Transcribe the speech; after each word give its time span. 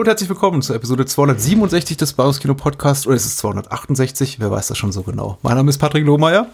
Hallo 0.00 0.06
und 0.06 0.12
herzlich 0.12 0.30
willkommen 0.30 0.62
zur 0.62 0.76
Episode 0.76 1.04
267 1.04 1.98
des 1.98 2.14
Bauskino 2.14 2.54
Podcast 2.54 3.06
oder 3.06 3.16
ist 3.16 3.26
es 3.26 3.36
268? 3.36 4.40
Wer 4.40 4.50
weiß 4.50 4.68
das 4.68 4.78
schon 4.78 4.92
so 4.92 5.02
genau? 5.02 5.36
Mein 5.42 5.56
Name 5.58 5.68
ist 5.68 5.76
Patrick 5.76 6.06
Lohmeier 6.06 6.46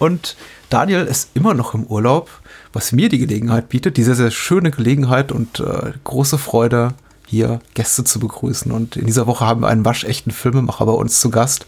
und 0.00 0.36
Daniel 0.68 1.06
ist 1.06 1.30
immer 1.34 1.54
noch 1.54 1.74
im 1.74 1.84
Urlaub, 1.84 2.28
was 2.72 2.90
mir 2.90 3.08
die 3.08 3.20
Gelegenheit 3.20 3.68
bietet, 3.68 3.98
die 3.98 4.02
sehr, 4.02 4.16
sehr 4.16 4.32
schöne 4.32 4.72
Gelegenheit 4.72 5.30
und 5.30 5.60
äh, 5.60 5.92
große 6.02 6.38
Freude, 6.38 6.94
hier 7.24 7.60
Gäste 7.74 8.02
zu 8.02 8.18
begrüßen. 8.18 8.72
Und 8.72 8.96
in 8.96 9.06
dieser 9.06 9.28
Woche 9.28 9.46
haben 9.46 9.60
wir 9.60 9.68
einen 9.68 9.84
waschechten 9.84 10.32
Filmemacher 10.32 10.84
bei 10.84 10.92
uns 10.92 11.20
zu 11.20 11.30
Gast. 11.30 11.66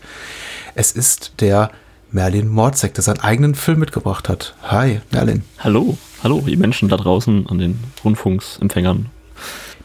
Es 0.74 0.90
ist 0.90 1.34
der 1.38 1.70
Merlin 2.10 2.48
Morzek, 2.48 2.94
der 2.94 3.04
seinen 3.04 3.20
eigenen 3.20 3.54
Film 3.54 3.78
mitgebracht 3.78 4.28
hat. 4.28 4.56
Hi, 4.64 5.00
Merlin. 5.12 5.44
Hallo, 5.60 5.96
hallo, 6.24 6.42
ihr 6.48 6.58
Menschen 6.58 6.88
da 6.88 6.96
draußen 6.96 7.46
an 7.46 7.58
den 7.58 7.78
Rundfunksempfängern 8.02 9.10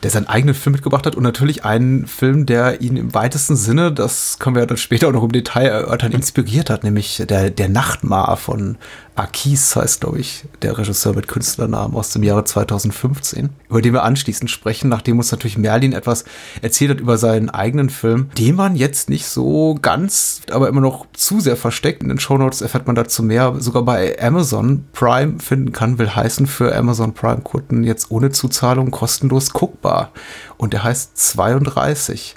der 0.04 0.12
seinen 0.12 0.28
eigenen 0.28 0.56
Film 0.56 0.74
mitgebracht 0.74 1.06
hat 1.06 1.16
und 1.16 1.24
natürlich 1.24 1.66
einen 1.66 2.08
Film, 2.08 2.46
der 2.46 2.82
ihn 2.82 2.98
im 2.98 3.14
weitesten 3.14 3.56
Sinne, 3.56 3.92
das 3.92 4.40
können 4.40 4.56
wir 4.56 4.66
dann 4.66 4.78
später 4.78 5.08
auch 5.08 5.14
noch 5.14 5.24
im 5.24 5.32
Detail 5.32 5.68
erörtern, 5.68 6.12
inspiriert 6.12 6.70
hat, 6.70 6.84
nämlich 6.84 7.24
der, 7.28 7.50
der 7.50 7.70
Nachtmar 7.70 8.38
von 8.38 8.78
Akis 9.16 9.76
heißt, 9.76 10.02
glaube 10.02 10.20
ich, 10.20 10.44
der 10.62 10.78
Regisseur 10.78 11.16
mit 11.16 11.30
Künstlernamen 11.30 11.96
aus 11.96 12.10
dem 12.10 12.22
Jahre 12.22 12.44
2015, 12.44 13.50
über 13.70 13.82
den 13.82 13.94
wir 13.94 14.04
anschließend 14.04 14.52
sprechen, 14.52 14.90
nachdem 14.90 15.18
uns 15.18 15.32
natürlich 15.32 15.58
Merlin 15.58 15.94
etwas 15.94 16.26
erzählt 16.62 16.92
hat 16.92 17.00
über 17.00 17.18
seinen 17.18 17.50
eigenen 17.50 17.90
Film, 17.90 18.30
den 18.38 18.56
man 18.56 18.76
jetzt 18.76 19.10
nicht 19.10 19.28
so 19.28 19.78
ganz, 19.82 20.42
aber 20.52 20.68
immer 20.68 20.82
noch 20.82 21.06
zu 21.14 21.40
sehr 21.40 21.56
versteckt. 21.56 22.04
In 22.04 22.10
den 22.10 22.20
Shownotes 22.20 22.62
erfährt 22.62 22.88
man 22.88 22.96
dazu 22.96 23.24
mehr, 23.24 23.56
sogar 23.60 23.84
bei 23.84 24.22
Amazon 24.22 24.86
Prime 24.92 25.40
finden 25.40 25.72
kann, 25.72 25.98
will 25.98 26.14
heißen 26.14 26.46
für 26.46 26.76
Amazon 26.76 27.14
Prime 27.14 27.42
Kunden 27.42 27.86
jetzt 27.86 28.12
ohne 28.12 28.32
Zuzahlung 28.32 28.92
kostenlos 28.92 29.52
guckbar. 29.52 30.12
Und 30.58 30.74
der 30.74 30.84
heißt 30.84 31.18
32 31.18 32.36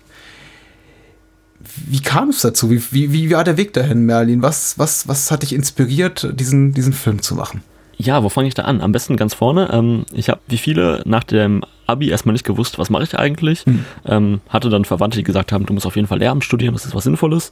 wie 1.86 2.00
kam 2.00 2.30
es 2.30 2.42
dazu? 2.42 2.70
Wie, 2.70 2.82
wie, 2.90 3.12
wie 3.12 3.30
war 3.30 3.44
der 3.44 3.56
Weg 3.56 3.72
dahin, 3.72 4.06
Merlin? 4.06 4.42
Was, 4.42 4.78
was, 4.78 5.08
was 5.08 5.30
hat 5.30 5.42
dich 5.42 5.52
inspiriert, 5.52 6.28
diesen, 6.38 6.72
diesen 6.72 6.92
Film 6.92 7.22
zu 7.22 7.34
machen? 7.34 7.62
Ja, 7.96 8.22
wo 8.22 8.28
fange 8.28 8.46
ich 8.46 8.54
da 8.54 8.62
an? 8.62 8.80
Am 8.80 8.92
besten 8.92 9.16
ganz 9.16 9.34
vorne. 9.34 9.70
Ähm, 9.72 10.06
ich 10.12 10.28
habe, 10.28 10.40
wie 10.46 10.58
viele, 10.58 11.02
nach 11.04 11.24
dem 11.24 11.64
Abi 11.86 12.10
erstmal 12.10 12.32
nicht 12.32 12.44
gewusst, 12.44 12.78
was 12.78 12.90
mache 12.90 13.02
ich 13.02 13.18
eigentlich. 13.18 13.66
Hm. 13.66 13.84
Ähm, 14.06 14.40
hatte 14.48 14.70
dann 14.70 14.84
Verwandte, 14.84 15.18
die 15.18 15.24
gesagt 15.24 15.50
haben, 15.50 15.66
du 15.66 15.72
musst 15.72 15.86
auf 15.86 15.96
jeden 15.96 16.06
Fall 16.06 16.20
Lehramt 16.20 16.44
studieren, 16.44 16.74
das 16.74 16.86
ist 16.86 16.94
was 16.94 17.04
Sinnvolles. 17.04 17.50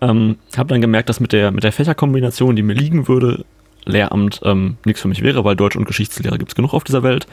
Ähm, 0.00 0.36
habe 0.56 0.68
dann 0.68 0.80
gemerkt, 0.80 1.08
dass 1.08 1.18
mit 1.18 1.32
der, 1.32 1.50
mit 1.50 1.64
der 1.64 1.72
Fächerkombination, 1.72 2.54
die 2.54 2.62
mir 2.62 2.74
liegen 2.74 3.08
würde, 3.08 3.44
Lehramt 3.84 4.40
ähm, 4.44 4.76
nichts 4.84 5.02
für 5.02 5.08
mich 5.08 5.22
wäre, 5.22 5.44
weil 5.44 5.56
Deutsch- 5.56 5.76
und 5.76 5.86
Geschichtslehre 5.86 6.38
gibt 6.38 6.52
es 6.52 6.54
genug 6.54 6.72
auf 6.72 6.84
dieser 6.84 7.02
Welt. 7.02 7.26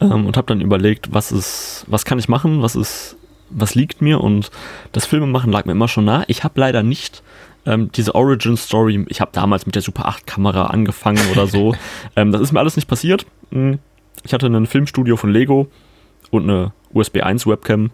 Ähm, 0.00 0.26
und 0.26 0.36
habe 0.36 0.48
dann 0.48 0.60
überlegt, 0.60 1.12
was 1.12 1.30
ist, 1.30 1.84
was 1.86 2.04
kann 2.04 2.18
ich 2.18 2.28
machen, 2.28 2.62
was 2.62 2.74
ist 2.74 3.16
was 3.50 3.74
liegt 3.74 4.02
mir 4.02 4.20
und 4.20 4.50
das 4.92 5.06
Filmemachen 5.06 5.52
lag 5.52 5.64
mir 5.64 5.72
immer 5.72 5.88
schon 5.88 6.04
nah. 6.04 6.24
Ich 6.28 6.44
habe 6.44 6.60
leider 6.60 6.82
nicht 6.82 7.22
ähm, 7.66 7.90
diese 7.92 8.14
Origin 8.14 8.56
Story, 8.56 9.04
ich 9.08 9.20
habe 9.20 9.30
damals 9.32 9.66
mit 9.66 9.74
der 9.74 9.82
Super 9.82 10.06
8 10.06 10.26
Kamera 10.26 10.66
angefangen 10.66 11.22
oder 11.32 11.46
so. 11.46 11.74
ähm, 12.16 12.32
das 12.32 12.40
ist 12.40 12.52
mir 12.52 12.60
alles 12.60 12.76
nicht 12.76 12.88
passiert. 12.88 13.26
Hm. 13.50 13.78
Ich 14.22 14.32
hatte 14.32 14.46
ein 14.46 14.66
Filmstudio 14.66 15.16
von 15.16 15.30
Lego 15.30 15.68
und 16.30 16.44
eine 16.44 16.72
USB 16.92 17.22
1 17.22 17.46
Webcam. 17.46 17.90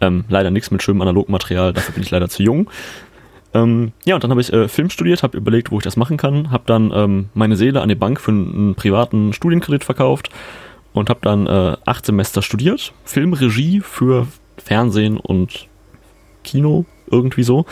Ähm, 0.00 0.24
leider 0.28 0.50
nichts 0.50 0.70
mit 0.70 0.82
schönem 0.82 1.02
Analogmaterial, 1.02 1.72
dafür 1.72 1.94
bin 1.94 2.02
ich 2.02 2.10
leider 2.10 2.28
zu 2.28 2.42
jung. 2.42 2.70
Ähm, 3.52 3.92
ja, 4.04 4.14
und 4.14 4.24
dann 4.24 4.30
habe 4.30 4.40
ich 4.40 4.52
äh, 4.52 4.68
Film 4.68 4.90
studiert, 4.90 5.22
habe 5.22 5.36
überlegt, 5.36 5.70
wo 5.70 5.78
ich 5.78 5.84
das 5.84 5.96
machen 5.96 6.16
kann, 6.16 6.50
habe 6.50 6.64
dann 6.66 6.92
ähm, 6.94 7.28
meine 7.34 7.56
Seele 7.56 7.82
an 7.82 7.88
die 7.88 7.96
Bank 7.96 8.20
für 8.20 8.30
einen 8.30 8.74
privaten 8.76 9.32
Studienkredit 9.32 9.84
verkauft 9.84 10.30
und 10.92 11.10
habe 11.10 11.20
dann 11.22 11.46
äh, 11.46 11.76
acht 11.84 12.06
Semester 12.06 12.42
studiert, 12.42 12.92
Filmregie 13.04 13.80
für 13.80 14.26
Fernsehen 14.56 15.16
und 15.16 15.68
Kino, 16.44 16.84
irgendwie 17.10 17.42
so, 17.42 17.66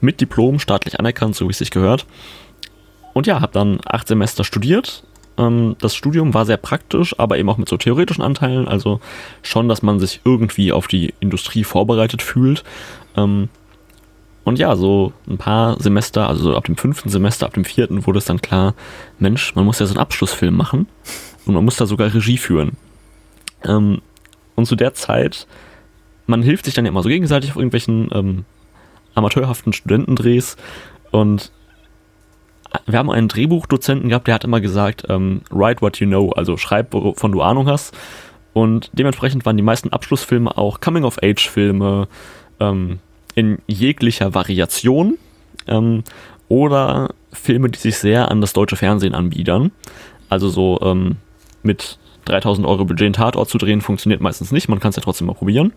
mit 0.00 0.20
Diplom, 0.20 0.58
staatlich 0.58 0.98
anerkannt, 0.98 1.36
so 1.36 1.46
wie 1.46 1.52
es 1.52 1.58
sich 1.58 1.70
gehört. 1.70 2.06
Und 3.14 3.26
ja, 3.26 3.40
habe 3.40 3.52
dann 3.52 3.80
acht 3.84 4.08
Semester 4.08 4.44
studiert. 4.44 5.04
Ähm, 5.38 5.76
das 5.80 5.94
Studium 5.94 6.34
war 6.34 6.44
sehr 6.46 6.56
praktisch, 6.56 7.18
aber 7.18 7.38
eben 7.38 7.48
auch 7.48 7.58
mit 7.58 7.68
so 7.68 7.76
theoretischen 7.76 8.24
Anteilen, 8.24 8.68
also 8.68 9.00
schon, 9.42 9.68
dass 9.68 9.82
man 9.82 10.00
sich 10.00 10.20
irgendwie 10.24 10.72
auf 10.72 10.88
die 10.88 11.14
Industrie 11.20 11.64
vorbereitet 11.64 12.22
fühlt. 12.22 12.64
Ähm, 13.16 13.48
und 14.44 14.58
ja, 14.58 14.74
so 14.74 15.12
ein 15.28 15.38
paar 15.38 15.80
Semester, 15.80 16.28
also 16.28 16.42
so 16.42 16.56
ab 16.56 16.64
dem 16.64 16.76
fünften 16.76 17.08
Semester, 17.08 17.46
ab 17.46 17.54
dem 17.54 17.64
vierten 17.64 18.06
wurde 18.06 18.18
es 18.18 18.24
dann 18.24 18.42
klar, 18.42 18.74
Mensch, 19.18 19.54
man 19.54 19.64
muss 19.64 19.78
ja 19.78 19.86
so 19.86 19.94
einen 19.94 20.00
Abschlussfilm 20.00 20.56
machen. 20.56 20.88
Und 21.46 21.54
man 21.54 21.64
muss 21.64 21.76
da 21.76 21.86
sogar 21.86 22.12
Regie 22.12 22.38
führen. 22.38 22.72
Ähm, 23.64 24.00
und 24.54 24.66
zu 24.66 24.76
der 24.76 24.94
Zeit, 24.94 25.46
man 26.26 26.42
hilft 26.42 26.64
sich 26.64 26.74
dann 26.74 26.84
ja 26.84 26.90
immer 26.90 27.02
so 27.02 27.08
gegenseitig 27.08 27.50
auf 27.50 27.56
irgendwelchen 27.56 28.08
ähm, 28.12 28.44
amateurhaften 29.14 29.72
Studentendrehs. 29.72 30.56
Und 31.10 31.52
wir 32.86 32.98
haben 32.98 33.10
einen 33.10 33.28
Drehbuchdozenten 33.28 34.08
gehabt, 34.08 34.28
der 34.28 34.34
hat 34.34 34.44
immer 34.44 34.60
gesagt, 34.60 35.04
ähm, 35.08 35.42
write 35.50 35.82
what 35.82 35.98
you 35.98 36.06
know, 36.06 36.30
also 36.30 36.56
schreib, 36.56 36.92
wovon 36.92 37.32
du 37.32 37.42
Ahnung 37.42 37.68
hast. 37.68 37.94
Und 38.52 38.90
dementsprechend 38.92 39.46
waren 39.46 39.56
die 39.56 39.62
meisten 39.62 39.90
Abschlussfilme 39.90 40.56
auch 40.56 40.80
Coming-of-Age-Filme 40.80 42.08
ähm, 42.60 42.98
in 43.34 43.58
jeglicher 43.66 44.34
Variation 44.34 45.18
ähm, 45.66 46.04
oder 46.48 47.14
Filme, 47.32 47.70
die 47.70 47.78
sich 47.78 47.96
sehr 47.96 48.30
an 48.30 48.40
das 48.40 48.52
deutsche 48.52 48.76
Fernsehen 48.76 49.14
anbiedern. 49.14 49.72
Also 50.28 50.48
so 50.48 50.78
ähm, 50.82 51.16
mit 51.62 51.98
3000 52.24 52.66
Euro 52.66 52.84
Budget 52.84 53.06
einen 53.06 53.12
Tatort 53.14 53.48
zu 53.48 53.58
drehen, 53.58 53.80
funktioniert 53.80 54.20
meistens 54.20 54.52
nicht. 54.52 54.68
Man 54.68 54.80
kann 54.80 54.90
es 54.90 54.96
ja 54.96 55.02
trotzdem 55.02 55.26
mal 55.26 55.34
probieren. 55.34 55.72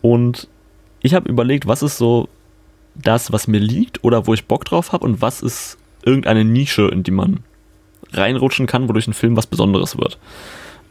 Und 0.00 0.48
ich 1.02 1.14
habe 1.14 1.28
überlegt, 1.28 1.66
was 1.66 1.82
ist 1.82 1.98
so 1.98 2.28
das, 2.94 3.32
was 3.32 3.48
mir 3.48 3.60
liegt 3.60 4.04
oder 4.04 4.26
wo 4.26 4.34
ich 4.34 4.46
Bock 4.46 4.64
drauf 4.64 4.92
habe 4.92 5.04
und 5.04 5.20
was 5.20 5.42
ist 5.42 5.78
irgendeine 6.04 6.44
Nische, 6.44 6.88
in 6.88 7.02
die 7.02 7.10
man 7.10 7.40
reinrutschen 8.12 8.66
kann, 8.66 8.88
wodurch 8.88 9.06
ein 9.06 9.14
Film 9.14 9.36
was 9.36 9.46
Besonderes 9.46 9.96
wird. 9.96 10.18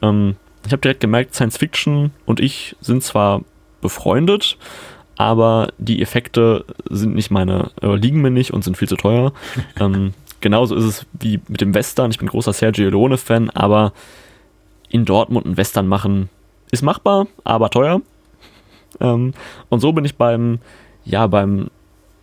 Ähm, 0.01 0.35
ich 0.66 0.72
habe 0.72 0.81
direkt 0.81 1.01
gemerkt, 1.01 1.35
Science 1.35 1.57
Fiction 1.57 2.12
und 2.25 2.39
ich 2.39 2.75
sind 2.81 3.03
zwar 3.03 3.44
befreundet, 3.81 4.57
aber 5.18 5.69
die 5.78 6.01
Effekte 6.01 6.65
sind 6.89 7.15
nicht 7.15 7.31
meine, 7.31 7.71
äh, 7.81 7.95
liegen 7.95 8.21
mir 8.21 8.31
nicht 8.31 8.51
und 8.51 8.63
sind 8.63 8.77
viel 8.77 8.88
zu 8.88 8.95
teuer. 8.95 9.33
ähm, 9.80 10.13
genauso 10.42 10.76
ist 10.76 10.84
es 10.84 11.06
wie 11.20 11.40
mit 11.48 11.62
dem 11.62 11.74
Western. 11.74 12.12
Ich 12.12 12.20
bin 12.20 12.28
großer 12.28 12.54
Sergio 12.54 12.90
Leone-Fan, 12.90 13.50
aber 13.52 13.94
in 14.90 15.06
Dortmund 15.06 15.46
einen 15.46 15.58
Western 15.58 15.88
machen 15.88 16.30
ist 16.72 16.82
machbar, 16.82 17.28
aber 17.44 17.70
teuer. 17.70 18.02
Ähm, 19.00 19.34
und 19.70 19.80
so 19.80 19.92
bin 19.94 20.06
ich 20.06 20.16
beim, 20.16 20.60
ja, 21.06 21.28
beim 21.28 21.70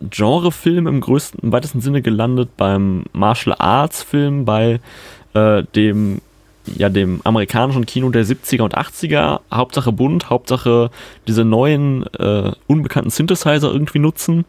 Genrefilm 0.01 0.87
im 0.87 1.01
größten, 1.01 1.41
im 1.43 1.53
weitesten 1.53 1.81
Sinne 1.81 2.03
gelandet, 2.03 2.51
beim 2.57 3.05
Martial 3.13 3.57
Arts 3.59 4.03
Film, 4.03 4.45
bei 4.45 4.81
äh, 5.35 5.63
dem, 5.75 6.21
ja, 6.67 6.89
dem 6.89 7.21
amerikanischen 7.25 7.87
Kino 7.87 8.11
der 8.11 8.25
70er 8.25 8.63
und 8.63 8.77
80er. 8.77 9.41
Hauptsache 9.53 9.93
bunt, 9.93 10.31
Hauptsache 10.31 10.91
diese 11.27 11.45
neuen, 11.45 12.07
äh, 12.15 12.53
unbekannten 12.67 13.11
Synthesizer 13.11 13.73
irgendwie 13.73 13.99
nutzen. 13.99 14.45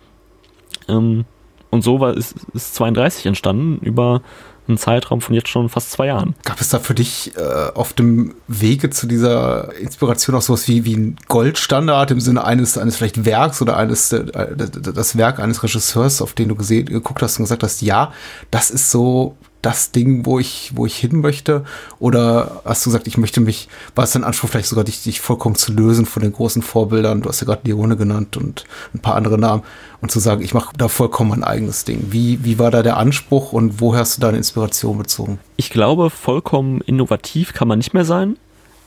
Ähm, 0.88 1.25
und 1.69 1.83
so 1.83 2.00
war, 2.00 2.16
ist, 2.16 2.36
ist 2.54 2.75
32 2.75 3.25
entstanden 3.25 3.80
über 3.80 4.21
einen 4.69 4.77
Zeitraum 4.77 5.19
von 5.21 5.36
jetzt 5.36 5.50
schon 5.50 5.68
fast 5.68 5.92
zwei 5.92 6.07
Jahren. 6.07 6.36
Gab 6.44 6.62
es 6.62 6.69
da 6.69 6.80
für 6.80 6.94
dich 6.94 7.33
äh, 7.36 7.71
auf 7.74 7.94
dem 7.94 8.36
Wege 8.48 8.89
zu 8.89 9.07
dieser 9.07 9.75
Inspiration 9.75 10.36
auch 10.36 10.42
sowas 10.42 10.68
wie, 10.68 10.86
wie 10.86 10.95
ein 10.95 11.18
Goldstandard 11.27 12.12
im 12.12 12.19
Sinne 12.19 12.44
eines, 12.44 12.77
eines 12.77 12.98
vielleicht 12.98 13.25
Werks 13.25 13.62
oder 13.62 13.77
eines, 13.77 14.12
äh, 14.13 14.56
das 14.56 15.18
Werk 15.18 15.39
eines 15.39 15.63
Regisseurs, 15.63 16.21
auf 16.21 16.33
den 16.33 16.50
du 16.50 16.56
gesehen, 16.56 16.86
geguckt 16.86 17.21
hast 17.21 17.39
und 17.39 17.45
gesagt 17.45 17.63
hast, 17.63 17.81
ja, 17.81 18.13
das 18.51 18.69
ist 18.69 18.92
so 18.92 19.36
das 19.61 19.91
Ding, 19.91 20.25
wo 20.25 20.39
ich, 20.39 20.71
wo 20.75 20.85
ich 20.85 20.95
hin 20.95 21.19
möchte? 21.19 21.65
Oder 22.00 22.61
hast 22.63 22.85
du 22.85 22.89
gesagt, 22.89 23.07
ich 23.07 23.17
möchte 23.17 23.41
mich, 23.41 23.67
war 23.95 24.06
es 24.06 24.11
dein 24.11 24.23
Anspruch 24.23 24.50
vielleicht 24.50 24.69
sogar, 24.69 24.83
dich, 24.83 25.03
dich 25.03 25.19
vollkommen 25.19 25.56
zu 25.56 25.73
lösen 25.73 26.06
von 26.06 26.23
den 26.23 26.31
großen 26.31 26.61
Vorbildern? 26.61 27.21
Du 27.21 27.29
hast 27.29 27.41
ja 27.41 27.45
gerade 27.45 27.67
Leone 27.67 27.97
genannt 27.97 28.38
und 28.38 28.65
ein 28.94 29.00
paar 29.00 29.15
andere 29.15 29.38
Namen 29.38 29.63
und 30.01 30.11
zu 30.11 30.19
sagen, 30.19 30.41
ich 30.41 30.53
mache 30.53 30.75
da 30.77 30.88
vollkommen 30.88 31.31
mein 31.31 31.44
eigenes 31.44 31.83
Ding. 31.83 32.07
Wie, 32.11 32.44
wie 32.44 32.57
war 32.57 32.71
da 32.71 32.83
der 32.83 32.97
Anspruch 32.97 33.51
und 33.51 33.81
woher 33.81 34.01
hast 34.01 34.17
du 34.17 34.21
deine 34.21 34.38
Inspiration 34.38 34.97
bezogen? 34.97 35.39
Ich 35.57 35.69
glaube, 35.69 36.09
vollkommen 36.09 36.81
innovativ 36.81 37.53
kann 37.53 37.67
man 37.67 37.79
nicht 37.79 37.94
mehr 37.94 38.06
sein, 38.06 38.38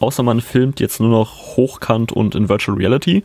außer 0.01 0.23
man 0.23 0.41
filmt 0.41 0.81
jetzt 0.81 1.01
nur 1.01 1.11
noch 1.11 1.57
hochkant 1.57 2.13
und 2.13 2.35
in 2.35 2.49
Virtual 2.49 2.77
Reality. 2.77 3.25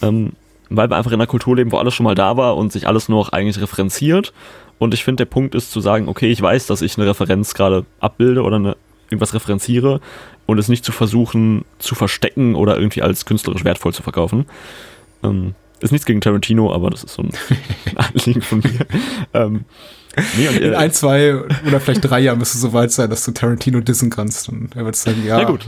Ähm, 0.00 0.32
weil 0.70 0.90
wir 0.90 0.96
einfach 0.96 1.12
in 1.12 1.20
einer 1.20 1.26
Kultur 1.26 1.56
leben, 1.56 1.72
wo 1.72 1.78
alles 1.78 1.94
schon 1.94 2.04
mal 2.04 2.14
da 2.14 2.36
war 2.36 2.56
und 2.56 2.72
sich 2.72 2.86
alles 2.86 3.08
nur 3.08 3.18
noch 3.18 3.32
eigentlich 3.32 3.60
referenziert 3.60 4.32
und 4.78 4.94
ich 4.94 5.04
finde, 5.04 5.24
der 5.24 5.30
Punkt 5.30 5.54
ist 5.54 5.72
zu 5.72 5.80
sagen, 5.80 6.08
okay, 6.08 6.30
ich 6.30 6.40
weiß, 6.40 6.66
dass 6.66 6.82
ich 6.82 6.96
eine 6.96 7.08
Referenz 7.08 7.54
gerade 7.54 7.84
abbilde 8.00 8.42
oder 8.42 8.56
eine, 8.56 8.76
irgendwas 9.10 9.34
referenziere 9.34 10.00
und 10.46 10.58
es 10.58 10.68
nicht 10.68 10.84
zu 10.84 10.92
versuchen 10.92 11.64
zu 11.78 11.94
verstecken 11.94 12.54
oder 12.54 12.76
irgendwie 12.76 13.02
als 13.02 13.24
künstlerisch 13.26 13.64
wertvoll 13.64 13.92
zu 13.92 14.02
verkaufen. 14.02 14.46
Ähm, 15.22 15.54
ist 15.80 15.92
nichts 15.92 16.06
gegen 16.06 16.20
Tarantino, 16.20 16.72
aber 16.72 16.90
das 16.90 17.04
ist 17.04 17.14
so 17.14 17.22
ein 17.22 17.30
Anliegen 17.96 18.42
von 18.42 18.60
mir. 18.60 18.86
Ähm, 19.34 19.64
nee, 20.36 20.48
und, 20.48 20.56
äh, 20.56 20.68
In 20.68 20.74
ein, 20.74 20.92
zwei 20.92 21.34
oder 21.66 21.80
vielleicht 21.80 22.08
drei 22.08 22.20
Jahren 22.20 22.38
müsste 22.38 22.56
es 22.56 22.62
so 22.62 22.72
weit 22.72 22.92
sein, 22.92 23.10
dass 23.10 23.24
du 23.24 23.32
Tarantino 23.32 23.80
dissen 23.80 24.10
kannst. 24.10 24.48
Und 24.48 24.74
er 24.76 24.84
wird 24.84 24.96
sagen, 24.96 25.24
ja. 25.24 25.38
Na 25.38 25.44
gut. 25.44 25.66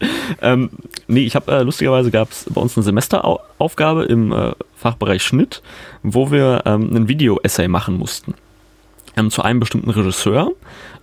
ähm, 0.42 0.70
nee, 1.06 1.24
ich 1.24 1.36
habe 1.36 1.50
äh, 1.52 1.62
lustigerweise 1.62 2.10
gab 2.10 2.30
es 2.30 2.46
bei 2.50 2.60
uns 2.60 2.76
eine 2.76 2.84
Semesteraufgabe 2.84 4.04
im 4.04 4.32
äh, 4.32 4.52
Fachbereich 4.76 5.22
Schnitt, 5.22 5.62
wo 6.02 6.30
wir 6.30 6.62
ähm, 6.66 6.94
ein 6.94 7.08
Video-Essay 7.08 7.68
machen 7.68 7.98
mussten. 7.98 8.34
Ähm, 9.16 9.30
zu 9.30 9.42
einem 9.42 9.60
bestimmten 9.60 9.90
Regisseur. 9.90 10.52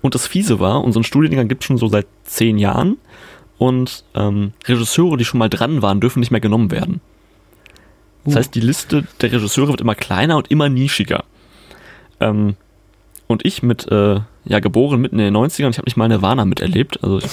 Und 0.02 0.16
das 0.16 0.28
Fiese 0.28 0.60
war, 0.60 0.84
unseren 0.84 1.04
Studiengang 1.04 1.48
gibt 1.48 1.64
es 1.64 1.68
schon 1.68 1.78
so 1.78 1.88
seit 1.88 2.08
zehn 2.24 2.58
Jahren. 2.58 2.98
Und 3.58 4.04
ähm, 4.16 4.54
Regisseure, 4.66 5.18
die 5.18 5.26
schon 5.26 5.38
mal 5.38 5.50
dran 5.50 5.82
waren, 5.82 6.02
dürfen 6.02 6.20
nicht 6.20 6.32
mehr 6.32 6.42
genommen 6.42 6.72
werden. 6.72 7.00
Das 8.26 8.34
uh. 8.34 8.38
heißt, 8.38 8.56
die 8.56 8.62
Liste 8.62 9.06
der 9.22 9.32
Regisseure 9.32 9.70
wird 9.70 9.82
immer 9.82 9.96
kleiner 9.96 10.38
und 10.38 10.50
immer 10.52 10.68
nischiger. 10.68 11.24
Ähm, 12.20 12.56
und 13.28 13.46
ich 13.46 13.64
mit, 13.64 13.90
äh, 13.92 14.20
ja, 14.46 14.60
geboren 14.60 15.00
mitten 15.00 15.20
in 15.20 15.34
den 15.34 15.38
90ern, 15.38 15.70
ich 15.70 15.78
habe 15.78 15.86
nicht 15.86 15.96
mal 15.96 16.06
eine 16.06 16.22
Warner 16.22 16.46
miterlebt. 16.46 17.04
Also 17.04 17.20
ich, 17.20 17.32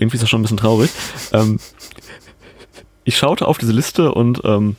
irgendwie 0.00 0.16
ist 0.16 0.22
das 0.22 0.30
schon 0.30 0.40
ein 0.40 0.42
bisschen 0.42 0.56
traurig. 0.56 0.90
Ähm, 1.32 1.58
ich 3.04 3.16
schaute 3.16 3.46
auf 3.46 3.58
diese 3.58 3.72
Liste 3.72 4.12
und 4.12 4.40
ähm, 4.44 4.76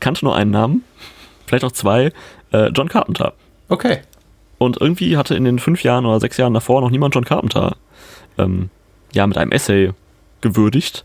kannte 0.00 0.24
nur 0.24 0.36
einen 0.36 0.50
Namen, 0.50 0.84
vielleicht 1.46 1.64
auch 1.64 1.72
zwei, 1.72 2.12
äh, 2.52 2.68
John 2.68 2.88
Carpenter. 2.88 3.34
Okay. 3.68 4.00
Und 4.58 4.80
irgendwie 4.80 5.16
hatte 5.16 5.34
in 5.34 5.44
den 5.44 5.58
fünf 5.58 5.82
Jahren 5.82 6.06
oder 6.06 6.20
sechs 6.20 6.36
Jahren 6.36 6.54
davor 6.54 6.80
noch 6.80 6.90
niemand 6.90 7.14
John 7.14 7.24
Carpenter 7.24 7.76
ähm, 8.38 8.70
ja, 9.12 9.26
mit 9.26 9.36
einem 9.36 9.50
Essay 9.50 9.92
gewürdigt. 10.40 11.04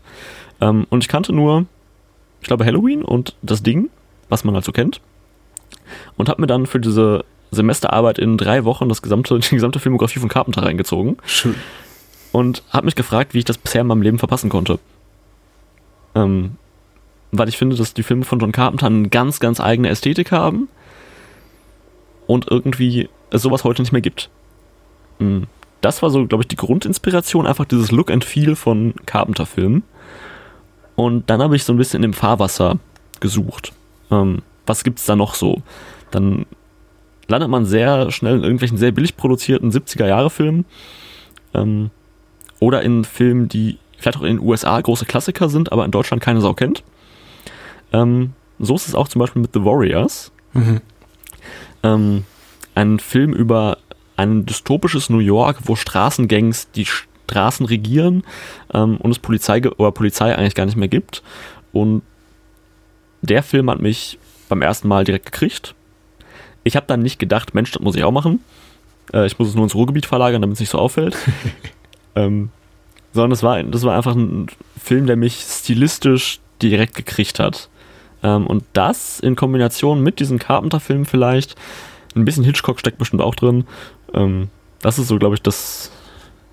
Ähm, 0.60 0.86
und 0.90 1.02
ich 1.02 1.08
kannte 1.08 1.32
nur, 1.32 1.66
ich 2.40 2.46
glaube, 2.46 2.64
Halloween 2.64 3.02
und 3.02 3.34
das 3.42 3.62
Ding, 3.62 3.90
was 4.28 4.44
man 4.44 4.54
halt 4.54 4.64
so 4.64 4.72
kennt. 4.72 5.00
Und 6.16 6.28
habe 6.28 6.40
mir 6.40 6.46
dann 6.46 6.66
für 6.66 6.78
diese 6.78 7.24
Semesterarbeit 7.50 8.18
in 8.18 8.36
drei 8.36 8.64
Wochen 8.64 8.88
das 8.88 9.02
gesamte, 9.02 9.38
die 9.38 9.54
gesamte 9.54 9.80
Filmografie 9.80 10.20
von 10.20 10.28
Carpenter 10.28 10.62
reingezogen. 10.62 11.16
Schön 11.24 11.56
und 12.32 12.62
habe 12.70 12.86
mich 12.86 12.94
gefragt, 12.94 13.34
wie 13.34 13.38
ich 13.38 13.44
das 13.44 13.58
bisher 13.58 13.82
in 13.82 13.86
meinem 13.86 14.02
Leben 14.02 14.18
verpassen 14.18 14.50
konnte. 14.50 14.78
Ähm, 16.14 16.56
weil 17.30 17.48
ich 17.48 17.58
finde, 17.58 17.76
dass 17.76 17.94
die 17.94 18.02
Filme 18.02 18.24
von 18.24 18.38
John 18.38 18.52
Carpenter 18.52 18.86
eine 18.86 19.08
ganz, 19.08 19.40
ganz 19.40 19.60
eigene 19.60 19.88
Ästhetik 19.88 20.32
haben 20.32 20.68
und 22.26 22.50
irgendwie 22.50 23.08
es 23.30 23.42
sowas 23.42 23.64
heute 23.64 23.82
nicht 23.82 23.92
mehr 23.92 24.00
gibt. 24.00 24.30
Ähm, 25.20 25.46
das 25.80 26.02
war 26.02 26.10
so, 26.10 26.26
glaube 26.26 26.42
ich, 26.42 26.48
die 26.48 26.56
Grundinspiration, 26.56 27.46
einfach 27.46 27.64
dieses 27.64 27.92
Look 27.92 28.10
and 28.10 28.24
Feel 28.24 28.56
von 28.56 28.94
Carpenter-Filmen. 29.06 29.84
Und 30.96 31.30
dann 31.30 31.40
habe 31.40 31.54
ich 31.54 31.62
so 31.62 31.72
ein 31.72 31.76
bisschen 31.76 32.02
im 32.02 32.12
Fahrwasser 32.12 32.78
gesucht. 33.20 33.72
Ähm, 34.10 34.42
was 34.66 34.82
es 34.84 35.04
da 35.04 35.14
noch 35.14 35.34
so? 35.34 35.62
Dann 36.10 36.46
landet 37.28 37.50
man 37.50 37.64
sehr 37.64 38.10
schnell 38.10 38.36
in 38.36 38.42
irgendwelchen 38.42 38.78
sehr 38.78 38.90
billig 38.90 39.16
produzierten 39.16 39.70
70er-Jahre-Filmen. 39.70 40.64
Ähm, 41.54 41.90
oder 42.60 42.82
in 42.82 43.04
Filmen, 43.04 43.48
die 43.48 43.78
vielleicht 43.98 44.18
auch 44.18 44.22
in 44.22 44.36
den 44.36 44.46
USA 44.46 44.80
große 44.80 45.06
Klassiker 45.06 45.48
sind, 45.48 45.72
aber 45.72 45.84
in 45.84 45.90
Deutschland 45.90 46.22
keine 46.22 46.40
Sau 46.40 46.54
kennt. 46.54 46.82
Ähm, 47.92 48.32
so 48.58 48.74
ist 48.74 48.88
es 48.88 48.94
auch 48.94 49.08
zum 49.08 49.20
Beispiel 49.20 49.42
mit 49.42 49.52
The 49.54 49.64
Warriors. 49.64 50.32
Mhm. 50.52 50.80
Ähm, 51.82 52.24
ein 52.74 52.98
Film 52.98 53.32
über 53.32 53.78
ein 54.16 54.46
dystopisches 54.46 55.10
New 55.10 55.18
York, 55.18 55.58
wo 55.64 55.76
Straßengangs 55.76 56.70
die 56.72 56.86
Straßen 56.86 57.66
regieren 57.66 58.24
ähm, 58.72 58.96
und 58.96 59.10
es 59.10 59.18
Polizei 59.18 59.62
oder 59.68 59.92
Polizei 59.92 60.34
eigentlich 60.34 60.54
gar 60.54 60.66
nicht 60.66 60.76
mehr 60.76 60.88
gibt. 60.88 61.22
Und 61.72 62.02
der 63.22 63.42
Film 63.42 63.70
hat 63.70 63.80
mich 63.80 64.18
beim 64.48 64.62
ersten 64.62 64.88
Mal 64.88 65.04
direkt 65.04 65.26
gekriegt. 65.26 65.74
Ich 66.64 66.76
habe 66.76 66.86
dann 66.86 67.00
nicht 67.00 67.18
gedacht, 67.18 67.54
Mensch, 67.54 67.70
das 67.70 67.82
muss 67.82 67.96
ich 67.96 68.04
auch 68.04 68.12
machen. 68.12 68.40
Äh, 69.12 69.26
ich 69.26 69.38
muss 69.38 69.48
es 69.48 69.54
nur 69.54 69.64
ins 69.64 69.74
Ruhrgebiet 69.74 70.06
verlagern, 70.06 70.42
damit 70.42 70.54
es 70.54 70.60
nicht 70.60 70.70
so 70.70 70.78
auffällt. 70.78 71.16
Ähm, 72.14 72.50
sondern 73.12 73.30
das 73.30 73.42
war, 73.42 73.62
das 73.62 73.82
war 73.82 73.96
einfach 73.96 74.14
ein 74.14 74.46
Film, 74.80 75.06
der 75.06 75.16
mich 75.16 75.40
stilistisch 75.40 76.40
direkt 76.62 76.94
gekriegt 76.94 77.38
hat. 77.38 77.68
Ähm, 78.22 78.46
und 78.46 78.64
das 78.72 79.20
in 79.20 79.36
Kombination 79.36 80.02
mit 80.02 80.20
diesen 80.20 80.38
Carpenter-Filmen 80.38 81.04
vielleicht, 81.04 81.54
ein 82.14 82.24
bisschen 82.24 82.44
Hitchcock 82.44 82.80
steckt 82.80 82.98
bestimmt 82.98 83.22
auch 83.22 83.34
drin. 83.34 83.64
Ähm, 84.12 84.48
das 84.80 84.98
ist 84.98 85.08
so, 85.08 85.18
glaube 85.18 85.34
ich, 85.34 85.42
das, 85.42 85.90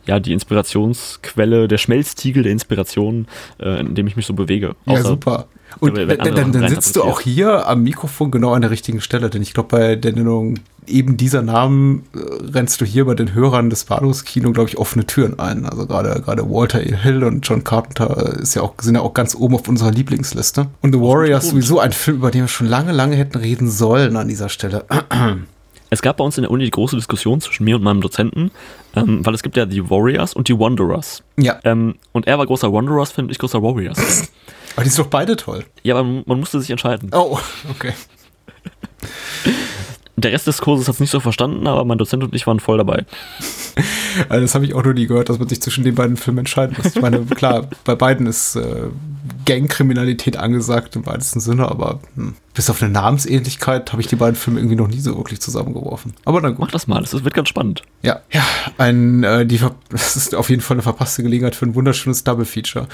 ja, 0.05 0.19
die 0.19 0.33
Inspirationsquelle, 0.33 1.67
der 1.67 1.77
Schmelztiegel 1.77 2.43
der 2.43 2.51
Inspiration, 2.51 3.27
äh, 3.59 3.79
in 3.79 3.95
dem 3.95 4.07
ich 4.07 4.15
mich 4.15 4.25
so 4.25 4.33
bewege. 4.33 4.75
Ja, 4.85 5.01
super. 5.01 5.47
Und 5.79 5.97
dann, 5.97 6.51
dann 6.51 6.69
sitzt 6.69 6.95
du 6.95 7.03
auch 7.03 7.19
hier 7.19 7.67
am 7.67 7.83
Mikrofon 7.83 8.31
genau 8.31 8.53
an 8.53 8.61
der 8.61 8.71
richtigen 8.71 9.01
Stelle, 9.01 9.29
denn 9.29 9.41
ich 9.41 9.53
glaube, 9.53 9.69
bei 9.69 9.95
der 9.95 10.13
Nennung 10.13 10.59
eben 10.87 11.17
dieser 11.17 11.41
Namen 11.41 12.03
äh, 12.13 12.19
rennst 12.51 12.81
du 12.81 12.85
hier 12.85 13.05
bei 13.05 13.13
den 13.13 13.33
Hörern 13.33 13.69
des 13.69 13.85
Bahnhofskino, 13.85 14.51
glaube 14.51 14.69
ich, 14.69 14.77
offene 14.77 15.05
Türen 15.05 15.39
ein. 15.39 15.65
Also 15.65 15.85
gerade 15.85 16.21
gerade 16.21 16.49
Walter 16.49 16.81
E. 16.81 16.95
Hill 16.95 17.23
und 17.23 17.47
John 17.47 17.63
Carpenter 17.63 18.39
ist 18.39 18.55
ja 18.55 18.61
auch, 18.61 18.73
sind 18.81 18.95
ja 18.95 19.01
auch 19.01 19.13
ganz 19.13 19.35
oben 19.35 19.55
auf 19.55 19.67
unserer 19.67 19.91
Lieblingsliste. 19.91 20.67
Und 20.81 20.93
The 20.93 20.99
Warriors 20.99 21.49
sowieso 21.49 21.79
ein 21.79 21.91
Film, 21.91 22.17
über 22.17 22.31
den 22.31 22.41
wir 22.41 22.47
schon 22.47 22.67
lange, 22.67 22.91
lange 22.91 23.15
hätten 23.15 23.38
reden 23.38 23.69
sollen 23.69 24.15
an 24.17 24.27
dieser 24.27 24.50
Stelle. 24.50 24.86
Es 25.91 26.01
gab 26.01 26.17
bei 26.17 26.24
uns 26.24 26.36
in 26.38 26.41
der 26.41 26.51
Uni 26.51 26.65
die 26.65 26.71
große 26.71 26.95
Diskussion 26.95 27.39
zwischen 27.41 27.63
mir 27.63 27.75
und 27.75 27.83
meinem 27.83 28.01
Dozenten, 28.01 28.51
ähm, 28.95 29.24
weil 29.25 29.36
es 29.36 29.43
gibt 29.43 29.55
ja 29.55 29.65
die 29.65 29.88
Warriors 29.89 30.33
und 30.33 30.48
die 30.48 30.60
Wanderers. 30.60 31.24
Ja. 31.38 31.60
Ähm, 31.63 31.95
und 32.12 32.27
er 32.27 32.39
war 32.39 32.45
großer 32.48 32.74
Wanderers-Fan 32.74 33.25
und 33.25 33.31
ich 33.31 33.38
großer 33.38 33.62
Warriors. 33.62 34.29
Aber 34.75 34.83
die 34.83 34.89
sind 34.89 35.05
doch 35.05 35.10
beide 35.10 35.36
toll. 35.36 35.63
Ja, 35.83 35.95
aber 35.95 36.24
man 36.25 36.39
musste 36.39 36.60
sich 36.60 36.71
entscheiden. 36.71 37.12
Oh, 37.13 37.38
okay. 37.69 37.93
Der 40.17 40.31
Rest 40.31 40.48
des 40.48 40.62
Kurses 40.62 40.88
hat 40.88 40.95
es 40.95 41.00
nicht 41.01 41.12
so 41.12 41.19
verstanden, 41.19 41.67
aber 41.67 41.84
mein 41.84 41.98
Dozent 41.98 42.24
und 42.24 42.34
ich 42.34 42.48
waren 42.48 42.60
voll 42.60 42.77
dabei. 42.77 43.05
Also 44.29 44.43
das 44.43 44.55
habe 44.55 44.63
ich 44.63 44.74
auch 44.74 44.84
nur 44.86 44.93
nie 44.93 45.07
gehört, 45.07 45.27
dass 45.27 45.39
man 45.39 45.50
sich 45.50 45.62
zwischen 45.62 45.84
den 45.84 45.93
beiden 45.93 46.15
Filmen 46.15 46.39
entscheiden 46.39 46.77
muss. 46.77 46.95
Ich 46.95 47.01
meine, 47.01 47.19
klar, 47.25 47.67
bei 47.84 47.95
beiden 47.95 48.27
ist 48.27 48.55
äh, 48.55 48.84
Gangkriminalität 49.45 50.38
angesagt 50.38 50.95
im 50.95 51.05
weitesten 51.05 51.41
Sinne, 51.41 51.67
aber 51.69 52.00
hm, 52.15 52.34
bis 52.55 52.69
auf 52.69 52.81
eine 52.81 52.91
Namensähnlichkeit 52.91 53.91
habe 53.91 54.01
ich 54.01 54.07
die 54.07 54.15
beiden 54.15 54.35
Filme 54.35 54.59
irgendwie 54.59 54.77
noch 54.77 54.88
nie 54.88 55.01
so 55.01 55.15
wirklich 55.17 55.41
zusammengeworfen. 55.41 56.13
Aber 56.24 56.39
dann 56.39 56.55
gut. 56.55 56.62
Mach 56.62 56.71
das 56.71 56.88
mal, 56.88 57.01
das 57.01 57.12
wird 57.12 57.33
ganz 57.33 57.50
spannend. 57.50 57.83
Ja, 58.01 58.21
ja, 58.31 58.43
ein, 58.77 59.24
äh, 59.24 59.45
die, 59.45 59.59
das 59.89 60.15
ist 60.15 60.33
auf 60.33 60.50
jeden 60.50 60.62
Fall 60.62 60.75
eine 60.75 60.81
verpasste 60.81 61.21
Gelegenheit 61.21 61.53
für 61.53 61.65
ein 61.65 61.75
wunderschönes 61.75 62.24
Double-Feature. 62.24 62.88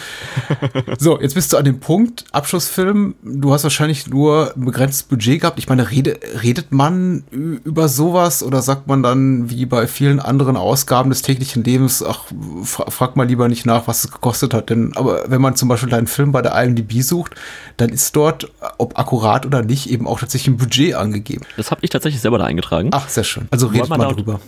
so, 0.97 1.21
jetzt 1.21 1.35
bist 1.35 1.53
du 1.53 1.57
an 1.57 1.65
dem 1.65 1.79
Punkt, 1.79 2.25
Abschlussfilm. 2.31 3.13
Du 3.23 3.53
hast 3.53 3.63
wahrscheinlich 3.63 4.07
nur 4.07 4.51
ein 4.55 4.65
begrenztes 4.65 5.03
Budget 5.03 5.41
gehabt. 5.41 5.59
Ich 5.59 5.69
meine, 5.69 5.91
rede, 5.91 6.19
redet 6.41 6.71
man 6.71 7.23
über 7.31 7.87
sowas 7.87 8.41
oder 8.41 8.63
sagt 8.63 8.87
man 8.87 9.03
dann, 9.03 9.51
wie 9.51 9.67
bei 9.67 9.85
vielen 9.85 10.19
anderen 10.19 10.57
Ausgaben 10.57 11.11
des 11.11 11.21
täglichen 11.21 11.63
Lebens, 11.63 12.03
ach, 12.03 12.25
frag 12.63 13.15
mal 13.15 13.27
lieber 13.27 13.47
nicht 13.47 13.67
nach, 13.67 13.87
was 13.87 14.05
es 14.05 14.11
gekostet 14.11 14.55
hat. 14.55 14.71
Denn, 14.71 14.93
aber 14.95 15.25
wenn 15.27 15.41
man 15.41 15.55
zum 15.55 15.69
Beispiel 15.69 15.93
einen 15.93 16.07
Film 16.07 16.31
bei 16.31 16.41
der 16.41 16.59
IMDb 16.59 17.03
sucht, 17.03 17.35
dann 17.77 17.89
ist 17.89 18.15
dort, 18.15 18.51
ob 18.79 18.97
akkurat 18.97 19.50
oder 19.51 19.63
nicht, 19.63 19.89
eben 19.89 20.07
auch 20.07 20.19
tatsächlich 20.19 20.53
ein 20.53 20.57
Budget 20.57 20.95
angegeben. 20.95 21.45
Das 21.57 21.71
habe 21.71 21.81
ich 21.83 21.89
tatsächlich 21.89 22.21
selber 22.21 22.37
da 22.37 22.45
eingetragen. 22.45 22.89
Ach, 22.93 23.07
sehr 23.09 23.23
schön. 23.23 23.47
Also 23.51 23.67
redet 23.67 23.89
man, 23.89 23.99
man 23.99 24.09
darüber. 24.09 24.39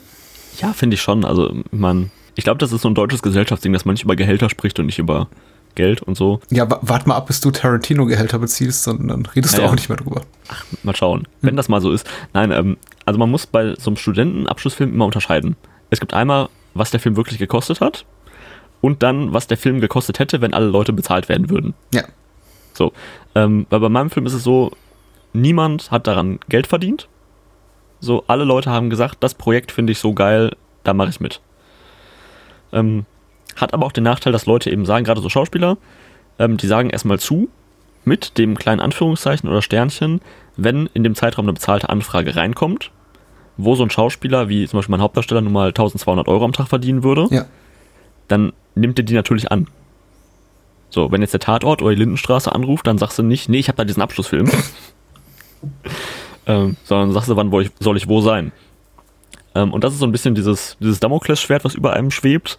Ja, 0.59 0.73
finde 0.73 0.95
ich 0.95 1.01
schon. 1.01 1.25
Also, 1.25 1.53
man, 1.71 2.11
ich 2.35 2.43
glaube, 2.43 2.59
das 2.59 2.71
ist 2.71 2.81
so 2.81 2.89
ein 2.89 2.95
deutsches 2.95 3.21
Gesellschaftsding, 3.21 3.73
dass 3.73 3.85
man 3.85 3.93
nicht 3.93 4.03
über 4.03 4.15
Gehälter 4.15 4.49
spricht 4.49 4.79
und 4.79 4.85
nicht 4.85 4.99
über 4.99 5.27
Geld 5.75 6.01
und 6.01 6.15
so. 6.15 6.39
Ja, 6.49 6.67
warte 6.81 7.07
mal 7.07 7.15
ab, 7.15 7.27
bis 7.27 7.41
du 7.41 7.51
Tarantino-Gehälter 7.51 8.39
beziehst, 8.39 8.87
und 8.87 9.07
dann 9.07 9.25
redest 9.25 9.55
ja, 9.55 9.61
du 9.61 9.65
auch 9.67 9.75
nicht 9.75 9.89
mehr 9.89 9.97
drüber. 9.97 10.21
Ach, 10.49 10.63
mal 10.83 10.95
schauen. 10.95 11.21
Hm. 11.21 11.27
Wenn 11.41 11.55
das 11.55 11.69
mal 11.69 11.81
so 11.81 11.91
ist. 11.91 12.07
Nein, 12.33 12.51
ähm, 12.51 12.77
also 13.05 13.19
man 13.19 13.29
muss 13.29 13.47
bei 13.47 13.75
so 13.79 13.89
einem 13.89 13.97
Studentenabschlussfilm 13.97 14.93
immer 14.93 15.05
unterscheiden. 15.05 15.55
Es 15.89 15.99
gibt 15.99 16.13
einmal, 16.13 16.49
was 16.73 16.91
der 16.91 16.99
Film 16.99 17.15
wirklich 17.15 17.39
gekostet 17.39 17.81
hat 17.81 18.05
und 18.81 19.03
dann, 19.03 19.33
was 19.33 19.47
der 19.47 19.57
Film 19.57 19.79
gekostet 19.79 20.19
hätte, 20.19 20.41
wenn 20.41 20.53
alle 20.53 20.67
Leute 20.67 20.93
bezahlt 20.93 21.29
werden 21.29 21.49
würden. 21.49 21.73
Ja. 21.93 22.03
So, 22.73 22.93
ähm, 23.35 23.65
weil 23.69 23.79
bei 23.79 23.89
meinem 23.89 24.09
Film 24.09 24.25
ist 24.25 24.33
es 24.33 24.43
so, 24.43 24.71
niemand 25.33 25.91
hat 25.91 26.07
daran 26.07 26.39
Geld 26.49 26.67
verdient. 26.67 27.07
So, 27.99 28.23
alle 28.27 28.43
Leute 28.43 28.69
haben 28.69 28.89
gesagt, 28.89 29.17
das 29.21 29.33
Projekt 29.33 29.71
finde 29.71 29.91
ich 29.91 29.99
so 29.99 30.13
geil, 30.13 30.55
da 30.83 30.93
mache 30.93 31.09
ich 31.09 31.19
mit. 31.19 31.41
Ähm, 32.71 33.05
hat 33.55 33.73
aber 33.73 33.85
auch 33.85 33.91
den 33.91 34.03
Nachteil, 34.03 34.33
dass 34.33 34.45
Leute 34.45 34.69
eben 34.71 34.85
sagen, 34.85 35.05
gerade 35.05 35.21
so 35.21 35.29
Schauspieler, 35.29 35.77
ähm, 36.39 36.57
die 36.57 36.67
sagen 36.67 36.89
erstmal 36.89 37.19
zu, 37.19 37.49
mit 38.05 38.37
dem 38.37 38.57
kleinen 38.57 38.81
Anführungszeichen 38.81 39.47
oder 39.49 39.61
Sternchen, 39.61 40.21
wenn 40.57 40.89
in 40.93 41.03
dem 41.03 41.15
Zeitraum 41.15 41.45
eine 41.45 41.53
bezahlte 41.53 41.89
Anfrage 41.89 42.35
reinkommt, 42.35 42.91
wo 43.55 43.75
so 43.75 43.83
ein 43.83 43.89
Schauspieler, 43.89 44.49
wie 44.49 44.67
zum 44.67 44.79
Beispiel 44.79 44.91
mein 44.91 45.01
Hauptdarsteller, 45.01 45.41
nun 45.41 45.53
mal 45.53 45.67
1200 45.69 46.27
Euro 46.27 46.43
am 46.43 46.53
Tag 46.53 46.67
verdienen 46.67 47.03
würde, 47.03 47.27
Ja. 47.29 47.45
dann 48.27 48.51
nimmt 48.75 48.99
er 48.99 49.05
die 49.05 49.13
natürlich 49.13 49.51
an. 49.51 49.67
So, 50.89 51.11
wenn 51.11 51.21
jetzt 51.21 51.33
der 51.33 51.39
Tatort 51.39 51.81
oder 51.81 51.91
die 51.95 51.99
Lindenstraße 51.99 52.51
anruft, 52.51 52.85
dann 52.87 52.97
sagst 52.97 53.17
du 53.17 53.23
nicht, 53.23 53.47
nee, 53.49 53.59
ich 53.59 53.67
habe 53.67 53.77
da 53.77 53.83
diesen 53.85 54.01
Abschlussfilm. 54.01 54.49
ähm, 56.45 56.77
sondern 56.83 57.11
sagst 57.13 57.29
du, 57.29 57.35
wann 57.35 57.51
wo 57.51 57.59
ich, 57.61 57.71
soll 57.79 57.97
ich 57.97 58.07
wo 58.07 58.21
sein. 58.21 58.51
Ähm, 59.55 59.71
und 59.71 59.83
das 59.83 59.93
ist 59.93 59.99
so 59.99 60.05
ein 60.05 60.11
bisschen 60.11 60.35
dieses, 60.35 60.77
dieses 60.79 60.99
Damoklesschwert, 60.99 61.63
was 61.63 61.75
über 61.75 61.93
einem 61.93 62.11
schwebt, 62.11 62.57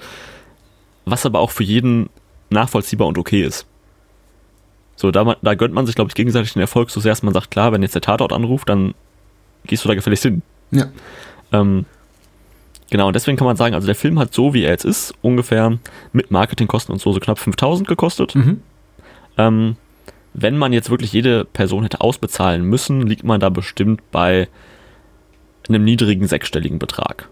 was 1.05 1.27
aber 1.27 1.41
auch 1.41 1.51
für 1.51 1.65
jeden 1.65 2.09
nachvollziehbar 2.51 3.07
und 3.07 3.19
okay 3.19 3.43
ist. 3.43 3.67
So, 4.97 5.11
da, 5.11 5.37
da 5.43 5.55
gönnt 5.55 5.75
man 5.75 5.87
sich, 5.87 5.97
glaube 5.97 6.09
ich, 6.09 6.15
gegenseitig 6.15 6.53
den 6.53 6.61
Erfolg 6.61 6.91
so 6.91 7.01
sehr, 7.01 7.13
dass 7.13 7.23
man 7.23 7.35
sagt, 7.35 7.51
klar, 7.51 7.73
wenn 7.73 7.83
jetzt 7.83 7.95
der 7.95 8.03
Tatort 8.03 8.33
anruft, 8.33 8.69
dann 8.69 8.95
gehst 9.67 9.85
du 9.85 9.89
da 9.89 9.95
gefälligst 9.95 10.23
hin. 10.23 10.43
Ja. 10.71 10.87
Ähm, 11.53 11.85
genau, 12.91 13.09
und 13.09 13.17
deswegen 13.17 13.37
kann 13.37 13.47
man 13.47 13.57
sagen, 13.57 13.75
also 13.75 13.87
der 13.87 13.97
Film 13.97 14.19
hat 14.19 14.33
so, 14.33 14.55
wie 14.55 14.63
er 14.63 14.71
jetzt 14.71 14.85
ist, 14.85 15.15
ungefähr 15.21 15.79
mit 16.13 16.31
Marketingkosten 16.31 16.93
und 16.93 17.01
so, 17.01 17.13
so 17.13 17.19
knapp 17.19 17.39
5000 17.39 17.89
gekostet. 17.89 18.35
Mhm. 18.37 18.61
Ähm, 19.37 19.77
wenn 20.35 20.59
man 20.59 20.73
jetzt 20.73 20.91
wirklich 20.91 21.13
jede 21.13 21.45
Person 21.45 21.85
hätte 21.85 22.01
ausbezahlen 22.01 22.65
müssen, 22.65 23.07
liegt 23.07 23.25
man 23.25 23.41
da 23.41 23.49
bestimmt 23.49 24.03
bei 24.11 24.49
einem 25.69 25.85
niedrigen 25.85 26.27
sechsstelligen 26.27 26.79
Betrag. 26.79 27.29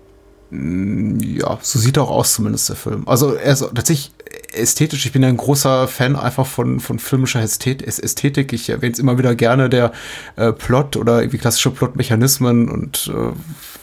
Ja, 0.51 1.59
so 1.63 1.79
sieht 1.79 1.99
auch 1.99 2.11
aus, 2.11 2.35
zumindest 2.35 2.69
der 2.69 2.77
Film. 2.77 3.09
Also 3.09 3.35
er 3.35 3.53
ist 3.53 3.61
tatsächlich 3.75 4.13
ästhetisch. 4.53 5.07
Ich 5.07 5.13
bin 5.13 5.23
ja 5.23 5.29
ein 5.29 5.37
großer 5.39 5.89
Fan 5.89 6.15
einfach 6.15 6.47
von, 6.47 6.79
von 6.79 6.99
filmischer 6.99 7.41
Ästhet 7.41 7.83
Ästhetik. 7.83 8.53
Ich 8.53 8.69
erwähne 8.69 8.93
es 8.93 8.99
immer 8.99 9.17
wieder 9.17 9.35
gerne, 9.35 9.71
der 9.71 9.93
äh, 10.37 10.53
Plot 10.53 10.97
oder 10.97 11.21
irgendwie 11.21 11.39
klassische 11.39 11.71
Plotmechanismen 11.71 12.69
und 12.71 13.11
äh, 13.15 13.33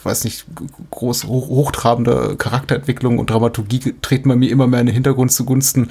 weiß 0.04 0.24
nicht, 0.24 0.46
groß 0.90 1.24
hoch, 1.24 1.48
hochtrabende 1.48 2.36
Charakterentwicklung 2.36 3.18
und 3.18 3.30
Dramaturgie 3.30 3.94
treten 4.00 4.28
bei 4.28 4.36
mir 4.36 4.50
immer 4.50 4.66
mehr 4.66 4.80
in 4.80 4.86
den 4.86 4.94
Hintergrund 4.94 5.32
zugunsten, 5.32 5.90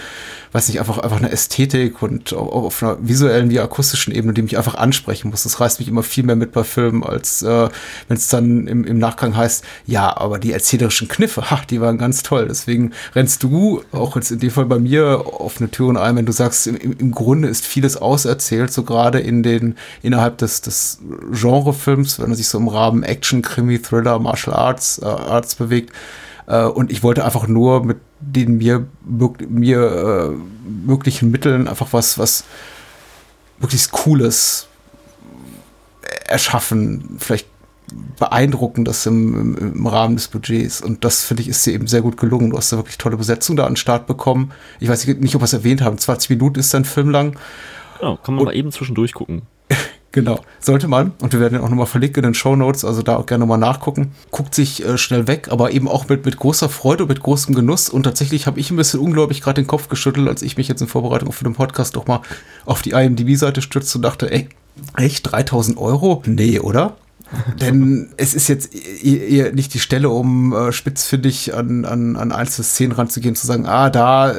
weiß 0.51 0.67
nicht, 0.69 0.79
einfach, 0.79 0.97
einfach 0.97 1.17
eine 1.17 1.31
Ästhetik 1.31 2.01
und 2.01 2.33
auf, 2.33 2.65
auf 2.65 2.83
einer 2.83 2.97
visuellen 3.01 3.49
wie 3.49 3.59
akustischen 3.59 4.13
Ebene, 4.13 4.33
die 4.33 4.41
mich 4.41 4.57
einfach 4.57 4.75
ansprechen 4.75 5.29
muss. 5.29 5.43
Das 5.43 5.59
reißt 5.59 5.79
mich 5.79 5.87
immer 5.87 6.03
viel 6.03 6.23
mehr 6.23 6.35
mit 6.35 6.51
bei 6.51 6.63
Filmen, 6.63 7.03
als 7.03 7.41
äh, 7.41 7.69
wenn 8.07 8.17
es 8.17 8.27
dann 8.27 8.67
im, 8.67 8.83
im 8.85 8.97
Nachgang 8.97 9.35
heißt, 9.35 9.63
ja, 9.85 10.15
aber 10.15 10.39
die 10.39 10.51
erzählerischen 10.51 11.07
Kniffe, 11.07 11.51
ha, 11.51 11.61
die 11.69 11.81
waren 11.81 11.97
ganz 11.97 12.23
toll. 12.23 12.47
Deswegen 12.49 12.91
rennst 13.15 13.43
du, 13.43 13.81
auch 13.91 14.15
jetzt 14.15 14.31
in 14.31 14.39
dem 14.39 14.51
Fall 14.51 14.65
bei 14.65 14.79
mir, 14.79 15.23
offene 15.39 15.69
Türen 15.69 15.97
ein, 15.97 16.15
wenn 16.15 16.25
du 16.25 16.31
sagst, 16.31 16.67
im, 16.67 16.77
im 16.77 17.11
Grunde 17.11 17.47
ist 17.47 17.65
vieles 17.65 17.97
auserzählt, 17.97 18.71
so 18.71 18.83
gerade 18.83 19.19
in 19.19 19.43
den, 19.43 19.75
innerhalb 20.01 20.37
des, 20.37 20.61
des 20.61 20.99
Genrefilms, 21.31 22.19
wenn 22.19 22.31
er 22.31 22.35
sich 22.35 22.47
so 22.47 22.57
im 22.57 22.67
Rahmen 22.67 23.03
Action, 23.03 23.41
Krimi, 23.41 23.79
Thriller, 23.79 23.98
Martial 24.19 24.55
Arts, 24.55 24.99
äh, 24.99 25.05
Arts 25.05 25.55
bewegt. 25.55 25.93
Äh, 26.47 26.63
und 26.63 26.91
ich 26.91 27.03
wollte 27.03 27.25
einfach 27.25 27.47
nur 27.47 27.83
mit 27.83 27.97
den 28.19 28.57
mir, 28.57 28.87
mir 29.47 29.79
äh, 29.79 30.69
möglichen 30.69 31.31
Mitteln 31.31 31.67
einfach 31.67 31.93
was, 31.93 32.17
was 32.17 32.43
wirklich 33.59 33.91
Cooles 33.91 34.67
erschaffen, 36.25 37.17
vielleicht 37.19 37.47
beeindruckendes 38.19 39.05
im, 39.05 39.57
im, 39.57 39.87
Rahmen 39.87 40.15
des 40.15 40.27
Budgets. 40.27 40.81
Und 40.81 41.03
das, 41.03 41.23
finde 41.23 41.41
ich, 41.41 41.49
ist 41.49 41.65
dir 41.65 41.73
eben 41.73 41.87
sehr 41.87 42.01
gut 42.01 42.17
gelungen. 42.17 42.51
Du 42.51 42.57
hast 42.57 42.71
da 42.71 42.77
wirklich 42.77 42.97
tolle 42.97 43.17
Besetzung 43.17 43.55
da 43.55 43.65
an 43.65 43.71
den 43.71 43.77
Start 43.77 44.07
bekommen. 44.07 44.51
Ich 44.79 44.89
weiß 44.89 45.07
nicht, 45.07 45.35
ob 45.35 45.41
wir 45.41 45.45
es 45.45 45.53
erwähnt 45.53 45.81
haben. 45.81 45.97
20 45.97 46.29
Minuten 46.29 46.59
ist 46.59 46.73
dein 46.73 46.85
Film 46.85 47.09
lang. 47.09 47.37
Genau, 47.99 48.17
kann 48.17 48.35
man 48.35 48.45
mal 48.45 48.55
eben 48.55 48.71
zwischendurch 48.71 49.13
gucken. 49.13 49.43
Genau, 50.11 50.39
sollte 50.59 50.87
man. 50.87 51.11
Und 51.21 51.33
wir 51.33 51.39
werden 51.39 51.53
den 51.53 51.61
auch 51.61 51.69
nochmal 51.69 51.85
verlinken 51.85 52.23
in 52.23 52.29
den 52.31 52.33
Show 52.33 52.55
Notes, 52.55 52.83
also 52.83 53.03
da 53.03 53.17
auch 53.17 53.27
gerne 53.27 53.41
nochmal 53.41 53.59
nachgucken. 53.59 54.11
Guckt 54.31 54.55
sich 54.55 54.83
äh, 54.83 54.97
schnell 54.97 55.27
weg, 55.27 55.49
aber 55.51 55.71
eben 55.71 55.87
auch 55.87 56.09
mit, 56.09 56.25
mit 56.25 56.37
großer 56.37 56.67
Freude 56.67 57.03
und 57.03 57.09
mit 57.09 57.21
großem 57.21 57.53
Genuss. 57.53 57.89
Und 57.89 58.03
tatsächlich 58.03 58.47
habe 58.47 58.59
ich 58.59 58.71
ein 58.71 58.77
bisschen 58.77 58.99
unglaublich 58.99 59.41
gerade 59.41 59.61
den 59.61 59.67
Kopf 59.67 59.87
geschüttelt, 59.87 60.27
als 60.27 60.41
ich 60.41 60.57
mich 60.57 60.67
jetzt 60.67 60.81
in 60.81 60.87
Vorbereitung 60.87 61.31
für 61.31 61.43
den 61.43 61.53
Podcast 61.53 61.95
doch 61.95 62.07
mal 62.07 62.21
auf 62.65 62.81
die 62.81 62.91
IMDb-Seite 62.91 63.61
stützte 63.61 63.99
und 63.99 64.01
dachte, 64.01 64.31
ey, 64.31 64.49
echt 64.97 65.31
3000 65.31 65.77
Euro? 65.77 66.23
Nee, 66.25 66.59
oder? 66.59 66.95
Denn 67.61 68.09
es 68.17 68.33
ist 68.33 68.47
jetzt 68.47 68.73
eher 68.73 69.51
nicht 69.51 69.73
die 69.73 69.79
Stelle, 69.79 70.09
um 70.09 70.53
äh, 70.53 70.71
spitzfindig 70.71 71.53
an, 71.53 71.85
an, 71.85 72.15
an 72.15 72.31
einzelne 72.31 72.65
Szenen 72.65 72.91
ranzugehen, 72.93 73.35
zu 73.35 73.45
sagen, 73.45 73.65
ah, 73.65 73.89
da 73.89 74.31
äh, 74.31 74.35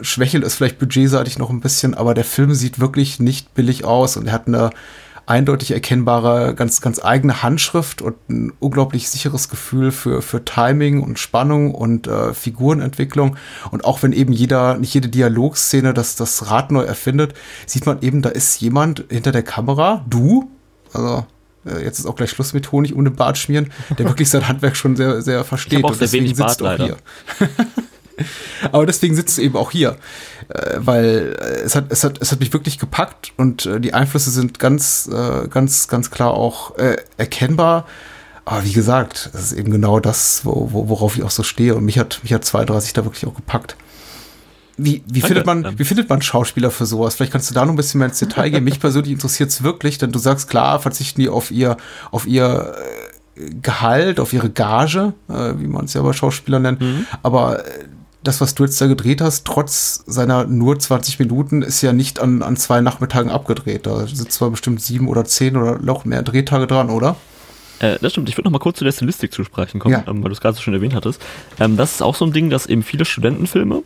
schwächelt 0.00 0.44
es 0.44 0.54
vielleicht 0.54 0.78
budgetseitig 0.78 1.38
noch 1.38 1.50
ein 1.50 1.60
bisschen, 1.60 1.94
aber 1.94 2.14
der 2.14 2.24
Film 2.24 2.54
sieht 2.54 2.78
wirklich 2.78 3.20
nicht 3.20 3.54
billig 3.54 3.84
aus 3.84 4.16
und 4.16 4.26
er 4.26 4.32
hat 4.32 4.46
eine 4.46 4.70
eindeutig 5.26 5.70
erkennbare, 5.70 6.54
ganz, 6.54 6.80
ganz 6.80 7.02
eigene 7.02 7.42
Handschrift 7.42 8.02
und 8.02 8.16
ein 8.28 8.52
unglaublich 8.58 9.08
sicheres 9.08 9.48
Gefühl 9.48 9.92
für, 9.92 10.20
für 10.20 10.44
Timing 10.44 11.02
und 11.02 11.18
Spannung 11.18 11.74
und 11.74 12.06
äh, 12.06 12.34
Figurenentwicklung. 12.34 13.36
Und 13.70 13.84
auch 13.84 14.02
wenn 14.02 14.12
eben 14.12 14.32
jeder, 14.32 14.78
nicht 14.78 14.94
jede 14.94 15.08
Dialogszene 15.08 15.94
das, 15.94 16.16
das 16.16 16.50
Rad 16.50 16.72
neu 16.72 16.82
erfindet, 16.82 17.34
sieht 17.66 17.86
man 17.86 18.02
eben, 18.02 18.22
da 18.22 18.30
ist 18.30 18.60
jemand 18.60 19.04
hinter 19.10 19.32
der 19.32 19.44
Kamera, 19.44 20.04
du, 20.08 20.50
also 20.92 21.24
äh, 21.66 21.82
jetzt 21.84 21.98
ist 21.98 22.06
auch 22.06 22.16
gleich 22.16 22.30
Schluss 22.30 22.52
mit 22.52 22.72
Honig 22.72 22.92
den 22.92 23.14
Bart 23.14 23.38
schmieren, 23.38 23.72
der 23.98 24.06
wirklich 24.06 24.30
sein 24.30 24.48
Handwerk 24.48 24.76
schon 24.76 24.96
sehr, 24.96 25.22
sehr 25.22 25.44
versteht. 25.44 25.80
Ich 25.80 25.84
auch 25.84 25.90
und 25.90 25.96
sehr 25.96 26.06
deswegen 26.06 26.24
wenig 26.24 26.36
Bart, 26.36 26.50
sitzt 26.50 26.60
du 26.60 26.64
auch 26.66 26.70
leider. 26.70 26.84
hier. 26.84 27.48
Aber 28.72 28.86
deswegen 28.86 29.14
sitzt 29.14 29.38
du 29.38 29.42
eben 29.42 29.56
auch 29.56 29.70
hier, 29.70 29.96
äh, 30.48 30.76
weil 30.78 31.36
äh, 31.40 31.44
es 31.62 31.74
hat, 31.74 31.86
es 31.88 32.04
hat, 32.04 32.20
es 32.20 32.30
hat 32.32 32.40
mich 32.40 32.52
wirklich 32.52 32.78
gepackt 32.78 33.32
und 33.36 33.66
äh, 33.66 33.80
die 33.80 33.94
Einflüsse 33.94 34.30
sind 34.30 34.58
ganz, 34.58 35.08
äh, 35.12 35.48
ganz, 35.48 35.88
ganz 35.88 36.10
klar 36.10 36.32
auch 36.32 36.74
erkennbar. 37.16 37.86
Aber 38.44 38.64
wie 38.64 38.72
gesagt, 38.72 39.30
das 39.32 39.42
ist 39.42 39.52
eben 39.52 39.70
genau 39.70 40.00
das, 40.00 40.44
wo, 40.44 40.68
wo, 40.72 40.88
worauf 40.88 41.16
ich 41.16 41.22
auch 41.22 41.30
so 41.30 41.42
stehe. 41.42 41.76
Und 41.76 41.84
mich 41.84 41.98
hat, 41.98 42.20
mich 42.22 42.32
hat 42.32 42.44
32 42.44 42.92
da 42.92 43.04
wirklich 43.04 43.26
auch 43.26 43.34
gepackt. 43.34 43.76
Wie, 44.78 45.02
wie, 45.06 45.20
Danke. 45.20 45.26
findet 45.26 45.46
man, 45.46 45.78
wie 45.78 45.84
findet 45.84 46.08
man 46.08 46.22
Schauspieler 46.22 46.70
für 46.70 46.86
sowas? 46.86 47.14
Vielleicht 47.14 47.32
kannst 47.32 47.50
du 47.50 47.54
da 47.54 47.64
noch 47.64 47.72
ein 47.72 47.76
bisschen 47.76 47.98
mehr 47.98 48.08
ins 48.08 48.18
Detail 48.18 48.48
gehen. 48.50 48.64
Mich 48.64 48.80
persönlich 48.80 49.12
interessiert 49.12 49.50
es 49.50 49.62
wirklich, 49.62 49.98
denn 49.98 50.12
du 50.12 50.18
sagst, 50.18 50.48
klar, 50.48 50.80
verzichten 50.80 51.20
die 51.20 51.28
auf 51.28 51.50
ihr, 51.50 51.76
auf 52.10 52.26
ihr 52.26 52.74
äh, 53.36 53.50
Gehalt, 53.62 54.18
auf 54.20 54.32
ihre 54.32 54.50
Gage, 54.50 55.12
äh, 55.28 55.52
wie 55.58 55.66
man 55.66 55.84
es 55.86 55.94
ja 55.94 56.02
bei 56.02 56.12
Schauspielern 56.12 56.62
nennt. 56.62 56.82
Aber 57.22 57.66
äh, 57.66 57.84
das, 58.24 58.40
was 58.40 58.54
du 58.54 58.64
jetzt 58.64 58.80
da 58.80 58.86
gedreht 58.86 59.20
hast, 59.20 59.44
trotz 59.46 60.04
seiner 60.06 60.44
nur 60.46 60.78
20 60.78 61.18
Minuten, 61.18 61.62
ist 61.62 61.82
ja 61.82 61.92
nicht 61.92 62.20
an, 62.20 62.42
an 62.42 62.56
zwei 62.56 62.80
Nachmittagen 62.80 63.30
abgedreht. 63.30 63.86
Da 63.86 64.06
sind 64.06 64.30
zwar 64.32 64.50
bestimmt 64.50 64.80
sieben 64.80 65.08
oder 65.08 65.24
zehn 65.24 65.56
oder 65.56 65.78
noch 65.78 66.04
mehr 66.04 66.22
Drehtage 66.22 66.66
dran, 66.66 66.88
oder? 66.88 67.16
Äh, 67.80 67.98
das 68.00 68.12
stimmt, 68.12 68.28
ich 68.28 68.36
würde 68.38 68.46
noch 68.46 68.52
mal 68.52 68.58
kurz 68.58 68.78
zu 68.78 68.84
der 68.84 68.92
Stilistik 68.92 69.32
zu 69.32 69.44
sprechen 69.44 69.80
kommen, 69.80 69.92
Ja. 69.92 70.04
ähm, 70.06 70.22
weil 70.22 70.28
du 70.28 70.34
es 70.34 70.40
gerade 70.40 70.54
so 70.54 70.62
schön 70.62 70.72
erwähnt 70.74 70.94
hattest. 70.94 71.20
Ähm, 71.58 71.76
das 71.76 71.92
ist 71.92 72.02
auch 72.02 72.14
so 72.14 72.24
ein 72.24 72.32
Ding, 72.32 72.48
dass 72.48 72.66
eben 72.66 72.82
viele 72.82 73.04
Studentenfilme 73.04 73.82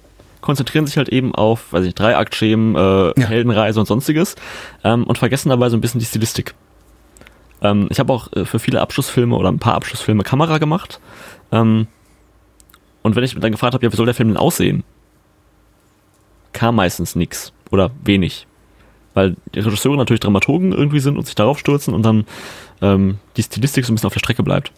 konzentrieren 0.47 0.87
sich 0.87 0.97
halt 0.97 1.11
eben 1.11 1.35
auf, 1.35 1.73
weiß 1.73 1.85
ich, 1.85 1.95
Dreiaktschemen, 1.95 2.75
äh, 2.77 3.21
Ja. 3.21 3.27
Heldenreise 3.27 3.81
und 3.81 3.87
sonstiges 3.87 4.37
ähm, 4.85 5.05
und 5.05 5.19
vergessen 5.19 5.51
dabei 5.51 5.69
so 5.69 5.77
ein 5.77 5.81
bisschen 5.81 5.99
die 5.99 6.07
Stilistik. 6.07 6.55
Ähm, 7.61 7.89
ich 7.91 7.99
habe 7.99 8.13
auch 8.13 8.33
äh, 8.33 8.45
für 8.45 8.59
viele 8.59 8.81
Abschlussfilme 8.81 9.37
oder 9.37 9.51
ein 9.51 9.59
paar 9.59 9.75
Abschlussfilme 9.75 10.23
Kamera 10.23 10.59
gemacht. 10.59 11.01
Ähm, 11.53 11.89
und 13.03 13.17
wenn 13.17 13.25
ich 13.25 13.35
dann 13.39 13.53
gefragt 13.53 13.75
habe, 13.75 13.85
ja, 13.85 13.93
wie 13.93 13.97
soll 13.97 14.07
der 14.07 14.15
Film 14.15 14.29
denn 14.31 14.37
aussehen, 14.37 14.85
kam 16.53 16.77
meistens 16.77 17.17
nix 17.17 17.53
oder 17.71 17.91
wenig. 18.03 18.47
Weil 19.15 19.37
die 19.55 19.61
Regisseure 19.61 19.97
natürlich 19.97 20.21
Dramaturgen 20.21 20.73
irgendwie 20.73 21.01
sind 21.01 21.17
und 21.17 21.27
sich 21.27 21.35
darauf 21.35 21.59
stürzen 21.59 21.93
und 21.95 22.03
dann 22.05 22.25
ähm, 22.83 23.19
die 23.37 23.43
Stilistik 23.43 23.85
so 23.85 23.93
ein 23.93 23.97
bisschen 23.97 24.07
auf 24.07 24.13
der 24.13 24.21
Strecke 24.21 24.43
bleibt. 24.43 24.73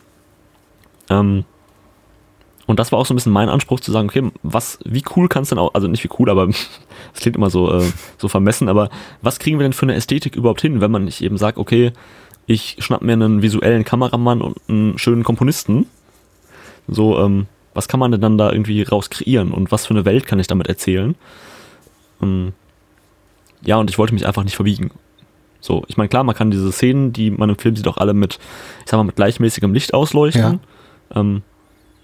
Ähm, 1.10 1.44
und 2.68 2.78
das 2.78 2.92
war 2.92 2.98
auch 2.98 3.06
so 3.06 3.14
ein 3.14 3.16
bisschen 3.16 3.32
mein 3.32 3.48
Anspruch 3.48 3.80
zu 3.80 3.90
sagen, 3.90 4.10
okay, 4.10 4.30
was, 4.42 4.78
wie 4.84 5.02
cool 5.16 5.26
kann 5.28 5.42
es 5.42 5.48
denn 5.48 5.58
auch, 5.58 5.72
also 5.72 5.88
nicht 5.88 6.04
wie 6.04 6.10
cool, 6.18 6.28
aber 6.28 6.48
es 7.14 7.20
klingt 7.20 7.34
immer 7.34 7.48
so, 7.48 7.72
äh, 7.72 7.82
so 8.18 8.28
vermessen, 8.28 8.68
aber 8.68 8.90
was 9.22 9.38
kriegen 9.38 9.58
wir 9.58 9.64
denn 9.64 9.72
für 9.72 9.86
eine 9.86 9.94
Ästhetik 9.94 10.36
überhaupt 10.36 10.60
hin, 10.60 10.82
wenn 10.82 10.90
man 10.90 11.06
nicht 11.06 11.22
eben 11.22 11.38
sagt, 11.38 11.56
okay, 11.56 11.92
ich 12.46 12.76
schnapp 12.80 13.00
mir 13.00 13.14
einen 13.14 13.40
visuellen 13.40 13.86
Kameramann 13.86 14.42
und 14.42 14.58
einen 14.68 14.98
schönen 14.98 15.24
Komponisten. 15.24 15.86
So, 16.88 17.18
ähm, 17.18 17.46
was 17.72 17.88
kann 17.88 18.00
man 18.00 18.12
denn 18.12 18.20
dann 18.20 18.36
da 18.36 18.52
irgendwie 18.52 18.82
raus 18.82 19.08
kreieren 19.08 19.50
und 19.50 19.72
was 19.72 19.86
für 19.86 19.94
eine 19.94 20.04
Welt 20.04 20.26
kann 20.26 20.38
ich 20.38 20.46
damit 20.46 20.66
erzählen? 20.66 21.14
Ähm, 22.22 22.52
ja, 23.62 23.76
und 23.76 23.88
ich 23.88 23.96
wollte 23.96 24.12
mich 24.12 24.26
einfach 24.26 24.44
nicht 24.44 24.56
verbiegen. 24.56 24.90
So, 25.60 25.84
ich 25.88 25.96
meine, 25.96 26.10
klar, 26.10 26.22
man 26.22 26.34
kann 26.34 26.50
diese 26.50 26.70
Szenen, 26.70 27.14
die 27.14 27.30
man 27.30 27.48
im 27.48 27.56
Film 27.56 27.76
sieht, 27.76 27.88
auch 27.88 27.96
alle 27.96 28.12
mit, 28.12 28.38
ich 28.84 28.90
sag 28.90 28.98
mal, 28.98 29.04
mit 29.04 29.16
gleichmäßigem 29.16 29.72
Licht 29.72 29.94
ausleuchten. 29.94 30.60
Ja. 31.14 31.20
Ähm, 31.20 31.42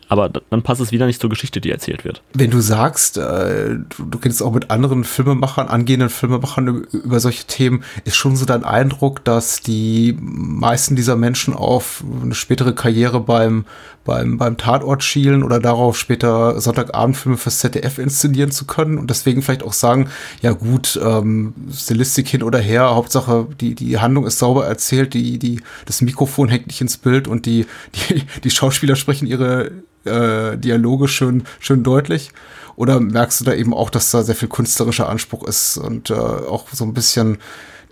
aber 0.08 0.28
dann 0.28 0.62
passt 0.62 0.80
es 0.80 0.92
wieder 0.92 1.06
nicht 1.06 1.20
zur 1.20 1.30
Geschichte, 1.30 1.61
die 1.61 1.70
erzählt 1.70 2.04
wird. 2.04 2.23
Wenn 2.32 2.50
du 2.50 2.61
sagst, 2.61 3.16
äh, 3.16 3.76
du, 3.96 4.04
du 4.11 4.18
kennst 4.18 4.42
auch 4.42 4.52
mit 4.52 4.70
anderen 4.70 5.04
Filmemachern, 5.04 5.68
angehenden 5.68 6.08
Filmemachern 6.08 6.87
über 6.92 7.20
solche 7.20 7.46
Themen, 7.46 7.84
ist 8.04 8.16
schon 8.16 8.37
so 8.37 8.44
dein 8.44 8.64
Eindruck, 8.64 9.25
dass 9.25 9.61
die 9.61 10.16
meisten 10.20 10.96
dieser 10.96 11.16
Menschen 11.16 11.54
auf 11.54 12.04
eine 12.23 12.34
spätere 12.34 12.73
Karriere 12.73 13.20
beim, 13.20 13.64
beim, 14.04 14.38
beim 14.38 14.56
Tatort 14.56 15.02
schielen 15.02 15.42
oder 15.42 15.61
darauf 15.61 15.99
später 15.99 16.61
Sonntagabendfilme 16.61 17.38
fürs 17.38 17.61
ZDF 17.61 17.99
inszenieren 17.99 18.50
zu 18.50 18.66
können 18.66 18.99
und 18.99 19.11
deswegen 19.11 19.42
vielleicht 19.42 19.62
auch 19.62 19.73
sagen, 19.73 20.08
ja 20.42 20.52
gut, 20.52 20.99
ähm, 21.02 21.54
Stilistik 21.73 22.28
hin 22.28 22.42
oder 22.42 22.58
her, 22.58 22.94
Hauptsache 22.94 23.46
die, 23.61 23.75
die 23.75 23.99
Handlung 23.99 24.26
ist 24.26 24.38
sauber 24.38 24.66
erzählt, 24.66 25.14
die, 25.14 25.38
die, 25.38 25.61
das 25.87 26.02
Mikrofon 26.02 26.49
hängt 26.49 26.66
nicht 26.66 26.80
ins 26.80 26.99
Bild 26.99 27.28
und 27.28 27.46
die, 27.46 27.66
die, 27.94 28.23
die 28.42 28.50
Schauspieler 28.50 28.96
sprechen 28.96 29.26
ihre 29.26 29.70
äh, 30.04 30.56
Dialoge 30.56 31.08
schön, 31.08 31.44
schön 31.61 31.82
deutlich? 31.82 32.30
Oder 32.76 33.00
merkst 33.00 33.40
du 33.40 33.44
da 33.44 33.54
eben 33.54 33.73
auch, 33.73 33.90
dass 33.90 34.11
da 34.11 34.23
sehr 34.23 34.34
viel 34.34 34.49
künstlerischer 34.49 35.08
Anspruch 35.08 35.46
ist 35.46 35.76
und 35.76 36.11
äh, 36.11 36.14
auch 36.14 36.66
so 36.73 36.84
ein 36.84 36.94
bisschen 36.94 37.38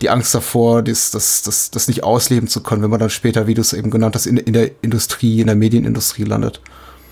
die 0.01 0.09
Angst 0.09 0.35
davor, 0.35 0.81
das, 0.81 1.11
das, 1.11 1.43
das, 1.43 1.71
das 1.71 1.87
nicht 1.87 2.03
ausleben 2.03 2.49
zu 2.49 2.61
können, 2.61 2.81
wenn 2.81 2.89
man 2.89 2.99
dann 2.99 3.09
später, 3.09 3.47
wie 3.47 3.53
du 3.53 3.61
es 3.61 3.71
eben 3.71 3.89
genannt 3.89 4.15
hast, 4.15 4.25
in, 4.25 4.37
in 4.37 4.53
der 4.53 4.71
Industrie, 4.81 5.39
in 5.39 5.47
der 5.47 5.55
Medienindustrie 5.55 6.23
landet? 6.23 6.59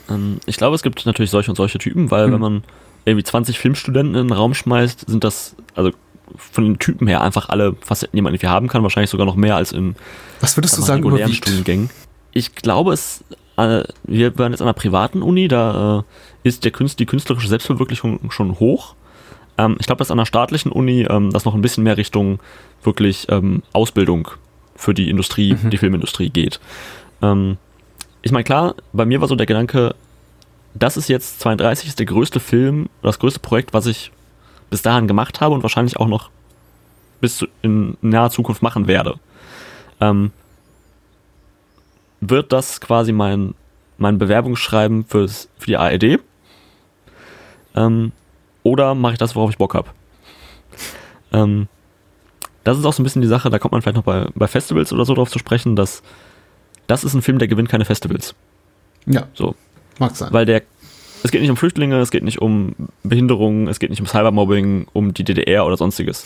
Ähm, 0.10 0.40
ich 0.46 0.58
glaube, 0.58 0.76
es 0.76 0.82
gibt 0.82 1.06
natürlich 1.06 1.32
solche 1.32 1.52
und 1.52 1.56
solche 1.56 1.78
Typen, 1.78 2.12
weil 2.12 2.26
hm. 2.26 2.34
wenn 2.34 2.42
man 2.42 2.64
irgendwie 3.06 3.24
20 3.24 3.58
Filmstudenten 3.60 4.16
in 4.16 4.28
den 4.28 4.34
Raum 4.34 4.54
schmeißt, 4.54 5.06
sind 5.08 5.24
das, 5.24 5.56
also 5.76 5.92
von 6.36 6.66
den 6.66 6.80
Typen 6.80 7.08
her 7.08 7.22
einfach 7.22 7.50
alle 7.50 7.76
Facetten, 7.82 8.16
die 8.16 8.22
man 8.22 8.34
irgendwie 8.34 8.48
haben 8.48 8.68
kann, 8.68 8.84
wahrscheinlich 8.84 9.10
sogar 9.10 9.26
noch 9.26 9.36
mehr 9.36 9.56
als 9.56 9.72
in 9.72 9.96
Was 10.40 10.58
würdest 10.58 10.78
du 10.78 10.82
sagen, 10.82 11.04
regulären 11.04 11.34
Studiengängen. 11.34 11.90
Ich 12.32 12.56
glaube, 12.56 12.94
es 12.94 13.24
äh, 13.58 13.84
wir 14.04 14.38
waren 14.38 14.52
jetzt 14.52 14.62
an 14.62 14.68
einer 14.68 14.74
privaten 14.74 15.22
Uni, 15.22 15.48
da 15.48 16.00
äh, 16.00 16.48
ist 16.48 16.64
der 16.64 16.72
Künst, 16.72 17.00
die 17.00 17.06
künstlerische 17.06 17.48
Selbstverwirklichung 17.48 18.32
schon 18.32 18.60
hoch. 18.60 18.96
Ähm, 19.58 19.78
ich 19.80 19.86
glaube, 19.86 20.00
dass 20.00 20.12
an 20.12 20.20
einer 20.20 20.26
staatlichen 20.26 20.72
Uni 20.72 21.04
ähm, 21.10 21.32
das 21.32 21.46
noch 21.46 21.56
ein 21.56 21.62
bisschen 21.62 21.84
mehr 21.84 21.98
Richtung 21.98 22.40
wirklich 22.84 23.28
ähm, 23.30 23.64
Ausbildung 23.74 24.30
für 24.76 24.94
die 24.94 25.10
Industrie, 25.10 25.54
mhm. 25.54 25.70
die 25.70 25.78
Filmindustrie 25.78 26.30
geht. 26.30 26.60
Ähm, 27.22 27.58
ich 28.22 28.32
meine, 28.32 28.44
klar, 28.44 28.76
bei 28.94 29.06
mir 29.06 29.22
war 29.22 29.28
so 29.28 29.36
der 29.36 29.46
Gedanke, 29.46 29.96
das 30.74 30.98
ist 30.98 31.10
jetzt 31.10 31.40
32, 31.42 31.90
ist 31.90 32.00
der 32.00 32.06
größte 32.06 32.40
Film, 32.40 32.90
das 33.02 33.20
größte 33.20 33.40
Projekt, 33.40 33.74
was 33.74 33.86
ich 33.86 34.12
bis 34.70 34.82
dahin 34.82 35.08
gemacht 35.08 35.42
habe 35.42 35.54
und 35.54 35.64
wahrscheinlich 35.64 35.98
auch 35.98 36.08
noch 36.08 36.30
bis 37.20 37.46
in 37.62 37.98
naher 38.02 38.30
Zukunft 38.30 38.62
machen 38.62 38.88
werde. 38.88 39.16
Ähm, 40.00 40.32
wird 42.22 42.54
das 42.54 42.80
quasi 42.80 43.12
mein, 43.12 43.56
mein 43.98 44.18
Bewerbungsschreiben 44.18 45.06
fürs, 45.06 45.50
für 45.58 45.68
die 45.68 45.78
ARD? 45.78 46.20
Ähm, 47.76 48.12
oder 48.64 48.96
mache 48.96 49.14
ich 49.14 49.20
das, 49.20 49.36
worauf 49.36 49.50
ich 49.50 49.58
Bock 49.58 49.74
habe? 49.74 49.90
Ähm, 51.34 51.68
das 52.64 52.78
ist 52.78 52.86
auch 52.86 52.94
so 52.94 53.02
ein 53.02 53.04
bisschen 53.04 53.22
die 53.22 53.28
Sache, 53.28 53.50
da 53.50 53.60
kommt 53.60 53.72
man 53.72 53.82
vielleicht 53.82 53.98
noch 53.98 54.04
bei, 54.04 54.28
bei 54.36 54.48
Festivals 54.48 54.94
oder 54.94 55.06
so 55.06 55.16
drauf 55.16 55.32
zu 55.32 55.40
sprechen, 55.40 55.76
dass 55.76 56.04
das 56.88 57.04
ist 57.04 57.14
ein 57.14 57.22
Film, 57.22 57.40
der 57.40 57.48
gewinnt 57.48 57.70
keine 57.70 57.86
Festivals. 57.86 58.36
Ja. 59.06 59.28
So. 59.34 59.56
Mag 59.98 60.16
sein. 60.16 60.32
Weil 60.32 60.46
der, 60.46 60.62
es 61.24 61.32
geht 61.32 61.42
nicht 61.42 61.50
um 61.50 61.58
Flüchtlinge, 61.58 62.00
es 62.00 62.12
geht 62.12 62.24
nicht 62.24 62.40
um 62.40 62.76
Behinderungen, 63.04 63.68
es 63.68 63.80
geht 63.80 63.90
nicht 63.90 64.02
um 64.02 64.08
Cybermobbing, 64.08 64.88
um 64.94 65.14
die 65.14 65.24
DDR 65.24 65.66
oder 65.66 65.78
sonstiges. 65.78 66.26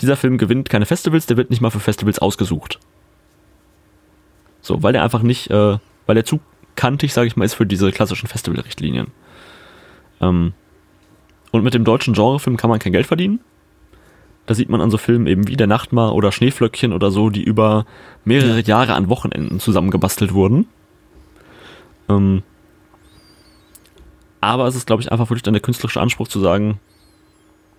Dieser 0.00 0.16
Film 0.16 0.38
gewinnt 0.38 0.70
keine 0.70 0.86
Festivals, 0.86 1.26
der 1.26 1.36
wird 1.36 1.50
nicht 1.50 1.60
mal 1.60 1.70
für 1.70 1.80
Festivals 1.80 2.18
ausgesucht. 2.18 2.78
So, 4.62 4.82
weil 4.82 4.92
der 4.92 5.02
einfach 5.02 5.22
nicht, 5.22 5.50
äh, 5.50 5.78
weil 6.06 6.14
der 6.14 6.24
zu 6.24 6.40
kantig, 6.76 7.12
sage 7.12 7.26
ich 7.26 7.36
mal, 7.36 7.44
ist 7.44 7.54
für 7.54 7.66
diese 7.66 7.90
klassischen 7.90 8.28
Festivalrichtlinien. 8.28 9.08
Ähm, 10.20 10.54
und 11.50 11.62
mit 11.64 11.74
dem 11.74 11.84
deutschen 11.84 12.14
Genrefilm 12.14 12.56
kann 12.56 12.70
man 12.70 12.78
kein 12.78 12.92
Geld 12.92 13.06
verdienen. 13.06 13.40
Da 14.46 14.54
sieht 14.54 14.68
man 14.68 14.80
an 14.80 14.90
so 14.90 14.98
Filmen 14.98 15.26
eben 15.26 15.46
wie 15.46 15.56
Der 15.56 15.66
Nachtmar 15.66 16.14
oder 16.14 16.32
Schneeflöckchen 16.32 16.92
oder 16.92 17.10
so, 17.10 17.30
die 17.30 17.42
über 17.42 17.86
mehrere 18.24 18.60
Jahre 18.60 18.94
an 18.94 19.08
Wochenenden 19.08 19.60
zusammengebastelt 19.60 20.32
wurden. 20.32 20.66
Ähm, 22.08 22.42
aber 24.40 24.66
es 24.66 24.74
ist, 24.74 24.86
glaube 24.86 25.02
ich, 25.02 25.12
einfach 25.12 25.30
wirklich 25.30 25.42
dann 25.42 25.54
der 25.54 25.62
künstlerische 25.62 26.00
Anspruch 26.00 26.26
zu 26.26 26.40
sagen, 26.40 26.80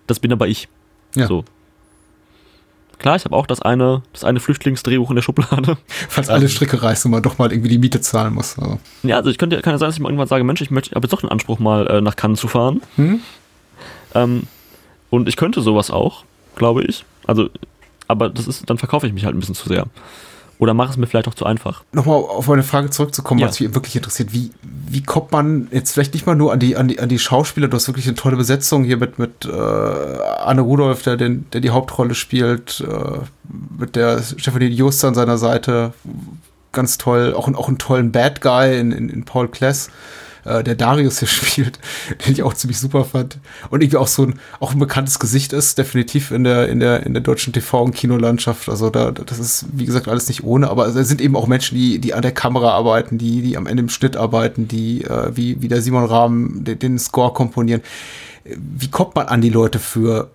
das 0.06 0.20
bin 0.20 0.32
aber 0.32 0.48
ich. 0.48 0.68
Ja. 1.14 1.26
So. 1.26 1.44
Klar, 3.04 3.16
ich 3.16 3.26
habe 3.26 3.36
auch 3.36 3.46
das 3.46 3.60
eine, 3.60 4.00
das 4.14 4.24
eine 4.24 4.40
Flüchtlingsdrehbuch 4.40 5.10
in 5.10 5.16
der 5.16 5.22
Schublade. 5.22 5.76
Falls 6.08 6.30
alle 6.30 6.48
Stricke 6.48 6.82
reißen 6.82 7.06
und 7.06 7.12
man 7.12 7.22
doch 7.22 7.36
mal 7.36 7.52
irgendwie 7.52 7.68
die 7.68 7.76
Miete 7.76 8.00
zahlen 8.00 8.32
muss. 8.32 8.58
Also. 8.58 8.78
Ja, 9.02 9.16
also 9.16 9.28
ich 9.28 9.36
könnte, 9.36 9.60
kann 9.60 9.74
ja 9.74 9.78
sein, 9.78 9.88
dass 9.88 9.96
ich 9.96 10.00
mal 10.00 10.08
irgendwann 10.08 10.26
sage, 10.26 10.42
Mensch, 10.42 10.62
ich 10.62 10.70
möchte, 10.70 10.94
habe 10.94 11.04
jetzt 11.04 11.12
doch 11.12 11.20
den 11.20 11.28
Anspruch, 11.28 11.58
mal 11.58 11.86
äh, 11.86 12.00
nach 12.00 12.16
Cannes 12.16 12.40
zu 12.40 12.48
fahren. 12.48 12.80
Hm? 12.96 13.20
Ähm, 14.14 14.44
und 15.10 15.28
ich 15.28 15.36
könnte 15.36 15.60
sowas 15.60 15.90
auch, 15.90 16.24
glaube 16.56 16.82
ich. 16.82 17.04
Also, 17.26 17.50
aber 18.08 18.30
das 18.30 18.48
ist, 18.48 18.70
dann 18.70 18.78
verkaufe 18.78 19.06
ich 19.06 19.12
mich 19.12 19.26
halt 19.26 19.36
ein 19.36 19.40
bisschen 19.40 19.54
zu 19.54 19.68
sehr. 19.68 19.84
Oder 20.58 20.74
mache 20.74 20.90
es 20.90 20.96
mir 20.96 21.06
vielleicht 21.06 21.28
auch 21.28 21.34
zu 21.34 21.46
einfach. 21.46 21.82
Nochmal 21.92 22.16
auf 22.16 22.46
meine 22.46 22.62
Frage 22.62 22.90
zurückzukommen, 22.90 23.40
ja. 23.40 23.48
was 23.48 23.60
mich 23.60 23.74
wirklich 23.74 23.96
interessiert. 23.96 24.32
Wie, 24.32 24.50
wie 24.62 25.02
kommt 25.02 25.32
man 25.32 25.68
jetzt 25.72 25.92
vielleicht 25.92 26.14
nicht 26.14 26.26
mal 26.26 26.36
nur 26.36 26.52
an 26.52 26.60
die, 26.60 26.76
an 26.76 26.88
die, 26.88 27.00
an 27.00 27.08
die 27.08 27.18
Schauspieler? 27.18 27.68
Du 27.68 27.76
hast 27.76 27.88
wirklich 27.88 28.06
eine 28.06 28.14
tolle 28.14 28.36
Besetzung 28.36 28.84
hier 28.84 28.96
mit, 28.96 29.18
mit 29.18 29.44
äh, 29.44 29.50
Anne 29.50 30.60
Rudolph, 30.60 31.02
der, 31.02 31.16
den, 31.16 31.46
der 31.52 31.60
die 31.60 31.70
Hauptrolle 31.70 32.14
spielt, 32.14 32.84
äh, 32.86 33.18
mit 33.78 33.96
der 33.96 34.22
Stephanie 34.22 34.66
Just 34.66 35.04
an 35.04 35.14
seiner 35.14 35.38
Seite. 35.38 35.92
Ganz 36.72 36.98
toll. 36.98 37.34
Auch, 37.36 37.52
auch 37.54 37.68
einen 37.68 37.78
tollen 37.78 38.12
Bad 38.12 38.40
Guy 38.40 38.78
in, 38.78 38.92
in, 38.92 39.08
in 39.08 39.24
Paul 39.24 39.48
Kless 39.48 39.90
äh, 40.44 40.62
der 40.62 40.74
Darius 40.74 41.18
hier 41.18 41.28
spielt, 41.28 41.78
den 42.24 42.32
ich 42.32 42.42
auch 42.42 42.54
ziemlich 42.54 42.78
super 42.78 43.04
fand. 43.04 43.38
Und 43.70 43.82
irgendwie 43.82 43.96
auch 43.96 44.06
so 44.06 44.24
ein, 44.24 44.40
auch 44.60 44.72
ein 44.72 44.78
bekanntes 44.78 45.18
Gesicht 45.18 45.52
ist, 45.52 45.78
definitiv 45.78 46.30
in 46.30 46.44
der, 46.44 46.68
in 46.68 46.80
der, 46.80 47.04
in 47.04 47.14
der 47.14 47.22
deutschen 47.22 47.52
TV- 47.52 47.82
und 47.82 47.94
Kinolandschaft. 47.94 48.68
Also 48.68 48.90
da, 48.90 49.10
das 49.10 49.38
ist, 49.38 49.66
wie 49.72 49.86
gesagt, 49.86 50.08
alles 50.08 50.28
nicht 50.28 50.44
ohne, 50.44 50.70
aber 50.70 50.86
es 50.86 51.08
sind 51.08 51.20
eben 51.20 51.36
auch 51.36 51.46
Menschen, 51.46 51.76
die, 51.76 51.98
die 51.98 52.14
an 52.14 52.22
der 52.22 52.32
Kamera 52.32 52.70
arbeiten, 52.70 53.18
die, 53.18 53.42
die 53.42 53.56
am 53.56 53.66
Ende 53.66 53.82
im 53.82 53.88
Schnitt 53.88 54.16
arbeiten, 54.16 54.68
die, 54.68 55.04
äh, 55.04 55.36
wie, 55.36 55.60
wie 55.62 55.68
der 55.68 55.82
Simon 55.82 56.04
Rahmen, 56.04 56.64
den, 56.64 56.78
den 56.78 56.98
Score 56.98 57.32
komponieren. 57.32 57.82
Wie 58.44 58.90
kommt 58.90 59.14
man 59.14 59.26
an 59.26 59.40
die 59.40 59.48
Leute 59.48 59.78
für 59.78 60.30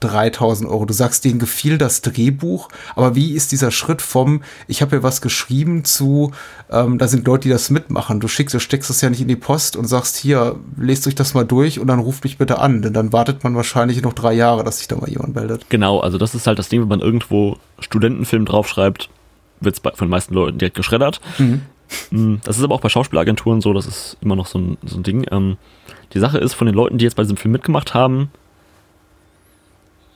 3000 0.00 0.68
Euro. 0.68 0.86
Du 0.86 0.94
sagst, 0.94 1.24
denen 1.24 1.38
gefiel 1.38 1.78
das 1.78 2.02
Drehbuch, 2.02 2.68
aber 2.96 3.14
wie 3.14 3.32
ist 3.32 3.52
dieser 3.52 3.70
Schritt 3.70 4.02
vom, 4.02 4.42
ich 4.66 4.82
habe 4.82 4.90
hier 4.92 5.02
was 5.02 5.20
geschrieben 5.20 5.84
zu, 5.84 6.32
ähm, 6.70 6.98
da 6.98 7.08
sind 7.08 7.26
Leute, 7.26 7.44
die 7.44 7.48
das 7.50 7.70
mitmachen. 7.70 8.20
Du 8.20 8.28
schickst, 8.28 8.54
du 8.54 8.60
steckst 8.60 8.90
das 8.90 9.00
ja 9.00 9.10
nicht 9.10 9.20
in 9.20 9.28
die 9.28 9.36
Post 9.36 9.76
und 9.76 9.86
sagst, 9.86 10.16
hier, 10.16 10.56
lest 10.76 11.06
euch 11.06 11.14
das 11.14 11.34
mal 11.34 11.44
durch 11.44 11.78
und 11.78 11.86
dann 11.86 12.00
ruft 12.00 12.24
mich 12.24 12.38
bitte 12.38 12.58
an, 12.58 12.82
denn 12.82 12.92
dann 12.92 13.12
wartet 13.12 13.44
man 13.44 13.54
wahrscheinlich 13.54 14.02
noch 14.02 14.12
drei 14.12 14.32
Jahre, 14.32 14.64
dass 14.64 14.78
sich 14.78 14.88
da 14.88 14.96
mal 14.96 15.08
jemand 15.08 15.34
meldet. 15.34 15.68
Genau, 15.68 16.00
also 16.00 16.18
das 16.18 16.34
ist 16.34 16.46
halt 16.46 16.58
das 16.58 16.68
Ding, 16.68 16.80
wenn 16.80 16.88
man 16.88 17.00
irgendwo 17.00 17.56
Studentenfilm 17.78 18.44
draufschreibt, 18.44 19.10
wird 19.60 19.76
es 19.76 19.80
von 19.80 20.06
den 20.06 20.10
meisten 20.10 20.34
Leuten 20.34 20.58
direkt 20.58 20.76
geschreddert. 20.76 21.20
Mhm. 21.38 21.62
Mm, 22.10 22.36
das 22.44 22.56
ist 22.56 22.64
aber 22.64 22.74
auch 22.74 22.80
bei 22.80 22.88
Schauspielagenturen 22.88 23.60
so, 23.60 23.72
das 23.72 23.86
ist 23.86 24.16
immer 24.20 24.36
noch 24.36 24.46
so 24.46 24.58
ein, 24.58 24.78
so 24.84 24.96
ein 24.96 25.02
Ding. 25.02 25.26
Ähm, 25.30 25.56
die 26.14 26.18
Sache 26.18 26.38
ist, 26.38 26.54
von 26.54 26.66
den 26.66 26.74
Leuten, 26.74 26.98
die 26.98 27.04
jetzt 27.04 27.16
bei 27.16 27.22
diesem 27.22 27.36
Film 27.36 27.52
mitgemacht 27.52 27.94
haben, 27.94 28.30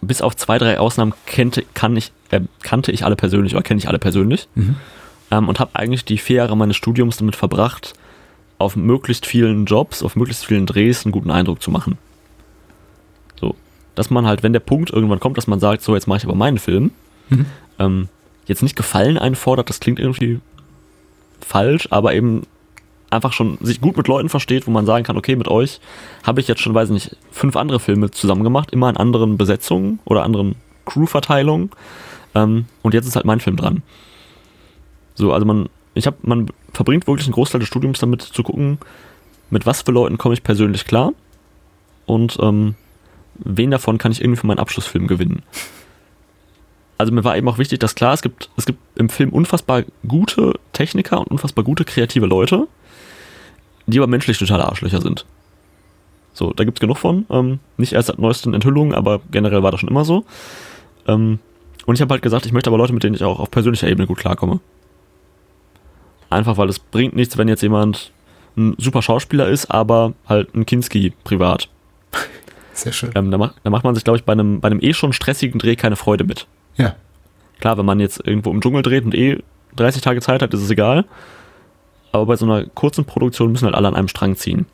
bis 0.07 0.23
auf 0.23 0.37
zwei, 0.37 0.59
drei 0.59 0.79
Ausnahmen 0.79 1.15
kannte, 1.27 1.65
kann 1.75 1.97
ich, 1.97 2.13
äh, 2.31 2.41
kannte 2.63 2.93
ich 2.93 3.05
alle 3.05 3.17
persönlich 3.17 3.55
oder 3.55 3.63
kenne 3.63 3.79
ich 3.79 3.89
alle 3.89 3.99
persönlich. 3.99 4.49
Mhm. 4.55 4.77
Ähm, 5.31 5.49
und 5.49 5.61
habe 5.61 5.71
eigentlich 5.75 6.05
die 6.05 6.19
vier 6.19 6.37
Jahre 6.37 6.57
meines 6.57 6.77
Studiums 6.77 7.17
damit 7.17 7.37
verbracht, 7.37 7.95
auf 8.59 8.77
möglichst 8.77 9.27
vielen 9.27 9.67
Jobs, 9.67 10.03
auf 10.03 10.17
möglichst 10.17 10.47
vielen 10.47 10.67
Drehs 10.67 11.05
einen 11.05 11.13
guten 11.13 11.31
Eindruck 11.31 11.63
zu 11.63 11.71
machen. 11.71 11.99
So. 13.41 13.55
Dass 13.95 14.11
man 14.11 14.27
halt, 14.27 14.43
wenn 14.43 14.53
der 14.53 14.61
Punkt 14.61 14.91
irgendwann 14.91 15.21
kommt, 15.21 15.37
dass 15.37 15.47
man 15.47 15.61
sagt, 15.61 15.83
so, 15.83 15.95
jetzt 15.95 16.07
mache 16.07 16.19
ich 16.19 16.25
aber 16.25 16.35
meinen 16.35 16.59
Film, 16.59 16.93
mhm. 17.29 17.47
ähm, 17.79 18.09
jetzt 18.47 18.63
nicht 18.63 18.77
Gefallen 18.77 19.19
einfordert, 19.19 19.69
das 19.69 19.81
klingt 19.81 19.99
irgendwie 19.99 20.41
falsch, 21.41 21.89
aber 21.91 22.15
eben 22.15 22.43
einfach 23.15 23.33
schon 23.33 23.59
sich 23.61 23.81
gut 23.81 23.97
mit 23.97 24.09
Leuten 24.09 24.29
versteht, 24.29 24.67
wo 24.67 24.71
man 24.71 24.87
sagen 24.87 25.05
kann, 25.05 25.17
okay, 25.17 25.37
mit 25.37 25.49
euch 25.49 25.81
habe 26.23 26.41
ich 26.41 26.49
jetzt 26.49 26.61
schon, 26.61 26.75
weiß 26.75 26.91
nicht, 26.91 27.17
fünf 27.31 27.57
andere 27.57 27.81
Filme 27.81 28.11
zusammen 28.11 28.45
gemacht, 28.45 28.73
immer 28.73 28.91
in 28.91 28.97
anderen 28.97 29.37
Besetzungen 29.39 30.01
oder 30.05 30.23
anderen 30.23 30.57
Crewverteilungen. 30.85 31.71
Ähm, 32.35 32.67
und 32.83 32.95
jetzt 32.95 33.07
ist 33.07 33.17
halt 33.17 33.27
mein 33.27 33.41
Film 33.41 33.57
dran. 33.57 33.83
So, 35.15 35.33
also 35.33 35.47
man, 35.47 35.69
ich 35.95 36.07
habe, 36.07 36.17
man 36.23 36.51
verbringt 36.73 37.07
wirklich 37.07 37.27
einen 37.27 37.35
Großteil 37.35 37.61
des 37.61 37.69
Studiums 37.69 38.01
damit 38.01 38.23
zu 38.23 38.43
gucken, 38.43 38.79
mit 39.51 39.67
was 39.67 39.83
für 39.83 39.93
Leuten 39.93 40.19
komme 40.19 40.35
ich 40.35 40.43
persönlich 40.43 40.85
klar 40.85 41.13
und 42.07 42.39
ähm, 42.41 42.75
wen 43.37 43.71
davon 43.71 43.99
kann 43.99 44.13
ich 44.13 44.21
irgendwie 44.21 44.41
für 44.41 44.47
meinen 44.47 44.59
Abschlussfilm 44.59 45.07
gewinnen. 45.07 45.43
Also 46.99 47.13
mir 47.13 47.25
war 47.25 47.37
eben 47.37 47.49
auch 47.49 47.59
wichtig, 47.59 47.81
dass 47.81 47.95
klar, 47.95 48.15
es 48.15 48.23
gibt, 48.23 48.51
es 48.57 48.67
gibt 48.67 48.79
im 48.97 49.09
Film 49.09 49.31
unfassbar 49.31 49.85
gute 50.07 50.55
Techniker 50.73 51.19
und 51.19 51.29
unfassbar 51.29 51.65
gute 51.65 51.85
kreative 51.85 52.27
Leute 52.27 52.69
die 53.87 53.99
aber 53.99 54.07
menschlich 54.07 54.39
totale 54.39 54.65
Arschlöcher 54.67 55.01
sind. 55.01 55.25
So, 56.33 56.53
da 56.53 56.65
gibt's 56.65 56.81
genug 56.81 56.99
von. 56.99 57.27
Ähm, 57.31 57.61
nicht 57.77 57.93
erst 57.93 58.09
seit 58.09 58.19
neuesten 58.19 58.55
Enthüllungen, 58.55 58.95
aber 58.95 59.21
generell 59.31 59.63
war 59.63 59.71
das 59.71 59.81
schon 59.81 59.89
immer 59.89 60.05
so. 60.05 60.25
Ähm, 61.07 61.39
Und 61.87 61.95
ich 61.95 62.01
habe 62.01 62.13
halt 62.13 62.23
gesagt, 62.23 62.47
ich 62.47 62.53
möchte 62.53 62.71
aber 62.71 62.79
Leute, 62.79 62.93
mit 62.93 63.03
denen 63.05 63.15
ich 63.15 63.23
auch 63.23 63.39
auf 63.39 63.51
persönlicher 63.51 63.89
Ebene 63.89 64.07
gut 64.07 64.19
klarkomme. 64.19 64.61
Einfach 66.31 66.57
weil 66.57 66.69
es 66.69 66.79
bringt 66.79 67.15
nichts, 67.15 67.39
wenn 67.39 67.47
jetzt 67.49 67.63
jemand 67.63 68.11
ein 68.57 68.75
super 68.79 69.03
Schauspieler 69.03 69.49
ist, 69.49 69.71
aber 69.71 70.15
halt 70.29 70.55
ein 70.55 70.67
Kinski 70.67 71.13
privat. 71.25 71.69
Sehr 72.73 72.93
schön. 72.93 73.11
Ähm, 73.15 73.31
da, 73.31 73.39
macht, 73.39 73.55
da 73.63 73.71
macht 73.71 73.85
man 73.85 73.95
sich, 73.95 74.03
glaube 74.05 74.19
ich, 74.19 74.25
bei 74.25 74.33
einem, 74.33 74.61
bei 74.61 74.67
einem 74.67 74.81
eh 74.81 74.93
schon 74.95 75.13
stressigen 75.13 75.59
Dreh 75.61 75.77
keine 75.77 75.97
Freude 75.97 76.25
mit. 76.25 76.47
Ja. 76.77 76.97
Klar, 77.61 77.79
wenn 77.79 77.87
man 77.87 78.01
jetzt 78.01 78.27
irgendwo 78.27 78.51
im 78.51 78.61
Dschungel 78.61 78.83
dreht 78.83 79.05
und 79.05 79.15
eh 79.15 79.43
30 79.77 80.03
Tage 80.03 80.21
Zeit 80.21 80.43
hat, 80.43 80.53
ist 80.55 80.63
es 80.63 80.71
egal. 80.71 81.05
Aber 82.15 82.27
bei 82.27 82.37
so 82.37 82.45
einer 82.47 82.65
kurzen 82.67 83.05
Produktion 83.05 83.51
müssen 83.51 83.65
halt 83.65 83.75
alle 83.75 83.89
an 83.89 83.97
einem 83.97 84.07
Strang 84.07 84.37
ziehen. 84.37 84.67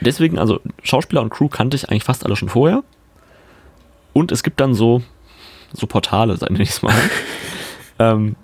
Deswegen, 0.00 0.38
also 0.38 0.60
Schauspieler 0.82 1.20
und 1.20 1.28
Crew 1.28 1.48
kannte 1.48 1.76
ich 1.76 1.90
eigentlich 1.90 2.04
fast 2.04 2.24
alle 2.24 2.34
schon 2.34 2.48
vorher. 2.48 2.82
Und 4.14 4.32
es 4.32 4.42
gibt 4.42 4.58
dann 4.60 4.72
so, 4.72 5.02
so 5.74 5.86
Portale, 5.86 6.36
sag 6.38 6.50
ich 6.58 6.70
es 6.70 6.80
mal, 6.82 6.94
ähm, 7.98 8.36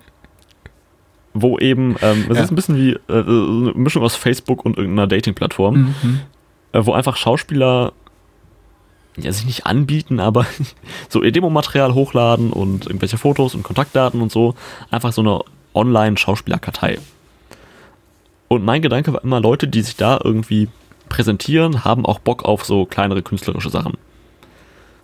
wo 1.33 1.57
eben, 1.57 1.95
ähm, 2.03 2.27
es 2.29 2.37
Ja. 2.37 2.43
ist 2.43 2.51
ein 2.51 2.55
bisschen 2.55 2.77
wie 2.77 2.91
äh, 2.91 2.99
eine 3.07 3.71
Mischung 3.73 4.03
aus 4.03 4.15
Facebook 4.15 4.63
und 4.63 4.77
irgendeiner 4.77 5.07
Dating-Plattform, 5.07 5.95
Mhm. 6.03 6.21
äh, 6.73 6.85
wo 6.85 6.93
einfach 6.93 7.17
Schauspieler 7.17 7.93
ja, 9.17 9.31
sich 9.31 9.45
nicht 9.45 9.65
anbieten, 9.65 10.19
aber 10.19 10.45
so 11.09 11.23
ihr 11.23 11.31
Demomaterial 11.31 11.95
hochladen 11.95 12.51
und 12.53 12.85
irgendwelche 12.85 13.17
Fotos 13.17 13.55
und 13.55 13.63
Kontaktdaten 13.63 14.21
und 14.21 14.31
so. 14.31 14.53
Einfach 14.91 15.13
so 15.13 15.21
eine 15.21 15.39
Online-Schauspielerkartei. 15.75 16.99
Und 18.47 18.63
mein 18.63 18.81
Gedanke 18.81 19.13
war 19.13 19.23
immer, 19.23 19.39
Leute, 19.39 19.67
die 19.67 19.81
sich 19.81 19.95
da 19.95 20.19
irgendwie 20.23 20.69
präsentieren, 21.09 21.83
haben 21.83 22.05
auch 22.05 22.19
Bock 22.19 22.45
auf 22.45 22.65
so 22.65 22.85
kleinere 22.85 23.21
künstlerische 23.21 23.69
Sachen. 23.69 23.93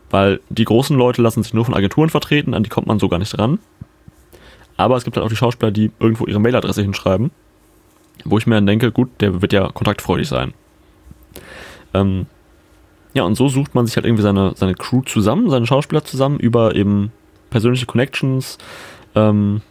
Weil 0.09 0.41
die 0.49 0.65
großen 0.65 0.97
Leute 0.97 1.21
lassen 1.21 1.43
sich 1.43 1.53
nur 1.53 1.65
von 1.65 1.73
Agenturen 1.73 2.09
vertreten, 2.09 2.53
an 2.53 2.63
die 2.63 2.69
kommt 2.69 2.87
man 2.87 2.99
so 2.99 3.07
gar 3.07 3.19
nicht 3.19 3.37
ran. 3.37 3.59
Aber 4.77 4.97
es 4.97 5.03
gibt 5.03 5.15
halt 5.15 5.25
auch 5.25 5.29
die 5.29 5.35
Schauspieler, 5.35 5.71
die 5.71 5.91
irgendwo 5.99 6.25
ihre 6.25 6.39
Mailadresse 6.39 6.81
hinschreiben, 6.81 7.31
wo 8.25 8.37
ich 8.37 8.47
mir 8.47 8.55
dann 8.55 8.65
denke, 8.65 8.91
gut, 8.91 9.09
der 9.19 9.41
wird 9.41 9.53
ja 9.53 9.69
kontaktfreudig 9.69 10.27
sein. 10.27 10.53
Ähm, 11.93 12.25
ja, 13.13 13.23
und 13.23 13.35
so 13.35 13.49
sucht 13.49 13.75
man 13.75 13.85
sich 13.85 13.95
halt 13.95 14.05
irgendwie 14.05 14.23
seine, 14.23 14.53
seine 14.55 14.75
Crew 14.75 15.01
zusammen, 15.01 15.49
seine 15.49 15.67
Schauspieler 15.67 16.03
zusammen 16.03 16.39
über 16.39 16.75
eben 16.75 17.11
persönliche 17.49 17.85
Connections, 17.85 18.57
ähm, 19.15 19.61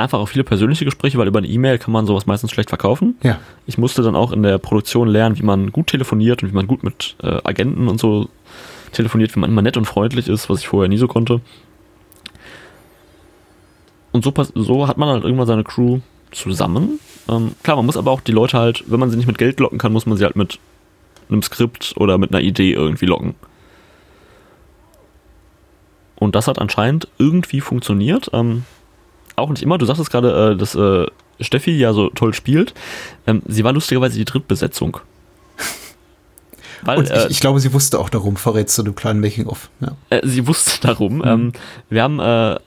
einfach 0.00 0.18
auch 0.18 0.28
viele 0.28 0.44
persönliche 0.44 0.84
Gespräche, 0.84 1.18
weil 1.18 1.28
über 1.28 1.38
eine 1.38 1.48
E-Mail 1.48 1.78
kann 1.78 1.92
man 1.92 2.06
sowas 2.06 2.26
meistens 2.26 2.50
schlecht 2.50 2.68
verkaufen. 2.68 3.16
Ja. 3.22 3.38
Ich 3.66 3.78
musste 3.78 4.02
dann 4.02 4.16
auch 4.16 4.32
in 4.32 4.42
der 4.42 4.58
Produktion 4.58 5.08
lernen, 5.08 5.38
wie 5.38 5.42
man 5.42 5.72
gut 5.72 5.88
telefoniert 5.88 6.42
und 6.42 6.50
wie 6.50 6.54
man 6.54 6.66
gut 6.66 6.82
mit 6.82 7.16
äh, 7.22 7.40
Agenten 7.44 7.88
und 7.88 7.98
so 8.00 8.28
telefoniert, 8.92 9.34
wie 9.36 9.40
man 9.40 9.50
immer 9.50 9.62
nett 9.62 9.76
und 9.76 9.84
freundlich 9.84 10.28
ist, 10.28 10.48
was 10.48 10.60
ich 10.60 10.68
vorher 10.68 10.88
nie 10.88 10.98
so 10.98 11.08
konnte. 11.08 11.40
Und 14.12 14.24
so, 14.24 14.32
so 14.54 14.88
hat 14.88 14.96
man 14.96 15.08
halt 15.08 15.24
irgendwann 15.24 15.46
seine 15.46 15.64
Crew 15.64 16.00
zusammen. 16.30 16.98
Ähm, 17.28 17.52
klar, 17.62 17.76
man 17.76 17.86
muss 17.86 17.96
aber 17.96 18.10
auch 18.10 18.20
die 18.20 18.32
Leute 18.32 18.58
halt, 18.58 18.84
wenn 18.86 19.00
man 19.00 19.10
sie 19.10 19.16
nicht 19.16 19.26
mit 19.26 19.38
Geld 19.38 19.60
locken 19.60 19.78
kann, 19.78 19.92
muss 19.92 20.06
man 20.06 20.16
sie 20.16 20.24
halt 20.24 20.36
mit 20.36 20.58
einem 21.28 21.42
Skript 21.42 21.94
oder 21.96 22.18
mit 22.18 22.32
einer 22.32 22.42
Idee 22.42 22.72
irgendwie 22.72 23.06
locken. 23.06 23.34
Und 26.14 26.34
das 26.34 26.48
hat 26.48 26.58
anscheinend 26.58 27.08
irgendwie 27.18 27.60
funktioniert. 27.60 28.30
Ähm, 28.32 28.64
auch 29.36 29.50
nicht 29.50 29.62
immer. 29.62 29.78
Du 29.78 29.86
sagtest 29.86 30.10
gerade, 30.10 30.52
äh, 30.52 30.56
dass 30.56 30.74
äh, 30.74 31.06
Steffi 31.40 31.72
ja 31.72 31.92
so 31.92 32.08
toll 32.10 32.34
spielt. 32.34 32.74
Ähm, 33.26 33.42
sie 33.46 33.64
war 33.64 33.72
lustigerweise 33.72 34.18
die 34.18 34.24
Drittbesetzung. 34.24 34.98
Weil, 36.82 36.98
Und 36.98 37.10
äh, 37.10 37.24
ich, 37.24 37.32
ich 37.32 37.40
glaube, 37.40 37.60
sie 37.60 37.72
wusste 37.72 37.98
auch 37.98 38.08
darum, 38.08 38.36
verrätst 38.36 38.78
du 38.78 38.82
einem 38.82 38.94
kleinen 38.94 39.20
Making-of. 39.20 39.70
Ja. 39.80 39.96
äh, 40.10 40.20
sie 40.26 40.46
wusste 40.46 40.80
darum. 40.86 41.22
Ähm, 41.24 41.52
wir 41.88 42.02
haben 42.02 42.20
äh, 42.20 42.58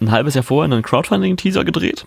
ein 0.00 0.10
halbes 0.10 0.34
Jahr 0.34 0.44
vorher 0.44 0.72
einen 0.72 0.82
Crowdfunding-Teaser 0.82 1.64
gedreht, 1.64 2.06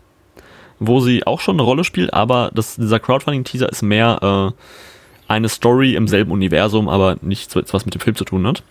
wo 0.79 0.99
sie 0.99 1.25
auch 1.25 1.41
schon 1.41 1.55
eine 1.55 1.63
Rolle 1.63 1.83
spielt, 1.83 2.13
aber 2.13 2.51
das, 2.53 2.75
dieser 2.75 2.99
Crowdfunding-Teaser 2.99 3.69
ist 3.69 3.81
mehr 3.81 4.53
äh, 4.57 5.31
eine 5.31 5.49
Story 5.49 5.95
im 5.95 6.07
selben 6.07 6.31
Universum, 6.31 6.89
aber 6.89 7.17
nichts, 7.21 7.55
was 7.55 7.85
mit 7.85 7.93
dem 7.93 8.01
Film 8.01 8.15
zu 8.15 8.25
tun 8.25 8.45
hat. 8.47 8.63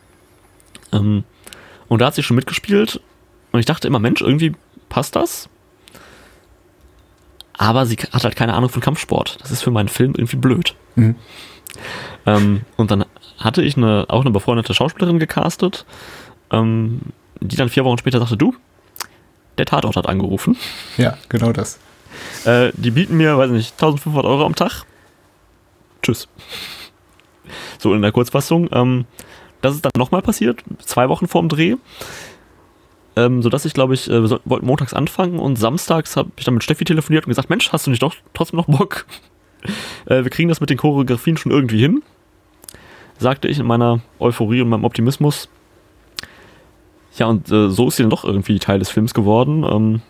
Ähm, 0.93 1.25
und 1.89 2.01
da 2.01 2.07
hat 2.07 2.15
sie 2.15 2.23
schon 2.23 2.37
mitgespielt 2.37 3.01
und 3.53 3.61
ich 3.61 3.67
dachte 3.67 3.87
immer, 3.87 3.99
Mensch, 3.99 4.21
irgendwie 4.21 4.55
passt 4.88 5.16
das. 5.16 5.49
Aber 7.57 7.87
sie 7.87 7.97
hat 7.97 8.25
halt 8.25 8.37
keine 8.37 8.55
Ahnung 8.55 8.68
von 8.68 8.83
Kampfsport. 8.83 9.38
Das 9.40 9.51
ist 9.51 9.62
für 9.62 9.70
meinen 9.70 9.88
Film 9.88 10.14
irgendwie 10.16 10.37
blöd. 10.37 10.75
Mhm. 10.97 11.16
Ähm, 12.27 12.62
und 12.77 12.90
dann 12.90 13.05
hatte 13.38 13.62
ich 13.62 13.77
eine, 13.77 14.07
auch 14.09 14.23
eine 14.23 14.31
befreundete 14.31 14.75
Schauspielerin 14.75 15.18
gecastet, 15.18 15.85
ähm, 16.51 17.01
die 17.40 17.57
dann 17.57 17.68
vier 17.68 17.85
Wochen 17.85 17.99
später 17.99 18.18
sagte, 18.18 18.37
du, 18.37 18.55
der 19.59 19.66
Tatort 19.66 19.97
hat 19.97 20.09
angerufen. 20.09 20.57
ja, 20.97 21.16
genau 21.29 21.53
das. 21.53 21.79
Äh, 22.44 22.73
die 22.75 22.90
bieten 22.90 23.16
mir, 23.16 23.37
weiß 23.38 23.51
nicht, 23.51 23.73
1500 23.73 24.25
Euro 24.25 24.44
am 24.44 24.55
Tag. 24.55 24.85
Tschüss. 26.03 26.29
So 27.79 27.94
in 27.94 28.03
der 28.03 28.12
Kurzfassung. 28.12 28.68
Ähm, 28.73 29.07
das 29.61 29.75
ist 29.75 29.85
dann 29.85 29.92
nochmal 29.97 30.23
passiert, 30.23 30.62
zwei 30.85 31.09
Wochen 31.09 31.27
vorm 31.27 31.49
Dreh. 31.49 31.77
Ähm, 33.16 33.42
sodass 33.42 33.64
ich, 33.64 33.74
glaube 33.74 33.94
ich, 33.94 34.11
äh, 34.11 34.22
wir 34.22 34.40
wollten 34.44 34.66
montags 34.66 34.92
anfangen 34.92 35.38
und 35.38 35.57
samstags 35.57 36.16
habe 36.16 36.31
ich 36.37 36.44
dann 36.44 36.55
mit 36.55 36.64
Steffi 36.64 36.85
telefoniert 36.85 37.27
und 37.27 37.31
gesagt, 37.31 37.48
Mensch, 37.48 37.72
hast 37.72 37.87
du 37.87 37.90
nicht 37.90 38.03
doch 38.03 38.14
trotzdem 38.33 38.57
noch 38.57 38.66
Bock? 38.66 39.07
äh, 40.07 40.24
wir 40.24 40.31
kriegen 40.31 40.48
das 40.48 40.61
mit 40.61 40.70
den 40.70 40.79
Choreografien 40.79 41.37
schon 41.37 41.53
irgendwie 41.53 41.81
hin. 41.81 42.03
Sagte 43.18 43.46
ich 43.46 43.59
in 43.59 43.66
meiner 43.66 44.00
Euphorie 44.18 44.61
und 44.61 44.68
meinem 44.68 44.85
Optimismus. 44.85 45.48
Ja, 47.16 47.27
und 47.27 47.50
äh, 47.53 47.70
so 47.70 47.88
ist 47.88 47.96
sie 47.96 48.03
dann 48.03 48.11
doch 48.11 48.24
irgendwie 48.24 48.59
Teil 48.59 48.81
des 48.81 48.90
Films 48.90 49.14
geworden. 49.14 49.64
Ähm, 49.64 50.03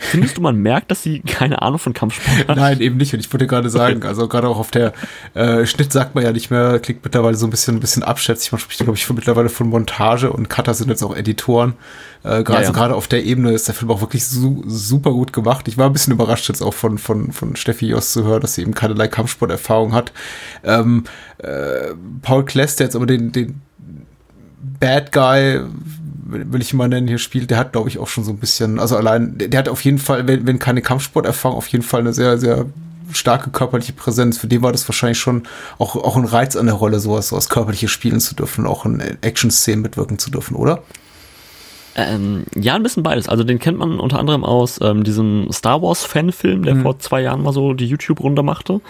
Findest 0.00 0.38
du, 0.38 0.40
man 0.40 0.56
merkt, 0.56 0.90
dass 0.90 1.02
sie 1.02 1.20
keine 1.20 1.60
Ahnung 1.60 1.78
von 1.78 1.92
Kampfsport 1.92 2.48
hat? 2.48 2.56
Nein, 2.56 2.80
eben 2.80 2.96
nicht. 2.96 3.12
Und 3.12 3.20
ich 3.20 3.32
wollte 3.32 3.46
gerade 3.46 3.68
sagen, 3.68 4.02
also 4.02 4.28
gerade 4.28 4.48
auch 4.48 4.58
auf 4.58 4.70
der 4.70 4.94
äh, 5.34 5.66
Schnitt 5.66 5.92
sagt 5.92 6.14
man 6.14 6.24
ja 6.24 6.32
nicht 6.32 6.50
mehr, 6.50 6.80
klingt 6.80 7.04
mittlerweile 7.04 7.36
so 7.36 7.46
ein 7.46 7.50
bisschen, 7.50 7.76
ein 7.76 7.80
bisschen 7.80 8.02
abschätzig. 8.02 8.50
Man 8.50 8.60
spricht, 8.60 8.80
glaube 8.80 8.96
ich, 8.96 9.04
von, 9.04 9.14
mittlerweile 9.14 9.50
von 9.50 9.68
Montage 9.68 10.32
und 10.32 10.48
Cutter 10.48 10.72
sind 10.74 10.88
jetzt 10.88 11.02
auch 11.02 11.14
Editoren. 11.14 11.74
Äh, 12.22 12.42
gerade 12.42 12.44
Ja, 12.44 12.52
ja. 12.54 12.58
also 12.60 12.72
gerade 12.72 12.94
auf 12.94 13.08
der 13.08 13.24
Ebene 13.24 13.52
ist 13.52 13.68
der 13.68 13.74
Film 13.74 13.90
auch 13.90 14.00
wirklich 14.00 14.26
su 14.26 14.64
super 14.66 15.12
gut 15.12 15.32
gemacht. 15.32 15.68
Ich 15.68 15.76
war 15.76 15.86
ein 15.86 15.92
bisschen 15.92 16.14
überrascht 16.14 16.48
jetzt 16.48 16.62
auch 16.62 16.74
von, 16.74 16.98
von, 16.98 17.32
von 17.32 17.54
Steffi 17.56 17.88
Jost 17.88 18.12
zu 18.12 18.24
hören, 18.24 18.40
dass 18.40 18.54
sie 18.54 18.62
eben 18.62 18.74
keinerlei 18.74 19.08
Kampfsporterfahrung 19.08 19.92
hat. 19.92 20.12
Ähm, 20.64 21.04
äh, 21.38 21.94
Paul 22.22 22.44
Kless, 22.46 22.76
der 22.76 22.86
jetzt 22.86 22.96
aber 22.96 23.06
den, 23.06 23.32
den 23.32 23.60
Bad 24.78 25.12
Guy, 25.12 25.60
will 26.30 26.60
ich 26.60 26.72
mal 26.74 26.88
nennen, 26.88 27.08
hier 27.08 27.18
spielt, 27.18 27.50
der 27.50 27.58
hat, 27.58 27.72
glaube 27.72 27.88
ich, 27.88 27.98
auch 27.98 28.08
schon 28.08 28.24
so 28.24 28.30
ein 28.32 28.38
bisschen, 28.38 28.78
also 28.78 28.96
allein, 28.96 29.36
der, 29.38 29.48
der 29.48 29.58
hat 29.58 29.68
auf 29.68 29.84
jeden 29.84 29.98
Fall, 29.98 30.26
wenn, 30.26 30.46
wenn 30.46 30.58
keine 30.58 30.82
Kampfsporterfahrung, 30.82 31.56
auf 31.56 31.66
jeden 31.68 31.84
Fall 31.84 32.00
eine 32.00 32.12
sehr, 32.12 32.38
sehr 32.38 32.66
starke 33.12 33.50
körperliche 33.50 33.92
Präsenz. 33.92 34.38
Für 34.38 34.46
den 34.46 34.62
war 34.62 34.72
das 34.72 34.88
wahrscheinlich 34.88 35.18
schon 35.18 35.42
auch, 35.78 35.96
auch 35.96 36.16
ein 36.16 36.24
Reiz 36.24 36.54
an 36.56 36.66
der 36.66 36.76
Rolle, 36.76 37.00
sowas, 37.00 37.28
sowas 37.28 37.48
körperliches 37.48 37.90
spielen 37.90 38.20
zu 38.20 38.34
dürfen, 38.34 38.66
auch 38.66 38.84
in 38.86 39.00
Action-Szenen 39.20 39.82
mitwirken 39.82 40.18
zu 40.18 40.30
dürfen, 40.30 40.54
oder? 40.54 40.82
Ähm, 41.96 42.44
ja, 42.54 42.76
ein 42.76 42.84
bisschen 42.84 43.02
beides. 43.02 43.28
Also 43.28 43.42
den 43.42 43.58
kennt 43.58 43.78
man 43.78 43.98
unter 43.98 44.20
anderem 44.20 44.44
aus 44.44 44.78
ähm, 44.80 45.02
diesem 45.02 45.48
Star 45.52 45.82
Wars 45.82 46.04
Fanfilm, 46.04 46.62
der 46.62 46.76
Mhm. 46.76 46.82
vor 46.82 46.98
zwei 47.00 47.20
Jahren 47.20 47.42
mal 47.42 47.52
so 47.52 47.74
die 47.74 47.86
YouTube-Runde 47.86 48.44
machte. 48.44 48.80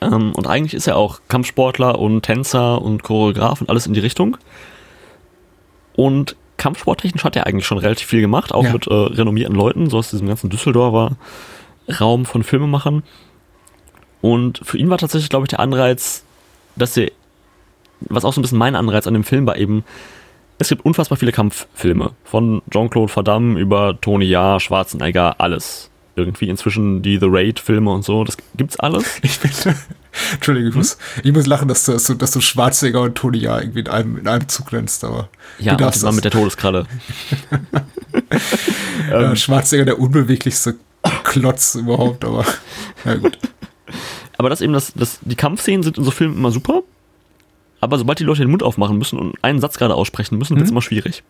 Ähm, 0.00 0.32
und 0.32 0.46
eigentlich 0.48 0.74
ist 0.74 0.88
er 0.88 0.96
auch 0.96 1.20
Kampfsportler 1.28 1.98
und 1.98 2.22
Tänzer 2.22 2.82
und 2.82 3.04
Choreograf 3.04 3.60
und 3.60 3.70
alles 3.70 3.86
in 3.86 3.94
die 3.94 4.00
Richtung. 4.00 4.36
Und 5.94 6.34
kampfsporttechnisch 6.56 7.24
hat 7.24 7.36
er 7.36 7.46
eigentlich 7.46 7.66
schon 7.66 7.78
relativ 7.78 8.06
viel 8.08 8.20
gemacht, 8.20 8.52
auch 8.52 8.64
Ja. 8.64 8.72
mit 8.72 8.86
äh, 8.86 8.92
renommierten 8.94 9.54
Leuten, 9.56 9.90
so 9.90 9.98
aus 9.98 10.10
diesem 10.10 10.28
ganzen 10.28 10.50
Düsseldorfer 10.50 11.16
Raum 12.00 12.24
von 12.24 12.42
Filmemachern. 12.42 13.02
Und 14.20 14.60
für 14.62 14.78
ihn 14.78 14.88
war 14.90 14.98
tatsächlich, 14.98 15.28
glaube 15.28 15.44
ich, 15.44 15.50
der 15.50 15.60
Anreiz, 15.60 16.24
dass 16.76 16.96
er, 16.96 17.10
was 18.00 18.24
auch 18.24 18.32
so 18.32 18.40
ein 18.40 18.42
bisschen 18.42 18.58
mein 18.58 18.74
Anreiz 18.76 19.06
an 19.06 19.14
dem 19.14 19.24
Film 19.24 19.46
war, 19.46 19.56
eben, 19.58 19.84
es 20.58 20.68
gibt 20.68 20.84
unfassbar 20.84 21.18
viele 21.18 21.32
Kampffilme. 21.32 22.12
Von 22.24 22.62
Jean-Claude 22.70 23.14
Van 23.14 23.24
Damme 23.24 23.58
über 23.60 24.00
Tony 24.00 24.24
Jaa, 24.24 24.60
Schwarzenegger, 24.60 25.40
alles. 25.40 25.90
Irgendwie 26.16 26.48
inzwischen 26.48 27.02
die 27.02 27.18
The 27.18 27.26
Raid-Filme 27.28 27.90
und 27.90 28.04
so, 28.04 28.22
das 28.24 28.36
gibt's 28.56 28.78
alles. 28.78 29.04
Ich 29.22 29.40
bin, 29.40 29.50
Entschuldigung, 30.34 30.70
ich 30.70 30.76
muss, 30.76 30.96
ich 31.24 31.32
muss 31.32 31.46
lachen, 31.46 31.66
dass 31.66 31.84
du, 31.86 31.92
dass 31.92 32.04
du, 32.06 32.14
dass 32.14 32.30
du 32.30 32.40
Schwarzenegger 32.40 33.00
und 33.00 33.16
Tony 33.16 33.38
ja 33.38 33.58
irgendwie 33.58 33.80
in 33.80 33.88
einem, 33.88 34.16
in 34.18 34.28
einem 34.28 34.48
Zug 34.48 34.72
nennst, 34.72 35.02
aber 35.02 35.28
Ja, 35.58 35.72
du 35.74 35.82
darfst 35.84 36.04
das. 36.04 36.14
mit 36.14 36.22
der 36.22 36.30
Todeskralle. 36.30 36.86
äh, 39.10 39.34
Schwarzenegger, 39.36 39.86
der 39.86 39.98
unbeweglichste 39.98 40.76
Klotz 41.24 41.74
überhaupt, 41.74 42.24
aber 42.24 42.44
ja 43.04 43.14
gut. 43.16 43.38
Aber 44.38 44.48
das 44.50 44.60
eben, 44.60 44.72
das, 44.72 44.92
das, 44.94 45.18
die 45.22 45.36
Kampfszenen 45.36 45.82
sind 45.82 45.98
in 45.98 46.04
so 46.04 46.10
Filmen 46.10 46.36
immer 46.36 46.50
super, 46.50 46.82
aber 47.80 47.98
sobald 47.98 48.18
die 48.18 48.24
Leute 48.24 48.40
den 48.42 48.50
Mund 48.50 48.62
aufmachen 48.62 48.96
müssen 48.98 49.18
und 49.18 49.34
einen 49.42 49.60
Satz 49.60 49.76
gerade 49.78 49.94
aussprechen 49.94 50.38
müssen, 50.38 50.56
wird's 50.56 50.70
Mhm. 50.70 50.74
immer 50.74 50.82
schwierig. 50.82 51.22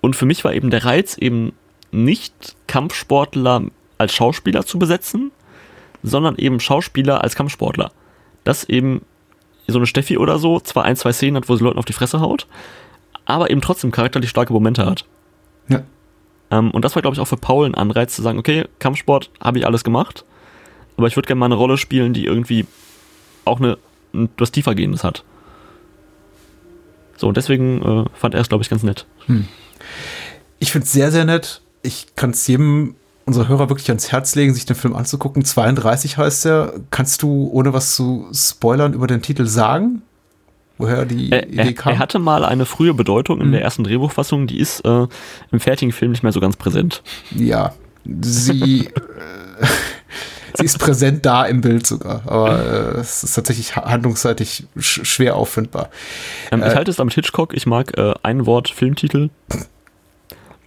Und 0.00 0.16
für 0.16 0.24
mich 0.24 0.44
war 0.44 0.54
eben 0.54 0.70
der 0.70 0.84
Reiz, 0.84 1.18
eben 1.18 1.52
nicht 1.92 2.56
Kampfsportler 2.66 3.62
als 3.98 4.14
Schauspieler 4.14 4.64
zu 4.64 4.78
besetzen, 4.78 5.30
sondern 6.02 6.36
eben 6.36 6.60
Schauspieler 6.60 7.22
als 7.22 7.34
Kampfsportler. 7.34 7.92
Das 8.44 8.64
eben 8.64 9.02
so 9.66 9.78
eine 9.78 9.86
Steffi 9.86 10.18
oder 10.18 10.38
so 10.38 10.60
zwar 10.60 10.84
ein, 10.84 10.96
zwei 10.96 11.12
Szenen 11.12 11.36
hat, 11.36 11.48
wo 11.48 11.56
sie 11.56 11.64
Leuten 11.64 11.78
auf 11.78 11.84
die 11.84 11.92
Fresse 11.92 12.20
haut, 12.20 12.46
aber 13.24 13.50
eben 13.50 13.60
trotzdem 13.60 13.90
charakterlich 13.90 14.30
starke 14.30 14.52
Momente 14.52 14.86
hat. 14.86 15.04
Ja. 15.68 15.82
Ähm, 16.50 16.70
und 16.70 16.84
das 16.84 16.94
war, 16.94 17.02
glaube 17.02 17.14
ich, 17.14 17.20
auch 17.20 17.28
für 17.28 17.36
Paul 17.36 17.66
ein 17.66 17.74
Anreiz 17.74 18.14
zu 18.14 18.22
sagen, 18.22 18.38
okay, 18.38 18.66
Kampfsport 18.78 19.30
habe 19.40 19.58
ich 19.58 19.66
alles 19.66 19.84
gemacht, 19.84 20.24
aber 20.96 21.06
ich 21.06 21.16
würde 21.16 21.26
gerne 21.26 21.38
mal 21.38 21.46
eine 21.46 21.54
Rolle 21.54 21.78
spielen, 21.78 22.12
die 22.12 22.24
irgendwie 22.24 22.66
auch 23.44 23.60
eine, 23.60 23.78
etwas 24.12 24.52
tiefergehendes 24.52 25.04
hat. 25.04 25.24
So, 27.16 27.28
und 27.28 27.36
deswegen 27.36 27.82
äh, 27.82 28.04
fand 28.14 28.34
er 28.34 28.40
es, 28.40 28.48
glaube 28.48 28.62
ich, 28.62 28.70
ganz 28.70 28.82
nett. 28.82 29.06
Hm. 29.26 29.46
Ich 30.58 30.72
finde 30.72 30.86
es 30.86 30.92
sehr, 30.92 31.10
sehr 31.10 31.24
nett. 31.24 31.60
Ich 31.82 32.14
kann 32.16 32.30
es 32.30 32.46
jedem 32.46 32.94
unserer 33.24 33.48
Hörer 33.48 33.68
wirklich 33.68 33.88
ans 33.88 34.10
Herz 34.10 34.34
legen, 34.34 34.54
sich 34.54 34.66
den 34.66 34.76
Film 34.76 34.94
anzugucken. 34.96 35.44
32 35.44 36.18
heißt 36.18 36.46
er. 36.46 36.74
Kannst 36.90 37.22
du, 37.22 37.48
ohne 37.52 37.72
was 37.72 37.94
zu 37.94 38.28
spoilern, 38.32 38.92
über 38.92 39.06
den 39.06 39.22
Titel 39.22 39.46
sagen? 39.46 40.02
Woher 40.78 41.04
die 41.04 41.30
er, 41.30 41.46
Idee 41.48 41.74
kam? 41.74 41.92
Er 41.92 41.98
hatte 41.98 42.18
mal 42.18 42.44
eine 42.44 42.64
frühe 42.64 42.94
Bedeutung 42.94 43.40
in 43.40 43.48
mhm. 43.48 43.52
der 43.52 43.62
ersten 43.62 43.84
Drehbuchfassung, 43.84 44.46
die 44.46 44.58
ist 44.58 44.80
äh, 44.84 45.06
im 45.52 45.60
fertigen 45.60 45.92
Film 45.92 46.10
nicht 46.12 46.22
mehr 46.22 46.32
so 46.32 46.40
ganz 46.40 46.56
präsent. 46.56 47.02
Ja, 47.30 47.74
sie, 48.22 48.86
äh, 48.86 49.66
sie 50.54 50.64
ist 50.64 50.78
präsent 50.78 51.26
da 51.26 51.44
im 51.44 51.60
Bild 51.60 51.86
sogar, 51.86 52.22
aber 52.26 52.94
äh, 52.96 53.00
es 53.00 53.22
ist 53.22 53.34
tatsächlich 53.34 53.76
handlungsseitig 53.76 54.66
sch 54.78 55.04
schwer 55.04 55.36
auffindbar. 55.36 55.90
Ähm, 56.50 56.60
ich 56.60 56.72
äh, 56.72 56.74
halte 56.74 56.90
es 56.90 56.96
damit 56.96 57.12
Hitchcock, 57.12 57.52
ich 57.52 57.66
mag 57.66 57.96
äh, 57.98 58.14
ein 58.22 58.46
Wort 58.46 58.70
Filmtitel. 58.70 59.28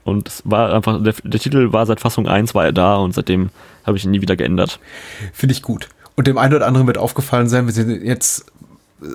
Und 0.04 0.28
es 0.28 0.42
war 0.46 0.74
einfach, 0.74 1.02
der, 1.02 1.14
der 1.24 1.40
Titel 1.40 1.72
war 1.72 1.86
seit 1.86 2.00
Fassung 2.00 2.28
1 2.28 2.54
war 2.56 2.66
er 2.66 2.74
da 2.74 2.96
und 2.96 3.14
seitdem 3.14 3.50
habe 3.86 3.98
ich 3.98 4.06
ihn 4.06 4.12
nie 4.12 4.22
wieder 4.22 4.36
geändert. 4.36 4.80
Finde 5.34 5.54
ich 5.54 5.62
gut. 5.62 5.90
Und 6.16 6.28
dem 6.28 6.38
einen 6.38 6.54
oder 6.54 6.68
anderen 6.68 6.88
wird 6.88 6.98
aufgefallen 6.98 7.48
sein, 7.50 7.66
wir 7.66 7.74
sind 7.74 8.04
jetzt 8.04 8.46
äh, 9.02 9.06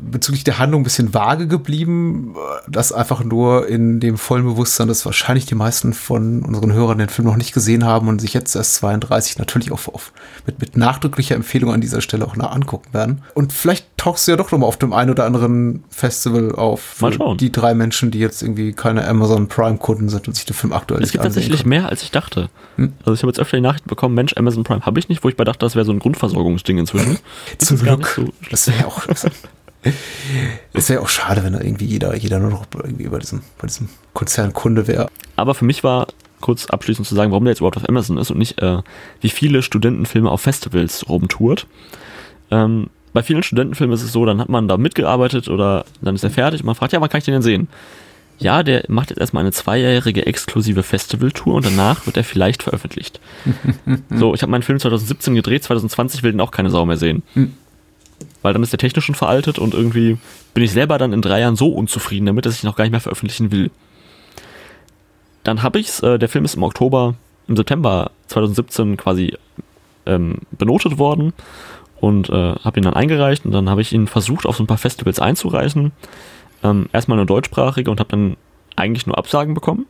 bezüglich 0.00 0.44
der 0.44 0.58
Handlung 0.58 0.80
ein 0.80 0.84
bisschen 0.84 1.14
vage 1.14 1.46
geblieben. 1.46 2.34
Das 2.68 2.92
einfach 2.92 3.24
nur 3.24 3.68
in 3.68 4.00
dem 4.00 4.18
vollen 4.18 4.44
Bewusstsein, 4.44 4.88
dass 4.88 5.04
wahrscheinlich 5.04 5.46
die 5.46 5.54
meisten 5.54 5.92
von 5.92 6.42
unseren 6.42 6.72
Hörern 6.72 6.98
den 6.98 7.08
Film 7.08 7.26
noch 7.26 7.36
nicht 7.36 7.52
gesehen 7.52 7.84
haben 7.84 8.08
und 8.08 8.20
sich 8.20 8.34
jetzt 8.34 8.54
erst 8.54 8.76
32 8.76 9.38
natürlich 9.38 9.72
auch 9.72 9.88
auf, 9.88 10.12
mit, 10.46 10.60
mit 10.60 10.76
nachdrücklicher 10.76 11.34
Empfehlung 11.34 11.72
an 11.72 11.80
dieser 11.80 12.00
Stelle 12.00 12.26
auch 12.26 12.36
nach 12.36 12.52
angucken 12.52 12.92
werden. 12.92 13.22
Und 13.34 13.52
vielleicht 13.52 13.86
tauchst 13.96 14.26
du 14.26 14.32
ja 14.32 14.36
doch 14.36 14.50
noch 14.52 14.58
mal 14.58 14.66
auf 14.66 14.78
dem 14.78 14.92
einen 14.92 15.10
oder 15.10 15.24
anderen 15.24 15.84
Festival 15.90 16.54
auf. 16.54 17.00
Mal 17.00 17.12
schauen. 17.12 17.38
Die 17.38 17.52
drei 17.52 17.74
Menschen, 17.74 18.10
die 18.10 18.18
jetzt 18.18 18.42
irgendwie 18.42 18.72
keine 18.72 19.06
Amazon 19.06 19.48
Prime-Kunden 19.48 20.08
sind 20.08 20.28
und 20.28 20.34
sich 20.34 20.44
den 20.44 20.54
Film 20.54 20.72
aktuell 20.72 21.02
Es 21.02 21.12
gibt 21.12 21.24
tatsächlich 21.24 21.60
können. 21.60 21.70
mehr, 21.70 21.88
als 21.88 22.02
ich 22.02 22.10
dachte. 22.10 22.50
Hm? 22.76 22.92
Also 23.00 23.14
ich 23.14 23.22
habe 23.22 23.30
jetzt 23.30 23.40
öfter 23.40 23.56
die 23.56 23.62
Nachricht 23.62 23.86
bekommen, 23.86 24.14
Mensch, 24.14 24.36
Amazon 24.36 24.64
Prime 24.64 24.84
habe 24.84 24.98
ich 24.98 25.08
nicht, 25.08 25.24
wo 25.24 25.28
ich 25.28 25.36
bei 25.36 25.44
dachte, 25.44 25.60
das 25.60 25.74
wäre 25.74 25.84
so 25.84 25.92
ein 25.92 25.98
Grundversorgungsding 25.98 26.78
inzwischen. 26.78 27.18
Zum 27.58 27.78
Glück. 27.78 28.06
So 28.16 28.32
das 28.50 28.66
wäre 28.68 28.86
auch 28.86 29.02
es 30.72 30.88
wäre 30.88 31.00
auch 31.00 31.08
schade, 31.08 31.44
wenn 31.44 31.52
da 31.52 31.60
irgendwie 31.60 31.86
jeder, 31.86 32.16
jeder 32.16 32.38
nur 32.38 32.50
noch 32.50 32.66
irgendwie 32.72 33.08
bei 33.08 33.18
diesem, 33.18 33.42
bei 33.58 33.66
diesem 33.66 33.88
Konzern 34.12 34.52
Kunde 34.52 34.86
wäre. 34.86 35.08
Aber 35.36 35.54
für 35.54 35.64
mich 35.64 35.84
war 35.84 36.06
kurz 36.40 36.66
abschließend 36.66 37.06
zu 37.06 37.14
sagen, 37.14 37.30
warum 37.30 37.44
der 37.44 37.52
jetzt 37.52 37.60
überhaupt 37.60 37.76
auf 37.76 37.88
Amazon 37.88 38.18
ist 38.18 38.30
und 38.30 38.38
nicht, 38.38 38.60
äh, 38.60 38.78
wie 39.20 39.30
viele 39.30 39.62
Studentenfilme 39.62 40.30
auf 40.30 40.42
Festivals 40.42 41.08
rumtourt. 41.08 41.66
Ähm, 42.50 42.90
bei 43.14 43.22
vielen 43.22 43.42
Studentenfilmen 43.42 43.94
ist 43.94 44.02
es 44.02 44.12
so, 44.12 44.26
dann 44.26 44.40
hat 44.40 44.48
man 44.48 44.68
da 44.68 44.76
mitgearbeitet 44.76 45.48
oder 45.48 45.84
dann 46.02 46.14
ist 46.16 46.24
er 46.24 46.30
fertig 46.30 46.60
und 46.60 46.66
man 46.66 46.74
fragt, 46.74 46.92
ja, 46.92 47.00
wann 47.00 47.08
kann 47.08 47.18
ich 47.18 47.24
den 47.24 47.32
denn 47.32 47.42
sehen? 47.42 47.68
Ja, 48.38 48.62
der 48.64 48.84
macht 48.88 49.10
jetzt 49.10 49.20
erstmal 49.20 49.42
eine 49.42 49.52
zweijährige 49.52 50.26
exklusive 50.26 50.82
Festivaltour 50.82 51.54
und 51.54 51.64
danach 51.64 52.06
wird 52.06 52.16
er 52.16 52.24
vielleicht 52.24 52.64
veröffentlicht. 52.64 53.20
so, 54.10 54.34
ich 54.34 54.42
habe 54.42 54.50
meinen 54.50 54.62
Film 54.62 54.80
2017 54.80 55.36
gedreht, 55.36 55.62
2020 55.62 56.22
will 56.24 56.32
den 56.32 56.40
auch 56.40 56.50
keine 56.50 56.70
Sau 56.70 56.84
mehr 56.84 56.96
sehen. 56.96 57.22
Weil 58.44 58.52
dann 58.52 58.62
ist 58.62 58.74
der 58.74 58.78
technisch 58.78 59.06
schon 59.06 59.14
veraltet 59.14 59.58
und 59.58 59.72
irgendwie 59.72 60.18
bin 60.52 60.62
ich 60.62 60.70
selber 60.70 60.98
dann 60.98 61.14
in 61.14 61.22
drei 61.22 61.40
Jahren 61.40 61.56
so 61.56 61.68
unzufrieden 61.68 62.26
damit, 62.26 62.44
dass 62.44 62.56
ich 62.56 62.62
noch 62.62 62.76
gar 62.76 62.84
nicht 62.84 62.90
mehr 62.92 63.00
veröffentlichen 63.00 63.50
will. 63.50 63.70
Dann 65.44 65.62
habe 65.62 65.78
ich's, 65.78 66.00
äh, 66.00 66.18
der 66.18 66.28
Film 66.28 66.44
ist 66.44 66.54
im 66.54 66.62
Oktober, 66.62 67.14
im 67.48 67.56
September 67.56 68.10
2017 68.26 68.98
quasi 68.98 69.34
ähm, 70.04 70.40
benotet 70.50 70.98
worden 70.98 71.32
und 72.02 72.28
äh, 72.28 72.54
habe 72.56 72.78
ihn 72.78 72.84
dann 72.84 72.92
eingereicht 72.92 73.46
und 73.46 73.52
dann 73.52 73.70
habe 73.70 73.80
ich 73.80 73.94
ihn 73.94 74.06
versucht, 74.06 74.44
auf 74.44 74.58
so 74.58 74.62
ein 74.62 74.66
paar 74.66 74.76
Festivals 74.76 75.20
einzureichen. 75.20 75.92
Ähm, 76.62 76.90
erstmal 76.92 77.16
eine 77.16 77.24
deutschsprachige 77.24 77.90
und 77.90 77.98
habe 77.98 78.10
dann 78.10 78.36
eigentlich 78.76 79.06
nur 79.06 79.16
Absagen 79.16 79.54
bekommen. 79.54 79.86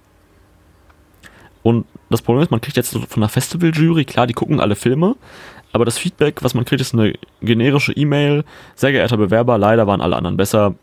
Und 1.64 1.86
das 2.08 2.22
Problem 2.22 2.44
ist, 2.44 2.52
man 2.52 2.60
kriegt 2.60 2.76
jetzt 2.76 2.96
von 2.96 3.20
der 3.20 3.28
Festivaljury, 3.28 4.04
klar, 4.04 4.28
die 4.28 4.34
gucken 4.34 4.60
alle 4.60 4.76
Filme, 4.76 5.16
aber 5.74 5.84
das 5.84 5.98
Feedback, 5.98 6.44
was 6.44 6.54
man 6.54 6.64
kriegt, 6.64 6.80
ist 6.80 6.94
eine 6.94 7.14
generische 7.42 7.92
E-Mail. 7.92 8.44
Sehr 8.76 8.92
geehrter 8.92 9.16
Bewerber, 9.16 9.58
leider 9.58 9.88
waren 9.88 10.00
alle 10.00 10.14
anderen 10.14 10.36
besser. 10.36 10.76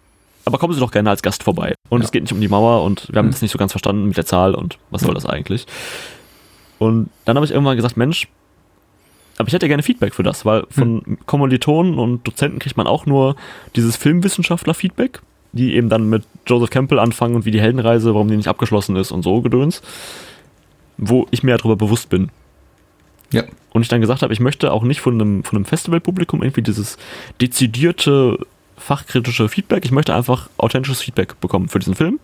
Aber 0.43 0.57
kommen 0.57 0.73
Sie 0.73 0.81
doch 0.81 0.91
gerne 0.91 1.09
als 1.09 1.21
Gast 1.21 1.43
vorbei. 1.43 1.75
Und 1.87 2.01
ja. 2.01 2.05
es 2.05 2.11
geht 2.11 2.23
nicht 2.23 2.33
um 2.33 2.41
die 2.41 2.49
Mauer 2.49 2.83
und 2.83 3.07
wir 3.09 3.19
haben 3.19 3.27
mhm. 3.27 3.31
das 3.31 3.41
nicht 3.41 3.51
so 3.51 3.57
ganz 3.57 3.71
verstanden 3.71 4.05
mit 4.09 4.17
der 4.17 4.25
Zahl 4.25 4.53
und 4.53 4.79
was 4.89 5.03
soll 5.03 5.13
das 5.13 5.25
eigentlich. 5.25 5.65
Und 6.77 7.09
dann 7.23 7.37
habe 7.37 7.45
ich 7.45 7.53
irgendwann 7.53 7.77
gesagt, 7.77 7.95
Mensch, 7.95 8.27
aber 9.37 9.47
ich 9.47 9.53
hätte 9.53 9.69
gerne 9.69 9.81
Feedback 9.81 10.13
für 10.13 10.23
das, 10.23 10.45
weil 10.45 10.65
von 10.69 10.95
mhm. 11.05 11.17
Kommilitonen 11.25 11.97
und 11.97 12.27
Dozenten 12.27 12.59
kriegt 12.59 12.75
man 12.75 12.85
auch 12.85 13.05
nur 13.05 13.37
dieses 13.77 13.95
Filmwissenschaftler-Feedback, 13.95 15.21
die 15.53 15.75
eben 15.75 15.87
dann 15.87 16.09
mit 16.09 16.25
Joseph 16.45 16.69
Campbell 16.69 16.99
anfangen 16.99 17.35
und 17.35 17.45
wie 17.45 17.51
die 17.51 17.61
Heldenreise, 17.61 18.13
warum 18.13 18.27
die 18.27 18.35
nicht 18.35 18.49
abgeschlossen 18.49 18.97
ist 18.97 19.13
und 19.13 19.23
so 19.23 19.41
Gedöns, 19.41 19.81
wo 20.97 21.27
ich 21.31 21.43
mir 21.43 21.55
darüber 21.55 21.77
bewusst 21.77 22.09
bin. 22.09 22.29
Ja. 23.31 23.43
Und 23.73 23.81
ich 23.81 23.87
dann 23.87 24.01
gesagt 24.01 24.21
habe, 24.21 24.33
ich 24.33 24.39
möchte 24.39 24.71
auch 24.71 24.83
nicht 24.83 25.01
von 25.01 25.13
einem, 25.15 25.43
von 25.43 25.57
einem 25.57 25.65
Festivalpublikum 25.65 26.43
irgendwie 26.43 26.61
dieses 26.61 26.97
dezidierte, 27.39 28.37
fachkritische 28.77 29.47
Feedback. 29.47 29.85
Ich 29.85 29.91
möchte 29.91 30.13
einfach 30.13 30.49
authentisches 30.57 31.01
Feedback 31.01 31.39
bekommen 31.39 31.69
für 31.69 31.79
diesen 31.79 31.95
Film. 31.95 32.19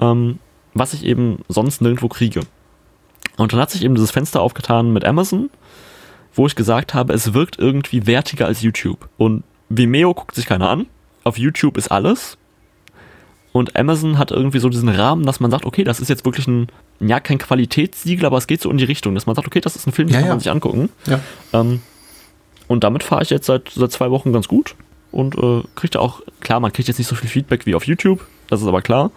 Ähm, 0.00 0.38
was 0.74 0.92
ich 0.92 1.04
eben 1.04 1.38
sonst 1.48 1.80
nirgendwo 1.80 2.08
kriege. 2.08 2.40
Und 3.36 3.52
dann 3.52 3.60
hat 3.60 3.70
sich 3.70 3.82
eben 3.82 3.94
dieses 3.94 4.10
Fenster 4.10 4.40
aufgetan 4.40 4.92
mit 4.92 5.04
Amazon, 5.04 5.50
wo 6.34 6.46
ich 6.46 6.54
gesagt 6.54 6.94
habe, 6.94 7.12
es 7.12 7.34
wirkt 7.34 7.58
irgendwie 7.58 8.06
wertiger 8.06 8.46
als 8.46 8.62
YouTube. 8.62 9.08
Und 9.16 9.42
Vimeo 9.68 10.14
guckt 10.14 10.34
sich 10.34 10.46
keiner 10.46 10.68
an. 10.68 10.86
Auf 11.24 11.38
YouTube 11.38 11.76
ist 11.76 11.88
alles. 11.88 12.38
Und 13.56 13.74
Amazon 13.74 14.18
hat 14.18 14.32
irgendwie 14.32 14.58
so 14.58 14.68
diesen 14.68 14.90
Rahmen, 14.90 15.24
dass 15.24 15.40
man 15.40 15.50
sagt, 15.50 15.64
okay, 15.64 15.82
das 15.82 15.98
ist 15.98 16.10
jetzt 16.10 16.26
wirklich 16.26 16.46
ein, 16.46 16.66
ja, 17.00 17.20
kein 17.20 17.38
Qualitätssiegel, 17.38 18.26
aber 18.26 18.36
es 18.36 18.46
geht 18.46 18.60
so 18.60 18.70
in 18.70 18.76
die 18.76 18.84
Richtung, 18.84 19.14
dass 19.14 19.24
man 19.24 19.34
sagt, 19.34 19.46
okay, 19.46 19.62
das 19.62 19.76
ist 19.76 19.86
ein 19.86 19.92
Film, 19.92 20.08
den 20.08 20.14
ja, 20.14 20.20
kann 20.20 20.28
man 20.28 20.40
sich 20.40 20.50
angucken. 20.50 20.90
Ja. 21.06 21.20
Ähm, 21.54 21.80
und 22.68 22.84
damit 22.84 23.02
fahre 23.02 23.22
ich 23.22 23.30
jetzt 23.30 23.46
seit, 23.46 23.70
seit 23.70 23.90
zwei 23.92 24.10
Wochen 24.10 24.30
ganz 24.34 24.46
gut 24.46 24.74
und 25.10 25.38
äh, 25.38 25.62
kriegt 25.74 25.96
auch, 25.96 26.20
klar, 26.40 26.60
man 26.60 26.70
kriegt 26.70 26.86
jetzt 26.88 26.98
nicht 26.98 27.06
so 27.06 27.14
viel 27.14 27.30
Feedback 27.30 27.64
wie 27.64 27.74
auf 27.74 27.86
YouTube, 27.86 28.26
das 28.50 28.60
ist 28.60 28.68
aber 28.68 28.82
klar. 28.82 29.10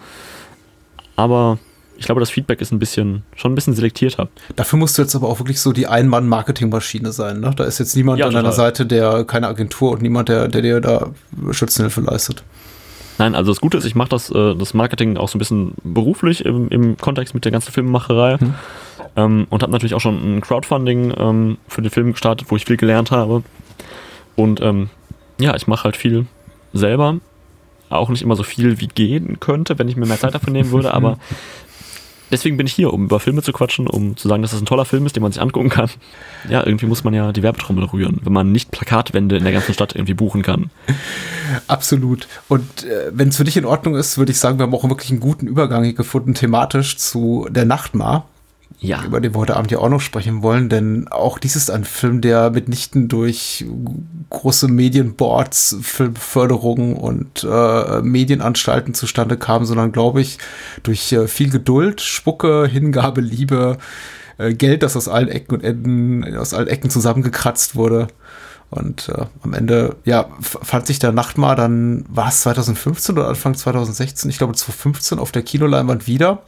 Aber 1.17 1.60
ich 1.97 2.06
glaube, 2.06 2.21
das 2.21 2.30
Feedback 2.30 2.62
ist 2.62 2.71
ein 2.71 2.80
bisschen, 2.80 3.23
schon 3.36 3.52
ein 3.52 3.56
bisschen 3.56 3.75
selektierter. 3.75 4.30
Dafür 4.56 4.80
musst 4.80 4.97
du 4.97 5.02
jetzt 5.02 5.17
aber 5.17 5.28
auch 5.28 5.39
wirklich 5.39 5.60
so 5.60 5.73
die 5.73 5.88
Ein-Mann-Marketing-Maschine 5.88 7.12
sein. 7.12 7.41
Ne? 7.41 7.52
Da 7.58 7.65
ist 7.65 7.78
jetzt 7.80 7.93
niemand 7.97 8.19
ja, 8.19 8.28
an 8.28 8.34
deiner 8.34 8.54
Seite, 8.54 8.86
der 8.86 9.25
keine 9.25 9.49
Agentur 9.49 9.91
und 9.91 10.02
niemand, 10.02 10.30
der, 10.30 10.47
der 10.47 10.62
dir 10.62 10.80
da 10.80 11.10
Schützenhilfe 11.52 11.99
leistet. 11.99 12.45
Nein, 13.19 13.36
also 13.36 13.51
das 13.51 13.60
Gute 13.60 13.77
ist, 13.77 13.84
ich 13.84 13.95
mache 13.95 14.10
das, 14.10 14.32
äh, 14.32 14.55
das 14.55 14.73
Marketing 14.73 15.17
auch 15.17 15.27
so 15.27 15.38
ein 15.38 15.39
bisschen 15.39 15.73
beruflich 15.84 16.45
im, 16.45 16.69
im 16.69 16.97
Kontext 16.97 17.34
mit 17.36 17.43
der 17.43 17.51
ganzen 17.51 17.73
Filmemacherei. 17.73 18.38
Mhm. 18.39 18.53
Ähm, 19.15 19.47
und 19.49 19.62
habe 19.62 19.73
natürlich 19.73 19.93
auch 19.93 19.99
schon 19.99 20.38
ein 20.38 20.41
Crowdfunding 20.41 21.13
ähm, 21.17 21.58
für 21.67 21.82
den 21.82 21.91
Film 21.91 22.13
gestartet, 22.13 22.49
wo 22.49 22.55
ich 22.55 22.63
viel 22.63 22.77
gelernt 22.77 23.12
habe. 23.12 23.43
Und 24.38 24.62
ähm, 24.62 24.89
ja, 25.38 25.53
ich 25.55 25.67
mache 25.67 25.84
halt 25.84 25.97
viel 25.97 26.27
selber. 26.71 27.17
Auch 27.89 28.08
nicht 28.08 28.21
immer 28.21 28.38
so 28.38 28.43
viel 28.43 28.79
wie 28.79 28.88
gehen 28.88 29.39
könnte, 29.41 29.77
wenn 29.77 29.89
ich 29.89 29.97
mir 29.97 30.05
mehr 30.05 30.19
Zeit 30.19 30.34
dafür 30.34 30.53
nehmen 30.53 30.71
würde, 30.71 30.93
aber 30.93 31.17
deswegen 32.32 32.58
bin 32.58 32.68
ich 32.68 32.74
hier, 32.74 32.94
um 32.94 33.06
über 33.06 33.20
Filme 33.20 33.42
zu 33.42 33.52
quatschen, 33.52 33.88
um 33.88 34.18
zu 34.18 34.28
sagen, 34.28 34.42
dass 34.42 34.52
das 34.52 34.62
ein 34.62 34.65
toller 34.65 34.86
Film 34.86 35.06
ist, 35.06 35.15
den 35.15 35.24
man 35.24 35.32
sich 35.32 35.42
angucken 35.42 35.70
kann. 35.70 35.89
Ja, 36.50 36.65
irgendwie 36.65 36.86
muss 36.86 37.04
man 37.04 37.13
ja 37.13 37.32
die 37.32 37.44
Werbetrommel 37.44 37.86
rühren, 37.86 38.20
wenn 38.24 38.34
man 38.34 38.52
nicht 38.52 38.72
Plakatwände 38.72 39.38
in 39.38 39.44
der 39.44 39.54
ganzen 39.54 39.74
Stadt 39.74 39.96
irgendwie 39.96 40.13
buchen 40.13 40.42
kann. 40.42 40.70
Absolut. 41.68 42.28
Und 42.48 42.84
äh, 42.84 43.12
wenn 43.12 43.30
es 43.30 43.38
für 43.38 43.44
dich 43.44 43.58
in 43.58 43.65
Ordnung 43.65 43.96
ist, 43.96 44.18
würde 44.18 44.32
ich 44.32 44.39
sagen, 44.39 44.60
wir 44.60 44.63
haben 44.63 44.74
auch 44.74 44.88
wirklich 44.88 45.12
einen 45.12 45.20
guten 45.20 45.48
Übergang 45.48 45.96
gefunden, 45.96 46.34
thematisch 46.34 46.98
zu 46.98 47.48
der 47.50 47.65
Nachtmar 47.65 48.28
ja. 48.79 49.03
über 49.03 49.19
den 49.19 49.34
wir 49.34 49.39
heute 49.39 49.58
Abend 49.58 49.71
ja 49.71 49.79
auch 49.79 49.89
noch 49.89 50.01
sprechen 50.01 50.41
wollen, 50.41 50.69
denn 50.69 51.08
auch 51.10 51.38
dies 51.39 51.55
ist 51.55 51.69
ein 51.71 51.84
Film, 51.84 52.21
der 52.21 52.49
mitnichten 52.51 53.08
durch 53.08 53.65
große 54.29 54.67
Medienboards, 54.67 55.77
Filmförderung 55.82 56.95
und 56.95 57.43
äh, 57.43 58.01
Medienanstalten 58.01 58.93
zustande 58.93 59.38
kam, 59.38 59.65
sondern 59.65 59.91
glaube 59.91 60.21
ich 60.21 60.38
durch 60.84 61.12
äh, 61.12 61.27
viel 61.27 61.49
Geduld, 61.49 62.01
Spucke, 62.01 62.67
Hingabe, 62.67 63.21
Liebe, 63.21 63.77
äh, 64.38 64.53
Geld, 64.53 64.84
das 64.84 64.95
aus 64.95 65.08
allen 65.08 65.27
Ecken 65.27 65.55
und 65.55 65.63
Enden, 65.63 66.38
aus 66.38 66.53
allen 66.53 66.67
Ecken 66.67 66.89
zusammengekratzt 66.89 67.75
wurde. 67.75 68.08
Und 68.69 69.10
äh, 69.10 69.25
am 69.41 69.53
Ende, 69.53 69.95
ja, 70.05 70.29
fand 70.41 70.86
sich 70.86 70.99
der 70.99 71.12
Nachtmar 71.12 71.55
dann, 71.55 72.05
war 72.08 72.29
es 72.29 72.41
2015 72.41 73.17
oder 73.17 73.27
Anfang 73.27 73.55
2016? 73.55 74.29
Ich 74.29 74.38
glaube 74.38 74.53
2015 74.53 75.17
auf 75.17 75.32
der 75.32 75.41
Kinoleinwand 75.41 76.05
wieder 76.05 76.43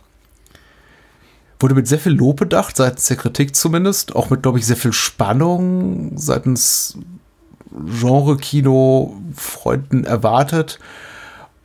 wurde 1.61 1.75
mit 1.75 1.87
sehr 1.87 1.99
viel 1.99 2.13
Lob 2.13 2.37
bedacht, 2.37 2.77
seitens 2.77 3.07
der 3.07 3.17
Kritik 3.17 3.55
zumindest, 3.55 4.15
auch 4.15 4.29
mit, 4.29 4.43
glaube 4.43 4.59
ich, 4.59 4.65
sehr 4.65 4.77
viel 4.77 4.93
Spannung 4.93 6.17
seitens 6.17 6.97
Genre-Kino-Freunden 7.71 10.05
erwartet. 10.05 10.79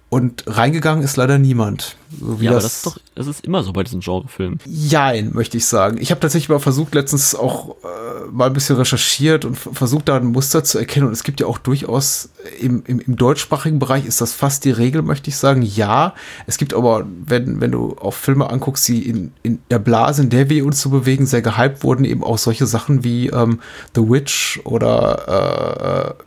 Und 0.08 0.44
reingegangen 0.46 1.02
ist 1.02 1.16
leider 1.16 1.36
niemand. 1.36 1.96
So 2.20 2.38
ja, 2.40 2.52
aber 2.52 2.60
das 2.60 2.76
ist 2.76 2.86
doch, 2.86 2.98
das 3.16 3.26
ist 3.26 3.44
immer 3.44 3.64
so 3.64 3.72
bei 3.72 3.82
diesen 3.82 4.00
Genrefilmen. 4.00 4.60
Jein, 4.64 5.32
möchte 5.32 5.56
ich 5.56 5.66
sagen. 5.66 5.98
Ich 6.00 6.12
habe 6.12 6.20
tatsächlich 6.20 6.48
mal 6.48 6.60
versucht, 6.60 6.94
letztens 6.94 7.34
auch 7.34 7.70
äh, 7.82 8.30
mal 8.30 8.46
ein 8.46 8.52
bisschen 8.52 8.76
recherchiert 8.76 9.44
und 9.44 9.56
versucht, 9.56 10.08
da 10.08 10.16
ein 10.16 10.26
Muster 10.26 10.62
zu 10.62 10.78
erkennen. 10.78 11.08
Und 11.08 11.12
es 11.12 11.24
gibt 11.24 11.40
ja 11.40 11.48
auch 11.48 11.58
durchaus 11.58 12.28
im, 12.60 12.84
im, 12.86 13.00
im 13.00 13.16
deutschsprachigen 13.16 13.80
Bereich 13.80 14.06
ist 14.06 14.20
das 14.20 14.32
fast 14.32 14.64
die 14.64 14.70
Regel, 14.70 15.02
möchte 15.02 15.28
ich 15.28 15.36
sagen. 15.36 15.62
Ja, 15.62 16.14
es 16.46 16.56
gibt 16.56 16.72
aber, 16.72 17.04
wenn, 17.26 17.60
wenn 17.60 17.72
du 17.72 17.96
auf 17.98 18.14
Filme 18.14 18.48
anguckst, 18.48 18.86
die 18.86 19.08
in, 19.08 19.32
in 19.42 19.58
der 19.70 19.80
Blase, 19.80 20.22
in 20.22 20.30
der 20.30 20.48
wir 20.48 20.64
uns 20.64 20.80
zu 20.80 20.88
so 20.88 20.98
bewegen, 21.00 21.26
sehr 21.26 21.42
gehypt 21.42 21.82
wurden, 21.82 22.04
eben 22.04 22.22
auch 22.22 22.38
solche 22.38 22.66
Sachen 22.66 23.02
wie 23.02 23.26
ähm, 23.30 23.58
The 23.96 24.08
Witch 24.08 24.60
oder 24.62 26.16
äh, 26.16 26.22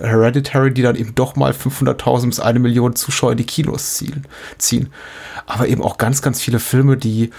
Hereditary, 0.00 0.72
die 0.72 0.82
dann 0.82 0.96
eben 0.96 1.14
doch 1.14 1.36
mal 1.36 1.52
500.000 1.52 2.26
bis 2.26 2.40
eine 2.40 2.58
Million 2.58 2.96
Zuschauer 2.96 3.32
in 3.32 3.38
die 3.38 3.46
Kinos 3.46 4.02
ziehen. 4.58 4.88
Aber 5.46 5.68
eben 5.68 5.82
auch 5.82 5.98
ganz, 5.98 6.22
ganz 6.22 6.40
viele 6.40 6.58
Filme, 6.58 6.96
die 6.96 7.30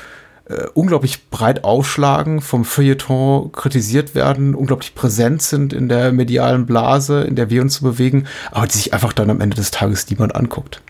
äh, 0.45 0.67
unglaublich 0.73 1.29
breit 1.29 1.63
aufschlagen, 1.63 2.41
vom 2.41 2.65
Feuilleton 2.65 3.51
kritisiert 3.51 4.13
werden, 4.13 4.53
unglaublich 4.53 4.93
präsent 4.93 5.41
sind 5.41 5.73
in 5.73 5.89
der 5.89 6.11
medialen 6.11 6.65
Blase, 6.65 7.21
in 7.21 7.35
der 7.35 7.49
wir 7.49 7.61
uns 7.61 7.81
bewegen, 7.81 8.27
aber 8.51 8.67
die 8.67 8.77
sich 8.77 8.93
einfach 8.93 9.13
dann 9.13 9.29
am 9.29 9.41
Ende 9.41 9.55
des 9.55 9.71
Tages 9.71 10.09
niemand 10.09 10.35
anguckt. 10.35 10.81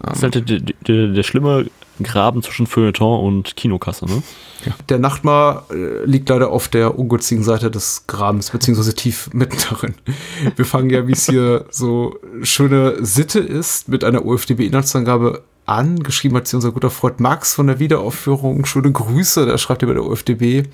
Das 0.00 0.18
ist 0.18 0.22
halt 0.22 0.50
der, 0.50 0.60
der, 0.60 1.08
der 1.08 1.22
schlimme 1.22 1.66
Graben 2.04 2.42
zwischen 2.42 2.66
Feuilleton 2.66 3.24
und 3.24 3.56
Kinokasse, 3.56 4.06
ne? 4.06 4.22
Ja. 4.64 4.72
Der 4.88 4.98
Nachtmar 4.98 5.66
äh, 5.70 6.04
liegt 6.04 6.28
leider 6.28 6.50
auf 6.50 6.68
der 6.68 6.98
ungünstigen 6.98 7.44
Seite 7.44 7.70
des 7.70 8.04
Grabens, 8.06 8.50
beziehungsweise 8.50 8.94
tief 8.94 9.30
mitten 9.32 9.58
darin. 9.70 9.94
Wir 10.56 10.64
fangen 10.64 10.90
ja, 10.90 11.06
wie 11.06 11.12
es 11.12 11.26
hier 11.26 11.66
so 11.70 12.18
schöne 12.42 13.04
Sitte 13.04 13.38
ist, 13.38 13.88
mit 13.88 14.04
einer 14.04 14.24
UFDB-Inhaltsangabe 14.24 15.42
an. 15.66 16.00
Geschrieben 16.02 16.36
hat 16.36 16.46
sie 16.46 16.56
unser 16.56 16.72
guter 16.72 16.90
Freund 16.90 17.20
Max 17.20 17.54
von 17.54 17.66
der 17.66 17.78
Wiederaufführung. 17.78 18.64
Schöne 18.64 18.92
Grüße, 18.92 19.46
der 19.46 19.58
schreibt 19.58 19.82
über 19.82 19.94
der 19.94 20.04
UFDB. 20.04 20.64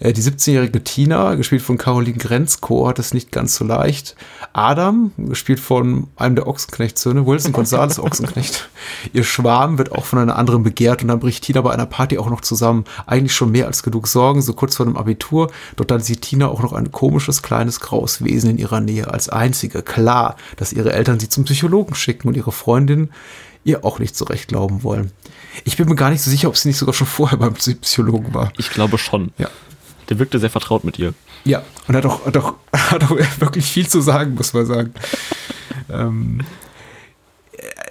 Äh, 0.00 0.12
die 0.12 0.22
17-jährige 0.22 0.82
Tina, 0.82 1.34
gespielt 1.34 1.62
von 1.62 1.78
Caroline 1.78 2.16
Grenzko, 2.16 2.88
hat 2.88 2.98
es 2.98 3.14
nicht 3.14 3.32
ganz 3.32 3.56
so 3.56 3.64
leicht. 3.64 4.16
Adam, 4.52 5.12
gespielt 5.16 5.60
von 5.60 6.08
einem 6.16 6.36
der 6.36 6.46
Ochsenknecht-Söhne, 6.46 7.26
Wilson 7.26 7.52
Gonzales 7.52 7.98
Ochsenknecht. 8.02 8.68
Ihr 9.12 9.24
Schwarm 9.24 9.78
wird 9.78 9.92
auch 9.92 10.04
von 10.04 10.18
einer 10.18 10.36
anderen 10.36 10.62
begehrt 10.62 11.02
und 11.02 11.08
dann 11.08 11.20
bricht 11.20 11.44
Tina 11.44 11.60
bei 11.60 11.72
einer 11.72 11.86
Party 11.86 12.18
auch 12.18 12.30
noch 12.30 12.40
zusammen. 12.40 12.84
Eigentlich 13.06 13.34
schon 13.34 13.52
mehr 13.52 13.66
als 13.66 13.82
genug 13.82 14.08
Sorgen, 14.08 14.42
so 14.42 14.54
kurz 14.54 14.76
vor 14.76 14.86
dem 14.86 14.96
Abitur. 14.96 15.50
Doch 15.76 15.84
dann 15.84 16.00
sieht 16.00 16.22
Tina 16.22 16.48
auch 16.48 16.62
noch 16.62 16.72
ein 16.72 16.90
komisches, 16.90 17.42
kleines, 17.42 17.80
graues 17.80 18.24
Wesen 18.24 18.50
in 18.50 18.58
ihrer 18.58 18.80
Nähe 18.80 19.12
als 19.12 19.28
einzige. 19.28 19.82
Klar, 19.82 20.36
dass 20.56 20.72
ihre 20.72 20.92
Eltern 20.92 21.20
sie 21.20 21.28
zum 21.28 21.44
Psychologen 21.44 21.94
schicken 21.94 22.28
und 22.28 22.36
ihre 22.36 22.52
Freundin 22.52 23.10
ihr 23.64 23.84
auch 23.84 23.98
nicht 23.98 24.16
so 24.16 24.24
recht 24.24 24.48
glauben 24.48 24.82
wollen. 24.82 25.12
Ich 25.64 25.76
bin 25.76 25.88
mir 25.88 25.96
gar 25.96 26.10
nicht 26.10 26.22
so 26.22 26.30
sicher, 26.30 26.48
ob 26.48 26.56
sie 26.56 26.68
nicht 26.68 26.78
sogar 26.78 26.94
schon 26.94 27.06
vorher 27.06 27.38
beim 27.38 27.54
Psychologen 27.54 28.32
war. 28.34 28.52
Ich 28.58 28.70
glaube 28.70 28.98
schon. 28.98 29.32
Ja. 29.38 29.48
Der 30.08 30.18
wirkte 30.18 30.38
sehr 30.38 30.50
vertraut 30.50 30.84
mit 30.84 30.98
ihr. 30.98 31.14
Ja, 31.44 31.62
und 31.86 31.96
hat 31.96 32.06
auch, 32.06 32.26
hat 32.26 32.36
auch, 32.36 32.54
hat 32.72 33.04
auch 33.04 33.10
wirklich 33.10 33.64
viel 33.64 33.88
zu 33.88 34.00
sagen, 34.00 34.34
muss 34.34 34.52
man 34.52 34.66
sagen. 34.66 34.94
ähm, 35.90 36.40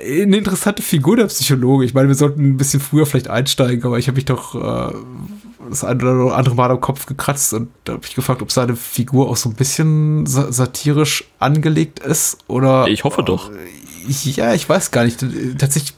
eine 0.02 0.38
interessante 0.38 0.82
Figur 0.82 1.18
der 1.18 1.28
Psychologe. 1.28 1.86
Ich 1.86 1.94
meine, 1.94 2.08
wir 2.08 2.16
sollten 2.16 2.52
ein 2.52 2.58
bisschen 2.58 2.80
früher 2.80 3.06
vielleicht 3.06 3.30
einsteigen, 3.30 3.84
aber 3.86 4.00
ich 4.00 4.08
habe 4.08 4.16
mich 4.16 4.26
doch 4.26 4.56
äh, 4.56 4.94
das 5.70 5.84
eine 5.84 6.04
oder 6.04 6.36
andere 6.36 6.56
Mal 6.56 6.72
am 6.72 6.82
Kopf 6.82 7.06
gekratzt 7.06 7.54
und 7.54 7.70
da 7.84 7.94
habe 7.94 8.06
ich 8.06 8.16
gefragt, 8.16 8.42
ob 8.42 8.52
seine 8.52 8.76
Figur 8.76 9.30
auch 9.30 9.38
so 9.38 9.50
ein 9.50 9.56
bisschen 9.56 10.26
satirisch 10.26 11.26
angelegt 11.40 12.00
ist 12.00 12.38
oder. 12.48 12.88
Ich 12.88 13.04
hoffe 13.04 13.24
doch. 13.24 13.52
Ja, 14.10 14.54
ich 14.54 14.68
weiß 14.68 14.92
gar 14.92 15.04
nicht. 15.04 15.24
Tatsächlich 15.58 15.94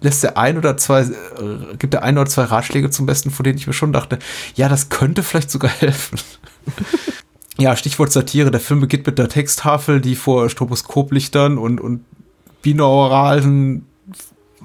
lässt 0.00 0.24
er 0.24 0.38
ein 0.38 0.56
oder 0.56 0.76
zwei, 0.76 1.02
äh, 1.02 1.76
gibt 1.78 1.92
er 1.92 2.02
ein 2.02 2.16
oder 2.16 2.28
zwei 2.28 2.44
Ratschläge 2.44 2.90
zum 2.90 3.04
Besten, 3.04 3.30
von 3.30 3.44
denen 3.44 3.58
ich 3.58 3.66
mir 3.66 3.72
schon 3.72 3.92
dachte, 3.92 4.18
ja, 4.54 4.68
das 4.68 4.88
könnte 4.88 5.22
vielleicht 5.22 5.50
sogar 5.50 5.70
helfen. 5.80 6.18
ja, 7.58 7.76
Stichwort 7.76 8.10
Satire. 8.12 8.50
Der 8.50 8.60
Film 8.60 8.80
beginnt 8.80 9.06
mit 9.06 9.18
der 9.18 9.28
Texttafel, 9.28 10.00
die 10.00 10.14
vor 10.14 10.48
Stroboskoplichtern 10.48 11.58
und, 11.58 11.80
und 11.80 12.04
binauralen 12.62 13.86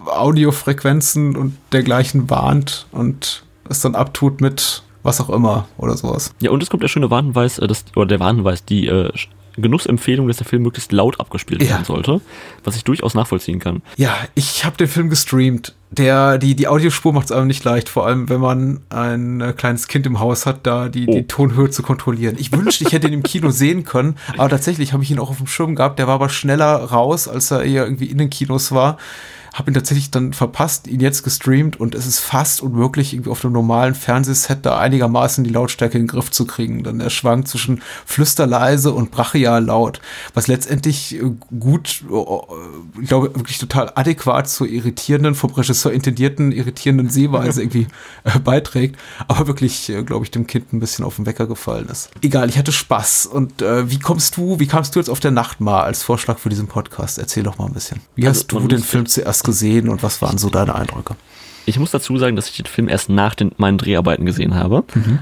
Audiofrequenzen 0.06 1.36
und 1.36 1.58
dergleichen 1.73 2.30
warnt 2.30 2.88
und 2.91 3.43
es 3.67 3.82
dann 3.82 3.95
abtut 3.95 4.39
mit 4.41 4.84
was 5.04 5.21
auch 5.21 5.30
immer 5.30 5.67
oder 5.78 5.97
sowas. 5.97 6.34
Ja, 6.41 6.52
und 6.52 6.62
es 6.62 6.69
kommt 6.69 6.84
der 6.84 6.89
schöne 6.89 7.10
Warnhinweis, 7.10 7.60
äh, 7.60 7.67
oder 7.95 8.06
der 8.06 8.19
Warnhinweis, 8.19 8.63
die 8.65 8.88
äh, 8.88 9.12
Genussempfehlung, 9.58 10.28
dass 10.28 10.38
der 10.38 10.46
Film 10.46 10.63
möglichst 10.63 10.91
laut 10.91 11.20
abgespielt 11.20 11.63
ja. 11.63 11.70
werden 11.70 11.86
sollte, 11.86 12.22
was 12.63 12.76
ich 12.76 12.84
durchaus 12.84 13.13
nachvollziehen 13.13 13.60
kann. 13.60 13.82
Ja, 13.96 14.15
ich 14.36 14.65
habe 14.65 14.78
den 14.78 14.88
Film 14.88 15.10
gestreamt. 15.10 15.74
Der, 15.89 16.38
die, 16.38 16.56
die 16.56 16.67
Audiospur 16.67 17.13
macht 17.13 17.26
es 17.26 17.32
einem 17.32 17.48
nicht 17.48 17.63
leicht, 17.63 17.88
vor 17.88 18.06
allem 18.06 18.28
wenn 18.28 18.41
man 18.41 18.82
ein 18.89 19.39
äh, 19.39 19.54
kleines 19.54 19.88
Kind 19.88 20.06
im 20.06 20.20
Haus 20.20 20.46
hat, 20.46 20.67
da 20.67 20.89
die, 20.89 21.08
oh. 21.08 21.13
die 21.13 21.28
Tonhöhe 21.28 21.70
zu 21.70 21.82
kontrollieren. 21.82 22.36
Ich 22.38 22.52
wünschte, 22.52 22.84
ich 22.84 22.91
hätte 22.91 23.08
ihn 23.08 23.13
im 23.13 23.24
Kino 23.24 23.52
sehen 23.52 23.86
können, 23.86 24.17
aber 24.38 24.50
tatsächlich 24.50 24.91
habe 24.91 25.04
ich 25.04 25.12
ihn 25.12 25.20
auch 25.20 25.30
auf 25.30 25.38
dem 25.38 25.48
Schirm 25.48 25.76
gehabt. 25.76 25.98
Der 25.98 26.08
war 26.08 26.15
aber 26.15 26.28
schneller 26.28 26.76
raus, 26.76 27.30
als 27.30 27.52
er 27.52 27.63
eher 27.63 27.86
irgendwie 27.86 28.08
in 28.08 28.17
den 28.17 28.30
Kinos 28.30 28.74
war 28.74 28.98
habe 29.54 29.72
ihn 29.72 29.74
tatsächlich 29.74 30.12
dann 30.12 30.34
verpasst, 30.34 30.88
ihn 30.88 31.00
jetzt 31.00 31.24
gestreamt 31.24 31.80
und 31.80 31.96
es 31.96 32.06
ist 32.06 32.20
fast 32.20 32.62
unmöglich, 32.62 33.14
irgendwie 33.14 33.30
auf 33.30 33.44
einem 33.44 33.54
normalen 33.54 33.96
Fernsehset 33.96 34.66
da 34.66 34.78
einigermaßen 34.78 35.44
die 35.44 35.50
Lautstärke 35.50 35.98
in 35.98 36.04
den 36.04 36.08
Griff 36.08 36.32
zu 36.32 36.46
kriegen. 36.46 36.84
Dann 36.84 37.00
er 37.00 37.10
schwankt 37.10 37.48
zwischen 37.48 37.82
flüsterleise 38.06 38.94
und 38.94 39.12
brachial 39.12 39.66
laut, 39.66 40.02
was 40.34 40.48
letztendlich 40.48 41.16
äh, 41.16 41.32
gut, 41.60 42.04
äh, 42.10 42.14
äh, 42.14 43.02
ich 43.02 43.08
glaube, 43.08 43.36
wirklich 43.36 43.58
total 43.58 43.92
adäquat 43.96 44.50
zur 44.50 44.68
irritierenden, 44.68 45.36
vom 45.36 45.52
Regisseur 45.52 45.92
intendierten, 45.92 46.52
irritierenden 46.52 47.10
Sehweise 47.10 47.62
irgendwie 47.62 47.88
äh, 48.24 48.40
beiträgt, 48.40 48.98
aber 49.28 49.48
wirklich, 49.48 49.90
äh, 49.90 50.04
glaube 50.04 50.26
ich, 50.26 50.32
dem 50.32 50.48
Kind 50.48 50.74
ein 50.74 50.80
bisschen 50.80 51.06
auf 51.06 51.16
den 51.16 51.26
Wecker 51.26 51.48
gefallen 51.48 51.88
ist. 51.90 52.10
Egal, 52.22 52.50
ich 52.50 52.58
hatte 52.58 52.72
Spaß. 52.72 53.28
Und 53.28 53.62
äh, 53.62 53.90
wie 53.90 54.00
kommst 54.00 54.38
du, 54.38 54.60
wie 54.60 54.68
kamst 54.68 54.96
du 54.96 55.00
jetzt 55.00 55.10
auf 55.10 55.20
der 55.20 55.32
Nacht 55.32 55.60
mal 55.60 55.84
als 55.84 56.04
Vorschlag 56.04 56.38
für 56.38 56.50
diesen 56.50 56.68
Podcast? 56.68 57.18
Erzähl 57.18 57.44
doch 57.44 57.58
mal 57.58 57.66
ein 57.66 57.74
bisschen. 57.74 58.02
Wie 58.16 58.28
also, 58.28 58.40
hast 58.40 58.52
du 58.52 58.68
den 58.68 58.80
Film 58.80 59.06
zuerst 59.06 59.37
gesehen 59.43 59.89
und 59.89 60.04
was 60.04 60.21
waren 60.21 60.38
so 60.38 60.50
deine 60.50 60.76
Eindrücke? 60.76 61.15
Ich 61.65 61.80
muss 61.80 61.91
dazu 61.91 62.17
sagen, 62.17 62.36
dass 62.36 62.50
ich 62.50 62.58
den 62.58 62.65
Film 62.65 62.88
erst 62.88 63.10
nach 63.10 63.36
den, 63.36 63.52
meinen 63.58 63.78
Dreharbeiten 63.78 64.26
gesehen 64.26 64.56
habe. 64.56 64.84
Mhm. 64.93 65.19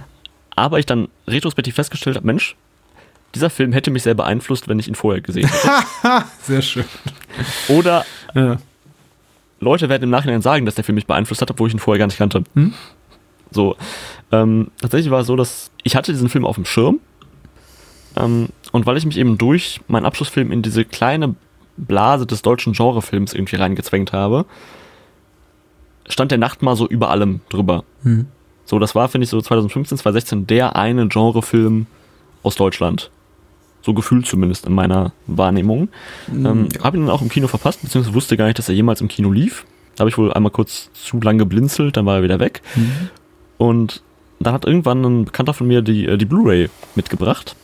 Aber 0.56 0.80
ich 0.80 0.86
dann 0.86 1.10
retrospektiv 1.28 1.76
festgestellt 1.76 2.16
habe, 2.16 2.26
Mensch, 2.26 2.56
dieser 3.34 3.50
Film 3.50 3.74
hätte 3.74 3.92
mich 3.92 4.04
sehr 4.04 4.14
beeinflusst, 4.14 4.68
wenn 4.68 4.80
ich 4.80 4.88
ihn 4.88 4.96
vorher 4.96 5.22
gesehen 5.22 5.50
hätte. 5.50 6.26
sehr 6.44 6.62
schön. 6.62 6.86
Oder 7.68 8.06
ja. 8.34 8.58
Leute 9.60 9.90
werden 9.90 10.04
im 10.04 10.10
Nachhinein 10.10 10.42
sagen, 10.42 10.66
dass 10.66 10.76
der 10.76 10.84
Film 10.84 10.96
mich 10.96 11.08
beeinflusst 11.08 11.42
hat, 11.42 11.52
obwohl 11.52 11.68
ich 11.68 11.74
ihn 11.74 11.80
vorher 11.80 12.00
gar 12.00 12.08
nicht 12.08 12.18
kannte. 12.18 12.44
Hm? 12.54 12.74
So, 13.52 13.76
ähm, 14.32 14.72
tatsächlich 14.80 15.12
war 15.12 15.22
es 15.22 15.28
so, 15.28 15.36
dass 15.36 15.72
ich 15.84 15.96
hatte 15.96 16.12
diesen 16.12 16.30
Film 16.30 16.46
auf 16.46 16.56
dem 16.56 16.66
Schirm 16.66 17.00
ähm, 18.16 18.50
und 18.72 18.86
weil 18.86 18.98
ich 18.98 19.06
mich 19.06 19.18
eben 19.18 19.38
durch 19.38 19.82
meinen 19.88 20.06
Abschlussfilm 20.06 20.52
in 20.52 20.62
diese 20.62 20.86
kleine 20.86 21.36
Blase 21.78 22.26
des 22.26 22.42
deutschen 22.42 22.74
Genrefilms 22.74 23.34
irgendwie 23.34 23.58
reingezwängt 23.58 24.14
habe, 24.14 24.46
stand 26.08 26.32
der 26.32 26.38
Nacht 26.38 26.62
mal 26.62 26.76
so 26.76 26.88
über 26.88 27.10
allem 27.10 27.42
drüber. 27.50 27.84
Mhm. 28.04 28.28
So, 28.66 28.80
das 28.80 28.96
war, 28.96 29.08
finde 29.10 29.24
ich, 29.24 29.30
so 29.30 29.40
2015, 29.42 29.98
2016 30.00 30.48
der 30.48 30.76
eine 30.76 31.08
Genrefilm 31.08 31.86
aus 32.44 32.56
Deutschland. 32.56 33.12
So 33.82 33.94
gefühlt 33.94 34.26
zumindest 34.26 34.66
in 34.66 34.74
meiner 34.74 35.14
Wahrnehmung. 35.28 35.90
Mhm. 36.28 36.46
Ähm, 36.46 36.68
habe 36.84 36.98
ihn 36.98 37.06
dann 37.06 37.16
auch 37.16 37.22
im 37.22 37.30
Kino 37.30 37.48
verpasst, 37.48 37.82
beziehungsweise 37.82 38.16
wusste 38.16 38.38
gar 38.38 38.46
nicht, 38.46 38.58
dass 38.58 38.70
er 38.70 38.76
jemals 38.76 39.02
im 39.02 39.08
Kino 39.08 39.32
lief. 39.32 39.66
Da 39.96 40.02
habe 40.02 40.10
ich 40.10 40.18
wohl 40.18 40.34
einmal 40.34 40.52
kurz 40.52 40.90
zu 40.94 41.20
lange 41.22 41.40
geblinzelt, 41.40 41.96
dann 41.96 42.06
war 42.06 42.18
er 42.18 42.24
wieder 42.24 42.40
weg. 42.40 42.62
Mhm. 42.76 43.10
Und 43.58 44.02
dann 44.40 44.54
hat 44.54 44.66
irgendwann 44.66 45.04
ein 45.04 45.26
Bekannter 45.26 45.54
von 45.54 45.68
mir 45.68 45.82
die, 45.82 46.06
äh, 46.06 46.18
die 46.18 46.26
Blu-ray 46.26 46.70
mitgebracht. 46.96 47.56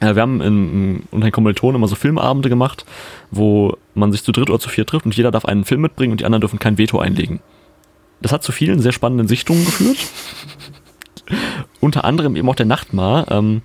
Wir 0.00 0.22
haben 0.22 0.40
in, 0.42 1.04
unter 1.10 1.26
den 1.26 1.32
Kommilitonen 1.32 1.76
immer 1.76 1.88
so 1.88 1.94
Filmabende 1.94 2.48
gemacht, 2.48 2.84
wo 3.30 3.76
man 3.94 4.12
sich 4.12 4.22
zu 4.22 4.32
dritt 4.32 4.50
oder 4.50 4.58
zu 4.58 4.68
vier 4.68 4.84
trifft 4.84 5.06
und 5.06 5.16
jeder 5.16 5.30
darf 5.30 5.46
einen 5.46 5.64
Film 5.64 5.80
mitbringen 5.80 6.12
und 6.12 6.20
die 6.20 6.26
anderen 6.26 6.40
dürfen 6.42 6.58
kein 6.58 6.76
Veto 6.76 6.98
einlegen. 6.98 7.40
Das 8.20 8.32
hat 8.32 8.42
zu 8.42 8.52
vielen 8.52 8.80
sehr 8.80 8.92
spannenden 8.92 9.28
Sichtungen 9.28 9.64
geführt. 9.64 9.98
unter 11.80 12.04
anderem 12.04 12.36
eben 12.36 12.48
auch 12.48 12.54
der 12.54 12.66
Nachtmar. 12.66 13.30
Ähm, 13.30 13.62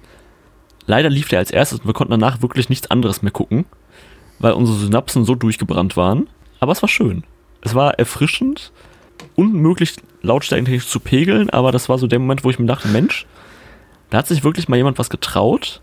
leider 0.86 1.10
lief 1.10 1.28
der 1.30 1.40
als 1.40 1.52
erstes 1.52 1.80
und 1.80 1.88
wir 1.88 1.94
konnten 1.94 2.12
danach 2.12 2.42
wirklich 2.42 2.70
nichts 2.70 2.90
anderes 2.90 3.22
mehr 3.22 3.32
gucken, 3.32 3.66
weil 4.40 4.54
unsere 4.54 4.78
Synapsen 4.78 5.26
so 5.26 5.36
durchgebrannt 5.36 5.98
waren. 5.98 6.28
Aber 6.60 6.72
es 6.72 6.82
war 6.82 6.90
schön. 6.90 7.24
Es 7.62 7.76
war 7.76 8.00
erfrischend, 8.00 8.72
unmöglich 9.36 9.96
lautstärkentechnisch 10.22 10.88
zu 10.88 11.00
pegeln, 11.00 11.50
aber 11.50 11.72
das 11.72 11.90
war 11.90 11.98
so 11.98 12.08
der 12.08 12.20
Moment, 12.20 12.44
wo 12.44 12.50
ich 12.50 12.60
mir 12.60 12.66
dachte, 12.66 12.88
Mensch, 12.88 13.26
da 14.10 14.20
hat 14.20 14.28
sich 14.28 14.44
wirklich 14.44 14.68
mal 14.68 14.78
jemand 14.78 15.00
was 15.00 15.10
getraut 15.10 15.82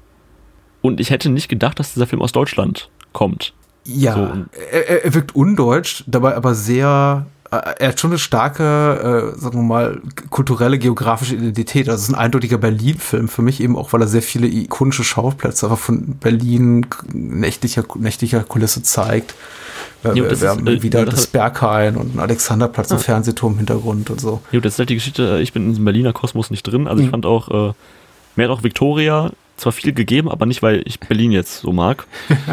und 0.83 1.01
ich 1.01 1.11
hätte 1.11 1.29
nicht 1.31 1.49
gedacht, 1.49 1.79
dass 1.79 1.95
dieser 1.95 2.07
Film 2.07 2.23
aus 2.23 2.33
Deutschland 2.33 2.89
kommt. 3.13 3.53
Ja, 3.85 4.15
so. 4.15 4.45
er, 4.71 5.05
er, 5.05 5.15
wirkt 5.15 5.35
undeutsch, 5.35 6.05
dabei 6.07 6.37
aber 6.37 6.55
sehr 6.55 7.27
äh, 7.51 7.57
er 7.79 7.89
hat 7.89 8.01
schon 8.01 8.11
eine 8.11 8.19
starke, 8.19 9.33
äh, 9.35 9.39
sagen 9.41 9.59
wir 9.59 9.63
mal, 9.63 10.03
kulturelle, 10.31 10.79
geografische 10.79 11.35
Identität. 11.37 11.89
Also 11.89 12.03
es 12.03 12.09
ist 12.09 12.15
ein 12.15 12.21
eindeutiger 12.21 12.59
Berlin-Film 12.59 13.29
für 13.29 13.41
mich 13.43 13.61
eben 13.63 13.77
auch, 13.77 13.93
weil 13.93 14.03
er 14.03 14.09
sehr 14.09 14.21
viele 14.23 14.47
ikonische 14.47 15.05
Schauplätze 15.05 15.67
einfach 15.67 15.79
von 15.79 16.17
Berlin 16.21 16.87
nächtlicher, 17.13 17.85
nächtlicher 17.95 18.45
Kulisse 18.45 18.83
zeigt. 18.83 19.35
Äh, 20.05 20.09
Jo, 20.09 20.25
wir 20.25 20.31
ist, 20.31 20.47
haben 20.47 20.67
äh, 20.67 20.83
wieder 20.83 21.05
das 21.07 21.15
das 21.15 21.27
Berghain 21.29 21.97
und 21.97 22.11
einen 22.11 22.21
Alexanderplatz, 22.21 22.91
einen 22.91 23.01
Ah. 23.01 23.05
Fernsehturm 23.05 23.53
im 23.55 23.59
Hintergrund 23.59 24.11
und 24.11 24.21
so. 24.21 24.43
Jo, 24.53 24.61
das 24.61 24.75
ist 24.75 24.79
halt 24.81 24.91
die 24.91 24.95
Geschichte, 24.97 25.41
ich 25.43 25.53
bin 25.55 25.63
in 25.65 25.69
diesem 25.71 25.85
Berliner 25.87 26.13
Kosmos 26.13 26.51
nicht 26.51 26.65
drin. 26.65 26.87
Also 26.87 27.01
ich 27.01 27.07
Mhm. 27.09 27.13
fand 27.13 27.27
auch, 27.27 27.49
äh, 27.71 27.73
mir 28.37 28.45
hat 28.45 28.51
auch 28.51 28.63
Victoria 28.63 29.33
zwar 29.59 29.73
viel 29.73 29.93
gegeben, 29.93 30.31
aber 30.31 30.47
nicht, 30.47 30.63
weil 30.63 30.83
ich 30.87 30.99
Berlin 31.01 31.33
jetzt 31.33 31.61
so 31.61 31.73
mag. 31.73 32.07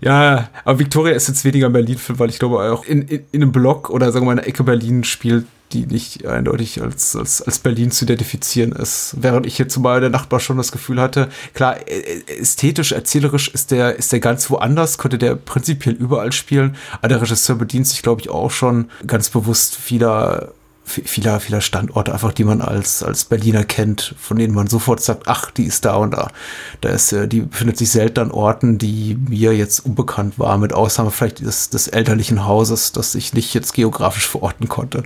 Ja, 0.00 0.48
aber 0.64 0.78
Victoria 0.78 1.12
ist 1.14 1.28
jetzt 1.28 1.44
weniger 1.44 1.66
ein 1.66 1.74
Berlin-Film, 1.74 2.18
weil 2.18 2.30
ich 2.30 2.38
glaube 2.38 2.72
auch 2.72 2.84
in, 2.86 3.02
in, 3.02 3.22
in 3.32 3.42
einem 3.42 3.52
Block 3.52 3.90
oder 3.90 4.10
sagen 4.12 4.24
wir 4.24 4.28
mal 4.28 4.32
in 4.32 4.38
einer 4.38 4.48
Ecke 4.48 4.64
Berlin 4.64 5.04
spielt, 5.04 5.44
die 5.72 5.84
nicht 5.84 6.24
eindeutig 6.26 6.80
als, 6.80 7.14
als, 7.14 7.42
als 7.42 7.58
Berlin 7.58 7.90
zu 7.90 8.06
identifizieren 8.06 8.72
ist. 8.72 9.14
Während 9.20 9.44
ich 9.44 9.58
jetzt 9.58 9.76
mal 9.76 10.00
der 10.00 10.08
Nachbar 10.08 10.40
schon 10.40 10.56
das 10.56 10.72
Gefühl 10.72 10.98
hatte, 11.02 11.28
klar, 11.52 11.76
ästhetisch, 11.86 12.92
erzählerisch 12.92 13.48
ist 13.48 13.72
der, 13.72 13.96
ist 13.96 14.10
der 14.10 14.20
ganz 14.20 14.48
woanders, 14.48 14.96
könnte 14.96 15.18
der 15.18 15.34
prinzipiell 15.36 15.94
überall 15.96 16.32
spielen. 16.32 16.76
Aber 17.00 17.08
der 17.08 17.20
Regisseur 17.20 17.56
bedient 17.56 17.86
sich, 17.86 18.00
glaube 18.02 18.22
ich, 18.22 18.30
auch 18.30 18.50
schon 18.50 18.90
ganz 19.06 19.28
bewusst 19.28 19.76
vieler 19.76 20.48
vi- 20.48 20.59
vieler, 20.90 21.40
vieler 21.40 21.60
Standorte 21.60 22.12
einfach, 22.12 22.32
die 22.32 22.44
man 22.44 22.60
als, 22.60 23.02
als 23.02 23.24
Berliner 23.24 23.64
kennt, 23.64 24.14
von 24.18 24.36
denen 24.36 24.54
man 24.54 24.66
sofort 24.66 25.00
sagt, 25.00 25.28
ach, 25.28 25.50
die 25.50 25.64
ist 25.64 25.84
da 25.84 25.96
und 25.96 26.12
da. 26.12 26.30
Da 26.80 26.88
ist, 26.90 27.12
äh, 27.12 27.28
die 27.28 27.40
befindet 27.40 27.78
sich 27.78 27.90
selten 27.90 28.20
an 28.20 28.30
Orten, 28.30 28.78
die 28.78 29.16
mir 29.28 29.54
jetzt 29.54 29.80
unbekannt 29.80 30.38
waren, 30.38 30.60
mit 30.60 30.72
Ausnahme 30.72 31.10
vielleicht 31.10 31.40
des, 31.40 31.70
des 31.70 31.88
elterlichen 31.88 32.44
Hauses, 32.44 32.92
das 32.92 33.14
ich 33.14 33.32
nicht 33.32 33.54
jetzt 33.54 33.72
geografisch 33.72 34.26
verorten 34.26 34.68
konnte. 34.68 35.04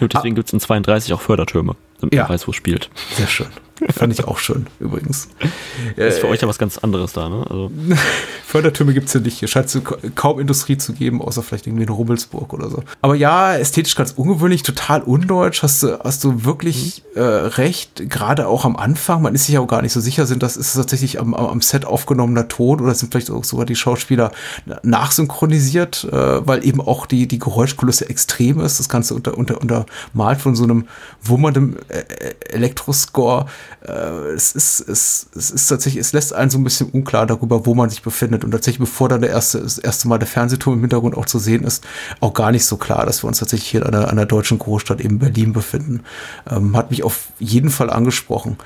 Jo, 0.00 0.06
deswegen 0.06 0.36
gibt's 0.36 0.52
in 0.52 0.60
32 0.60 1.12
auch 1.12 1.20
Fördertürme, 1.20 1.74
damit. 2.00 2.14
Ja. 2.14 2.22
man 2.22 2.30
weiß, 2.30 2.46
wo 2.46 2.50
es 2.50 2.56
spielt. 2.56 2.90
Sehr 3.16 3.26
schön. 3.26 3.48
Fand 3.94 4.12
ich 4.12 4.24
auch 4.24 4.38
schön, 4.38 4.66
übrigens. 4.80 5.28
Das 5.96 6.14
ist 6.14 6.20
für 6.20 6.28
euch 6.28 6.40
ja 6.40 6.48
was 6.48 6.58
ganz 6.58 6.78
anderes 6.78 7.12
da, 7.12 7.28
ne? 7.28 7.46
Also, 7.48 7.70
Fördertürme 8.44 8.92
gibt's 8.92 9.12
ja 9.12 9.20
nicht. 9.20 9.38
Hier 9.38 9.46
scheint 9.46 9.66
es 9.66 9.80
kaum 10.14 10.40
Industrie 10.40 10.78
zu 10.78 10.94
geben, 10.94 11.22
außer 11.22 11.42
vielleicht 11.42 11.66
irgendwie 11.66 11.84
in 11.84 11.90
Rummelsburg 11.90 12.52
oder 12.52 12.70
so. 12.70 12.82
Aber 13.02 13.14
ja, 13.14 13.54
ästhetisch 13.54 13.94
ganz 13.94 14.12
ungewöhnlich, 14.12 14.62
total 14.62 15.02
undeutsch. 15.02 15.62
Hast 15.62 15.82
du, 15.82 15.98
hast 16.02 16.24
du 16.24 16.44
wirklich 16.44 17.04
äh, 17.14 17.20
recht, 17.20 18.08
gerade 18.10 18.48
auch 18.48 18.64
am 18.64 18.76
Anfang. 18.76 19.22
Man 19.22 19.34
ist 19.34 19.46
sich 19.46 19.58
auch 19.58 19.66
gar 19.66 19.82
nicht 19.82 19.92
so 19.92 20.00
sicher, 20.00 20.26
sind 20.26 20.42
das 20.42 20.56
ist 20.56 20.68
es 20.68 20.74
tatsächlich 20.74 21.20
am, 21.20 21.34
am 21.34 21.60
Set 21.60 21.84
aufgenommener 21.84 22.48
Ton 22.48 22.80
oder 22.80 22.94
sind 22.94 23.12
vielleicht 23.12 23.30
auch 23.30 23.44
sogar 23.44 23.66
die 23.66 23.76
Schauspieler 23.76 24.32
nachsynchronisiert, 24.82 26.08
äh, 26.10 26.46
weil 26.46 26.64
eben 26.64 26.80
auch 26.80 27.06
die, 27.06 27.28
die 27.28 27.38
Geräuschkulisse 27.38 28.08
extrem 28.08 28.60
ist. 28.60 28.80
Das 28.80 28.88
Ganze 28.88 29.14
unter, 29.14 29.36
unter, 29.36 29.60
untermalt 29.60 30.40
von 30.40 30.56
so 30.56 30.64
einem 30.64 30.88
wummerndem 31.22 31.76
äh, 31.87 31.87
äh, 31.87 31.87
Elektroscore. 31.88 33.46
Äh, 33.86 33.92
es 34.34 34.52
ist, 34.52 34.80
es, 34.80 35.28
es 35.34 35.50
ist 35.50 35.66
tatsächlich, 35.68 36.00
es 36.00 36.12
lässt 36.12 36.32
einen 36.32 36.50
so 36.50 36.58
ein 36.58 36.64
bisschen 36.64 36.90
unklar 36.90 37.26
darüber, 37.26 37.66
wo 37.66 37.74
man 37.74 37.90
sich 37.90 38.02
befindet. 38.02 38.44
Und 38.44 38.50
tatsächlich, 38.50 38.80
bevor 38.80 39.08
dann 39.08 39.20
der 39.20 39.30
erste, 39.30 39.60
das 39.60 39.78
erste 39.78 40.08
Mal 40.08 40.18
der 40.18 40.28
Fernsehturm 40.28 40.74
im 40.74 40.80
Hintergrund 40.80 41.16
auch 41.16 41.26
zu 41.26 41.38
sehen 41.38 41.64
ist, 41.64 41.86
auch 42.20 42.34
gar 42.34 42.52
nicht 42.52 42.64
so 42.64 42.76
klar, 42.76 43.06
dass 43.06 43.22
wir 43.22 43.28
uns 43.28 43.38
tatsächlich 43.38 43.68
hier 43.68 43.86
an 43.86 43.94
einer, 43.94 44.08
einer 44.08 44.26
deutschen 44.26 44.58
Großstadt 44.58 45.00
eben 45.00 45.18
Berlin 45.18 45.52
befinden. 45.52 46.02
Ähm, 46.50 46.76
hat 46.76 46.90
mich 46.90 47.02
auf 47.02 47.28
jeden 47.38 47.70
Fall 47.70 47.90
angesprochen. 47.90 48.56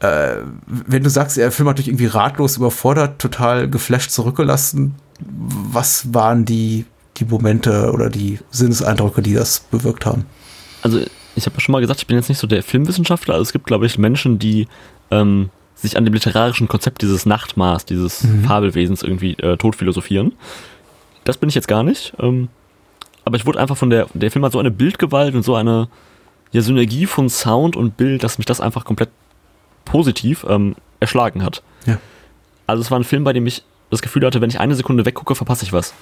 Äh, 0.00 0.36
wenn 0.66 1.02
du 1.02 1.10
sagst, 1.10 1.36
der 1.36 1.52
Film 1.52 1.68
hat 1.68 1.78
dich 1.78 1.88
irgendwie 1.88 2.06
ratlos 2.06 2.58
überfordert, 2.58 3.18
total 3.18 3.68
geflasht 3.70 4.10
zurückgelassen, 4.10 4.94
was 5.18 6.12
waren 6.12 6.44
die, 6.44 6.84
die 7.16 7.24
Momente 7.24 7.90
oder 7.92 8.10
die 8.10 8.38
Sinneseindrücke, 8.50 9.22
die 9.22 9.32
das 9.32 9.60
bewirkt 9.60 10.04
haben? 10.04 10.26
also 10.86 11.04
ich 11.36 11.46
habe 11.46 11.54
ja 11.54 11.60
schon 11.60 11.72
mal 11.72 11.80
gesagt, 11.80 12.00
ich 12.00 12.06
bin 12.06 12.16
jetzt 12.16 12.28
nicht 12.28 12.38
so 12.38 12.46
der 12.46 12.62
Filmwissenschaftler. 12.62 13.34
Also 13.34 13.42
es 13.42 13.52
gibt, 13.52 13.66
glaube 13.66 13.86
ich, 13.86 13.98
Menschen, 13.98 14.38
die 14.38 14.66
ähm, 15.10 15.50
sich 15.74 15.96
an 15.96 16.04
dem 16.04 16.14
literarischen 16.14 16.66
Konzept 16.68 17.02
dieses 17.02 17.26
Nachtmaß, 17.26 17.84
dieses 17.84 18.24
Mhm. 18.24 18.44
Fabelwesens 18.44 19.02
irgendwie 19.02 19.34
äh, 19.34 19.56
tot 19.56 19.76
philosophieren. 19.76 20.32
Das 21.24 21.36
bin 21.36 21.48
ich 21.48 21.54
jetzt 21.54 21.68
gar 21.68 21.82
nicht. 21.82 22.14
Ähm, 22.18 22.48
aber 23.24 23.36
ich 23.36 23.44
wurde 23.46 23.60
einfach 23.60 23.76
von 23.76 23.90
der, 23.90 24.06
der 24.14 24.30
Film 24.30 24.44
hat 24.44 24.52
so 24.52 24.58
eine 24.58 24.70
Bildgewalt 24.70 25.34
und 25.34 25.42
so 25.42 25.54
eine 25.54 25.88
ja, 26.52 26.62
Synergie 26.62 27.06
von 27.06 27.28
Sound 27.28 27.76
und 27.76 27.96
Bild, 27.96 28.24
dass 28.24 28.38
mich 28.38 28.46
das 28.46 28.60
einfach 28.60 28.84
komplett 28.84 29.10
positiv 29.84 30.46
ähm, 30.48 30.76
erschlagen 31.00 31.42
hat. 31.42 31.62
Ja. 31.86 31.98
Also 32.66 32.80
es 32.82 32.90
war 32.90 32.98
ein 32.98 33.04
Film, 33.04 33.24
bei 33.24 33.32
dem 33.32 33.46
ich 33.46 33.62
das 33.90 34.00
Gefühl 34.02 34.24
hatte, 34.24 34.40
wenn 34.40 34.50
ich 34.50 34.58
eine 34.58 34.74
Sekunde 34.74 35.04
weggucke, 35.04 35.34
verpasse 35.34 35.64
ich 35.64 35.72
was. 35.72 35.92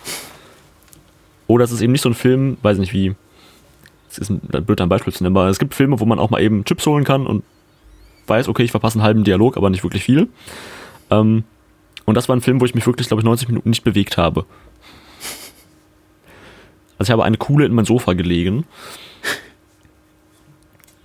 Oder 1.46 1.64
es 1.64 1.72
ist 1.72 1.80
eben 1.80 1.92
nicht 1.92 2.00
so 2.02 2.08
ein 2.08 2.14
Film, 2.14 2.56
weiß 2.62 2.78
nicht 2.78 2.92
wie, 2.92 3.14
es 4.18 4.30
ist 4.30 4.30
ein 4.30 4.64
blöd 4.64 4.80
ein 4.80 4.88
Beispiel 4.88 5.12
zu 5.12 5.22
nennen, 5.24 5.36
aber 5.36 5.48
es 5.48 5.58
gibt 5.58 5.74
Filme, 5.74 5.98
wo 6.00 6.04
man 6.04 6.18
auch 6.18 6.30
mal 6.30 6.40
eben 6.40 6.64
Chips 6.64 6.86
holen 6.86 7.04
kann 7.04 7.26
und 7.26 7.44
weiß, 8.26 8.48
okay, 8.48 8.62
ich 8.62 8.70
verpasse 8.70 8.98
einen 8.98 9.04
halben 9.04 9.24
Dialog, 9.24 9.56
aber 9.56 9.70
nicht 9.70 9.82
wirklich 9.82 10.04
viel. 10.04 10.28
Ähm, 11.10 11.44
und 12.04 12.14
das 12.14 12.28
war 12.28 12.36
ein 12.36 12.40
Film, 12.40 12.60
wo 12.60 12.64
ich 12.64 12.74
mich 12.74 12.86
wirklich, 12.86 13.08
glaube 13.08 13.20
ich, 13.20 13.24
90 13.24 13.48
Minuten 13.48 13.70
nicht 13.70 13.84
bewegt 13.84 14.16
habe. 14.16 14.46
Also 16.98 17.10
ich 17.10 17.12
habe 17.12 17.24
eine 17.24 17.36
Kuhle 17.36 17.66
in 17.66 17.74
mein 17.74 17.84
Sofa 17.84 18.12
gelegen. 18.14 18.64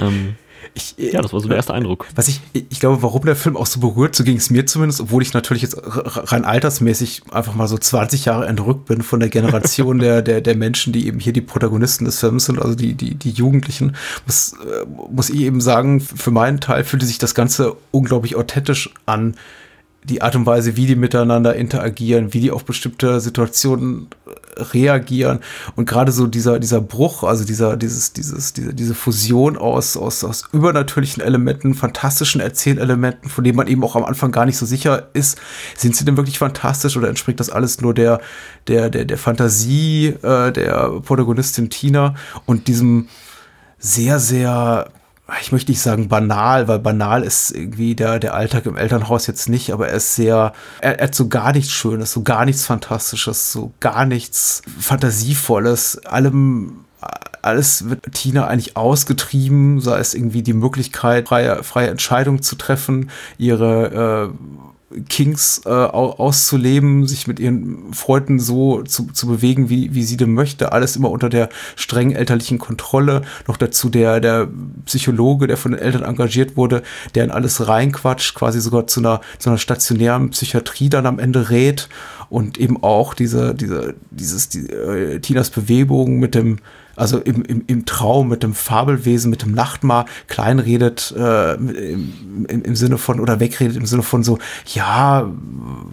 Ähm, 0.01 0.38
Ich, 0.74 0.95
ja, 0.97 1.22
das 1.22 1.34
war 1.34 1.39
so 1.39 1.47
der 1.47 1.57
erste 1.57 1.74
Eindruck. 1.74 2.07
Was 2.15 2.28
ich, 2.28 2.41
ich 2.53 2.80
glaube, 2.80 3.01
warum 3.01 3.26
der 3.26 3.36
Film 3.36 3.57
auch 3.57 3.65
so 3.65 3.80
berührt, 3.80 4.15
so 4.15 4.24
ging 4.24 4.38
es 4.38 4.49
mir 4.49 4.65
zumindest, 4.65 5.01
obwohl 5.01 5.22
ich 5.22 5.34
natürlich 5.34 5.63
jetzt 5.63 5.78
rein 5.84 6.45
altersmäßig 6.45 7.24
einfach 7.32 7.55
mal 7.55 7.67
so 7.67 7.78
20 7.78 8.26
Jahre 8.26 8.47
entrückt 8.47 8.86
bin 8.86 9.01
von 9.01 9.20
der 9.20 9.30
Generation 9.30 9.99
der, 9.99 10.22
der, 10.22 10.41
der 10.41 10.55
Menschen, 10.55 10.93
die 10.93 11.07
eben 11.07 11.20
hier 11.20 11.34
die 11.34 11.41
Protagonisten 11.41 12.05
des 12.05 12.20
Films 12.20 12.45
sind, 12.45 12.59
also 12.59 12.76
die, 12.76 12.93
die, 12.93 13.15
die 13.15 13.32
Jugendlichen, 13.32 13.95
muss, 14.26 14.53
äh, 14.53 14.86
muss 15.11 15.30
ich 15.30 15.41
eben 15.41 15.61
sagen, 15.61 15.99
für 16.01 16.32
meinen 16.32 16.59
Teil 16.59 16.84
fühlte 16.84 17.05
sich 17.05 17.17
das 17.17 17.36
Ganze 17.36 17.76
unglaublich 17.91 18.36
authentisch 18.36 18.93
an. 19.05 19.36
Die 20.03 20.22
Art 20.22 20.36
und 20.36 20.45
Weise, 20.45 20.78
wie 20.78 20.86
die 20.86 20.95
miteinander 20.95 21.55
interagieren, 21.55 22.34
wie 22.34 22.39
die 22.39 22.51
auf 22.51 22.63
bestimmte 22.63 23.20
Situationen 23.20 24.07
reagieren. 24.74 25.39
Und 25.76 25.88
gerade 25.88 26.12
so 26.12 26.28
dieser 26.28 26.60
dieser 26.60 26.82
Bruch, 26.82 27.24
also 27.24 27.43
dieser 27.43 27.78
dieses 27.78 28.14
dieses 28.14 28.53
diese 28.53 28.74
diese 28.74 28.95
Fusion 28.95 29.57
aus 29.57 29.97
aus 29.97 30.24
aus 30.24 30.43
übernatürlichen 30.51 31.22
Elementen, 31.22 31.74
fantastischen 31.74 32.41
Erzählelementen, 32.41 33.30
von 33.30 33.43
denen 33.43 33.57
man 33.57 33.68
eben 33.68 33.84
auch 33.84 33.95
am 33.95 34.05
Anfang 34.05 34.32
gar 34.32 34.45
nicht 34.45 34.57
so 34.57 34.66
sicher 34.66 35.10
ist, 35.14 35.39
sind 35.78 35.95
sie 35.95 36.05
denn 36.05 36.18
wirklich 36.18 36.39
fantastisch 36.39 36.97
oder 36.97 37.10
entspringt 37.10 37.39
das 37.39 37.49
alles 37.49 37.82
nur 37.82 37.93
der 37.93 38.20
der 38.68 38.89
der 38.89 39.05
der 39.05 39.18
Fantasie 39.18 40.07
äh, 40.22 40.51
der 40.51 41.01
Protagonistin 41.05 41.70
Tina 41.70 42.16
und 42.45 42.68
diesem 42.68 43.07
sehr 43.78 44.20
sehr 44.20 44.91
ich 45.42 45.52
möchte 45.52 45.72
nicht 45.72 45.82
sagen 45.82 46.08
banal, 46.08 46.68
weil 46.68 46.80
banal 46.80 47.24
ist 47.24 47.52
irgendwie 47.52 47.96
der, 47.96 48.20
der 48.20 48.34
Alltag 48.34 48.66
im 48.66 48.78
Elternhaus 48.78 49.28
jetzt 49.28 49.50
nicht, 49.50 49.72
aber 49.72 49.90
er 49.90 49.98
ist 49.98 50.16
sehr, 50.16 50.54
er, 50.82 51.00
er 51.00 51.08
hat 51.08 51.16
so 51.16 51.28
gar 51.28 51.52
nichts 51.54 51.72
Schönes, 51.72 52.12
so 52.12 52.24
gar 52.24 52.46
nichts 52.46 52.66
Fantastisches, 52.66 53.52
so 53.52 53.72
gar 53.80 54.06
nichts 54.06 54.62
Fantasievolles, 54.80 56.06
allem, 56.06 56.86
alles 57.42 57.90
wird 57.90 58.12
Tina 58.14 58.48
eigentlich 58.48 58.76
ausgetrieben, 58.76 59.80
sei 59.80 60.00
es 60.00 60.14
irgendwie 60.14 60.44
die 60.44 60.54
Möglichkeit, 60.54 61.28
freie, 61.30 61.64
freie 61.64 61.90
Entscheidungen 61.90 62.42
zu 62.42 62.56
treffen, 62.56 63.10
ihre, 63.38 64.32
äh, 64.32 64.68
Kings 65.08 65.62
äh, 65.66 65.70
au- 65.70 66.14
auszuleben, 66.18 67.06
sich 67.06 67.28
mit 67.28 67.40
ihren 67.40 67.94
Freunden 67.94 68.40
so 68.40 68.82
zu, 68.82 69.08
zu 69.14 69.28
bewegen, 69.28 69.70
wie, 69.70 69.94
wie 69.94 70.04
sie 70.04 70.18
denn 70.18 70.34
möchte. 70.34 70.72
Alles 70.72 70.96
immer 70.96 71.12
unter 71.12 71.30
der 71.30 71.50
strengen 71.76 72.16
elterlichen 72.16 72.58
Kontrolle. 72.58 73.22
Noch 73.48 73.58
dazu 73.58 73.90
der, 73.90 74.20
der 74.20 74.48
Psychologe, 74.86 75.48
der 75.48 75.58
von 75.58 75.74
den 75.74 75.82
Eltern 75.82 76.04
engagiert 76.04 76.58
wurde, 76.58 76.82
der 77.14 77.24
in 77.24 77.32
alles 77.32 77.68
reinquatscht, 77.68 78.34
quasi 78.34 78.60
sogar 78.62 78.88
zu 78.88 79.00
einer, 79.02 79.22
zu 79.38 79.50
einer 79.50 79.60
stationären 79.60 80.32
Psychiatrie 80.32 80.90
dann 80.90 81.06
am 81.06 81.20
Ende 81.20 81.50
rät. 81.50 81.88
Und 82.30 82.60
eben 82.60 82.84
auch 82.84 83.14
diese, 83.14 83.56
diese, 83.56 83.96
dieses, 84.12 84.50
die, 84.50 84.70
äh, 84.70 85.20
Tinas 85.20 85.50
Bewegung 85.50 86.20
mit 86.20 86.36
dem, 86.36 86.58
also 87.00 87.20
im, 87.20 87.43
im, 87.43 87.64
im 87.66 87.86
Traum 87.86 88.28
mit 88.28 88.43
dem 88.43 88.54
Fabelwesen, 88.54 89.30
mit 89.30 89.41
dem 89.41 89.54
Nachtmar 89.54 90.06
kleinredet 90.28 91.14
äh, 91.18 91.54
im, 91.56 92.45
im, 92.47 92.62
im 92.64 92.76
Sinne 92.76 92.97
von 92.97 93.20
oder 93.20 93.39
wegredet 93.39 93.78
im 93.78 93.86
Sinne 93.86 94.04
von 94.04 94.24
so, 94.24 94.38
ja, 94.74 95.30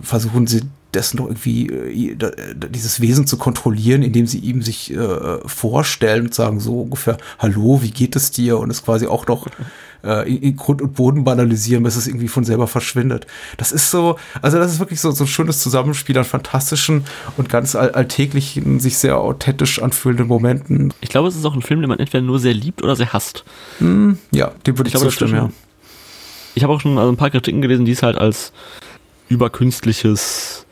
versuchen 0.02 0.46
sie 0.46 0.62
dessen 0.94 1.18
doch 1.18 1.26
irgendwie 1.26 1.68
äh, 1.68 2.16
dieses 2.70 3.00
Wesen 3.00 3.26
zu 3.26 3.36
kontrollieren, 3.36 4.02
indem 4.02 4.26
sie 4.26 4.38
ihm 4.38 4.62
sich 4.62 4.92
äh, 4.92 5.38
vorstellen 5.46 6.26
und 6.26 6.34
sagen 6.34 6.58
so 6.58 6.80
ungefähr, 6.80 7.18
hallo, 7.38 7.82
wie 7.82 7.90
geht 7.90 8.16
es 8.16 8.30
dir? 8.30 8.58
Und 8.58 8.70
es 8.70 8.82
quasi 8.82 9.06
auch 9.06 9.26
noch 9.26 9.46
äh, 10.06 10.28
in, 10.28 10.38
in 10.38 10.56
Grund 10.56 10.80
und 10.80 10.94
Boden 10.94 11.24
banalisieren, 11.24 11.82
bis 11.82 11.96
es 11.96 12.06
irgendwie 12.06 12.28
von 12.28 12.44
selber 12.44 12.66
verschwindet. 12.66 13.26
Das 13.56 13.72
ist 13.72 13.90
so, 13.90 14.16
also 14.42 14.58
das 14.58 14.72
ist 14.72 14.78
wirklich 14.78 15.00
so, 15.00 15.10
so 15.10 15.24
ein 15.24 15.28
schönes 15.28 15.60
Zusammenspiel 15.60 16.16
an 16.18 16.24
fantastischen 16.24 17.04
und 17.36 17.48
ganz 17.48 17.74
all 17.74 17.90
alltäglichen, 17.90 18.80
sich 18.80 18.98
sehr 18.98 19.18
authentisch 19.18 19.82
anfühlenden 19.82 20.26
Momenten. 20.28 20.94
Ich 21.00 21.10
glaube, 21.10 21.28
es 21.28 21.36
ist 21.36 21.44
auch 21.44 21.54
ein 21.54 21.62
Film, 21.62 21.80
den 21.80 21.88
man 21.88 21.98
entweder 21.98 22.22
nur 22.22 22.38
sehr 22.38 22.54
liebt 22.54 22.82
oder 22.82 22.96
sehr 22.96 23.12
hasst. 23.12 23.44
Ja, 23.80 24.52
dem 24.66 24.78
würde 24.78 24.88
ich, 24.88 24.94
Ich 24.94 25.00
glaube, 25.00 25.06
zustimmen, 25.06 25.34
ja. 25.34 25.50
Ich 26.54 26.62
habe 26.62 26.72
auch 26.72 26.80
schon 26.80 26.96
also 26.96 27.10
ein 27.10 27.16
paar 27.16 27.30
Kritiken 27.30 27.60
gelesen, 27.60 27.84
die 27.84 27.92
es 27.92 28.02
halt 28.02 28.16
als 28.16 28.52
überkünstliches 29.28 30.66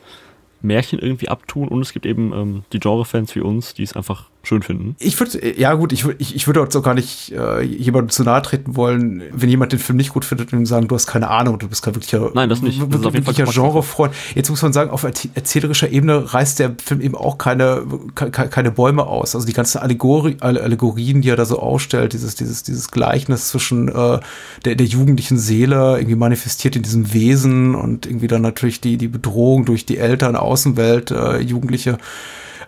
Märchen 0.61 0.99
irgendwie 0.99 1.29
abtun 1.29 1.67
und 1.67 1.81
es 1.81 1.93
gibt 1.93 2.05
eben 2.05 2.33
ähm, 2.33 2.63
die 2.73 2.79
Genre-Fans 2.79 3.35
wie 3.35 3.41
uns, 3.41 3.73
die 3.73 3.83
es 3.83 3.93
einfach 3.93 4.29
schön 4.45 4.61
finden. 4.61 4.95
Ich 4.99 5.19
würde, 5.19 5.59
ja 5.59 5.73
gut, 5.73 5.93
ich, 5.93 6.05
ich, 6.17 6.35
ich 6.35 6.47
würde 6.47 6.61
auch 6.61 6.83
gar 6.83 6.93
nicht 6.93 7.31
äh, 7.31 7.61
jemandem 7.61 8.09
zu 8.09 8.23
nahe 8.23 8.41
treten 8.41 8.75
wollen, 8.75 9.23
wenn 9.31 9.49
jemand 9.49 9.71
den 9.71 9.79
Film 9.79 9.97
nicht 9.97 10.09
gut 10.09 10.25
findet 10.25 10.53
und 10.53 10.59
ihm 10.59 10.65
sagen, 10.65 10.87
du 10.87 10.95
hast 10.95 11.07
keine 11.07 11.29
Ahnung, 11.29 11.59
du 11.59 11.67
bist 11.67 11.83
kein 11.83 11.95
wirklicher, 11.95 12.31
Nein, 12.33 12.49
das 12.49 12.61
nicht. 12.61 12.81
Das 12.81 13.01
wirklicher 13.01 13.45
Genrefreund. 13.45 14.13
Jetzt 14.33 14.49
muss 14.49 14.61
man 14.61 14.73
sagen, 14.73 14.89
auf 14.89 15.03
erzählerischer 15.03 15.89
Ebene 15.89 16.33
reißt 16.33 16.59
der 16.59 16.75
Film 16.83 17.01
eben 17.01 17.15
auch 17.15 17.37
keine, 17.37 17.83
keine 18.15 18.71
Bäume 18.71 19.05
aus. 19.05 19.35
Also 19.35 19.47
die 19.47 19.53
ganzen 19.53 19.79
Allegori 19.79 20.37
Allegorien, 20.39 21.21
die 21.21 21.29
er 21.29 21.35
da 21.35 21.45
so 21.45 21.59
ausstellt, 21.59 22.13
dieses, 22.13 22.35
dieses, 22.35 22.63
dieses 22.63 22.91
Gleichnis 22.91 23.49
zwischen 23.49 23.89
äh, 23.89 24.19
der, 24.65 24.75
der 24.75 24.85
jugendlichen 24.85 25.37
Seele 25.37 25.97
irgendwie 25.97 26.15
manifestiert 26.15 26.75
in 26.75 26.83
diesem 26.83 27.13
Wesen 27.13 27.75
und 27.75 28.05
irgendwie 28.05 28.27
dann 28.27 28.41
natürlich 28.41 28.81
die, 28.81 28.97
die 28.97 29.07
Bedrohung 29.07 29.65
durch 29.65 29.85
die 29.85 29.97
Eltern, 29.97 30.35
Außenwelt, 30.35 31.11
äh, 31.11 31.39
Jugendliche 31.39 31.97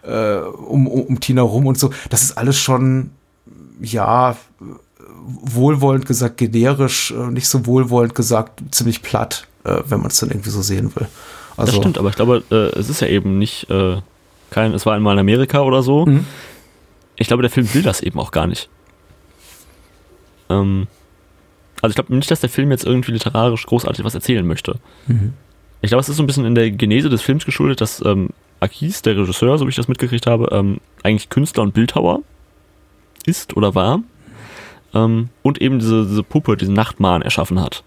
äh, 0.08 0.38
um, 0.38 0.88
um, 0.88 1.02
um 1.02 1.20
Tina 1.20 1.42
rum 1.42 1.68
und 1.68 1.78
so. 1.78 1.92
Das 2.10 2.24
ist 2.24 2.38
alles 2.38 2.58
schon, 2.58 3.12
ja, 3.82 4.36
wohlwollend 5.28 6.06
gesagt 6.06 6.38
generisch, 6.38 7.12
äh, 7.12 7.32
nicht 7.32 7.48
so 7.48 7.66
wohlwollend 7.66 8.16
gesagt 8.16 8.62
ziemlich 8.72 9.02
platt, 9.02 9.48
äh, 9.64 9.82
wenn 9.88 10.00
man 10.00 10.08
es 10.08 10.20
dann 10.20 10.30
irgendwie 10.30 10.50
so 10.50 10.62
sehen 10.62 10.96
will. 10.96 11.08
Also, 11.58 11.72
das 11.72 11.76
stimmt, 11.82 11.98
aber 11.98 12.10
ich 12.10 12.16
glaube, 12.16 12.44
äh, 12.52 12.80
es 12.80 12.90
ist 12.90 13.02
ja 13.02 13.08
eben 13.08 13.38
nicht 13.38 13.70
äh, 13.70 13.98
kein, 14.50 14.74
es 14.74 14.86
war 14.86 14.94
einmal 14.94 15.14
in 15.14 15.20
Amerika 15.20 15.62
oder 15.62 15.84
so. 15.84 16.06
Mhm. 16.06 16.26
Ich 17.16 17.28
glaube, 17.28 17.42
der 17.42 17.50
Film 17.50 17.74
will 17.74 17.82
das 17.82 18.02
eben 18.02 18.20
auch 18.20 18.32
gar 18.32 18.48
nicht. 18.48 18.70
Ähm, 20.50 20.88
also 21.82 21.92
ich 21.92 21.96
glaube 21.96 22.16
nicht, 22.16 22.32
dass 22.32 22.40
der 22.40 22.50
Film 22.50 22.72
jetzt 22.72 22.86
irgendwie 22.86 23.12
literarisch 23.12 23.66
großartig 23.66 24.06
was 24.06 24.16
erzählen 24.16 24.46
möchte. 24.46 24.76
Mhm. 25.08 25.34
Ich 25.82 25.90
glaube, 25.90 26.02
es 26.02 26.10
ist 26.10 26.18
so 26.18 26.24
ein 26.24 26.28
bisschen 26.28 26.46
in 26.46 26.56
der 26.56 26.72
Genese 26.72 27.10
des 27.10 27.22
Films 27.22 27.46
geschuldet, 27.46 27.82
dass 27.82 28.04
ähm, 28.06 28.30
Akis, 28.60 29.02
der 29.02 29.18
Regisseur, 29.18 29.58
so 29.58 29.66
wie 29.66 29.70
ich 29.70 29.76
das 29.76 29.88
mitgekriegt 29.88 30.28
habe, 30.28 30.50
ähm, 30.52 30.80
eigentlich 31.04 31.30
Künstler 31.30 31.64
und 31.64 31.74
Bildhauer 31.74 32.22
ist 33.26 33.56
oder 33.56 33.76
war. 33.76 34.02
Ähm, 34.94 35.30
und 35.44 35.62
eben 35.62 35.80
diese, 35.80 36.06
diese 36.06 36.24
Puppe, 36.24 36.58
diesen 36.58 36.74
Nachtmahn 36.74 37.22
erschaffen 37.22 37.62
hat. 37.62 37.84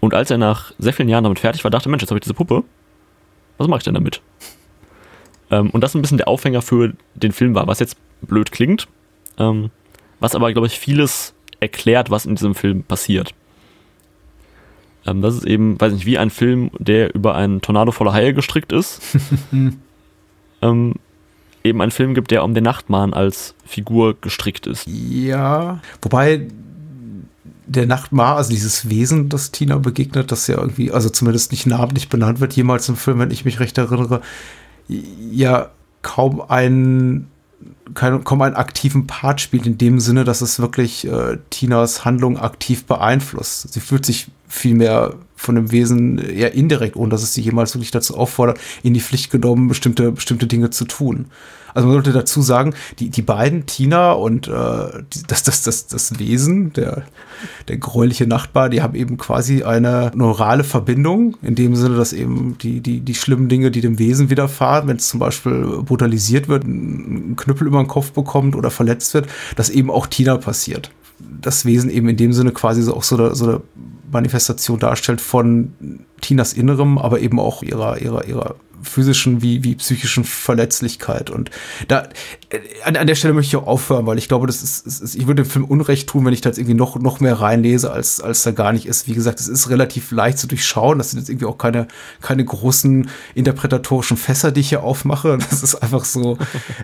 Und 0.00 0.14
als 0.14 0.30
er 0.30 0.38
nach 0.38 0.72
sehr 0.78 0.92
vielen 0.92 1.08
Jahren 1.08 1.24
damit 1.24 1.40
fertig 1.40 1.64
war, 1.64 1.70
dachte, 1.70 1.88
Mensch, 1.88 2.02
jetzt 2.02 2.10
habe 2.10 2.18
ich 2.18 2.24
diese 2.24 2.34
Puppe. 2.34 2.64
Was 3.58 3.68
mache 3.68 3.78
ich 3.78 3.84
denn 3.84 3.94
damit? 3.94 4.20
Ähm, 5.50 5.70
und 5.70 5.82
das 5.82 5.94
ein 5.94 6.02
bisschen 6.02 6.18
der 6.18 6.28
Aufhänger 6.28 6.62
für 6.62 6.94
den 7.14 7.32
Film 7.32 7.54
war, 7.54 7.66
was 7.66 7.80
jetzt 7.80 7.96
blöd 8.22 8.52
klingt, 8.52 8.88
ähm, 9.38 9.70
was 10.20 10.34
aber, 10.34 10.52
glaube 10.52 10.66
ich, 10.66 10.78
vieles 10.78 11.34
erklärt, 11.60 12.10
was 12.10 12.26
in 12.26 12.34
diesem 12.34 12.54
Film 12.54 12.82
passiert. 12.82 13.34
Ähm, 15.06 15.22
das 15.22 15.36
ist 15.36 15.46
eben, 15.46 15.80
weiß 15.80 15.92
nicht, 15.92 16.06
wie 16.06 16.18
ein 16.18 16.30
Film, 16.30 16.70
der 16.78 17.14
über 17.14 17.34
einen 17.34 17.60
Tornado 17.60 17.92
voller 17.92 18.12
Haie 18.12 18.34
gestrickt 18.34 18.72
ist. 18.72 19.00
ähm, 20.62 20.94
eben 21.64 21.80
ein 21.80 21.90
Film 21.90 22.14
gibt, 22.14 22.30
der 22.30 22.44
um 22.44 22.54
den 22.54 22.64
Nachtmann 22.64 23.12
als 23.14 23.54
Figur 23.64 24.16
gestrickt 24.20 24.66
ist. 24.66 24.86
Ja, 24.86 25.80
wobei 26.02 26.48
der 27.66 27.86
Nachtmar, 27.86 28.36
also 28.36 28.50
dieses 28.50 28.88
Wesen, 28.88 29.28
das 29.28 29.50
Tina 29.50 29.76
begegnet, 29.76 30.32
das 30.32 30.46
ja 30.46 30.56
irgendwie, 30.56 30.90
also 30.90 31.10
zumindest 31.10 31.52
nicht 31.52 31.66
namentlich 31.66 32.08
benannt 32.08 32.40
wird, 32.40 32.54
jemals 32.54 32.88
im 32.88 32.96
Film, 32.96 33.18
wenn 33.18 33.30
ich 33.30 33.44
mich 33.44 33.60
recht 33.60 33.76
erinnere, 33.76 34.22
ja 34.88 35.70
kaum 36.02 36.40
einen 36.40 37.28
kein, 37.94 38.22
kaum 38.24 38.42
einen 38.42 38.54
aktiven 38.54 39.06
Part 39.06 39.40
spielt, 39.40 39.66
in 39.66 39.78
dem 39.78 40.00
Sinne, 40.00 40.24
dass 40.24 40.40
es 40.40 40.60
wirklich 40.60 41.06
äh, 41.06 41.38
Tinas 41.50 42.04
Handlung 42.04 42.38
aktiv 42.38 42.84
beeinflusst. 42.84 43.72
Sie 43.72 43.80
fühlt 43.80 44.06
sich 44.06 44.28
vielmehr 44.48 45.14
von 45.36 45.54
dem 45.54 45.70
Wesen 45.70 46.18
eher 46.18 46.54
indirekt, 46.54 46.96
ohne 46.96 47.10
dass 47.10 47.22
es 47.22 47.32
sie 47.32 47.42
jemals 47.42 47.74
wirklich 47.74 47.92
dazu 47.92 48.16
auffordert, 48.16 48.58
in 48.82 48.94
die 48.94 49.00
Pflicht 49.00 49.30
genommen, 49.30 49.68
bestimmte, 49.68 50.10
bestimmte 50.10 50.46
Dinge 50.46 50.70
zu 50.70 50.84
tun. 50.84 51.26
Also 51.74 51.86
man 51.86 51.94
sollte 51.94 52.12
dazu 52.12 52.42
sagen, 52.42 52.74
die, 52.98 53.10
die 53.10 53.22
beiden, 53.22 53.66
Tina 53.66 54.12
und 54.12 54.48
äh, 54.48 54.50
das, 55.28 55.42
das, 55.44 55.62
das, 55.62 55.86
das 55.86 56.18
Wesen, 56.18 56.72
der, 56.72 57.04
der 57.68 57.76
gräuliche 57.76 58.26
Nachbar, 58.26 58.68
die 58.68 58.82
haben 58.82 58.96
eben 58.96 59.16
quasi 59.16 59.62
eine 59.62 60.10
neurale 60.14 60.64
Verbindung, 60.64 61.36
in 61.42 61.54
dem 61.54 61.76
Sinne, 61.76 61.96
dass 61.96 62.12
eben 62.12 62.56
die, 62.58 62.80
die, 62.80 63.00
die 63.00 63.14
schlimmen 63.14 63.48
Dinge, 63.48 63.70
die 63.70 63.80
dem 63.80 63.98
Wesen 63.98 64.30
widerfahren, 64.30 64.88
wenn 64.88 64.96
es 64.96 65.08
zum 65.08 65.20
Beispiel 65.20 65.82
brutalisiert 65.84 66.48
wird, 66.48 66.64
einen 66.64 67.36
Knüppel 67.36 67.68
über 67.68 67.82
den 67.82 67.88
Kopf 67.88 68.10
bekommt 68.10 68.56
oder 68.56 68.70
verletzt 68.70 69.14
wird, 69.14 69.28
dass 69.54 69.70
eben 69.70 69.90
auch 69.90 70.08
Tina 70.08 70.36
passiert. 70.36 70.90
Das 71.40 71.64
Wesen 71.64 71.90
eben 71.90 72.08
in 72.08 72.16
dem 72.16 72.32
Sinne 72.32 72.52
quasi 72.52 72.82
so 72.82 72.96
auch 72.96 73.02
so 73.02 73.16
eine, 73.16 73.34
so 73.34 73.44
eine 73.44 73.60
Manifestation 74.10 74.78
darstellt 74.78 75.20
von 75.20 75.72
Tinas 76.20 76.52
Innerem, 76.52 76.98
aber 76.98 77.20
eben 77.20 77.38
auch 77.38 77.62
ihrer, 77.62 78.00
ihrer, 78.00 78.26
ihrer 78.26 78.56
physischen 78.82 79.42
wie, 79.42 79.64
wie 79.64 79.74
psychischen 79.74 80.24
Verletzlichkeit. 80.24 81.30
Und 81.30 81.50
da, 81.88 82.08
äh, 82.50 82.58
an, 82.84 82.96
an 82.96 83.06
der 83.06 83.14
Stelle 83.14 83.34
möchte 83.34 83.56
ich 83.56 83.62
auch 83.62 83.66
aufhören, 83.66 84.06
weil 84.06 84.18
ich 84.18 84.28
glaube, 84.28 84.46
das 84.46 84.62
ist, 84.62 84.86
ist, 84.86 85.14
ich 85.14 85.26
würde 85.26 85.42
dem 85.42 85.50
Film 85.50 85.64
Unrecht 85.64 86.08
tun, 86.08 86.24
wenn 86.24 86.32
ich 86.32 86.40
da 86.40 86.50
jetzt 86.50 86.58
irgendwie 86.58 86.74
noch, 86.74 86.96
noch 86.98 87.20
mehr 87.20 87.40
reinlese, 87.40 87.90
als, 87.90 88.20
als 88.20 88.42
da 88.42 88.52
gar 88.52 88.72
nicht 88.72 88.86
ist. 88.86 89.06
Wie 89.06 89.14
gesagt, 89.14 89.40
es 89.40 89.48
ist 89.48 89.68
relativ 89.70 90.10
leicht 90.10 90.38
zu 90.38 90.46
durchschauen. 90.46 90.98
Das 90.98 91.10
sind 91.10 91.20
jetzt 91.20 91.28
irgendwie 91.28 91.46
auch 91.46 91.58
keine, 91.58 91.88
keine 92.20 92.44
großen 92.44 93.10
interpretatorischen 93.34 94.16
Fässer, 94.16 94.52
die 94.52 94.60
ich 94.60 94.68
hier 94.68 94.82
aufmache. 94.82 95.38
Das 95.48 95.62
ist 95.62 95.76
einfach 95.76 96.04
so 96.04 96.36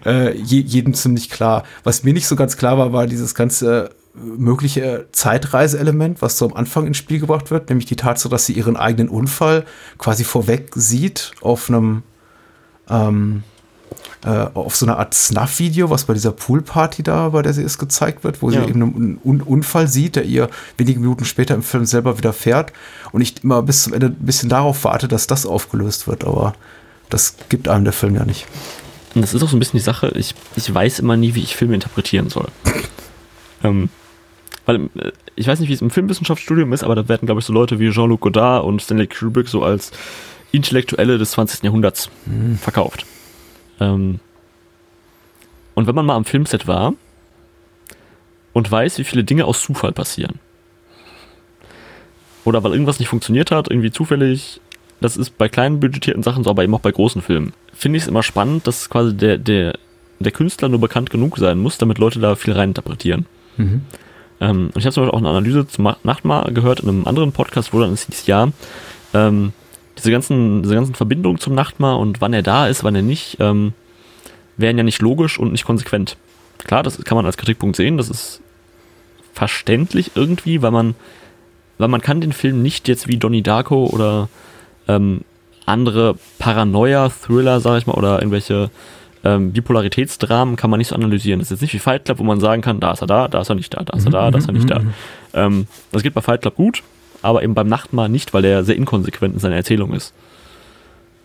äh, 0.06 0.34
je, 0.36 0.60
jedem 0.60 0.94
ziemlich 0.94 1.28
klar. 1.28 1.64
Was 1.82 2.02
mir 2.02 2.14
nicht 2.14 2.26
so 2.26 2.34
ganz 2.34 2.56
klar 2.56 2.78
war, 2.78 2.92
war 2.92 3.06
dieses 3.06 3.34
ganze 3.34 3.90
mögliche 4.14 5.06
Zeitreiseelement, 5.12 6.22
was 6.22 6.38
so 6.38 6.46
am 6.46 6.54
Anfang 6.54 6.86
ins 6.86 6.96
Spiel 6.96 7.18
gebracht 7.18 7.50
wird, 7.50 7.68
nämlich 7.68 7.86
die 7.86 7.96
Tatsache, 7.96 8.30
dass 8.30 8.46
sie 8.46 8.52
ihren 8.52 8.76
eigenen 8.76 9.08
Unfall 9.08 9.64
quasi 9.98 10.24
vorweg 10.24 10.70
sieht 10.74 11.32
auf 11.40 11.68
einem 11.68 12.02
ähm, 12.88 13.42
äh, 14.24 14.46
auf 14.54 14.74
so 14.74 14.86
einer 14.86 14.98
Art 14.98 15.14
Snuff-Video, 15.14 15.90
was 15.90 16.04
bei 16.04 16.14
dieser 16.14 16.32
Poolparty 16.32 17.02
da, 17.02 17.28
bei 17.28 17.42
der 17.42 17.52
sie 17.52 17.62
ist, 17.62 17.78
gezeigt 17.78 18.24
wird, 18.24 18.40
wo 18.40 18.50
ja. 18.50 18.62
sie 18.62 18.70
eben 18.70 18.82
einen 18.82 19.20
Un 19.22 19.42
Unfall 19.42 19.86
sieht, 19.88 20.16
der 20.16 20.24
ihr 20.24 20.48
wenige 20.78 20.98
Minuten 21.00 21.24
später 21.24 21.54
im 21.54 21.62
Film 21.62 21.84
selber 21.84 22.16
widerfährt 22.16 22.72
und 23.12 23.20
ich 23.20 23.42
immer 23.44 23.62
bis 23.62 23.82
zum 23.82 23.92
Ende 23.92 24.06
ein 24.06 24.14
bisschen 24.14 24.48
darauf 24.48 24.84
warte, 24.84 25.08
dass 25.08 25.26
das 25.26 25.44
aufgelöst 25.44 26.06
wird, 26.06 26.24
aber 26.24 26.54
das 27.10 27.36
gibt 27.48 27.68
einem 27.68 27.84
der 27.84 27.92
Film 27.92 28.14
ja 28.14 28.24
nicht. 28.24 28.46
Und 29.14 29.22
das 29.22 29.34
ist 29.34 29.42
auch 29.42 29.48
so 29.48 29.56
ein 29.56 29.60
bisschen 29.60 29.78
die 29.78 29.84
Sache, 29.84 30.08
ich, 30.16 30.34
ich 30.56 30.72
weiß 30.72 31.00
immer 31.00 31.16
nie, 31.16 31.34
wie 31.34 31.42
ich 31.42 31.54
Filme 31.54 31.74
interpretieren 31.74 32.30
soll. 32.30 32.48
ähm, 33.62 33.90
weil 34.66 34.88
äh, 34.96 35.12
ich 35.36 35.46
weiß 35.46 35.60
nicht, 35.60 35.68
wie 35.68 35.74
es 35.74 35.82
im 35.82 35.90
Filmwissenschaftsstudium 35.90 36.72
ist, 36.72 36.84
aber 36.84 36.94
da 36.94 37.08
werden, 37.08 37.26
glaube 37.26 37.40
ich, 37.40 37.46
so 37.46 37.52
Leute 37.52 37.78
wie 37.78 37.90
Jean-Luc 37.90 38.20
Godard 38.20 38.64
und 38.64 38.80
Stanley 38.80 39.06
Kubrick 39.06 39.48
so 39.48 39.62
als 39.62 39.92
Intellektuelle 40.52 41.18
des 41.18 41.32
20. 41.32 41.64
Jahrhunderts 41.64 42.10
mhm. 42.26 42.56
verkauft. 42.56 43.06
Ähm, 43.80 44.20
und 45.74 45.86
wenn 45.86 45.94
man 45.94 46.06
mal 46.06 46.14
am 46.14 46.24
Filmset 46.24 46.66
war 46.66 46.94
und 48.52 48.70
weiß, 48.70 48.98
wie 48.98 49.04
viele 49.04 49.24
Dinge 49.24 49.44
aus 49.44 49.62
Zufall 49.62 49.92
passieren, 49.92 50.38
oder 52.44 52.62
weil 52.62 52.72
irgendwas 52.72 52.98
nicht 52.98 53.08
funktioniert 53.08 53.50
hat, 53.50 53.70
irgendwie 53.70 53.90
zufällig, 53.90 54.60
das 55.00 55.16
ist 55.16 55.36
bei 55.38 55.48
kleinen 55.48 55.80
budgetierten 55.80 56.22
Sachen 56.22 56.44
so, 56.44 56.50
aber 56.50 56.62
eben 56.62 56.74
auch 56.74 56.80
bei 56.80 56.92
großen 56.92 57.22
Filmen, 57.22 57.52
finde 57.72 57.96
ich 57.96 58.04
es 58.04 58.08
immer 58.08 58.22
spannend, 58.22 58.66
dass 58.66 58.90
quasi 58.90 59.16
der, 59.16 59.38
der, 59.38 59.78
der 60.20 60.32
Künstler 60.32 60.68
nur 60.68 60.80
bekannt 60.80 61.10
genug 61.10 61.38
sein 61.38 61.58
muss, 61.58 61.78
damit 61.78 61.98
Leute 61.98 62.20
da 62.20 62.36
viel 62.36 62.52
reininterpretieren. 62.52 63.26
Mhm. 63.56 63.82
Ähm, 64.44 64.70
ich 64.76 64.84
habe 64.84 64.92
zum 64.92 65.04
Beispiel 65.04 65.14
auch 65.14 65.22
eine 65.22 65.30
Analyse 65.30 65.66
zum 65.66 65.84
Nachtmahr 66.02 66.50
gehört 66.52 66.80
in 66.80 66.88
einem 66.88 67.06
anderen 67.06 67.32
Podcast, 67.32 67.72
wo 67.72 67.80
dann 67.80 67.92
es 67.92 68.06
hieß, 68.06 68.26
ja, 68.26 68.48
ähm, 69.14 69.52
diese 69.96 70.10
ganzen, 70.10 70.62
diese 70.62 70.74
ganzen 70.74 70.94
Verbindungen 70.94 71.38
zum 71.38 71.54
Nachtmahr 71.54 71.98
und 71.98 72.20
wann 72.20 72.34
er 72.34 72.42
da 72.42 72.66
ist, 72.66 72.84
wann 72.84 72.94
er 72.94 73.02
nicht, 73.02 73.38
ähm, 73.40 73.72
wären 74.56 74.76
ja 74.76 74.84
nicht 74.84 75.00
logisch 75.00 75.38
und 75.38 75.52
nicht 75.52 75.64
konsequent. 75.64 76.16
Klar, 76.58 76.82
das 76.82 77.02
kann 77.04 77.16
man 77.16 77.26
als 77.26 77.36
Kritikpunkt 77.36 77.76
sehen, 77.76 77.96
das 77.96 78.10
ist 78.10 78.40
verständlich 79.32 80.12
irgendwie, 80.14 80.62
weil 80.62 80.70
man, 80.70 80.94
weil 81.78 81.88
man 81.88 82.02
kann 82.02 82.20
den 82.20 82.32
Film 82.32 82.62
nicht 82.62 82.86
jetzt 82.86 83.08
wie 83.08 83.16
Donnie 83.16 83.42
Darko 83.42 83.86
oder 83.86 84.28
ähm, 84.88 85.22
andere 85.64 86.16
Paranoia-Thriller, 86.38 87.60
sag 87.60 87.78
ich 87.78 87.86
mal, 87.86 87.94
oder 87.94 88.18
irgendwelche 88.18 88.70
ähm, 89.24 89.52
Bipolaritätsdramen 89.52 90.56
kann 90.56 90.70
man 90.70 90.78
nicht 90.78 90.88
so 90.88 90.94
analysieren. 90.94 91.40
Das 91.40 91.46
ist 91.46 91.52
jetzt 91.52 91.62
nicht 91.62 91.74
wie 91.74 91.78
Fight 91.78 92.04
Club, 92.04 92.18
wo 92.18 92.24
man 92.24 92.40
sagen 92.40 92.62
kann, 92.62 92.78
da 92.78 92.92
ist 92.92 93.00
er 93.00 93.06
da, 93.06 93.28
da 93.28 93.40
ist 93.40 93.48
er 93.48 93.54
nicht 93.54 93.74
da, 93.74 93.82
da 93.82 93.96
ist 93.96 94.04
er 94.04 94.10
da, 94.10 94.30
da 94.30 94.38
ist 94.38 94.48
er 94.48 94.52
nicht 94.52 94.70
da. 94.70 94.80
Mhm. 94.80 94.94
Ähm, 95.32 95.66
das 95.92 96.02
geht 96.02 96.14
bei 96.14 96.20
Fight 96.20 96.42
Club 96.42 96.56
gut, 96.56 96.82
aber 97.22 97.42
eben 97.42 97.54
beim 97.54 97.68
Nachtmahl 97.68 98.08
nicht, 98.08 98.34
weil 98.34 98.44
er 98.44 98.64
sehr 98.64 98.76
inkonsequent 98.76 99.34
in 99.34 99.40
seiner 99.40 99.56
Erzählung 99.56 99.94
ist. 99.94 100.12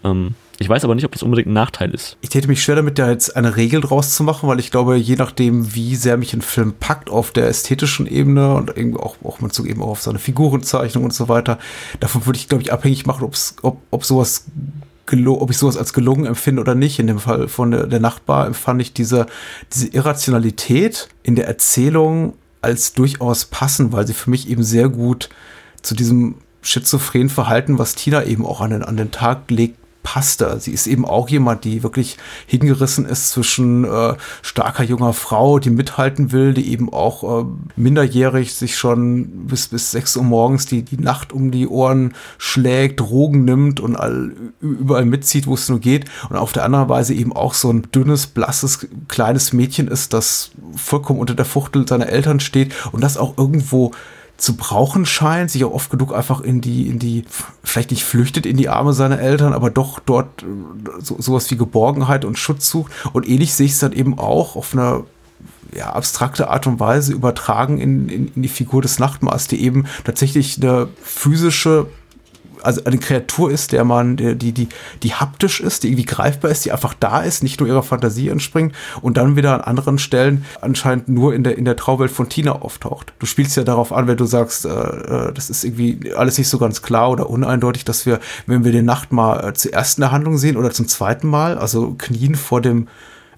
Ähm, 0.03 0.35
ich 0.61 0.67
weiß 0.67 0.83
aber 0.83 0.93
nicht, 0.93 1.05
ob 1.05 1.13
das 1.13 1.23
unbedingt 1.23 1.47
ein 1.47 1.53
Nachteil 1.53 1.93
ist. 1.93 2.17
Ich 2.19 2.29
täte 2.29 2.49
mich 2.49 2.61
schwer 2.61 2.75
damit, 2.75 2.99
da 2.99 3.09
jetzt 3.09 3.35
eine 3.35 3.55
Regel 3.55 3.79
draus 3.79 4.15
zu 4.15 4.23
machen, 4.23 4.49
weil 4.49 4.59
ich 4.59 4.71
glaube, 4.71 4.97
je 4.97 5.15
nachdem, 5.15 5.73
wie 5.73 5.95
sehr 5.95 6.17
mich 6.17 6.33
ein 6.33 6.41
Film 6.41 6.73
packt 6.77 7.09
auf 7.09 7.31
der 7.31 7.47
ästhetischen 7.47 8.05
Ebene 8.05 8.53
und 8.55 8.75
irgendwie 8.75 8.99
auch, 8.99 9.15
auch 9.23 9.39
mit 9.39 9.53
so 9.53 9.65
eben 9.65 9.81
auch 9.81 9.89
auf 9.89 10.01
seine 10.01 10.19
Figurenzeichnung 10.19 11.05
und 11.05 11.13
so 11.13 11.29
weiter, 11.29 11.59
davon 12.01 12.25
würde 12.25 12.37
ich, 12.37 12.49
glaube 12.49 12.61
ich, 12.61 12.73
abhängig 12.73 13.05
machen, 13.05 13.23
ob's, 13.23 13.55
ob, 13.61 13.81
ob 13.89 14.03
sowas 14.03 14.45
ob 15.11 15.49
ich 15.51 15.57
sowas 15.57 15.77
als 15.77 15.93
gelungen 15.93 16.25
empfinde 16.25 16.61
oder 16.61 16.75
nicht. 16.75 16.99
In 16.99 17.07
dem 17.07 17.19
Fall 17.19 17.47
von 17.47 17.71
der, 17.71 17.87
der 17.87 17.99
Nachbar 17.99 18.47
empfand 18.47 18.81
ich 18.81 18.93
diese, 18.93 19.25
diese 19.73 19.87
Irrationalität 19.87 21.09
in 21.23 21.35
der 21.35 21.47
Erzählung 21.47 22.33
als 22.61 22.93
durchaus 22.93 23.45
passend, 23.45 23.93
weil 23.93 24.05
sie 24.05 24.13
für 24.13 24.29
mich 24.29 24.49
eben 24.49 24.63
sehr 24.63 24.89
gut 24.89 25.29
zu 25.81 25.95
diesem 25.95 26.35
schizophrenen 26.61 27.29
Verhalten, 27.29 27.79
was 27.79 27.95
Tina 27.95 28.25
eben 28.25 28.45
auch 28.45 28.61
an 28.61 28.71
den, 28.71 28.83
an 28.83 28.97
den 28.97 29.11
Tag 29.11 29.49
legt, 29.49 29.78
passte. 30.03 30.57
Sie 30.59 30.71
ist 30.71 30.87
eben 30.87 31.05
auch 31.05 31.29
jemand, 31.29 31.65
die 31.65 31.83
wirklich 31.83 32.17
hingerissen 32.47 33.05
ist 33.05 33.29
zwischen 33.29 33.83
äh, 33.83 34.15
starker 34.41 34.83
junger 34.83 35.13
Frau, 35.13 35.59
die 35.59 35.69
mithalten 35.69 36.31
will, 36.31 36.53
die 36.53 36.71
eben 36.71 36.91
auch 36.91 37.41
äh, 37.41 37.45
minderjährig 37.75 38.53
sich 38.53 38.77
schon 38.77 39.47
bis, 39.47 39.67
bis 39.67 39.91
sechs 39.91 40.15
Uhr 40.15 40.23
morgens 40.23 40.65
die, 40.65 40.83
die 40.83 40.97
Nacht 40.97 41.33
um 41.33 41.51
die 41.51 41.67
Ohren 41.67 42.13
schlägt, 42.37 42.99
Drogen 42.99 43.45
nimmt 43.45 43.79
und 43.79 43.95
all, 43.95 44.33
überall 44.61 45.05
mitzieht, 45.05 45.47
wo 45.47 45.53
es 45.53 45.69
nur 45.69 45.79
geht. 45.79 46.05
Und 46.29 46.37
auf 46.37 46.53
der 46.53 46.63
anderen 46.63 46.89
Weise 46.89 47.13
eben 47.13 47.33
auch 47.33 47.53
so 47.53 47.71
ein 47.71 47.87
dünnes, 47.93 48.27
blasses, 48.27 48.87
kleines 49.07 49.53
Mädchen 49.53 49.87
ist, 49.87 50.13
das 50.13 50.51
vollkommen 50.75 51.19
unter 51.19 51.35
der 51.35 51.45
Fuchtel 51.45 51.87
seiner 51.87 52.07
Eltern 52.07 52.39
steht 52.39 52.73
und 52.91 53.03
das 53.03 53.17
auch 53.17 53.37
irgendwo 53.37 53.91
zu 54.39 54.55
brauchen 54.55 55.05
scheint, 55.05 55.51
sich 55.51 55.63
auch 55.65 55.73
oft 55.73 55.89
genug 55.89 56.13
einfach 56.13 56.41
in 56.41 56.61
die, 56.61 56.87
in 56.87 56.97
die, 56.99 57.25
vielleicht 57.63 57.91
nicht 57.91 58.03
flüchtet 58.03 58.45
in 58.45 58.57
die 58.57 58.69
Arme 58.69 58.93
seiner 58.93 59.19
Eltern, 59.19 59.53
aber 59.53 59.69
doch 59.69 59.99
dort 59.99 60.43
äh, 60.43 60.45
so, 60.99 61.17
sowas 61.19 61.49
wie 61.51 61.57
Geborgenheit 61.57 62.25
und 62.25 62.37
Schutz 62.37 62.69
sucht. 62.69 62.91
Und 63.13 63.27
ähnlich 63.27 63.53
sehe 63.53 63.65
ich 63.65 63.73
es 63.73 63.79
dann 63.79 63.93
eben 63.93 64.17
auch 64.17 64.55
auf 64.55 64.73
einer 64.73 65.03
ja, 65.75 65.91
abstrakte 65.91 66.49
Art 66.49 66.67
und 66.67 66.79
Weise 66.79 67.13
übertragen 67.13 67.77
in, 67.79 68.09
in, 68.09 68.31
in 68.33 68.41
die 68.41 68.49
Figur 68.49 68.81
des 68.81 68.99
Nachtmaß, 68.99 69.47
die 69.47 69.61
eben 69.61 69.85
tatsächlich 70.03 70.61
eine 70.61 70.87
physische 71.03 71.87
also 72.61 72.83
eine 72.83 72.97
Kreatur 72.97 73.51
ist, 73.51 73.71
der 73.71 73.83
man, 73.83 74.17
die, 74.17 74.35
die, 74.35 74.67
die 75.03 75.13
haptisch 75.13 75.59
ist, 75.59 75.83
die 75.83 75.87
irgendwie 75.89 76.05
greifbar 76.05 76.51
ist, 76.51 76.65
die 76.65 76.71
einfach 76.71 76.93
da 76.93 77.21
ist, 77.21 77.43
nicht 77.43 77.59
nur 77.59 77.69
ihrer 77.69 77.83
Fantasie 77.83 78.29
entspringt 78.29 78.75
und 79.01 79.17
dann 79.17 79.35
wieder 79.35 79.53
an 79.53 79.61
anderen 79.61 79.97
Stellen 79.97 80.45
anscheinend 80.61 81.09
nur 81.09 81.33
in 81.33 81.43
der, 81.43 81.57
in 81.57 81.65
der 81.65 81.75
Traumwelt 81.75 82.11
von 82.11 82.29
Tina 82.29 82.53
auftaucht. 82.53 83.13
Du 83.19 83.25
spielst 83.25 83.55
ja 83.57 83.63
darauf 83.63 83.91
an, 83.91 84.07
wenn 84.07 84.17
du 84.17 84.25
sagst, 84.25 84.65
äh, 84.65 84.69
äh 84.69 85.33
das 85.33 85.49
ist 85.49 85.63
irgendwie 85.63 86.13
alles 86.13 86.37
nicht 86.37 86.49
so 86.49 86.57
ganz 86.57 86.81
klar 86.81 87.09
oder 87.11 87.29
uneindeutig, 87.29 87.85
dass 87.85 88.05
wir, 88.05 88.19
wenn 88.45 88.63
wir 88.63 88.71
den 88.71 88.85
Nacht 88.85 89.11
mal 89.11 89.49
äh, 89.49 89.53
zuerst 89.53 89.97
in 89.97 90.01
der 90.01 90.11
Handlung 90.11 90.37
sehen 90.37 90.57
oder 90.57 90.71
zum 90.71 90.87
zweiten 90.87 91.27
Mal, 91.27 91.57
also 91.57 91.95
knien 91.97 92.35
vor 92.35 92.61
dem 92.61 92.87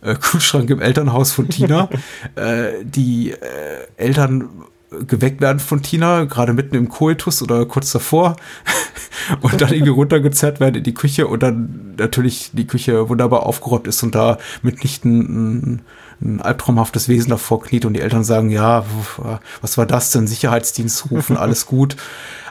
äh, 0.02 0.16
Kühlschrank 0.16 0.70
im 0.70 0.82
Elternhaus 0.82 1.32
von 1.32 1.50
Tina, 1.50 1.90
äh, 2.36 2.84
die 2.84 3.32
äh, 3.32 3.38
Eltern 3.98 4.50
geweckt 5.08 5.40
werden 5.40 5.60
von 5.60 5.82
Tina, 5.82 6.26
gerade 6.26 6.54
mitten 6.54 6.76
im 6.76 6.90
Koitus 6.90 7.42
oder 7.42 7.66
kurz 7.66 7.92
davor 7.92 8.36
und 9.42 9.62
dann 9.62 9.72
irgendwie 9.72 9.92
runtergezerrt 9.92 10.60
werden 10.60 10.76
in 10.76 10.84
die 10.84 10.94
Küche 10.94 11.28
und 11.28 11.42
dann 11.42 11.96
natürlich 11.98 12.52
die 12.54 12.68
Küche 12.68 13.08
wunderbar 13.08 13.46
aufgeräumt 13.46 13.88
ist 13.88 14.04
und 14.04 14.16
da 14.16 14.38
mitnichten 14.62 15.20
ein, 15.20 15.82
ein 16.22 16.42
albtraumhaftes 16.42 17.08
Wesen 17.08 17.30
davor 17.30 17.62
kniet 17.64 17.86
und 17.86 17.94
die 17.94 18.02
Eltern 18.02 18.26
sagen, 18.26 18.50
ja, 18.50 18.84
was 19.62 19.78
war 19.78 19.86
das 19.86 20.12
denn? 20.12 20.28
Sicherheitsdienst 20.28 21.10
rufen, 21.10 21.38
alles 21.38 21.66
gut. 21.66 21.96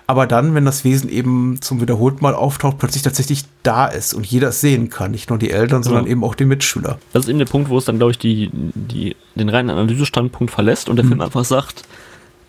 Aber 0.06 0.26
dann, 0.26 0.56
wenn 0.56 0.64
das 0.64 0.82
Wesen 0.82 1.08
eben 1.08 1.60
zum 1.60 1.80
wiederholten 1.80 2.20
Mal 2.22 2.34
auftaucht, 2.34 2.78
plötzlich 2.78 3.04
tatsächlich 3.04 3.44
da 3.62 3.86
ist 3.86 4.12
und 4.12 4.26
jeder 4.26 4.48
es 4.48 4.60
sehen 4.60 4.90
kann. 4.90 5.12
Nicht 5.12 5.30
nur 5.30 5.38
die 5.38 5.52
Eltern, 5.52 5.84
sondern 5.84 6.06
ja. 6.06 6.10
eben 6.10 6.24
auch 6.24 6.34
die 6.34 6.46
Mitschüler. 6.46 6.98
Das 7.12 7.24
ist 7.24 7.28
eben 7.28 7.38
der 7.38 7.46
Punkt, 7.46 7.68
wo 7.68 7.78
es 7.78 7.84
dann, 7.84 7.98
glaube 7.98 8.10
ich, 8.10 8.18
die, 8.18 8.50
die, 8.52 9.14
den 9.36 9.48
reinen 9.48 9.70
Analysestandpunkt 9.70 10.52
verlässt 10.52 10.88
und 10.88 10.96
der 10.96 11.04
mhm. 11.04 11.10
Film 11.10 11.20
einfach 11.20 11.44
sagt, 11.44 11.84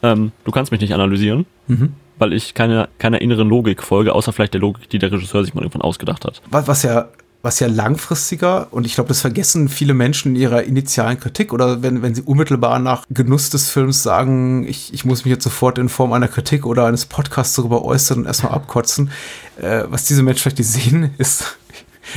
ähm, 0.03 0.31
du 0.45 0.51
kannst 0.51 0.71
mich 0.71 0.81
nicht 0.81 0.93
analysieren, 0.93 1.45
mhm. 1.67 1.93
weil 2.17 2.33
ich 2.33 2.53
keine, 2.53 2.89
keiner 2.97 3.21
inneren 3.21 3.49
Logik 3.49 3.83
folge, 3.83 4.13
außer 4.13 4.33
vielleicht 4.33 4.53
der 4.53 4.61
Logik, 4.61 4.89
die 4.89 4.99
der 4.99 5.11
Regisseur 5.11 5.43
sich 5.43 5.53
mal 5.53 5.61
irgendwann 5.61 5.81
ausgedacht 5.81 6.25
hat. 6.25 6.41
Was, 6.49 6.67
was 6.67 6.83
ja 6.83 7.09
was 7.43 7.59
ja 7.59 7.67
langfristiger, 7.67 8.67
und 8.71 8.85
ich 8.85 8.95
glaube, 8.95 9.07
das 9.07 9.21
vergessen 9.21 9.67
viele 9.67 9.93
Menschen 9.93 10.35
in 10.35 10.41
ihrer 10.41 10.63
initialen 10.63 11.19
Kritik 11.19 11.53
oder 11.53 11.81
wenn, 11.81 12.01
wenn 12.01 12.13
sie 12.13 12.21
unmittelbar 12.21 12.77
nach 12.79 13.05
Genuss 13.09 13.49
des 13.49 13.69
Films 13.69 14.03
sagen, 14.03 14.67
ich, 14.67 14.93
ich 14.93 15.05
muss 15.05 15.25
mich 15.25 15.31
jetzt 15.31 15.43
sofort 15.43 15.77
in 15.79 15.89
Form 15.89 16.13
einer 16.13 16.27
Kritik 16.27 16.65
oder 16.65 16.85
eines 16.85 17.05
Podcasts 17.07 17.55
darüber 17.55 17.83
äußern 17.83 18.19
und 18.19 18.25
erstmal 18.25 18.53
abkotzen. 18.53 19.09
Äh, 19.59 19.85
was 19.87 20.05
diese 20.05 20.21
Menschen 20.21 20.41
vielleicht 20.41 20.59
nicht 20.59 20.69
sehen, 20.69 21.11
ist, 21.17 21.57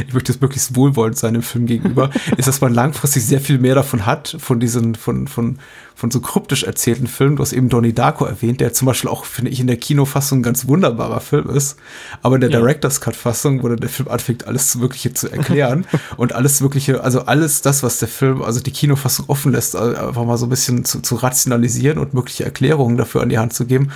ich 0.07 0.15
möchte 0.15 0.33
jetzt 0.33 0.41
möglichst 0.41 0.77
wohlwollend 0.77 1.17
sein 1.17 1.35
dem 1.35 1.43
Film 1.43 1.67
gegenüber, 1.67 2.11
ist, 2.37 2.49
dass 2.49 2.61
man 2.61 2.75
langfristig 2.75 3.25
sehr 3.25 3.41
viel 3.41 3.59
mehr 3.59 3.75
davon 3.75 4.07
hat, 4.07 4.37
von 4.39 4.61
diesen, 4.61 4.95
von, 4.95 5.29
von, 5.29 5.59
von 5.95 6.11
so 6.11 6.21
kryptisch 6.21 6.65
erzählten 6.65 7.07
Filmen. 7.07 7.37
Du 7.37 7.43
hast 7.43 7.53
eben 7.53 7.69
Donnie 7.69 7.93
Darko 7.93 8.25
erwähnt, 8.25 8.61
der 8.61 8.73
zum 8.73 8.87
Beispiel 8.87 9.11
auch, 9.11 9.25
finde 9.25 9.51
ich, 9.51 9.61
in 9.61 9.67
der 9.67 9.77
Kinofassung 9.77 10.41
ein 10.41 10.43
ganz 10.43 10.67
wunderbarer 10.67 11.21
Film 11.21 11.49
ist. 11.51 11.77
Aber 12.23 12.35
in 12.37 12.41
der 12.41 12.51
ja. 12.51 12.59
Director's 12.59 13.01
Cut-Fassung, 13.01 13.63
wo 13.63 13.69
der 13.69 13.89
Film 13.89 14.09
anfängt, 14.09 14.47
alles 14.47 14.81
Wirkliche 14.81 15.13
zu 15.15 15.31
erklären 15.31 15.87
und 16.17 16.33
alles 16.33 16.61
Wirkliche, 16.63 17.03
also 17.03 17.21
alles 17.27 17.63
das, 17.63 17.83
was 17.83 17.99
der 17.99 18.09
Film, 18.09 18.43
also 18.43 18.61
die 18.61 18.73
Kinofassung 18.73 19.27
offen 19.29 19.53
lässt, 19.53 19.77
also 19.77 19.97
einfach 19.97 20.25
mal 20.25 20.39
so 20.39 20.47
ein 20.47 20.51
bisschen 20.51 20.85
zu, 20.85 21.01
zu 21.01 21.17
rationalisieren 21.17 21.99
und 21.99 22.15
mögliche 22.15 22.45
Erklärungen 22.45 22.97
dafür 22.97 23.23
an 23.23 23.29
die 23.29 23.39
Hand 23.39 23.53
zu 23.53 23.67
geben, 23.67 23.91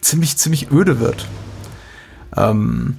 ziemlich, 0.00 0.36
ziemlich 0.36 0.70
öde 0.72 1.00
wird. 1.00 1.26
Ähm, 2.36 2.98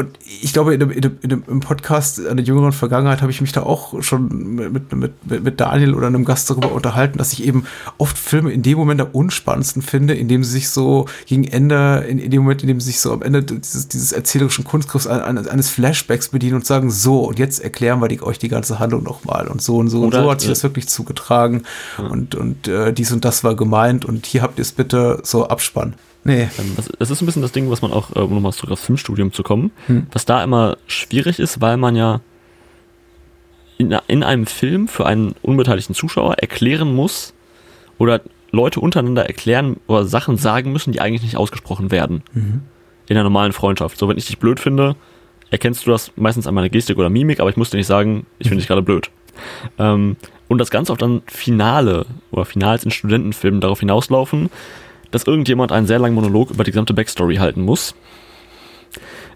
und 0.00 0.18
ich 0.24 0.52
glaube, 0.52 0.72
in 0.74 0.80
dem, 0.80 0.90
in 0.90 1.00
dem, 1.02 1.18
in 1.20 1.28
dem, 1.28 1.42
im 1.46 1.60
Podcast 1.60 2.18
in 2.18 2.36
der 2.36 2.44
jüngeren 2.44 2.72
Vergangenheit 2.72 3.20
habe 3.20 3.30
ich 3.30 3.40
mich 3.40 3.52
da 3.52 3.62
auch 3.62 4.02
schon 4.02 4.54
mit, 4.54 4.92
mit, 4.92 4.92
mit, 5.24 5.44
mit 5.44 5.60
Daniel 5.60 5.94
oder 5.94 6.06
einem 6.06 6.24
Gast 6.24 6.48
darüber 6.48 6.72
unterhalten, 6.72 7.18
dass 7.18 7.34
ich 7.34 7.44
eben 7.44 7.66
oft 7.98 8.16
Filme 8.16 8.50
in 8.50 8.62
dem 8.62 8.78
Moment 8.78 9.00
am 9.02 9.08
unspannendsten 9.12 9.82
finde, 9.82 10.14
in 10.14 10.26
dem 10.28 10.42
sie 10.42 10.52
sich 10.52 10.70
so 10.70 11.06
gegen 11.26 11.44
Ende, 11.44 12.06
in, 12.08 12.18
in 12.18 12.30
dem 12.30 12.42
Moment, 12.42 12.62
in 12.62 12.68
dem 12.68 12.80
sie 12.80 12.86
sich 12.86 13.00
so 13.00 13.12
am 13.12 13.22
Ende 13.22 13.42
dieses, 13.42 13.88
dieses 13.88 14.12
erzählerischen 14.12 14.64
Kunstgriffs 14.64 15.06
eines, 15.06 15.46
eines 15.46 15.68
Flashbacks 15.68 16.30
bedienen 16.30 16.54
und 16.54 16.66
sagen, 16.66 16.90
so, 16.90 17.20
und 17.24 17.38
jetzt 17.38 17.60
erklären 17.60 18.00
wir 18.00 18.08
die, 18.08 18.22
euch 18.22 18.38
die 18.38 18.48
ganze 18.48 18.78
Handlung 18.78 19.02
nochmal. 19.02 19.48
Und 19.48 19.60
so 19.60 19.76
und 19.76 19.88
so 19.88 19.98
oder, 19.98 20.18
und 20.18 20.24
so 20.24 20.30
hat 20.30 20.40
sich 20.40 20.48
ja. 20.48 20.54
das 20.54 20.62
wirklich 20.62 20.88
zugetragen. 20.88 21.64
Ja. 21.98 22.04
Und, 22.04 22.34
und 22.34 22.68
äh, 22.68 22.92
dies 22.94 23.12
und 23.12 23.24
das 23.24 23.44
war 23.44 23.54
gemeint 23.54 24.06
und 24.06 24.24
hier 24.24 24.40
habt 24.42 24.58
ihr 24.58 24.62
es 24.62 24.72
bitte 24.72 25.20
so 25.24 25.46
abspannen. 25.46 25.94
Nee. 26.24 26.48
Ähm, 26.58 26.76
das, 26.76 27.10
ist 27.10 27.22
ein 27.22 27.26
bisschen 27.26 27.42
das 27.42 27.52
Ding, 27.52 27.70
was 27.70 27.82
man 27.82 27.92
auch, 27.92 28.14
äh, 28.14 28.20
um 28.20 28.34
nochmal 28.34 28.52
zurück 28.52 28.72
aufs 28.72 28.84
Filmstudium 28.84 29.32
zu 29.32 29.42
kommen, 29.42 29.70
hm. 29.86 30.06
was 30.12 30.26
da 30.26 30.42
immer 30.44 30.76
schwierig 30.86 31.38
ist, 31.38 31.60
weil 31.60 31.76
man 31.76 31.96
ja 31.96 32.20
in, 33.78 33.96
in 34.08 34.22
einem 34.22 34.46
Film 34.46 34.88
für 34.88 35.06
einen 35.06 35.34
unbeteiligten 35.42 35.94
Zuschauer 35.94 36.34
erklären 36.34 36.94
muss 36.94 37.32
oder 37.98 38.20
Leute 38.50 38.80
untereinander 38.80 39.26
erklären 39.26 39.76
oder 39.86 40.04
Sachen 40.04 40.36
sagen 40.36 40.72
müssen, 40.72 40.92
die 40.92 41.00
eigentlich 41.00 41.22
nicht 41.22 41.36
ausgesprochen 41.36 41.90
werden. 41.90 42.22
Mhm. 42.32 42.62
In 43.08 43.16
einer 43.16 43.24
normalen 43.24 43.52
Freundschaft. 43.52 43.96
So, 43.98 44.08
wenn 44.08 44.18
ich 44.18 44.26
dich 44.26 44.38
blöd 44.38 44.60
finde, 44.60 44.96
erkennst 45.50 45.86
du 45.86 45.90
das 45.90 46.12
meistens 46.16 46.46
an 46.46 46.54
meiner 46.54 46.68
Gestik 46.68 46.98
oder 46.98 47.10
Mimik, 47.10 47.40
aber 47.40 47.50
ich 47.50 47.56
muss 47.56 47.70
dir 47.70 47.78
nicht 47.78 47.86
sagen, 47.86 48.26
ich 48.38 48.48
finde 48.48 48.60
dich 48.60 48.68
gerade 48.68 48.82
blöd. 48.82 49.10
Ähm, 49.78 50.16
und 50.48 50.58
das 50.58 50.70
Ganze 50.70 50.92
auch 50.92 50.96
dann 50.98 51.22
Finale 51.26 52.06
oder 52.30 52.44
Finals 52.44 52.84
in 52.84 52.90
Studentenfilmen 52.90 53.60
darauf 53.60 53.80
hinauslaufen, 53.80 54.50
dass 55.10 55.24
irgendjemand 55.24 55.72
einen 55.72 55.86
sehr 55.86 55.98
langen 55.98 56.14
Monolog 56.14 56.50
über 56.50 56.64
die 56.64 56.70
gesamte 56.70 56.94
Backstory 56.94 57.36
halten 57.36 57.62
muss, 57.62 57.94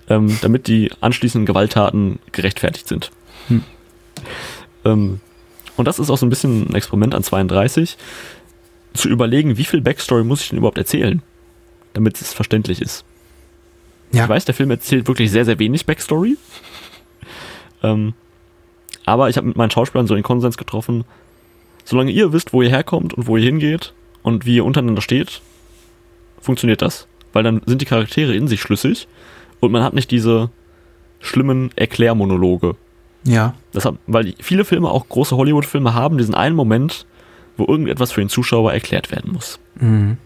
ähm, 0.09 0.37
damit 0.43 0.67
die 0.67 0.91
anschließenden 1.01 1.47
Gewalttaten 1.47 2.19
gerechtfertigt 2.33 2.89
sind. 2.89 3.11
Hm. 3.49 3.65
Ähm, 4.85 5.21
und 5.77 5.89
das 5.89 5.99
ist 5.99 6.11
auch 6.11 6.19
so 6.19 6.27
ein 6.27 6.31
bisschen 6.31 6.69
ein 6.71 6.75
Experiment 6.75 7.15
an 7.15 7.23
32, 7.23 7.97
zu 8.95 9.09
überlegen, 9.09 9.59
wie 9.59 9.65
viel 9.65 9.81
Backstory 9.81 10.25
muss 10.25 10.43
ich 10.43 10.51
denn 10.51 10.59
überhaupt 10.59 10.79
erzählen, 10.79 11.23
damit 11.95 12.21
es 12.21 12.33
verständlich 12.33 12.81
ist. 12.81 13.05
Ja. 14.13 14.25
Ich 14.25 14.29
weiß, 14.29 14.45
der 14.45 14.55
Film 14.55 14.71
erzählt 14.71 15.09
wirklich 15.09 15.31
sehr, 15.31 15.45
sehr 15.45 15.59
wenig 15.59 15.87
Backstory. 15.87 16.37
ähm, 17.83 18.15
aber 19.05 19.29
ich 19.29 19.37
habe 19.37 19.49
mit 19.49 19.57
meinen 19.57 19.71
Schauspielern 19.71 20.07
so 20.07 20.15
den 20.15 20.23
Konsens 20.23 20.57
getroffen, 20.57 21.05
solange 21.85 22.13
ihr 22.13 22.33
wisst, 22.33 22.53
wo 22.53 22.63
ihr 22.63 22.71
herkommt 22.71 23.15
und 23.15 23.27
wo 23.27 23.37
ihr 23.37 23.45
hingeht 23.45 23.93
und 24.23 24.47
wie 24.47 24.57
ihr 24.57 24.65
untereinander 24.65 25.03
steht, 25.03 25.43
funktioniert 26.45 26.83
das. 26.83 27.07
Weil 27.33 27.43
dann 27.43 27.63
sind 27.67 27.81
die 27.81 27.87
Charaktere 27.87 28.35
in 28.35 28.47
sich 28.47 28.61
schlüssig 28.61 29.09
und 29.61 29.73
man 29.73 29.83
hat 29.83 29.95
nicht 29.95 30.11
diese 30.11 30.51
schlimmen 31.21 31.71
Erklärmonologe. 31.75 32.77
Ja. 33.25 33.55
Deshalb, 33.75 33.99
weil 34.07 34.35
viele 34.41 34.65
Filme, 34.65 34.91
auch 34.91 35.09
große 35.09 35.37
Hollywood-Filme, 35.37 35.95
haben 35.95 36.19
diesen 36.19 36.35
einen 36.35 36.55
Moment, 36.55 37.07
wo 37.57 37.65
irgendetwas 37.67 38.13
für 38.13 38.21
den 38.21 38.29
Zuschauer 38.29 38.73
erklärt 38.73 39.11
werden 39.11 39.33
muss. 39.33 39.59
Mhm. 39.81 40.19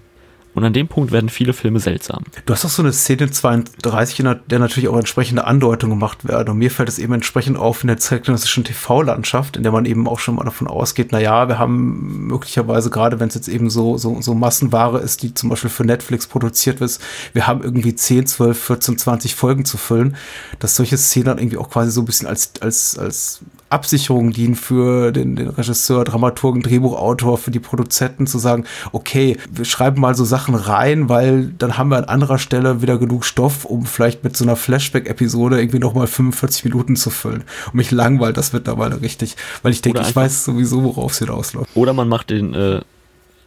Und 0.59 0.65
an 0.65 0.73
dem 0.73 0.89
Punkt 0.89 1.13
werden 1.13 1.29
viele 1.29 1.53
Filme 1.53 1.79
seltsam. 1.79 2.25
Du 2.45 2.53
hast 2.53 2.65
auch 2.65 2.69
so 2.69 2.83
eine 2.83 2.93
Szene 2.93 3.31
32, 3.31 4.19
in 4.19 4.41
der 4.49 4.59
natürlich 4.59 4.89
auch 4.89 4.97
entsprechende 4.97 5.45
Andeutungen 5.45 5.97
gemacht 5.97 6.27
werden. 6.27 6.51
Und 6.51 6.59
mir 6.59 6.73
fällt 6.73 6.89
es 6.89 6.99
eben 6.99 7.13
entsprechend 7.13 7.57
auf 7.57 7.85
in 7.85 7.87
der 7.87 7.99
zeitgenössischen 7.99 8.65
TV-Landschaft, 8.65 9.57
in 9.57 9.63
der 9.63 9.71
man 9.71 9.85
eben 9.85 10.09
auch 10.09 10.19
schon 10.19 10.35
mal 10.35 10.43
davon 10.43 10.67
ausgeht, 10.67 11.11
na 11.13 11.21
ja, 11.21 11.47
wir 11.47 11.61
haben 11.61 12.27
möglicherweise, 12.27 12.91
gerade 12.91 13.21
wenn 13.21 13.29
es 13.29 13.37
jetzt 13.37 13.47
eben 13.47 13.71
so, 13.71 13.99
so, 13.99 14.21
so 14.21 14.35
Massenware 14.35 14.99
ist, 14.99 15.23
die 15.23 15.33
zum 15.33 15.49
Beispiel 15.49 15.71
für 15.71 15.85
Netflix 15.85 16.27
produziert 16.27 16.81
wird, 16.81 16.99
wir 17.35 17.47
haben 17.47 17.63
irgendwie 17.63 17.95
10, 17.95 18.27
12, 18.27 18.61
14, 18.61 18.99
20 18.99 19.37
Folgen 19.37 19.65
zu 19.65 19.77
füllen, 19.77 20.17
dass 20.59 20.75
solche 20.75 20.99
Szenen 20.99 21.27
dann 21.27 21.39
irgendwie 21.39 21.59
auch 21.59 21.71
quasi 21.71 21.93
so 21.93 22.03
ein 22.03 22.05
bisschen 22.05 22.27
als, 22.27 22.51
als, 22.61 22.99
als 22.99 23.43
Absicherung 23.71 24.33
dienen 24.33 24.55
für 24.55 25.13
den, 25.13 25.37
den 25.37 25.49
Regisseur, 25.49 26.05
Dramaturgen, 26.05 26.63
Drehbuchautor, 26.63 27.39
für 27.39 27.51
die 27.51 27.61
Produzenten 27.61 28.27
zu 28.27 28.39
sagen, 28.39 28.65
okay, 28.93 29.37
wir 29.51 29.65
schreiben 29.65 30.01
mal 30.01 30.15
so 30.15 30.25
Sachen 30.25 30.55
rein, 30.55 31.09
weil 31.09 31.53
dann 31.59 31.77
haben 31.77 31.91
wir 31.91 31.99
an 31.99 32.05
anderer 32.05 32.39
Stelle 32.39 32.83
wieder 32.83 32.99
genug 32.99 33.25
Stoff, 33.25 33.65
um 33.65 33.87
vielleicht 33.87 34.25
mit 34.25 34.37
so 34.37 34.45
einer 34.45 34.57
Flashback-Episode 34.57 35.61
irgendwie 35.61 35.79
nochmal 35.79 36.07
45 36.07 36.65
Minuten 36.65 36.97
zu 36.97 37.11
füllen. 37.11 37.45
Und 37.67 37.75
mich 37.75 37.91
langweilt 37.91 38.37
das 38.37 38.53
mittlerweile 38.53 39.01
richtig, 39.01 39.37
weil 39.63 39.73
ich 39.73 39.83
denke, 39.83 40.01
ich 40.01 40.15
weiß 40.15 40.45
sowieso, 40.45 40.83
worauf 40.85 41.13
es 41.13 41.19
hinausläuft. 41.19 41.69
Oder 41.75 41.93
man 41.93 42.09
macht 42.09 42.31
den, 42.31 42.55
äh, 42.55 42.81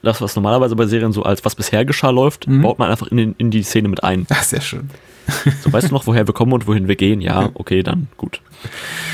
das, 0.03 0.21
was 0.21 0.35
normalerweise 0.35 0.75
bei 0.75 0.85
Serien 0.85 1.11
so 1.11 1.23
als 1.23 1.43
was 1.45 1.55
bisher 1.55 1.85
geschah 1.85 2.09
läuft, 2.09 2.47
Mhm. 2.47 2.61
baut 2.61 2.79
man 2.79 2.89
einfach 2.89 3.07
in, 3.07 3.17
den, 3.17 3.35
in 3.37 3.51
die 3.51 3.63
Szene 3.63 3.87
mit 3.87 4.03
ein. 4.03 4.25
Ah, 4.29 4.41
sehr 4.43 4.61
schön. 4.61 4.89
So, 5.63 5.71
weißt 5.71 5.89
du 5.89 5.93
noch, 5.93 6.07
woher 6.07 6.27
wir 6.27 6.33
kommen 6.33 6.51
und 6.53 6.67
wohin 6.67 6.87
wir 6.87 6.95
gehen? 6.95 7.21
Ja, 7.21 7.49
okay, 7.53 7.83
dann 7.83 8.07
gut. 8.17 8.41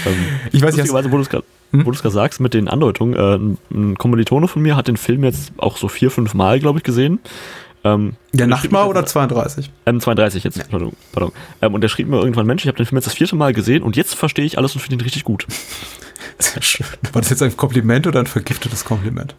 Ähm, 0.05 0.13
Ich 0.51 0.61
weiß 0.61 0.75
nicht, 0.77 0.91
wo 0.91 1.01
du 1.01 1.19
es 1.19 1.29
gerade 1.29 1.43
Hm? 1.71 1.81
wo 1.85 1.91
du 1.91 1.95
es 1.95 2.01
gerade 2.01 2.13
sagst, 2.15 2.39
mit 2.39 2.53
den 2.53 2.69
Andeutungen, 2.69 3.13
äh, 3.13 3.75
ein- 3.75 3.97
Kommilitone 3.97 4.47
von 4.47 4.61
mir 4.61 4.77
hat 4.77 4.87
den 4.87 4.95
Film 4.95 5.25
jetzt 5.25 5.51
auch 5.57 5.75
so 5.75 5.89
vier, 5.89 6.09
fünf 6.11 6.33
Mal, 6.33 6.59
glaube 6.61 6.79
ich, 6.79 6.83
gesehen. 6.85 7.19
Ähm, 7.83 8.15
der 8.31 8.47
mir 8.47 8.87
oder 8.87 9.01
jetzt- 9.01 9.11
32? 9.11 9.69
Ähm, 9.85 9.99
32 9.99 10.45
jetzt, 10.45 10.69
pardon. 10.71 10.93
pardon. 11.11 11.33
Ähm, 11.61 11.73
und 11.73 11.81
der 11.81 11.89
schrieb 11.89 12.07
mir 12.07 12.17
irgendwann, 12.19 12.45
Mensch, 12.47 12.63
ich 12.63 12.67
habe 12.69 12.77
den 12.77 12.85
Film 12.85 12.97
jetzt 12.97 13.05
das 13.07 13.13
vierte 13.15 13.35
Mal 13.35 13.51
gesehen 13.53 13.83
und 13.83 13.97
jetzt 13.97 14.15
verstehe 14.15 14.45
ich 14.45 14.57
alles 14.57 14.73
und 14.75 14.81
finde 14.81 14.95
ihn 14.95 15.01
richtig 15.01 15.25
gut. 15.25 15.45
Sehr 16.39 16.61
schön. 16.63 16.87
War 17.11 17.21
das 17.21 17.29
jetzt 17.31 17.43
ein 17.43 17.55
Kompliment 17.57 18.07
oder 18.07 18.21
ein 18.21 18.27
vergiftetes 18.27 18.85
Kompliment? 18.85 19.35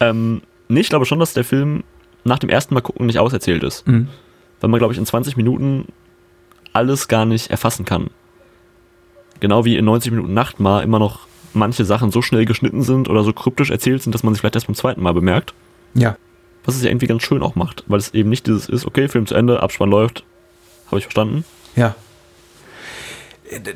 Ähm, 0.00 0.40
nee, 0.72 0.80
ich 0.80 0.88
glaube 0.88 1.06
schon, 1.06 1.18
dass 1.18 1.34
der 1.34 1.44
Film 1.44 1.84
nach 2.24 2.38
dem 2.38 2.50
ersten 2.50 2.74
Mal 2.74 2.80
gucken 2.80 3.06
nicht 3.06 3.18
auserzählt 3.18 3.62
ist. 3.62 3.86
Mhm. 3.86 4.08
Weil 4.60 4.70
man, 4.70 4.78
glaube 4.78 4.92
ich, 4.92 4.98
in 4.98 5.06
20 5.06 5.36
Minuten 5.36 5.86
alles 6.72 7.08
gar 7.08 7.24
nicht 7.24 7.50
erfassen 7.50 7.84
kann. 7.84 8.10
Genau 9.40 9.64
wie 9.64 9.76
in 9.76 9.84
90 9.84 10.12
Minuten 10.12 10.34
Nachtmar 10.34 10.82
immer 10.82 10.98
noch 10.98 11.26
manche 11.54 11.84
Sachen 11.84 12.10
so 12.10 12.22
schnell 12.22 12.44
geschnitten 12.44 12.82
sind 12.82 13.08
oder 13.08 13.24
so 13.24 13.32
kryptisch 13.32 13.70
erzählt 13.70 14.02
sind, 14.02 14.14
dass 14.14 14.22
man 14.22 14.34
sie 14.34 14.40
vielleicht 14.40 14.54
erst 14.54 14.68
beim 14.68 14.76
zweiten 14.76 15.02
Mal 15.02 15.12
bemerkt. 15.12 15.52
Ja. 15.94 16.16
Was 16.64 16.76
es 16.76 16.82
ja 16.82 16.90
irgendwie 16.90 17.08
ganz 17.08 17.22
schön 17.22 17.42
auch 17.42 17.56
macht, 17.56 17.84
weil 17.88 17.98
es 17.98 18.14
eben 18.14 18.30
nicht 18.30 18.46
dieses 18.46 18.68
ist, 18.68 18.86
okay, 18.86 19.08
Film 19.08 19.26
zu 19.26 19.34
Ende, 19.34 19.62
Abspann 19.62 19.90
läuft, 19.90 20.24
habe 20.86 20.98
ich 20.98 21.04
verstanden. 21.04 21.44
Ja. 21.74 21.94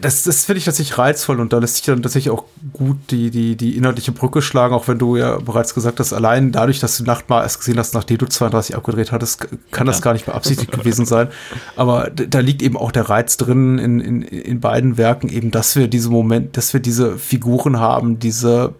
Das, 0.01 0.23
das 0.25 0.45
finde 0.45 0.59
ich 0.59 0.65
tatsächlich 0.65 0.99
reizvoll 0.99 1.41
und 1.41 1.53
da 1.53 1.59
lässt 1.59 1.77
sich 1.77 1.85
dann 1.85 2.03
tatsächlich 2.03 2.31
auch 2.31 2.45
gut 2.73 2.97
die, 3.11 3.31
die, 3.31 3.57
die 3.57 3.77
inhaltliche 3.77 4.13
Brücke 4.13 4.43
schlagen, 4.43 4.75
auch 4.75 4.89
wenn 4.89 4.99
du 4.99 5.17
ja 5.17 5.39
bereits 5.39 5.75
gesagt 5.75 6.01
hast, 6.01 6.13
allein 6.13 6.53
dadurch, 6.53 6.81
dass 6.81 6.97
du 6.99 7.05
Nachtmar 7.05 7.43
erst 7.43 7.59
gesehen 7.59 7.79
hast, 7.79 7.95
nachdem 7.95 8.19
du 8.19 8.27
32 8.27 8.77
abgedreht 8.77 9.13
hattest, 9.13 9.47
kann 9.71 9.87
das 9.87 9.99
Ja. 9.99 10.05
gar 10.05 10.13
nicht 10.13 10.27
beabsichtigt 10.27 10.73
gewesen 10.73 11.07
sein. 11.07 11.29
Aber 11.77 12.11
da 12.11 12.39
liegt 12.41 12.63
eben 12.63 12.77
auch 12.77 12.93
der 12.93 13.09
Reiz 13.09 13.37
drin 13.37 13.79
in, 13.79 14.01
in, 14.01 14.23
in 14.23 14.61
beiden 14.61 14.97
Werken, 14.97 15.29
eben, 15.29 15.51
dass 15.51 15.77
wir 15.77 15.89
diese 15.89 16.11
Moment, 16.11 16.57
dass 16.57 16.73
wir 16.73 16.81
diese 16.81 17.19
Figuren 17.19 17.79
haben, 17.79 18.19
diese 18.19 18.75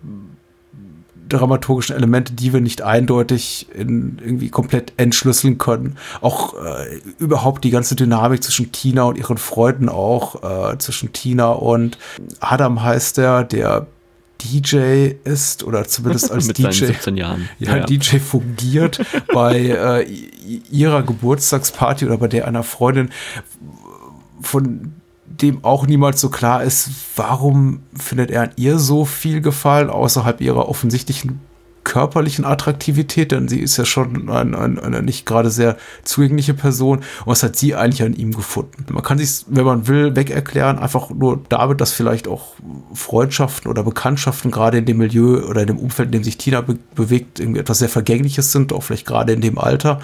dramaturgischen 1.29 1.97
Elemente, 1.97 2.33
die 2.33 2.53
wir 2.53 2.61
nicht 2.61 2.83
eindeutig 2.83 3.67
in, 3.75 4.19
irgendwie 4.23 4.49
komplett 4.49 4.93
entschlüsseln 4.97 5.59
können. 5.59 5.97
Auch 6.21 6.55
äh, 6.55 7.01
überhaupt 7.19 7.65
die 7.65 7.71
ganze 7.71 7.97
Dynamik 7.97 8.43
zwischen 8.43 8.73
Tina 8.73 9.05
und 9.05 9.19
ihren 9.19 9.39
Freunden 9.39 9.89
auch, 9.89 10.73
äh, 10.73 10.79
zwischen 10.79 11.13
Tina 11.13 11.53
und 11.53 11.99
Adam 12.41 12.83
heißt 12.83 13.19
der, 13.19 13.45
der 13.45 13.87
DJ 14.43 15.13
ist 15.25 15.65
oder 15.65 15.87
zumindest 15.87 16.31
als 16.31 16.47
Mit 16.49 16.59
DJ. 16.59 16.63
seinen 16.63 16.73
17 16.73 17.17
Jahren. 17.17 17.49
Ja, 17.59 17.81
DJ 17.81 18.19
fungiert 18.19 19.01
bei 19.33 19.57
äh, 19.57 20.07
ihrer 20.71 21.03
Geburtstagsparty 21.03 22.07
oder 22.07 22.19
bei 22.19 22.29
der 22.29 22.47
einer 22.47 22.63
Freundin, 22.63 23.11
von 24.41 24.93
dem 25.43 25.65
auch 25.65 25.87
niemals 25.87 26.21
so 26.21 26.29
klar 26.29 26.63
ist, 26.63 26.91
warum 27.17 27.81
findet 27.95 28.31
er 28.31 28.43
an 28.43 28.51
ihr 28.57 28.79
so 28.79 29.05
viel 29.05 29.41
Gefallen 29.41 29.91
außerhalb 29.91 30.41
ihrer 30.41 30.69
offensichtlichen 30.69 31.41
körperlichen 31.87 32.45
Attraktivität, 32.45 33.31
denn 33.31 33.47
sie 33.47 33.61
ist 33.61 33.77
ja 33.77 33.85
schon 33.85 34.29
ein, 34.29 34.57
ein, 34.57 34.77
eine 34.77 35.03
nicht 35.03 35.25
gerade 35.25 35.51
sehr 35.51 35.77
zugängliche 36.03 36.53
Person. 36.53 36.99
Und 36.99 37.27
was 37.27 37.45
hat 37.45 37.55
sie 37.55 37.77
eigentlich 37.77 38.03
an 38.03 38.13
ihm 38.13 38.35
gefunden? 38.35 38.87
Man 38.93 39.05
kann 39.05 39.19
sich, 39.19 39.45
wenn 39.47 39.65
man 39.65 39.87
will, 39.87 40.17
wegerklären, 40.17 40.81
einfach 40.81 41.11
nur 41.11 41.41
damit, 41.49 41.81
dass 41.81 41.93
vielleicht 41.93 42.27
auch 42.27 42.55
Freundschaften 42.93 43.71
oder 43.71 43.85
Bekanntschaften 43.85 44.51
gerade 44.51 44.79
in 44.79 44.85
dem 44.85 44.97
Milieu 44.97 45.47
oder 45.47 45.61
in 45.61 45.69
dem 45.69 45.79
Umfeld, 45.79 46.09
in 46.09 46.13
dem 46.13 46.25
sich 46.25 46.39
Tina 46.39 46.61
be 46.61 46.77
bewegt, 46.97 47.39
irgendwie 47.39 47.61
etwas 47.61 47.79
sehr 47.79 47.89
Vergängliches 47.89 48.51
sind, 48.51 48.73
auch 48.73 48.83
vielleicht 48.83 49.07
gerade 49.07 49.33
in 49.33 49.41
dem 49.41 49.57
Alter. 49.57 50.01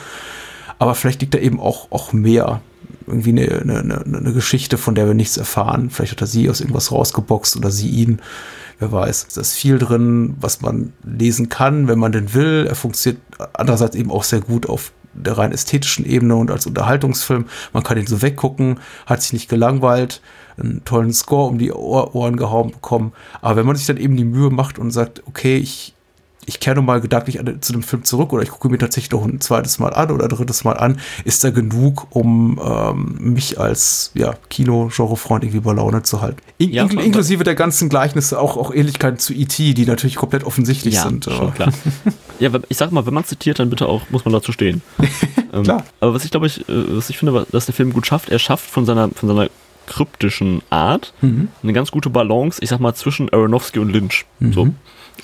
Aber 0.78 0.94
vielleicht 0.94 1.20
liegt 1.20 1.34
da 1.34 1.38
eben 1.38 1.58
auch, 1.58 1.90
auch 1.90 2.12
mehr. 2.12 2.60
Irgendwie 3.06 3.30
eine, 3.30 3.60
eine, 3.60 4.04
eine, 4.04 4.32
Geschichte, 4.32 4.78
von 4.78 4.94
der 4.94 5.06
wir 5.06 5.14
nichts 5.14 5.36
erfahren. 5.36 5.90
Vielleicht 5.90 6.12
hat 6.12 6.20
er 6.20 6.26
sie 6.26 6.48
aus 6.48 6.60
irgendwas 6.60 6.92
rausgeboxt 6.92 7.56
oder 7.56 7.70
sie 7.70 7.88
ihn. 7.88 8.20
Wer 8.78 8.90
weiß. 8.90 9.28
Da 9.28 9.40
ist 9.40 9.54
viel 9.54 9.78
drin, 9.78 10.34
was 10.40 10.60
man 10.60 10.92
lesen 11.04 11.48
kann, 11.48 11.88
wenn 11.88 11.98
man 11.98 12.12
denn 12.12 12.34
will. 12.34 12.66
Er 12.68 12.74
funktioniert 12.74 13.22
andererseits 13.52 13.96
eben 13.96 14.10
auch 14.10 14.24
sehr 14.24 14.40
gut 14.40 14.68
auf 14.68 14.92
der 15.14 15.38
rein 15.38 15.52
ästhetischen 15.52 16.04
Ebene 16.04 16.36
und 16.36 16.50
als 16.50 16.66
Unterhaltungsfilm. 16.66 17.46
Man 17.72 17.82
kann 17.82 17.98
ihn 17.98 18.06
so 18.06 18.22
weggucken, 18.22 18.80
hat 19.06 19.22
sich 19.22 19.32
nicht 19.32 19.48
gelangweilt, 19.48 20.22
einen 20.56 20.84
tollen 20.84 21.12
Score 21.12 21.48
um 21.48 21.58
die 21.58 21.72
Ohr 21.72 22.14
Ohren 22.14 22.36
gehauen 22.36 22.70
bekommen. 22.70 23.12
Aber 23.40 23.56
wenn 23.56 23.66
man 23.66 23.76
sich 23.76 23.86
dann 23.86 23.98
eben 23.98 24.16
die 24.16 24.24
Mühe 24.24 24.50
macht 24.50 24.78
und 24.78 24.90
sagt, 24.90 25.22
okay, 25.26 25.56
ich 25.58 25.94
ich 26.44 26.58
kehre 26.58 26.74
nochmal 26.76 27.00
gedanklich 27.00 27.38
an, 27.38 27.62
zu 27.62 27.72
dem 27.72 27.82
Film 27.84 28.02
zurück 28.04 28.32
oder 28.32 28.42
ich 28.42 28.50
gucke 28.50 28.68
mir 28.68 28.78
tatsächlich 28.78 29.12
noch 29.12 29.24
ein 29.24 29.40
zweites 29.40 29.78
Mal 29.78 29.94
an 29.94 30.10
oder 30.10 30.26
drittes 30.26 30.64
Mal 30.64 30.72
an, 30.72 30.98
ist 31.24 31.44
da 31.44 31.50
genug, 31.50 32.08
um 32.10 32.60
ähm, 32.64 33.16
mich 33.20 33.60
als 33.60 34.10
ja, 34.14 34.34
Kino-Genre-Freund 34.50 35.44
irgendwie 35.44 35.60
bei 35.60 35.72
Laune 35.72 36.02
zu 36.02 36.20
halten. 36.20 36.38
In, 36.58 36.70
Ja, 36.70 36.82
aber- 36.84 37.00
inklusive 37.02 37.44
der 37.44 37.54
ganzen 37.54 37.88
Gleichnisse, 37.88 38.40
auch, 38.40 38.56
auch 38.56 38.74
Ähnlichkeiten 38.74 39.18
zu 39.20 39.32
E.T., 39.34 39.74
die 39.74 39.86
natürlich 39.86 40.16
komplett 40.16 40.42
offensichtlich 40.44 40.94
ja, 40.94 41.02
sind. 41.04 41.24
schon 41.24 41.34
aber- 41.34 41.50
klar. 41.52 41.72
Ja, 42.40 42.50
ich 42.68 42.76
sag 42.76 42.90
mal, 42.90 43.06
wenn 43.06 43.14
man 43.14 43.24
zitiert, 43.24 43.60
dann 43.60 43.70
bitte 43.70 43.86
auch, 43.86 44.10
muss 44.10 44.24
man 44.24 44.32
dazu 44.32 44.50
stehen. 44.50 44.82
ähm, 45.52 45.62
Klar. 45.62 45.84
Aber 46.00 46.12
was 46.14 46.24
ich 46.24 46.32
glaube 46.32 46.48
ich, 46.48 46.68
äh, 46.68 46.96
was 46.96 47.08
ich 47.08 47.18
finde, 47.18 47.46
dass 47.52 47.66
der 47.66 47.74
Film 47.74 47.92
gut 47.92 48.06
schafft, 48.06 48.30
er 48.30 48.40
schafft 48.40 48.68
von 48.68 48.84
seiner, 48.84 49.10
von 49.10 49.28
seiner 49.28 49.48
kryptischen 49.86 50.62
Art 50.70 51.12
Mhm. 51.20 51.48
eine 51.62 51.72
ganz 51.72 51.90
gute 51.90 52.10
Balance, 52.10 52.58
ich 52.62 52.70
sag 52.70 52.80
mal, 52.80 52.94
zwischen 52.94 53.32
Aronofsky 53.32 53.78
und 53.78 53.90
Lynch. 53.90 54.24
So. 54.40 54.64
Mhm. 54.66 54.76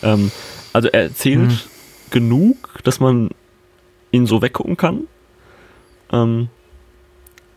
Ähm, 0.03 0.31
also 0.79 0.89
er 0.89 1.03
erzählt 1.03 1.41
Mhm. 1.51 1.59
genug, 2.11 2.57
dass 2.85 3.01
man 3.01 3.31
ihn 4.13 4.27
so 4.27 4.41
weggucken 4.43 4.77
kann. 4.77 5.09
Ähm, 6.13 6.49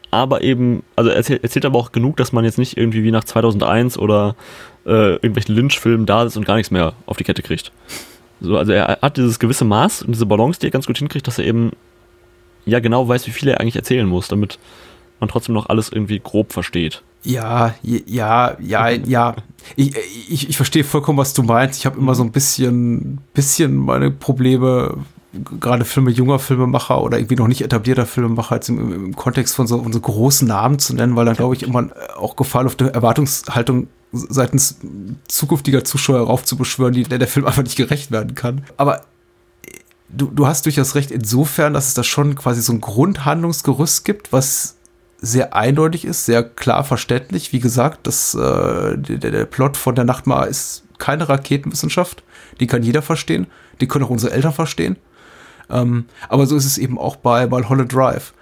aber 0.10 0.42
eben, 0.42 0.84
also 0.96 1.10
er 1.12 1.16
erzählt, 1.18 1.44
erzählt 1.44 1.66
aber 1.66 1.78
auch 1.80 1.92
genug, 1.92 2.18
dass 2.18 2.34
man 2.34 2.44
jetzt 2.44 2.58
nicht 2.58 2.78
irgendwie 2.78 3.04
wie 3.04 3.12
nach 3.12 3.24
2001 3.24 3.98
oder 3.98 4.36
äh, 4.86 5.14
irgendwelchen 5.14 5.56
Lynch-Filmen 5.56 6.06
da 6.06 6.24
sitzt 6.24 6.36
und 6.38 6.46
gar 6.46 6.56
nichts 6.56 6.72
mehr 6.72 6.94
auf 7.06 7.18
die 7.18 7.24
Kette 7.24 7.44
kriegt. 7.44 7.72
So, 8.42 8.58
also 8.58 8.72
er 8.74 8.98
hat 9.02 9.18
dieses 9.18 9.38
gewisse 9.40 9.64
Maß 9.66 10.02
und 10.02 10.14
diese 10.14 10.26
Balance, 10.26 10.60
die 10.60 10.68
er 10.68 10.72
ganz 10.72 10.88
gut 10.88 10.98
hinkriegt, 10.98 11.28
dass 11.28 11.38
er 11.38 11.46
eben 11.46 11.72
ja 12.66 12.80
genau 12.80 13.08
weiß, 13.08 13.28
wie 13.28 13.32
viel 13.32 13.48
er 13.50 13.62
eigentlich 13.62 13.76
erzählen 13.76 14.08
muss, 14.08 14.28
damit 14.28 14.58
man 15.20 15.30
trotzdem 15.30 15.54
noch 15.54 15.70
alles 15.70 15.90
irgendwie 15.92 16.20
grob 16.20 16.52
versteht. 16.52 17.04
Ja, 17.24 17.76
ja, 17.84 18.58
ja, 18.60 18.90
ja. 18.90 19.36
Ich, 19.76 19.96
ich, 20.28 20.50
ich 20.50 20.56
verstehe 20.56 20.84
vollkommen, 20.84 21.20
was 21.20 21.34
du 21.34 21.44
meinst. 21.44 21.80
Ich 21.80 21.86
habe 21.86 22.00
immer 22.00 22.16
so 22.16 22.24
ein 22.24 22.32
bisschen, 22.32 23.20
bisschen 23.34 23.76
meine 23.76 24.10
Probleme, 24.10 24.98
gerade 25.60 25.86
Filme 25.86 26.12
junger 26.12 26.40
Filmemacher 26.40 27.02
oder 27.02 27.20
irgendwie 27.20 27.36
noch 27.36 27.48
nicht 27.48 27.62
etablierter 27.62 28.06
Filmemacher 28.06 28.56
jetzt 28.56 28.70
im, 28.70 28.92
im, 28.92 29.16
Kontext 29.16 29.56
von 29.56 29.68
so, 29.68 29.82
von 29.82 29.94
so 29.94 30.00
großen 30.00 30.48
Namen 30.48 30.80
zu 30.80 30.96
nennen, 30.96 31.16
weil 31.16 31.26
dann 31.26 31.36
glaube 31.36 31.56
ich 31.56 31.64
immer 31.64 31.84
äh, 31.84 32.14
auch 32.18 32.36
Gefahr 32.36 32.66
auf 32.66 32.76
der 32.76 32.94
Erwartungshaltung 32.94 33.88
seitens 34.12 34.78
zukünftiger 35.28 35.86
Zuschauer 35.86 36.22
raufzubeschwören, 36.22 36.94
die 36.94 37.04
der, 37.04 37.20
der 37.20 37.28
Film 37.28 37.46
einfach 37.46 37.64
nicht 37.64 37.78
gerecht 37.78 38.12
werden 38.12 38.36
kann. 38.36 38.66
Aber 38.76 39.06
du, 40.10 40.26
du 40.28 40.48
hast 40.48 40.66
durchaus 40.66 40.96
recht 40.96 41.12
insofern, 41.12 41.74
dass 41.74 41.88
es 41.88 41.94
da 41.94 42.04
schon 42.04 42.36
quasi 42.36 42.62
so 42.62 42.74
ein 42.74 42.82
Grundhandlungsgerüst 42.82 44.04
gibt, 44.04 44.34
was 44.34 44.76
sehr 45.22 45.56
eindeutig 45.56 46.04
ist, 46.04 46.26
sehr 46.26 46.44
klar 46.44 46.84
verständlich. 46.84 47.54
Wie 47.54 47.60
gesagt, 47.60 48.08
das, 48.08 48.34
äh, 48.34 48.98
der, 48.98 49.32
der 49.32 49.46
Plot 49.46 49.78
von 49.78 49.96
der 49.96 50.04
Nachtmar 50.04 50.48
ist 50.48 50.84
keine 50.98 51.30
Raketenwissenschaft. 51.30 52.24
Die 52.60 52.68
kann 52.68 52.84
jeder 52.84 53.04
verstehen. 53.04 53.48
Die 53.80 53.88
können 53.88 54.04
auch 54.04 54.10
unsere 54.10 54.34
Eltern 54.34 54.54
verstehen. 54.54 54.98
Ähm, 55.70 56.06
aber 56.28 56.48
so 56.48 56.56
ist 56.56 56.66
es 56.66 56.78
eben 56.80 56.98
auch 56.98 57.16
bei 57.16 57.48
Mulholland 57.48 57.94
Drive. 57.94 58.34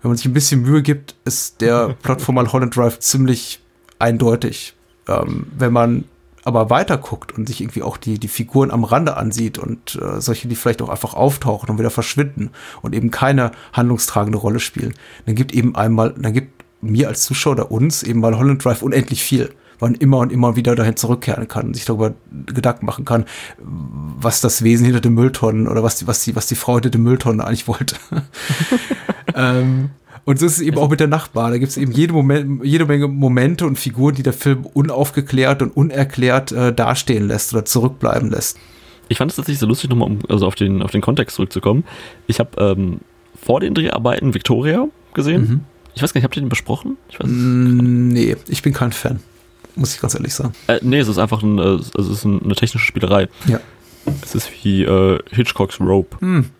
Wenn 0.00 0.10
man 0.10 0.16
sich 0.16 0.26
ein 0.26 0.32
bisschen 0.32 0.62
Mühe 0.62 0.82
gibt, 0.82 1.16
ist 1.24 1.60
der 1.60 1.88
Plot 2.02 2.22
von 2.22 2.36
Mulholland 2.36 2.74
Drive 2.74 3.00
ziemlich 3.00 3.60
eindeutig. 3.98 4.74
Ähm, 5.08 5.48
wenn 5.56 5.72
man 5.72 6.04
aber 6.48 6.70
weiter 6.70 6.96
guckt 6.96 7.36
und 7.36 7.46
sich 7.46 7.60
irgendwie 7.60 7.82
auch 7.82 7.98
die, 7.98 8.18
die 8.18 8.28
Figuren 8.28 8.70
am 8.70 8.84
Rande 8.84 9.16
ansieht 9.18 9.58
und 9.58 9.96
äh, 10.02 10.20
solche, 10.20 10.48
die 10.48 10.56
vielleicht 10.56 10.80
auch 10.80 10.88
einfach 10.88 11.12
auftauchen 11.12 11.68
und 11.68 11.78
wieder 11.78 11.90
verschwinden 11.90 12.50
und 12.80 12.94
eben 12.94 13.10
keine 13.10 13.52
handlungstragende 13.74 14.38
Rolle 14.38 14.58
spielen, 14.58 14.94
dann 15.26 15.34
gibt 15.34 15.52
eben 15.52 15.76
einmal, 15.76 16.14
dann 16.16 16.32
gibt 16.32 16.64
mir 16.80 17.08
als 17.08 17.22
Zuschauer 17.22 17.52
oder 17.52 17.70
uns 17.70 18.02
eben 18.02 18.20
mal 18.20 18.36
Holland 18.38 18.64
Drive 18.64 18.82
unendlich 18.82 19.22
viel, 19.22 19.50
weil 19.78 19.90
man 19.90 20.00
immer 20.00 20.18
und 20.18 20.32
immer 20.32 20.56
wieder 20.56 20.74
dahin 20.74 20.96
zurückkehren 20.96 21.48
kann 21.48 21.66
und 21.66 21.74
sich 21.74 21.84
darüber 21.84 22.14
Gedanken 22.46 22.86
machen 22.86 23.04
kann, 23.04 23.26
was 23.58 24.40
das 24.40 24.62
Wesen 24.62 24.86
hinter 24.86 25.00
den 25.00 25.12
Mülltonnen 25.12 25.68
oder 25.68 25.82
was 25.82 25.96
die, 25.96 26.06
was 26.06 26.24
die, 26.24 26.34
was 26.34 26.46
die 26.46 26.54
Frau 26.54 26.74
hinter 26.74 26.90
den 26.90 27.02
Mülltonnen 27.02 27.42
eigentlich 27.42 27.68
wollte. 27.68 27.96
ähm, 29.34 29.90
und 30.28 30.38
so 30.38 30.44
ist 30.44 30.58
es 30.58 30.60
eben 30.60 30.76
auch 30.76 30.90
mit 30.90 31.00
der 31.00 31.06
Nachbar. 31.06 31.50
Da 31.50 31.56
gibt 31.56 31.70
es 31.70 31.78
eben 31.78 31.90
jede, 31.90 32.12
Moment, 32.12 32.62
jede 32.62 32.84
Menge 32.84 33.08
Momente 33.08 33.66
und 33.66 33.78
Figuren, 33.78 34.14
die 34.14 34.22
der 34.22 34.34
Film 34.34 34.66
unaufgeklärt 34.66 35.62
und 35.62 35.74
unerklärt 35.74 36.52
äh, 36.52 36.70
dastehen 36.74 37.28
lässt 37.28 37.54
oder 37.54 37.64
zurückbleiben 37.64 38.30
lässt. 38.30 38.58
Ich 39.08 39.16
fand 39.16 39.30
es 39.30 39.36
tatsächlich 39.36 39.58
so 39.58 39.64
lustig, 39.64 39.88
nochmal 39.88 40.08
um 40.10 40.18
also 40.28 40.46
auf 40.46 40.54
den, 40.54 40.82
auf 40.82 40.90
den 40.90 41.00
Kontext 41.00 41.36
zurückzukommen. 41.36 41.84
Ich 42.26 42.40
habe 42.40 42.50
ähm, 42.62 43.00
vor 43.42 43.60
den 43.60 43.72
Dreharbeiten 43.72 44.34
Victoria 44.34 44.86
gesehen. 45.14 45.40
Mhm. 45.40 45.60
Ich 45.94 46.02
weiß 46.02 46.12
gar 46.12 46.18
nicht, 46.18 46.24
habt 46.24 46.36
ihr 46.36 46.42
den 46.42 46.50
besprochen? 46.50 46.98
Ich 47.08 47.18
weiß, 47.18 47.26
Mm, 47.26 48.08
nee, 48.08 48.36
ich 48.48 48.60
bin 48.60 48.74
kein 48.74 48.92
Fan. 48.92 49.20
Muss 49.76 49.94
ich 49.94 50.00
ganz 50.02 50.14
ehrlich 50.14 50.34
sagen. 50.34 50.52
äh, 50.66 50.78
nee, 50.82 50.98
es 50.98 51.08
ist 51.08 51.16
einfach 51.16 51.42
ein, 51.42 51.58
also 51.58 51.90
es 51.98 52.06
ist 52.06 52.24
ein, 52.26 52.42
eine 52.42 52.54
technische 52.54 52.84
Spielerei. 52.84 53.28
Ja. 53.46 53.60
Es 54.22 54.34
ist 54.34 54.50
wie 54.62 54.82
äh, 54.82 55.20
Hitchcocks 55.30 55.80
Rope. 55.80 56.18
Hm. 56.20 56.50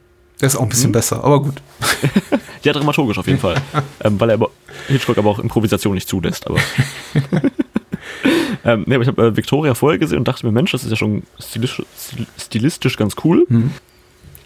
Der 0.41 0.47
ist 0.47 0.57
auch 0.57 0.63
ein 0.63 0.69
bisschen 0.69 0.93
besser, 0.93 1.25
aber 1.25 1.43
gut. 1.43 1.63
Ja, 2.63 2.73
dramaturgisch 2.73 3.19
auf 3.19 3.27
jeden 3.27 3.39
Fall. 3.39 3.55
ähm, 4.05 4.21
weil 4.21 4.31
er 4.31 4.35
aber 4.35 4.51
Hitchcock 4.89 5.19
aber 5.19 5.31
auch 5.31 5.39
Improvisation 5.39 5.95
nicht 5.95 6.09
zulässt. 6.09 6.47
Aber, 6.47 6.59
ähm, 8.65 8.85
nee, 8.87 8.95
aber 8.95 9.03
ich 9.03 9.09
habe 9.09 9.27
äh, 9.27 9.37
Victoria 9.37 9.75
vorher 9.75 9.99
gesehen 9.99 10.19
und 10.19 10.29
dachte 10.29 10.45
mir, 10.45 10.53
Mensch, 10.53 10.73
das 10.73 10.85
ist 10.85 10.91
ja 10.91 10.97
schon 10.97 11.23
stilistisch, 11.39 11.87
stilistisch 12.37 12.97
ganz 12.97 13.15
cool. 13.25 13.47
Mhm. 13.49 13.71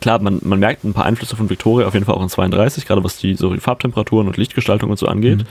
Klar, 0.01 0.20
man, 0.20 0.40
man 0.43 0.59
merkt 0.59 0.84
ein 0.84 0.93
paar 0.93 1.05
Einflüsse 1.05 1.36
von 1.36 1.49
Victoria 1.49 1.86
auf 1.86 1.95
jeden 1.95 2.05
Fall 2.05 2.14
auch 2.14 2.22
in 2.22 2.28
32, 2.28 2.86
gerade 2.86 3.05
was 3.05 3.16
die, 3.16 3.34
so 3.34 3.55
die 3.55 3.61
Farbtemperaturen 3.61 4.26
und 4.26 4.36
Lichtgestaltung 4.36 4.90
und 4.90 4.99
so 4.99 5.07
angeht. 5.07 5.38
Mhm. 5.38 5.47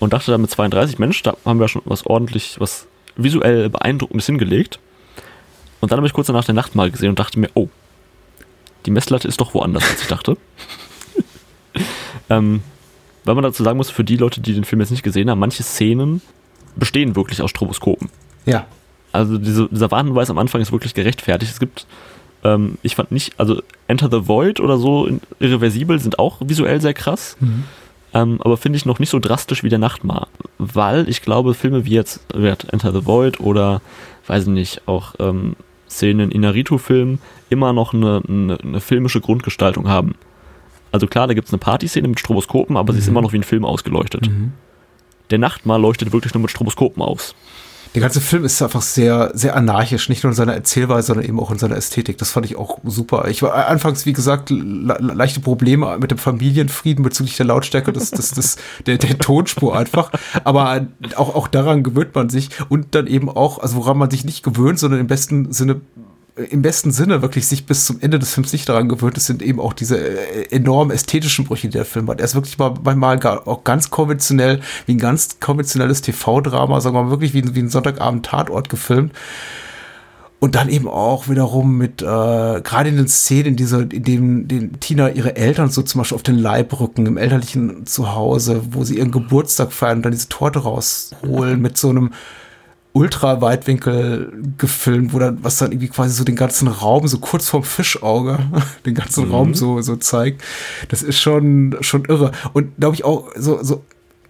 Und 0.00 0.12
dachte 0.12 0.30
dann 0.30 0.40
mit 0.40 0.50
32, 0.50 0.98
Mensch, 0.98 1.22
da 1.22 1.36
haben 1.44 1.60
wir 1.60 1.68
schon 1.68 1.82
was 1.84 2.04
ordentlich, 2.04 2.56
was 2.58 2.86
visuell 3.16 3.70
beeindruckendes 3.70 4.26
hingelegt. 4.26 4.80
Und 5.80 5.92
dann 5.92 5.98
habe 5.98 6.06
ich 6.06 6.12
kurz 6.12 6.26
danach 6.26 6.44
der 6.44 6.54
Nacht 6.54 6.74
mal 6.74 6.90
gesehen 6.90 7.10
und 7.10 7.18
dachte 7.18 7.38
mir, 7.38 7.50
oh, 7.54 7.68
die 8.86 8.90
Messlatte 8.90 9.28
ist 9.28 9.40
doch 9.40 9.54
woanders, 9.54 9.88
als 9.88 10.02
ich 10.02 10.08
dachte. 10.08 10.36
ähm, 12.30 12.62
weil 13.24 13.34
man 13.34 13.44
dazu 13.44 13.62
sagen 13.62 13.78
muss, 13.78 13.90
für 13.90 14.04
die 14.04 14.16
Leute, 14.16 14.40
die 14.40 14.54
den 14.54 14.64
Film 14.64 14.80
jetzt 14.80 14.90
nicht 14.90 15.02
gesehen 15.02 15.30
haben, 15.30 15.38
manche 15.38 15.62
Szenen 15.62 16.20
bestehen 16.76 17.16
wirklich 17.16 17.40
aus 17.42 17.50
Stroboskopen. 17.50 18.10
Ja. 18.46 18.66
Also 19.12 19.38
diese, 19.38 19.68
dieser 19.68 19.90
Warnhinweis 19.90 20.30
am 20.30 20.38
Anfang 20.38 20.60
ist 20.60 20.72
wirklich 20.72 20.94
gerechtfertigt. 20.94 21.52
Es 21.52 21.60
gibt, 21.60 21.86
ähm, 22.42 22.78
ich 22.82 22.96
fand 22.96 23.12
nicht, 23.12 23.38
also 23.38 23.62
Enter 23.86 24.08
the 24.10 24.28
Void 24.28 24.60
oder 24.60 24.76
so, 24.76 25.08
irreversibel 25.38 25.98
sind 25.98 26.18
auch 26.18 26.38
visuell 26.44 26.80
sehr 26.80 26.94
krass. 26.94 27.36
Ähm, 28.12 28.40
aber 28.42 28.56
finde 28.56 28.76
ich 28.76 28.86
noch 28.86 28.98
nicht 28.98 29.10
so 29.10 29.18
drastisch 29.18 29.62
wie 29.62 29.68
der 29.68 29.78
Nachtmar. 29.78 30.28
Weil 30.58 31.08
ich 31.08 31.22
glaube, 31.22 31.54
Filme 31.54 31.84
wie 31.84 31.94
jetzt 31.94 32.20
wie 32.34 32.46
jetzt 32.46 32.72
Enter 32.72 32.92
the 32.92 33.06
Void 33.06 33.40
oder, 33.40 33.80
weiß 34.26 34.44
ich 34.44 34.48
nicht, 34.48 34.82
auch 34.86 35.14
ähm, 35.18 35.56
Szenen 35.88 36.30
in 36.30 36.30
Inarito-Filmen 36.30 37.18
immer 37.50 37.72
noch 37.72 37.94
eine, 37.94 38.22
eine, 38.28 38.58
eine 38.60 38.80
filmische 38.80 39.20
Grundgestaltung 39.20 39.88
haben. 39.88 40.14
Also 40.92 41.06
klar, 41.06 41.26
da 41.26 41.34
gibt 41.34 41.48
es 41.48 41.52
eine 41.52 41.58
Partyszene 41.58 42.06
mit 42.08 42.20
Stroboskopen, 42.20 42.76
aber 42.76 42.92
sie 42.92 43.00
ist 43.00 43.08
immer 43.08 43.20
noch 43.22 43.32
wie 43.32 43.38
ein 43.38 43.42
Film 43.42 43.64
ausgeleuchtet. 43.64 44.28
Der 45.30 45.38
Nachtmar 45.38 45.78
leuchtet 45.78 46.12
wirklich 46.12 46.34
nur 46.34 46.42
mit 46.42 46.50
Stroboskopen 46.50 47.02
aus. 47.02 47.34
Der 47.94 48.00
ganze 48.00 48.20
Film 48.20 48.44
ist 48.44 48.60
einfach 48.60 48.82
sehr, 48.82 49.30
sehr 49.34 49.54
anarchisch, 49.54 50.08
nicht 50.08 50.24
nur 50.24 50.32
in 50.32 50.36
seiner 50.36 50.54
Erzählweise, 50.54 51.08
sondern 51.08 51.26
eben 51.26 51.38
auch 51.38 51.50
in 51.52 51.58
seiner 51.58 51.76
Ästhetik. 51.76 52.18
Das 52.18 52.30
fand 52.30 52.44
ich 52.46 52.56
auch 52.56 52.78
super. 52.84 53.28
Ich 53.28 53.42
war 53.42 53.54
anfangs, 53.68 54.04
wie 54.04 54.12
gesagt, 54.12 54.50
le 54.50 54.56
le- 54.62 54.98
leichte 55.14 55.40
Probleme 55.40 55.96
mit 56.00 56.10
dem 56.10 56.18
Familienfrieden 56.18 57.04
bezüglich 57.04 57.36
der 57.36 57.46
Lautstärke 57.46 57.92
des, 57.92 58.10
des, 58.10 58.32
des, 58.32 58.56
der, 58.86 58.98
der 58.98 59.18
Tonspur 59.18 59.76
einfach. 59.78 60.10
Aber 60.42 60.86
auch, 61.14 61.34
auch 61.34 61.46
daran 61.46 61.82
gewöhnt 61.84 62.14
man 62.14 62.30
sich 62.30 62.50
und 62.68 62.94
dann 62.94 63.06
eben 63.06 63.28
auch, 63.28 63.58
also 63.58 63.76
woran 63.76 63.98
man 63.98 64.10
sich 64.10 64.24
nicht 64.24 64.42
gewöhnt, 64.42 64.78
sondern 64.78 64.98
im 65.00 65.06
besten 65.06 65.52
Sinne 65.52 65.80
im 66.36 66.62
besten 66.62 66.90
Sinne 66.90 67.22
wirklich 67.22 67.46
sich 67.46 67.64
bis 67.64 67.86
zum 67.86 68.00
Ende 68.00 68.18
des 68.18 68.34
Films 68.34 68.52
nicht 68.52 68.68
daran 68.68 68.88
gewöhnt 68.88 69.16
ist, 69.16 69.26
sind 69.26 69.40
eben 69.40 69.60
auch 69.60 69.72
diese 69.72 69.96
äh, 69.98 70.50
enormen 70.50 70.90
ästhetischen 70.90 71.44
Brüche, 71.44 71.68
die 71.68 71.74
der 71.74 71.84
Film 71.84 72.08
hat. 72.08 72.18
Er 72.18 72.24
ist 72.24 72.34
wirklich 72.34 72.58
mal, 72.58 72.74
manchmal 72.82 73.18
gar, 73.18 73.46
auch 73.46 73.62
ganz 73.62 73.90
konventionell, 73.90 74.60
wie 74.86 74.94
ein 74.94 74.98
ganz 74.98 75.38
konventionelles 75.38 76.02
TV-Drama, 76.02 76.80
sagen 76.80 76.96
wir 76.96 77.04
mal 77.04 77.10
wirklich 77.10 77.34
wie, 77.34 77.54
wie 77.54 77.60
ein 77.60 77.68
Sonntagabend-Tatort 77.68 78.68
gefilmt. 78.68 79.12
Und 80.40 80.56
dann 80.56 80.68
eben 80.68 80.88
auch 80.88 81.28
wiederum 81.28 81.78
mit, 81.78 82.02
äh, 82.02 82.04
gerade 82.04 82.88
in 82.88 82.96
den 82.96 83.08
Szenen, 83.08 83.46
in, 83.46 83.56
dieser, 83.56 83.80
in 83.80 84.02
dem 84.02 84.48
den 84.48 84.78
Tina 84.80 85.10
ihre 85.10 85.36
Eltern 85.36 85.70
so 85.70 85.82
zum 85.82 86.00
Beispiel 86.00 86.16
auf 86.16 86.22
den 86.22 86.36
Leib 86.36 86.78
rücken, 86.80 87.06
im 87.06 87.16
elterlichen 87.16 87.86
Zuhause, 87.86 88.60
wo 88.72 88.82
sie 88.82 88.98
ihren 88.98 89.12
Geburtstag 89.12 89.72
feiern 89.72 89.98
und 89.98 90.02
dann 90.02 90.12
diese 90.12 90.28
Torte 90.28 90.58
rausholen 90.58 91.62
mit 91.62 91.78
so 91.78 91.90
einem 91.90 92.10
Ultra-Weitwinkel 92.94 94.32
gefilmt, 94.56 95.12
wo 95.12 95.18
dann, 95.18 95.42
was 95.42 95.58
dann 95.58 95.72
irgendwie 95.72 95.88
quasi 95.88 96.14
so 96.14 96.22
den 96.22 96.36
ganzen 96.36 96.68
Raum 96.68 97.08
so 97.08 97.18
kurz 97.18 97.48
vorm 97.48 97.64
Fischauge, 97.64 98.38
den 98.86 98.94
ganzen 98.94 99.30
Raum 99.30 99.54
so, 99.54 99.82
so 99.82 99.96
zeigt. 99.96 100.42
Das 100.88 101.02
ist 101.02 101.20
schon, 101.20 101.76
schon 101.80 102.04
irre. 102.06 102.30
Und 102.52 102.76
glaube 102.76 102.94
ich 102.94 103.04
auch 103.04 103.30
so, 103.36 103.62
so 103.62 103.84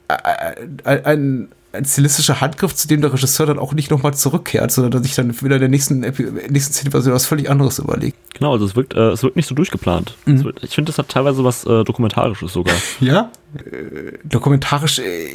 ein, 0.08 1.04
ein, 1.04 1.48
ein 1.74 1.84
stilistischer 1.84 2.40
Handgriff, 2.40 2.74
zu 2.74 2.88
dem 2.88 3.02
der 3.02 3.12
Regisseur 3.12 3.46
dann 3.46 3.58
auch 3.58 3.74
nicht 3.74 3.90
nochmal 3.90 4.14
zurückkehrt, 4.14 4.70
sondern 4.70 4.92
dass 4.92 5.02
sich 5.02 5.14
dann 5.14 5.38
wieder 5.42 5.56
in 5.56 5.60
der 5.60 5.68
nächsten, 5.68 6.00
nächsten 6.00 6.72
Szene 6.72 6.92
was 6.92 7.26
völlig 7.26 7.50
anderes 7.50 7.78
überlegt. 7.78 8.16
Genau, 8.32 8.52
also 8.52 8.64
es 8.64 8.76
wirkt, 8.76 8.94
äh, 8.94 9.10
es 9.10 9.22
wirkt 9.22 9.36
nicht 9.36 9.48
so 9.48 9.54
durchgeplant. 9.54 10.16
Es 10.24 10.42
wird, 10.42 10.62
ich 10.62 10.74
finde, 10.74 10.90
das 10.90 10.98
hat 10.98 11.10
teilweise 11.10 11.44
was 11.44 11.64
äh, 11.66 11.84
Dokumentarisches 11.84 12.54
sogar. 12.54 12.74
Ja? 13.00 13.30
Äh, 13.56 14.18
dokumentarisch, 14.24 15.00
äh, 15.00 15.28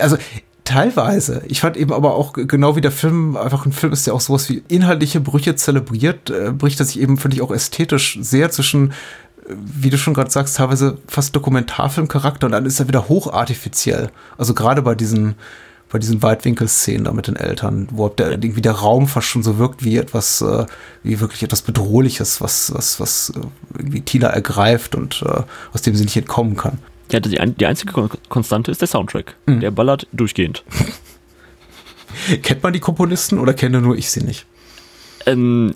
also 0.00 0.16
teilweise. 0.66 1.42
Ich 1.48 1.60
fand 1.60 1.76
eben 1.76 1.92
aber 1.92 2.14
auch 2.14 2.34
genau 2.34 2.76
wie 2.76 2.82
der 2.82 2.90
Film 2.90 3.36
einfach 3.36 3.64
ein 3.64 3.72
Film 3.72 3.92
ist, 3.92 4.06
der 4.06 4.14
auch 4.14 4.20
sowas 4.20 4.48
wie 4.50 4.62
inhaltliche 4.68 5.20
Brüche 5.20 5.56
zelebriert, 5.56 6.28
äh, 6.28 6.52
bricht 6.52 6.78
er 6.80 6.86
sich 6.86 7.00
eben, 7.00 7.16
finde 7.16 7.36
ich, 7.36 7.42
auch 7.42 7.50
ästhetisch 7.50 8.18
sehr 8.20 8.50
zwischen, 8.50 8.90
äh, 8.90 9.54
wie 9.54 9.90
du 9.90 9.96
schon 9.96 10.12
gerade 10.12 10.30
sagst, 10.30 10.56
teilweise 10.56 10.98
fast 11.08 11.34
Dokumentarfilmcharakter 11.34 12.46
und 12.46 12.52
dann 12.52 12.66
ist 12.66 12.80
er 12.80 12.88
wieder 12.88 13.08
hochartifiziell. 13.08 14.10
Also 14.36 14.52
gerade 14.52 14.82
bei 14.82 14.94
diesen 14.94 15.36
bei 15.88 16.00
diesen 16.00 16.20
Weitwinkelszenen 16.20 17.04
da 17.04 17.12
mit 17.12 17.28
den 17.28 17.36
Eltern, 17.36 17.86
wo 17.92 18.08
der, 18.08 18.32
irgendwie 18.32 18.60
der 18.60 18.72
Raum 18.72 19.06
fast 19.06 19.28
schon 19.28 19.44
so 19.44 19.58
wirkt 19.58 19.84
wie 19.84 19.96
etwas, 19.96 20.40
äh, 20.40 20.66
wie 21.04 21.20
wirklich 21.20 21.44
etwas 21.44 21.62
Bedrohliches, 21.62 22.40
was, 22.40 22.74
was, 22.74 22.98
was 22.98 23.32
äh, 23.36 23.78
irgendwie 23.78 24.00
Tina 24.00 24.26
ergreift 24.26 24.96
und 24.96 25.22
äh, 25.24 25.42
aus 25.72 25.82
dem 25.82 25.94
sie 25.94 26.04
nicht 26.04 26.16
entkommen 26.16 26.56
kann. 26.56 26.78
Ja, 27.12 27.20
die, 27.20 27.38
die 27.54 27.66
einzige 27.66 27.92
Kon 27.92 28.10
Konstante 28.28 28.70
ist 28.70 28.80
der 28.80 28.88
Soundtrack. 28.88 29.36
Der 29.46 29.70
ballert 29.70 30.06
durchgehend. 30.12 30.64
Kennt 32.42 32.62
man 32.62 32.72
die 32.72 32.80
Komponisten 32.80 33.38
oder 33.38 33.52
kenne 33.54 33.80
nur 33.80 33.96
ich 33.96 34.10
sie 34.10 34.24
nicht? 34.24 34.46
Ähm, 35.26 35.72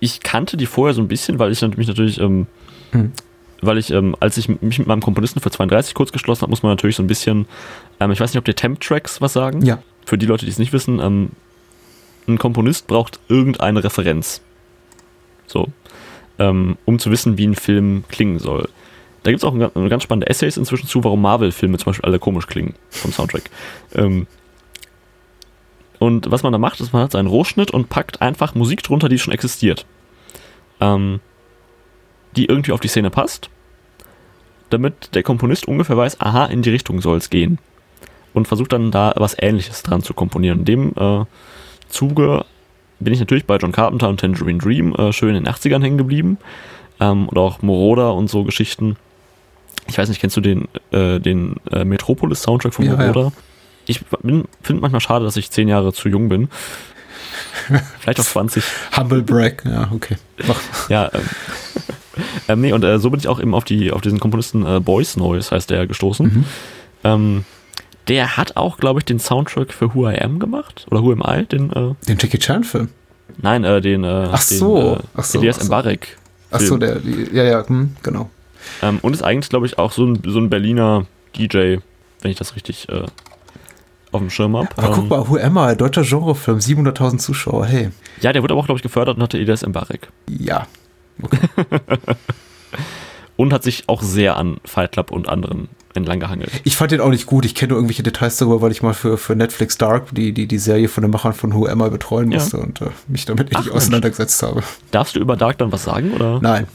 ich 0.00 0.20
kannte 0.20 0.56
die 0.56 0.66
vorher 0.66 0.94
so 0.94 1.00
ein 1.02 1.08
bisschen, 1.08 1.38
weil 1.38 1.52
ich 1.52 1.60
mich 1.62 1.88
natürlich, 1.88 2.18
ähm, 2.20 2.46
Hm. 2.92 3.12
weil 3.60 3.78
ich, 3.78 3.90
ähm, 3.90 4.14
als 4.20 4.36
ich 4.36 4.48
mich 4.48 4.78
mit 4.78 4.86
meinem 4.86 5.00
Komponisten 5.02 5.40
für 5.40 5.50
32 5.50 5.94
kurz 5.94 6.12
geschlossen 6.12 6.42
habe, 6.42 6.50
muss 6.50 6.62
man 6.62 6.72
natürlich 6.72 6.96
so 6.96 7.02
ein 7.02 7.06
bisschen, 7.08 7.46
ähm, 8.00 8.10
ich 8.12 8.20
weiß 8.20 8.30
nicht, 8.30 8.38
ob 8.38 8.44
die 8.44 8.54
Temp-Tracks 8.54 9.20
was 9.20 9.32
sagen. 9.32 9.62
Ja. 9.62 9.82
Für 10.06 10.16
die 10.18 10.26
Leute, 10.26 10.44
die 10.44 10.50
es 10.50 10.58
nicht 10.58 10.72
wissen, 10.72 11.00
ähm, 11.00 11.30
ein 12.28 12.38
Komponist 12.38 12.86
braucht 12.86 13.20
irgendeine 13.28 13.82
Referenz. 13.84 14.40
So. 15.46 15.68
Ähm, 16.38 16.76
um 16.84 16.98
zu 16.98 17.10
wissen, 17.10 17.36
wie 17.38 17.46
ein 17.46 17.54
Film 17.54 18.04
klingen 18.08 18.38
soll. 18.38 18.68
Da 19.24 19.30
gibt 19.30 19.42
es 19.42 19.44
auch 19.44 19.54
ein, 19.54 19.88
ganz- 19.88 20.02
spannende 20.02 20.28
Essays 20.28 20.56
inzwischen 20.56 20.86
zu, 20.86 21.02
warum 21.02 21.22
Marvel-Filme 21.22 21.78
zum 21.78 21.86
Beispiel 21.86 22.04
alle 22.04 22.18
komisch 22.18 22.46
klingen 22.46 22.74
vom 22.90 23.10
Soundtrack. 23.10 23.50
Ähm, 23.94 24.26
und 25.98 26.30
was 26.30 26.42
man 26.42 26.52
da 26.52 26.58
macht, 26.58 26.80
ist, 26.80 26.92
man 26.92 27.02
hat 27.02 27.12
seinen 27.12 27.28
Rohschnitt 27.28 27.70
und 27.70 27.88
packt 27.88 28.20
einfach 28.20 28.54
Musik 28.54 28.82
drunter, 28.82 29.08
die 29.08 29.18
schon 29.18 29.32
existiert. 29.32 29.86
Ähm, 30.80 31.20
die 32.36 32.46
irgendwie 32.46 32.72
auf 32.72 32.80
die 32.80 32.88
Szene 32.88 33.10
passt, 33.10 33.48
damit 34.70 35.14
der 35.14 35.22
Komponist 35.22 35.66
ungefähr 35.68 35.96
weiß, 35.96 36.20
aha, 36.20 36.46
in 36.46 36.62
die 36.62 36.70
Richtung 36.70 37.00
soll 37.00 37.16
es 37.16 37.30
gehen. 37.30 37.58
Und 38.34 38.48
versucht 38.48 38.72
dann 38.72 38.90
da 38.90 39.14
was 39.16 39.36
ähnliches 39.38 39.82
dran 39.84 40.02
zu 40.02 40.12
komponieren. 40.12 40.60
In 40.60 40.64
dem 40.64 40.92
äh, 40.96 41.24
Zuge 41.88 42.44
bin 42.98 43.12
ich 43.14 43.20
natürlich 43.20 43.46
bei 43.46 43.56
John 43.56 43.72
Carpenter 43.72 44.08
und 44.08 44.20
Tangerine 44.20 44.58
Dream 44.58 44.94
äh, 44.96 45.12
schön 45.12 45.34
in 45.34 45.44
den 45.44 45.52
80ern 45.52 45.82
hängen 45.82 45.98
geblieben. 45.98 46.38
Ähm, 47.00 47.28
und 47.28 47.38
auch 47.38 47.62
Moroder 47.62 48.12
und 48.14 48.28
so 48.28 48.44
Geschichten. 48.44 48.96
Ich 49.86 49.98
weiß 49.98 50.08
nicht, 50.08 50.20
kennst 50.20 50.36
du 50.36 50.40
den, 50.40 50.68
äh, 50.92 51.18
den 51.20 51.56
äh, 51.70 51.84
Metropolis-Soundtrack 51.84 52.74
von 52.74 52.84
Ja, 52.84 52.92
ja. 52.92 52.98
Moroder? 52.98 53.32
Ich 53.86 54.00
finde 54.22 54.46
manchmal 54.80 55.00
schade, 55.00 55.24
dass 55.24 55.36
ich 55.36 55.50
zehn 55.50 55.68
Jahre 55.68 55.92
zu 55.92 56.08
jung 56.08 56.28
bin. 56.28 56.48
Vielleicht 58.00 58.20
auch 58.20 58.24
20. 58.24 58.64
Humble 58.96 59.22
Brag, 59.22 59.62
ja, 59.66 59.90
okay. 59.92 60.16
Mach. 60.46 60.60
Ja, 60.88 61.10
ähm, 61.12 61.20
ähm, 62.48 62.60
nee, 62.60 62.72
und 62.72 62.82
äh, 62.84 62.98
so 62.98 63.10
bin 63.10 63.20
ich 63.20 63.28
auch 63.28 63.40
eben 63.40 63.54
auf, 63.54 63.64
die, 63.64 63.92
auf 63.92 64.00
diesen 64.00 64.20
Komponisten 64.20 64.64
äh, 64.66 64.80
Boys 64.80 65.16
Noise, 65.16 65.50
heißt 65.50 65.68
der, 65.70 65.86
gestoßen. 65.86 66.26
Mhm. 66.26 66.44
Ähm, 67.04 67.44
der 68.08 68.36
hat 68.36 68.56
auch, 68.56 68.78
glaube 68.78 69.00
ich, 69.00 69.04
den 69.04 69.18
Soundtrack 69.18 69.72
für 69.72 69.94
Who 69.94 70.08
I 70.10 70.18
Am 70.20 70.38
gemacht. 70.38 70.86
Oder 70.90 71.02
Who 71.02 71.12
Am 71.12 71.22
I? 71.26 71.44
Den, 71.44 71.70
äh, 71.72 71.94
Den 72.06 72.18
Jackie 72.18 72.38
Chan-Film. 72.38 72.88
nein, 73.38 73.64
äh, 73.64 73.80
den, 73.80 74.04
äh, 74.04 74.28
Ach 74.30 74.46
den, 74.46 74.58
so, 74.58 74.94
äh, 74.96 74.98
ach 75.16 75.24
so, 75.24 75.38
Elias 75.38 75.56
ach 75.58 75.62
so. 75.62 75.66
Mbarek. 75.68 76.16
Ach 76.50 76.60
so, 76.60 76.76
der, 76.76 77.00
ja, 77.32 77.44
ja, 77.44 77.66
hm, 77.66 77.96
genau. 78.02 78.30
Ähm, 78.82 78.98
und 79.02 79.12
ist 79.14 79.22
eigentlich, 79.22 79.48
glaube 79.50 79.66
ich, 79.66 79.78
auch 79.78 79.92
so 79.92 80.04
ein, 80.04 80.20
so 80.26 80.38
ein 80.38 80.50
Berliner 80.50 81.06
DJ, 81.36 81.76
wenn 82.22 82.30
ich 82.30 82.36
das 82.38 82.56
richtig 82.56 82.88
äh, 82.88 83.02
auf 84.12 84.20
dem 84.20 84.30
Schirm 84.30 84.56
habe. 84.56 84.68
Aber 84.76 84.94
guck 84.94 85.08
mal, 85.08 85.28
Who 85.28 85.36
Am 85.38 85.56
I? 85.58 85.76
Deutscher 85.76 86.02
Genrefilm, 86.02 86.58
700.000 86.58 87.18
Zuschauer, 87.18 87.66
hey. 87.66 87.90
Ja, 88.20 88.32
der 88.32 88.42
wurde 88.42 88.54
aber 88.54 88.60
auch, 88.62 88.66
glaube 88.66 88.78
ich, 88.78 88.82
gefördert 88.82 89.16
und 89.16 89.22
hatte 89.22 89.38
Elias 89.38 89.66
Mbarek. 89.66 90.08
Ja. 90.28 90.66
Und 93.36 93.52
hat 93.52 93.64
sich 93.64 93.88
auch 93.88 94.00
sehr 94.02 94.36
an 94.36 94.58
Fight 94.64 94.92
Club 94.92 95.10
und 95.10 95.28
anderen 95.28 95.68
entlang 95.92 96.20
gehangelt. 96.20 96.50
Ich 96.62 96.76
fand 96.76 96.92
den 96.92 97.00
auch 97.00 97.08
nicht 97.08 97.26
gut. 97.26 97.44
Ich 97.44 97.56
kenne 97.56 97.70
nur 97.70 97.78
irgendwelche 97.78 98.04
Details 98.04 98.36
darüber, 98.36 98.62
weil 98.62 98.70
ich 98.70 98.80
mal 98.82 98.94
für, 98.94 99.18
für 99.18 99.34
Netflix 99.34 99.76
Dark 99.76 100.14
die, 100.14 100.32
die, 100.32 100.46
die 100.46 100.58
Serie 100.58 100.88
von 100.88 101.02
den 101.02 101.10
Machern 101.10 101.32
von 101.32 101.52
Who 101.52 101.66
Am 101.66 101.80
I 101.84 101.90
betreuen 101.90 102.30
Ja. 102.30 102.38
musste 102.38 102.58
und 102.58 102.80
äh, 102.80 102.86
mich 103.08 103.24
damit 103.24 103.50
Ach, 103.54 103.64
nicht 103.64 103.72
auseinandergesetzt 103.74 104.40
habe. 104.44 104.62
Darfst 104.92 105.16
du 105.16 105.20
über 105.20 105.36
Dark 105.36 105.58
dann 105.58 105.72
was 105.72 105.82
sagen? 105.82 106.12
Oder? 106.12 106.38
Nein. 106.40 106.68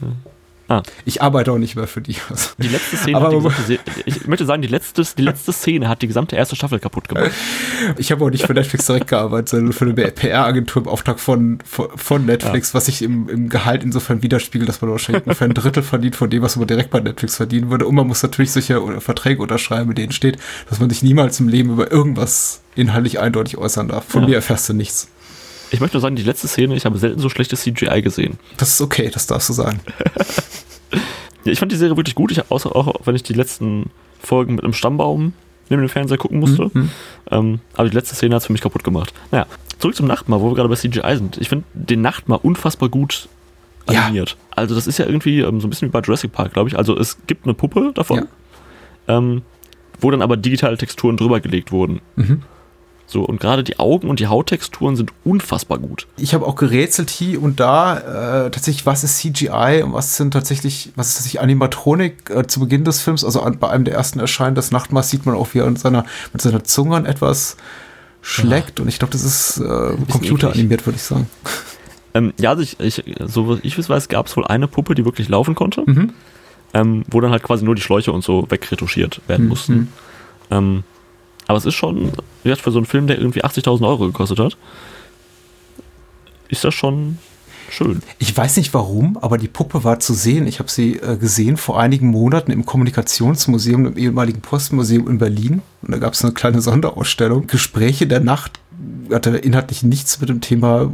Ah. 0.69 0.83
Ich 1.03 1.21
arbeite 1.21 1.51
auch 1.51 1.57
nicht 1.57 1.75
mehr 1.75 1.87
für 1.87 1.99
die. 1.99 2.15
Also, 2.29 2.51
Die 2.59 2.67
letzte 2.67 2.95
Szene 2.97 3.17
Aber- 3.17 3.25
hat 3.25 3.33
die 3.33 3.37
gesamte 3.75 3.79
ich 4.05 4.27
möchte 4.27 4.45
sagen, 4.45 4.61
die 4.61 4.67
letzte, 4.67 5.03
die 5.17 5.21
letzte 5.23 5.51
Szene 5.51 5.89
hat 5.89 6.01
die 6.03 6.07
gesamte 6.07 6.35
erste 6.35 6.55
Staffel 6.55 6.79
kaputt 6.79 7.09
gemacht. 7.09 7.31
Ich 7.97 8.11
habe 8.11 8.23
auch 8.23 8.29
nicht 8.29 8.45
für 8.45 8.53
Netflix 8.53 8.85
direkt 8.85 9.07
gearbeitet, 9.07 9.49
sondern 9.49 9.73
für 9.73 9.85
eine 9.85 9.93
PR-Agentur 9.93 10.83
im 10.83 10.87
Auftrag 10.87 11.19
von, 11.19 11.57
von, 11.63 12.25
Netflix, 12.25 12.73
was 12.75 12.85
sich 12.85 13.01
im, 13.01 13.27
im 13.29 13.49
Gehalt 13.49 13.83
insofern 13.83 14.21
widerspiegelt, 14.21 14.69
dass 14.69 14.81
man 14.81 14.91
wahrscheinlich 14.91 15.25
ungefähr 15.25 15.47
ein 15.47 15.53
Drittel 15.55 15.81
verdient 15.83 16.15
von 16.15 16.29
dem, 16.29 16.43
was 16.43 16.55
man 16.55 16.67
direkt 16.67 16.91
bei 16.91 16.99
Netflix 16.99 17.37
verdienen 17.37 17.71
würde. 17.71 17.87
Und 17.87 17.95
man 17.95 18.05
muss 18.07 18.21
natürlich 18.21 18.51
solche 18.51 19.01
Verträge 19.01 19.41
unterschreiben, 19.41 19.89
mit 19.89 19.97
denen 19.97 20.11
steht, 20.11 20.37
dass 20.69 20.79
man 20.79 20.89
sich 20.89 21.01
niemals 21.01 21.39
im 21.39 21.47
Leben 21.47 21.71
über 21.71 21.91
irgendwas 21.91 22.61
inhaltlich 22.75 23.19
eindeutig 23.19 23.57
äußern 23.57 23.87
darf. 23.87 24.05
Von 24.07 24.21
Ja. 24.23 24.29
mir 24.29 24.35
erfährst 24.35 24.69
du 24.69 24.73
nichts. 24.73 25.07
Ich 25.71 25.79
möchte 25.79 25.97
nur 25.97 26.01
sagen, 26.01 26.15
die 26.15 26.23
letzte 26.23 26.47
Szene, 26.47 26.75
ich 26.75 26.85
habe 26.85 26.97
selten 26.97 27.19
so 27.19 27.29
schlechtes 27.29 27.61
CGI 27.61 28.01
gesehen. 28.01 28.39
Das 28.57 28.69
ist 28.73 28.81
okay, 28.81 29.09
das 29.13 29.27
darfst 29.27 29.49
du 29.49 29.53
sagen. 29.53 29.79
Ja, 31.45 31.53
ich 31.53 31.59
fand 31.59 31.71
die 31.71 31.77
Serie 31.77 31.95
wirklich 31.95 32.15
gut, 32.15 32.31
ich, 32.31 32.51
außer 32.51 32.75
auch 32.75 32.93
wenn 33.05 33.15
ich 33.15 33.23
die 33.23 33.31
letzten 33.33 33.89
Folgen 34.21 34.55
mit 34.55 34.63
einem 34.65 34.73
Stammbaum 34.73 35.31
neben 35.69 35.81
dem 35.81 35.87
Fernseher 35.87 36.17
gucken 36.17 36.39
musste. 36.39 36.69
Mhm. 36.73 36.89
Ähm, 37.31 37.59
aber 37.75 37.87
die 37.89 37.95
letzte 37.95 38.13
Szene 38.15 38.35
hat 38.35 38.41
es 38.41 38.47
für 38.47 38.51
mich 38.51 38.61
kaputt 38.61 38.83
gemacht. 38.83 39.13
Naja, 39.31 39.45
zurück 39.77 39.95
zum 39.95 40.05
Nachtmar, 40.05 40.41
wo 40.41 40.49
wir 40.51 40.55
gerade 40.55 40.67
bei 40.67 40.75
CGI 40.75 41.15
sind. 41.15 41.37
Ich 41.37 41.47
finde 41.47 41.63
den 41.73 42.01
Nachtmar 42.01 42.43
unfassbar 42.43 42.89
gut 42.89 43.29
Ja. 43.89 44.01
animiert. 44.01 44.35
Also 44.51 44.75
das 44.75 44.85
ist 44.85 44.97
ja 44.99 45.05
irgendwie 45.05 45.39
ähm, 45.39 45.61
so 45.61 45.67
ein 45.67 45.69
bisschen 45.69 45.87
wie 45.87 45.91
bei 45.93 46.01
Jurassic 46.01 46.33
Park, 46.33 46.51
glaube 46.53 46.67
ich. 46.67 46.77
Also 46.77 46.97
es 46.97 47.17
gibt 47.27 47.45
eine 47.45 47.53
Puppe 47.53 47.91
davon, 47.95 48.27
ähm, 49.07 49.43
wo 50.01 50.11
dann 50.11 50.21
aber 50.21 50.35
digitale 50.35 50.77
Texturen 50.77 51.15
drüber 51.15 51.39
gelegt 51.39 51.71
wurden. 51.71 52.01
Mhm. 52.17 52.43
So, 53.11 53.23
und 53.23 53.39
gerade 53.39 53.63
die 53.63 53.79
Augen 53.79 54.07
und 54.07 54.19
die 54.19 54.27
Hauttexturen 54.27 54.95
sind 54.95 55.11
unfassbar 55.23 55.79
gut. 55.79 56.05
Ich 56.17 56.35
habe 56.35 56.45
auch 56.45 56.55
gerätselt 56.55 57.09
hier 57.09 57.41
und 57.41 57.59
da 57.59 58.45
äh, 58.45 58.51
tatsächlich, 58.51 58.85
was 58.85 59.03
ist 59.03 59.17
CGI 59.17 59.81
und 59.83 59.93
was 59.93 60.15
sind 60.15 60.29
tatsächlich, 60.31 60.91
was 60.95 61.07
ist 61.09 61.15
tatsächlich 61.15 61.41
Animatronik 61.41 62.29
äh, 62.29 62.45
zu 62.45 62.59
Beginn 62.59 62.83
des 62.83 63.01
Films. 63.01 63.23
Also 63.25 63.41
an, 63.41 63.57
bei 63.57 63.67
einem 63.69 63.83
der 63.83 63.95
ersten 63.95 64.19
Erscheinen 64.19 64.53
des 64.53 64.69
Nachtmaß 64.69 65.09
sieht 65.09 65.25
man 65.25 65.33
auch, 65.33 65.47
wie 65.55 65.57
er 65.57 65.65
mit 65.67 65.79
seiner, 65.79 66.05
mit 66.33 66.41
seiner 66.43 66.63
Zunge 66.63 66.97
an 66.97 67.05
etwas 67.07 67.57
schlägt. 68.21 68.79
Und 68.79 68.87
ich 68.87 68.99
glaube, 68.99 69.11
das 69.11 69.23
ist 69.23 69.57
äh, 69.57 69.95
computeranimiert, 70.11 70.85
würde 70.85 70.97
ich 70.97 71.03
sagen. 71.03 71.27
Ähm, 72.13 72.33
ja, 72.39 72.51
also 72.51 72.61
ich, 72.61 72.79
ich, 72.79 73.03
so 73.25 73.49
wie 73.57 73.67
ich 73.67 73.75
es 73.77 73.89
weiß, 73.89 74.07
gab 74.09 74.27
es 74.27 74.37
wohl 74.37 74.45
eine 74.45 74.67
Puppe, 74.67 74.93
die 74.93 75.03
wirklich 75.05 75.29
laufen 75.29 75.55
konnte, 75.55 75.81
Mhm. 75.85 76.13
ähm, 76.75 77.03
wo 77.09 77.21
dann 77.21 77.31
halt 77.31 77.41
quasi 77.41 77.65
nur 77.65 77.73
die 77.73 77.81
Schläuche 77.81 78.11
und 78.11 78.23
so 78.23 78.45
wegretuschiert 78.49 79.21
werden 79.27 79.43
Mhm. 79.45 79.49
mussten. 79.49 79.93
Ähm, 80.51 80.83
aber 81.49 81.57
es 81.57 81.65
ist 81.65 81.73
schon, 81.73 82.11
wie 82.43 82.55
für 82.55 82.69
so 82.69 82.77
einen 82.77 82.85
Film, 82.85 83.07
der 83.07 83.17
irgendwie 83.17 83.43
80.000 83.43 83.81
Euro 83.81 84.05
gekostet 84.05 84.37
hat, 84.37 84.55
ist 86.47 86.63
das 86.63 86.75
schon 86.75 87.17
schön. 87.71 88.03
Ich 88.19 88.37
weiß 88.37 88.57
nicht 88.57 88.71
warum, 88.75 89.17
aber 89.17 89.39
die 89.39 89.47
Puppe 89.47 89.83
war 89.83 89.99
zu 89.99 90.13
sehen. 90.13 90.45
Ich 90.45 90.59
habe 90.59 90.69
sie 90.69 90.97
äh, 90.97 91.17
gesehen 91.17 91.57
vor 91.57 91.79
einigen 91.79 92.09
Monaten 92.09 92.51
im 92.51 92.67
Kommunikationsmuseum, 92.67 93.87
im 93.87 93.97
ehemaligen 93.97 94.41
Postmuseum 94.41 95.07
in 95.07 95.17
Berlin. 95.17 95.63
Und 95.81 95.91
da 95.91 95.97
gab 95.97 96.13
es 96.13 96.23
eine 96.23 96.33
kleine 96.33 96.61
Sonderausstellung. 96.61 97.47
Gespräche 97.47 98.05
der 98.05 98.19
Nacht 98.19 98.59
hatte 99.11 99.31
inhaltlich 99.31 99.81
nichts 99.81 100.21
mit 100.21 100.29
dem 100.29 100.41
Thema 100.41 100.91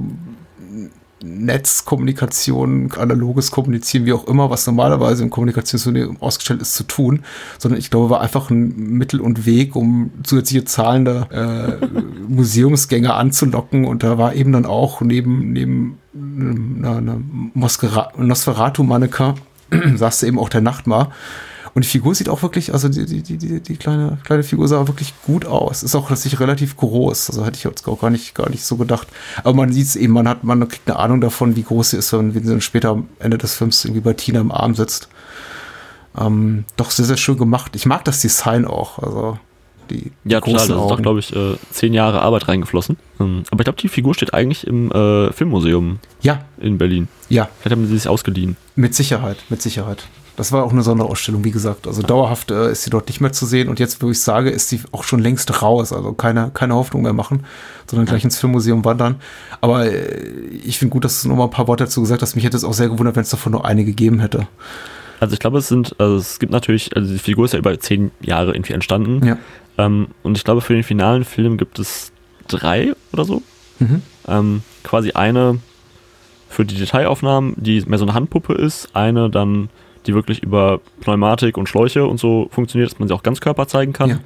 Netzkommunikation, 1.24 2.92
analoges 2.98 3.52
Kommunizieren, 3.52 4.06
wie 4.06 4.14
auch 4.14 4.28
immer, 4.28 4.50
was 4.50 4.68
normalerweise 4.68 5.24
im 5.24 5.30
Kommunikationsmuseum 5.30 6.22
ausgestellt 6.22 6.62
ist, 6.62 6.74
zu 6.74 6.84
tun, 6.84 7.24
sondern 7.58 7.80
ich 7.80 7.90
glaube, 7.90 8.10
war 8.10 8.22
einfach 8.22 8.50
ein 8.50 8.76
Mittel 8.76 9.22
und 9.22 9.46
Weg, 9.46 9.76
um 9.76 10.12
zusätzliche 10.24 10.66
zahlende 10.66 11.28
äh, 11.32 11.86
Museumsgänger 12.28 13.16
anzulocken. 13.16 13.86
Und 13.86 14.04
da 14.04 14.18
war 14.18 14.36
eben 14.36 14.52
dann 14.52 14.66
auch 14.66 15.02
neben, 15.02 15.54
neben 15.54 15.98
einer, 16.14 16.98
einer 16.98 17.22
Nosferatu-Mannequin 17.54 19.36
saß 19.96 20.24
eben 20.24 20.40
auch 20.40 20.50
der 20.50 20.62
Nachtmar. 20.62 21.12
Und 21.76 21.84
die 21.84 21.90
Figur 21.90 22.16
sieht 22.16 22.30
auch 22.30 22.42
wirklich, 22.42 22.72
also 22.72 22.88
die, 22.88 23.06
die, 23.06 23.22
die, 23.22 23.60
die, 23.60 23.76
kleine, 23.76 24.18
kleine 24.24 24.44
Figur 24.44 24.66
sah 24.70 24.88
wirklich 24.88 25.14
gut 25.26 25.46
aus. 25.46 25.84
Ist 25.84 25.94
auch 25.94 26.08
tatsächlich 26.08 26.40
relativ 26.40 26.78
groß. 26.78 27.30
Also 27.30 27.46
hätte 27.46 27.58
ich 27.58 27.66
jetzt 27.66 27.86
auch 27.86 28.00
gar 28.00 28.10
nicht, 28.10 28.34
gar 28.34 28.50
nicht 28.50 28.64
so 28.64 28.78
gedacht. 28.78 29.10
Aber 29.44 29.54
man 29.54 29.74
sieht 29.74 29.88
es 29.88 29.98
eben, 29.98 30.14
man 30.14 30.26
hat, 30.30 30.46
man 30.46 30.66
kriegt 30.70 30.90
eine 30.90 30.98
Ahnung 30.98 31.20
davon, 31.20 31.58
wie 31.58 31.64
groß 31.64 31.90
sie 31.90 31.98
ist, 31.98 32.14
wenn, 32.14 32.32
sie 32.32 32.42
dann 32.42 32.62
später 32.62 32.92
am 32.92 33.10
Ende 33.20 33.38
des 33.38 33.56
Films 33.56 33.84
irgendwie 33.84 34.00
bei 34.00 34.14
Tina 34.14 34.40
im 34.40 34.54
Arm 34.54 34.74
sitzt. 34.74 35.10
Ähm, 36.18 36.64
doch 36.78 36.92
sehr, 36.92 37.04
sehr 37.04 37.18
schön 37.18 37.36
gemacht. 37.38 37.76
Ich 37.76 37.86
mag 37.86 38.06
das 38.06 38.22
Design 38.22 38.64
auch. 38.64 39.00
Also 39.00 39.38
die, 39.90 40.14
die 40.24 40.32
Ja, 40.32 40.40
total. 40.40 40.68
Da 40.70 40.94
ist 40.96 41.02
glaube 41.02 41.20
ich, 41.20 41.36
äh, 41.36 41.58
zehn 41.72 41.94
Jahre 41.94 42.22
Arbeit 42.22 42.48
reingeflossen. 42.48 42.96
Ähm, 43.20 43.44
aber 43.52 43.60
ich 43.60 43.66
glaube, 43.66 43.82
die 43.82 43.90
Figur 43.90 44.14
steht 44.14 44.34
eigentlich 44.34 44.66
im 44.66 44.94
äh, 44.94 45.34
Filmmuseum 45.34 46.00
Ja, 46.22 46.46
in 46.58 46.78
Berlin. 46.78 47.10
ja, 47.28 47.50
Vielleicht 47.60 47.76
haben 47.76 47.86
sie 47.86 47.98
sich 47.98 48.08
ausgeliehen. 48.08 48.56
Mit 48.78 48.96
Sicherheit, 48.96 49.44
mit 49.50 49.62
Sicherheit. 49.62 50.08
Das 50.36 50.52
war 50.52 50.64
auch 50.64 50.72
eine 50.72 50.82
Sonderausstellung, 50.82 51.44
wie 51.44 51.52
gesagt. 51.52 51.88
Also 51.88 52.02
dauerhaft 52.02 52.52
äh, 52.52 52.72
ist 52.72 52.84
sie 52.84 52.90
dort 52.90 53.08
nicht 53.08 53.22
mehr 53.22 53.32
zu 53.32 53.46
sehen. 53.46 53.70
Und 53.70 53.80
jetzt, 53.80 54.02
wo 54.02 54.10
ich 54.10 54.20
sage, 54.20 54.50
ist 54.50 54.70
sie 54.70 54.82
auch 54.92 55.04
schon 55.04 55.20
längst 55.20 55.62
raus. 55.62 55.94
Also 55.94 56.14
keine, 56.14 56.52
keine 56.54 56.76
Hoffnung 56.76 57.04
mehr 57.04 57.14
machen, 57.14 57.46
sondern 57.90 58.06
gleich 58.06 58.24
ins 58.24 58.38
Filmmuseum 58.38 58.84
wandern. 58.84 59.16
Aber 59.62 59.86
äh, 59.86 60.20
ich 60.64 60.78
finde 60.78 60.92
gut, 60.92 61.06
dass 61.06 61.22
du 61.22 61.30
noch 61.30 61.36
mal 61.36 61.46
ein 61.46 61.50
paar 61.52 61.68
Worte 61.68 61.86
dazu 61.86 62.02
gesagt 62.02 62.22
hast. 62.22 62.36
Mich 62.36 62.44
hätte 62.44 62.58
es 62.58 62.64
auch 62.64 62.74
sehr 62.74 62.90
gewundert, 62.90 63.16
wenn 63.16 63.24
es 63.24 63.30
davon 63.30 63.54
nur 63.54 63.66
eine 63.66 63.86
gegeben 63.86 64.20
hätte. 64.20 64.48
Also 65.20 65.34
ich 65.34 65.40
glaube, 65.40 65.60
es 65.60 65.70
sind, 65.70 65.96
also 66.00 66.18
es 66.18 66.40
gibt 66.40 66.52
natürlich, 66.52 66.96
also 66.96 67.12
die 67.12 67.20
Figur 67.20 67.46
ist 67.46 67.54
ja 67.54 67.60
über 67.60 67.80
zehn 67.80 68.12
Jahre 68.22 68.54
irgendwie 68.54 68.74
entstanden. 68.74 69.26
Ja. 69.26 69.38
Ähm, 69.78 70.08
und 70.24 70.38
ich 70.38 70.44
glaube, 70.44 70.62
für 70.62 70.74
den 70.74 70.84
finalen 70.84 71.24
Film 71.24 71.58
gibt 71.58 71.80
es 71.80 72.12
drei 72.48 72.94
oder 73.14 73.26
so. 73.26 73.42
Mhm. 73.80 74.02
Ähm, 74.28 74.62
quasi 74.84 75.12
eine 75.12 75.60
für 76.50 76.66
die 76.66 76.76
Detailaufnahmen, 76.76 77.54
die 77.58 77.82
mehr 77.82 78.00
so 78.00 78.06
eine 78.06 78.14
Handpuppe 78.14 78.54
ist, 78.54 78.90
eine 78.94 79.30
dann, 79.30 79.70
die 80.08 80.14
wirklich 80.14 80.42
über 80.44 80.80
Pneumatik 81.02 81.58
und 81.58 81.68
Schläuche 81.70 82.06
und 82.06 82.20
so 82.20 82.48
funktioniert, 82.52 82.92
dass 82.92 83.00
man 83.00 83.08
sie 83.08 83.14
auch 83.14 83.24
ganz 83.24 83.42
Körper 83.42 83.68
zeigen 83.68 83.94
kann. 83.94 84.10
Ja. 84.10 84.20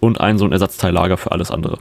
Und 0.00 0.20
ein 0.20 0.38
so 0.38 0.44
ein 0.44 0.52
Ersatzteillager 0.52 1.16
für 1.16 1.32
alles 1.32 1.50
andere. 1.50 1.78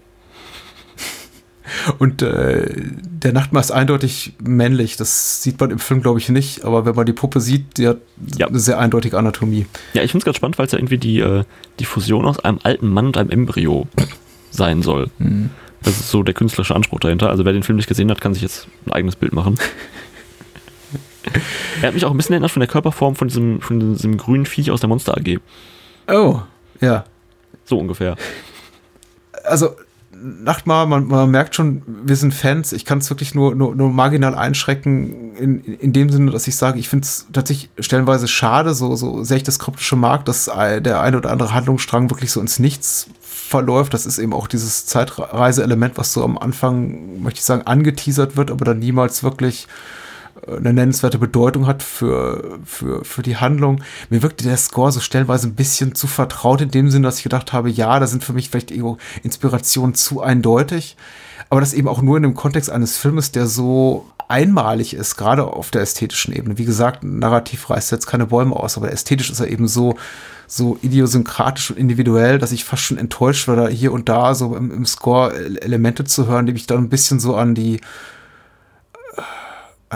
Und 1.97 2.21
äh, 2.21 2.67
der 2.75 3.33
Nachtmar 3.33 3.61
ist 3.61 3.71
eindeutig 3.71 4.33
männlich. 4.43 4.97
Das 4.97 5.41
sieht 5.41 5.59
man 5.59 5.71
im 5.71 5.79
Film, 5.79 6.01
glaube 6.01 6.19
ich, 6.19 6.29
nicht. 6.29 6.63
Aber 6.65 6.85
wenn 6.85 6.93
man 6.95 7.05
die 7.05 7.13
Puppe 7.13 7.39
sieht, 7.39 7.77
die 7.77 7.87
hat 7.87 7.97
Ja. 8.37 8.47
eine 8.47 8.59
sehr 8.59 8.79
eindeutige 8.79 9.17
Anatomie. 9.17 9.65
Ja, 9.93 10.03
ich 10.03 10.11
finde 10.11 10.23
es 10.23 10.25
ganz 10.25 10.37
spannend, 10.37 10.57
weil 10.57 10.65
es 10.65 10.71
ja 10.73 10.77
irgendwie 10.77 10.97
die, 10.97 11.19
äh, 11.19 11.43
die 11.79 11.85
Fusion 11.85 12.25
aus 12.25 12.39
einem 12.39 12.59
alten 12.63 12.87
Mann 12.89 13.07
und 13.07 13.17
einem 13.17 13.29
Embryo 13.29 13.87
sein 14.51 14.81
soll. 14.81 15.09
Das 15.81 15.99
ist 15.99 16.09
so 16.11 16.21
der 16.21 16.33
künstlerische 16.33 16.75
Anspruch 16.75 16.99
dahinter. 16.99 17.29
Also 17.29 17.43
wer 17.45 17.53
den 17.53 17.63
Film 17.63 17.77
nicht 17.77 17.87
gesehen 17.87 18.11
hat, 18.11 18.21
kann 18.21 18.33
sich 18.33 18.43
jetzt 18.43 18.67
ein 18.85 18.91
eigenes 18.91 19.15
Bild 19.15 19.33
machen. 19.33 19.55
er 21.81 21.87
hat 21.87 21.93
mich 21.93 22.05
auch 22.05 22.11
ein 22.11 22.17
bisschen 22.17 22.33
erinnert 22.33 22.51
von 22.51 22.59
der 22.59 22.69
Körperform 22.69 23.15
von 23.15 23.27
diesem, 23.27 23.61
von 23.61 23.79
diesem 23.79 24.17
grünen 24.17 24.45
Viech 24.45 24.71
aus 24.71 24.79
der 24.79 24.89
Monster 24.89 25.17
AG. 25.17 25.39
Oh, 26.07 26.41
ja. 26.81 27.05
So 27.65 27.77
ungefähr. 27.77 28.15
also 29.43 29.75
Nachtmar, 30.23 30.85
man, 30.85 31.07
man 31.07 31.29
merkt 31.31 31.55
schon, 31.55 31.81
wir 31.85 32.15
sind 32.15 32.33
Fans. 32.33 32.71
Ich 32.71 32.85
kann 32.85 32.99
es 32.99 33.09
wirklich 33.09 33.35
nur, 33.35 33.55
nur, 33.55 33.75
nur 33.75 33.89
marginal 33.89 34.35
einschrecken, 34.35 35.35
in, 35.35 35.61
in 35.63 35.91
dem 35.91 36.09
Sinne, 36.09 36.31
dass 36.31 36.47
ich 36.47 36.55
sage, 36.55 36.79
ich 36.79 36.87
finde 36.87 37.05
es 37.05 37.27
tatsächlich 37.33 37.69
stellenweise 37.79 38.27
schade, 38.29 38.73
so, 38.73 38.95
so 38.95 39.23
sehr 39.23 39.37
ich 39.37 39.43
das 39.43 39.59
kryptische 39.59 39.97
mag, 39.97 40.23
dass 40.23 40.45
der 40.45 41.01
eine 41.01 41.17
oder 41.17 41.31
andere 41.31 41.53
Handlungsstrang 41.53 42.09
wirklich 42.09 42.31
so 42.31 42.39
ins 42.39 42.59
Nichts 42.59 43.07
verläuft. 43.19 43.93
Das 43.93 44.05
ist 44.05 44.17
eben 44.17 44.33
auch 44.33 44.47
dieses 44.47 44.85
Zeitreise-Element, 44.85 45.97
was 45.97 46.13
so 46.13 46.23
am 46.23 46.37
Anfang, 46.37 47.21
möchte 47.21 47.39
ich 47.39 47.45
sagen, 47.45 47.63
angeteasert 47.63 48.37
wird, 48.37 48.49
aber 48.49 48.63
dann 48.63 48.79
niemals 48.79 49.23
wirklich 49.23 49.67
eine 50.47 50.73
nennenswerte 50.73 51.17
Bedeutung 51.17 51.67
hat 51.67 51.83
für, 51.83 52.59
für, 52.65 53.03
für 53.05 53.21
die 53.21 53.37
Handlung. 53.37 53.81
Mir 54.09 54.21
wirkte 54.21 54.43
der 54.43 54.57
Score 54.57 54.91
so 54.91 54.99
stellenweise 54.99 55.47
ein 55.47 55.55
bisschen 55.55 55.95
zu 55.95 56.07
vertraut 56.07 56.61
in 56.61 56.71
dem 56.71 56.89
Sinne, 56.89 57.07
dass 57.07 57.17
ich 57.17 57.23
gedacht 57.23 57.53
habe, 57.53 57.69
ja, 57.69 57.99
da 57.99 58.07
sind 58.07 58.23
für 58.23 58.33
mich 58.33 58.49
vielleicht 58.49 58.71
irgendwo 58.71 58.97
Inspirationen 59.23 59.95
zu 59.95 60.21
eindeutig. 60.21 60.97
Aber 61.49 61.61
das 61.61 61.73
eben 61.73 61.87
auch 61.87 62.01
nur 62.01 62.17
in 62.17 62.23
dem 62.23 62.33
Kontext 62.33 62.69
eines 62.69 62.97
Filmes, 62.97 63.31
der 63.31 63.47
so 63.47 64.07
einmalig 64.27 64.93
ist, 64.93 65.17
gerade 65.17 65.43
auf 65.45 65.69
der 65.71 65.81
ästhetischen 65.81 66.33
Ebene. 66.33 66.57
Wie 66.57 66.65
gesagt, 66.65 67.03
narrativ 67.03 67.69
reißt 67.69 67.91
jetzt 67.91 68.07
keine 68.07 68.27
Bäume 68.27 68.55
aus, 68.55 68.77
aber 68.77 68.91
ästhetisch 68.91 69.29
ist 69.29 69.39
er 69.39 69.49
eben 69.49 69.67
so, 69.67 69.95
so 70.47 70.77
idiosynkratisch 70.81 71.71
und 71.71 71.77
individuell, 71.77 72.39
dass 72.39 72.51
ich 72.51 72.63
fast 72.63 72.83
schon 72.83 72.97
enttäuscht 72.97 73.47
war, 73.47 73.55
da 73.55 73.67
hier 73.67 73.91
und 73.91 74.09
da 74.09 74.33
so 74.33 74.55
im, 74.55 74.71
im 74.71 74.85
Score 74.85 75.33
Elemente 75.61 76.03
zu 76.05 76.27
hören, 76.27 76.45
die 76.45 76.53
mich 76.53 76.67
dann 76.67 76.79
ein 76.79 76.89
bisschen 76.89 77.19
so 77.19 77.35
an 77.35 77.53
die 77.53 77.81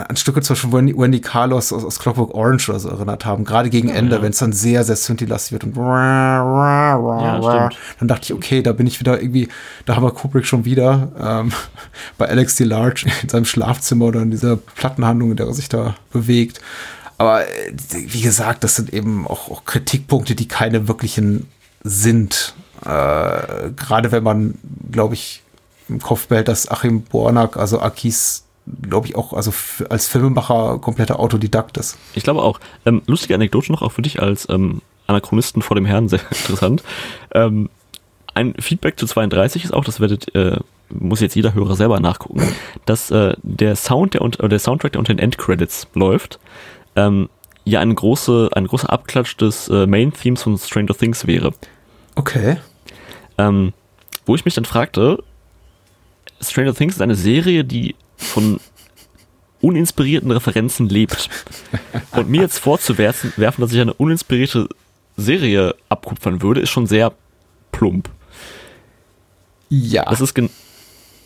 an 0.02 0.16
Stücke 0.16 0.40
zum 0.42 0.54
Beispiel 0.54 0.72
Wendy, 0.72 0.96
Wendy 0.96 1.20
Carlos 1.20 1.72
aus, 1.72 1.84
aus 1.84 1.98
Clockwork 1.98 2.34
Orange 2.34 2.68
oder 2.68 2.80
so 2.80 2.88
erinnert 2.88 3.24
haben, 3.24 3.44
gerade 3.44 3.70
gegen 3.70 3.88
Ende, 3.88 4.16
ja. 4.16 4.22
wenn 4.22 4.30
es 4.30 4.38
dann 4.38 4.52
sehr, 4.52 4.84
sehr 4.84 4.96
synthi-lastig 4.96 5.52
wird 5.52 5.64
und 5.64 5.76
ja, 5.76 7.68
dann 7.98 8.08
dachte 8.08 8.24
ich, 8.24 8.32
okay, 8.32 8.62
da 8.62 8.72
bin 8.72 8.86
ich 8.86 9.00
wieder 9.00 9.20
irgendwie, 9.20 9.48
da 9.86 9.96
haben 9.96 10.04
wir 10.04 10.10
Kubrick 10.10 10.46
schon 10.46 10.64
wieder 10.64 11.12
ähm, 11.20 11.52
bei 12.18 12.28
Alex 12.28 12.56
DeLarge 12.56 13.06
in 13.22 13.28
seinem 13.28 13.44
Schlafzimmer 13.44 14.06
oder 14.06 14.22
in 14.22 14.30
dieser 14.30 14.56
Plattenhandlung, 14.56 15.30
in 15.32 15.36
der 15.36 15.46
er 15.46 15.54
sich 15.54 15.68
da 15.68 15.96
bewegt. 16.12 16.60
Aber 17.18 17.42
äh, 17.42 17.72
wie 17.90 18.20
gesagt, 18.20 18.64
das 18.64 18.76
sind 18.76 18.92
eben 18.92 19.26
auch, 19.26 19.50
auch 19.50 19.64
Kritikpunkte, 19.64 20.34
die 20.34 20.48
keine 20.48 20.88
wirklichen 20.88 21.48
sind. 21.82 22.54
Äh, 22.82 23.70
gerade 23.76 24.12
wenn 24.12 24.22
man, 24.22 24.54
glaube 24.90 25.14
ich, 25.14 25.42
im 25.88 26.00
Kopf 26.00 26.28
behält, 26.28 26.48
dass 26.48 26.70
Achim 26.70 27.02
Bornak, 27.02 27.56
also 27.56 27.80
Akis 27.80 28.44
glaube 28.82 29.06
ich, 29.06 29.16
auch 29.16 29.32
also 29.32 29.52
als 29.88 30.08
Filmemacher 30.08 30.78
kompletter 30.78 31.18
Autodidakt 31.20 31.76
ist. 31.78 31.98
Ich 32.14 32.22
glaube 32.22 32.42
auch. 32.42 32.60
Ähm, 32.86 33.02
lustige 33.06 33.34
Anekdote 33.34 33.72
noch, 33.72 33.82
auch 33.82 33.92
für 33.92 34.02
dich 34.02 34.20
als 34.20 34.48
ähm, 34.48 34.82
Anachronisten 35.06 35.62
vor 35.62 35.74
dem 35.74 35.86
Herrn, 35.86 36.08
sehr 36.08 36.20
interessant. 36.20 36.82
Ähm, 37.32 37.70
ein 38.34 38.54
Feedback 38.58 38.98
zu 38.98 39.06
32 39.06 39.64
ist 39.64 39.72
auch, 39.72 39.84
das 39.84 40.00
werdet, 40.00 40.34
äh, 40.34 40.58
muss 40.90 41.20
jetzt 41.20 41.34
jeder 41.34 41.54
Hörer 41.54 41.74
selber 41.74 41.98
nachgucken, 42.00 42.42
dass 42.86 43.10
äh, 43.10 43.34
der 43.42 43.74
Sound, 43.74 44.14
der, 44.14 44.22
äh, 44.22 44.48
der 44.48 44.58
Soundtrack, 44.58 44.92
der 44.92 45.00
unter 45.00 45.12
den 45.12 45.18
Endcredits 45.18 45.88
läuft, 45.94 46.38
ähm, 46.94 47.28
ja 47.64 47.80
ein, 47.80 47.94
große, 47.94 48.50
ein 48.52 48.66
großer 48.66 48.90
Abklatsch 48.90 49.36
des 49.36 49.68
äh, 49.68 49.86
Main-Themes 49.86 50.42
von 50.42 50.56
Stranger 50.56 50.94
Things 50.94 51.26
wäre. 51.26 51.52
Okay. 52.14 52.58
Ähm, 53.36 53.72
wo 54.24 54.34
ich 54.34 54.44
mich 54.44 54.54
dann 54.54 54.64
fragte, 54.64 55.22
Stranger 56.40 56.74
Things 56.74 56.94
ist 56.94 57.02
eine 57.02 57.14
Serie, 57.14 57.64
die 57.64 57.96
von 58.18 58.60
uninspirierten 59.60 60.30
Referenzen 60.30 60.88
lebt. 60.88 61.28
Und 62.12 62.28
mir 62.28 62.42
jetzt 62.42 62.58
vorzuwerfen, 62.58 63.32
werfen, 63.36 63.60
dass 63.62 63.72
ich 63.72 63.80
eine 63.80 63.94
uninspirierte 63.94 64.68
Serie 65.16 65.74
abkupfern 65.88 66.42
würde, 66.42 66.60
ist 66.60 66.70
schon 66.70 66.86
sehr 66.86 67.12
plump. 67.72 68.08
Ja. 69.68 70.04
Das 70.04 70.20
ist 70.20 70.38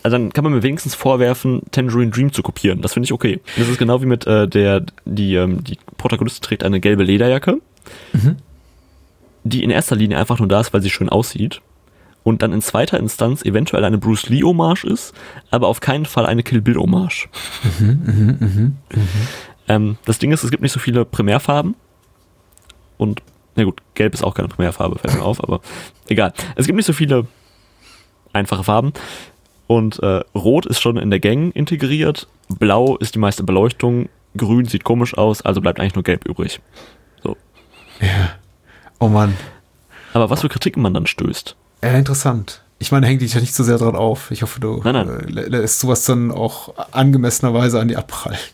also 0.03 0.16
dann 0.16 0.32
kann 0.32 0.43
man 0.45 0.53
mir 0.53 0.62
wenigstens 0.62 0.95
vorwerfen, 0.95 1.62
Tangerine 1.70 2.11
Dream 2.11 2.32
zu 2.32 2.43
kopieren. 2.43 2.82
Das 2.82 2.95
finde 2.95 3.05
ich 3.05 3.12
okay. 3.12 3.40
Das 3.57 3.68
ist 3.68 3.78
genau 3.78 4.03
wie 4.03 4.07
mit 4.07 4.26
äh, 4.26 4.49
der, 4.49 4.84
die, 5.05 5.36
ähm, 5.36 5.62
die 5.62 5.78
Protagonistin 5.97 6.43
trägt 6.43 6.64
eine 6.64 6.80
gelbe 6.80 7.05
Lederjacke, 7.05 7.61
mhm. 8.12 8.36
die 9.45 9.62
in 9.62 9.70
erster 9.70 9.95
Linie 9.95 10.18
einfach 10.18 10.38
nur 10.40 10.49
da 10.49 10.61
ist, 10.61 10.72
weil 10.72 10.82
sie 10.82 10.90
schön 10.90 11.09
aussieht. 11.09 11.61
Und 12.25 12.43
dann 12.43 12.53
in 12.53 12.62
zweiter 12.62 12.99
Instanz 12.99 13.43
eventuell 13.45 13.85
eine 13.85 13.99
Bruce 13.99 14.29
Lee 14.29 14.43
Hommage 14.43 14.85
ist, 14.85 15.12
aber 15.51 15.66
auf 15.68 15.81
keinen 15.81 16.07
Fall 16.07 16.27
eine 16.27 16.43
Kill 16.43 16.61
Bill 16.61 16.77
Hommage. 16.77 17.29
Mhm, 17.81 18.03
mh, 18.05 18.33
mh, 18.39 18.47
mh. 18.47 19.03
Ähm, 19.68 19.97
das 20.05 20.18
Ding 20.18 20.33
ist, 20.33 20.45
es 20.45 20.51
gibt 20.51 20.62
nicht 20.62 20.73
so 20.73 20.81
viele 20.81 21.05
Primärfarben. 21.05 21.75
Und, 22.97 23.23
na 23.57 23.64
gut, 23.64 23.81
gelb 23.95 24.14
ist 24.14 24.23
auch 24.23 24.35
keine 24.35 24.49
Primärfarbe, 24.49 24.99
fällt 24.99 25.14
mir 25.14 25.25
auf, 25.25 25.43
aber 25.43 25.61
egal. 26.09 26.33
Es 26.55 26.66
gibt 26.66 26.77
nicht 26.77 26.87
so 26.87 26.93
viele 26.93 27.27
einfache 28.33 28.64
Farben. 28.64 28.93
Und 29.66 30.01
äh, 30.01 30.23
Rot 30.35 30.66
ist 30.66 30.81
schon 30.81 30.97
in 30.97 31.11
der 31.11 31.20
Gang 31.20 31.55
integriert, 31.55 32.29
Blau 32.49 32.97
ist 32.97 33.14
die 33.14 33.18
meiste 33.18 33.43
Beleuchtung, 33.43 34.09
Grün 34.37 34.66
sieht 34.66 34.85
komisch 34.85 35.16
aus, 35.16 35.43
also 35.43 35.61
bleibt 35.61 35.81
eigentlich 35.81 35.95
nur 35.95 36.05
Gelb 36.05 36.27
übrig. 36.27 36.61
So. 37.23 37.37
Ja. 38.01 38.37
Oh 38.99 39.09
Mann. 39.09 39.37
Aber 40.12 40.31
was 40.31 40.43
für 40.43 40.49
Kritiken 40.49 40.83
man 40.83 40.95
dann 40.95 41.07
stößt. 41.07 41.57
Ja, 41.83 41.97
interessant. 41.99 42.62
Ich 42.83 42.91
meine, 42.91 43.07
hängt 43.07 43.22
dich 43.22 43.35
ja 43.35 43.41
nicht 43.41 43.55
so 43.55 43.62
sehr 43.62 43.78
dran 43.78 43.95
auf. 43.95 44.33
Ich 44.33 44.43
hoffe, 44.43 44.59
du 44.59 44.80
nein, 44.83 45.07
nein. 45.07 45.37
Äh, 45.37 45.47
lässt 45.47 45.78
sowas 45.78 46.05
dann 46.05 46.33
auch 46.33 46.74
angemessenerweise 46.91 47.78
an 47.78 47.87
die 47.87 47.97
abprallen. 47.97 48.39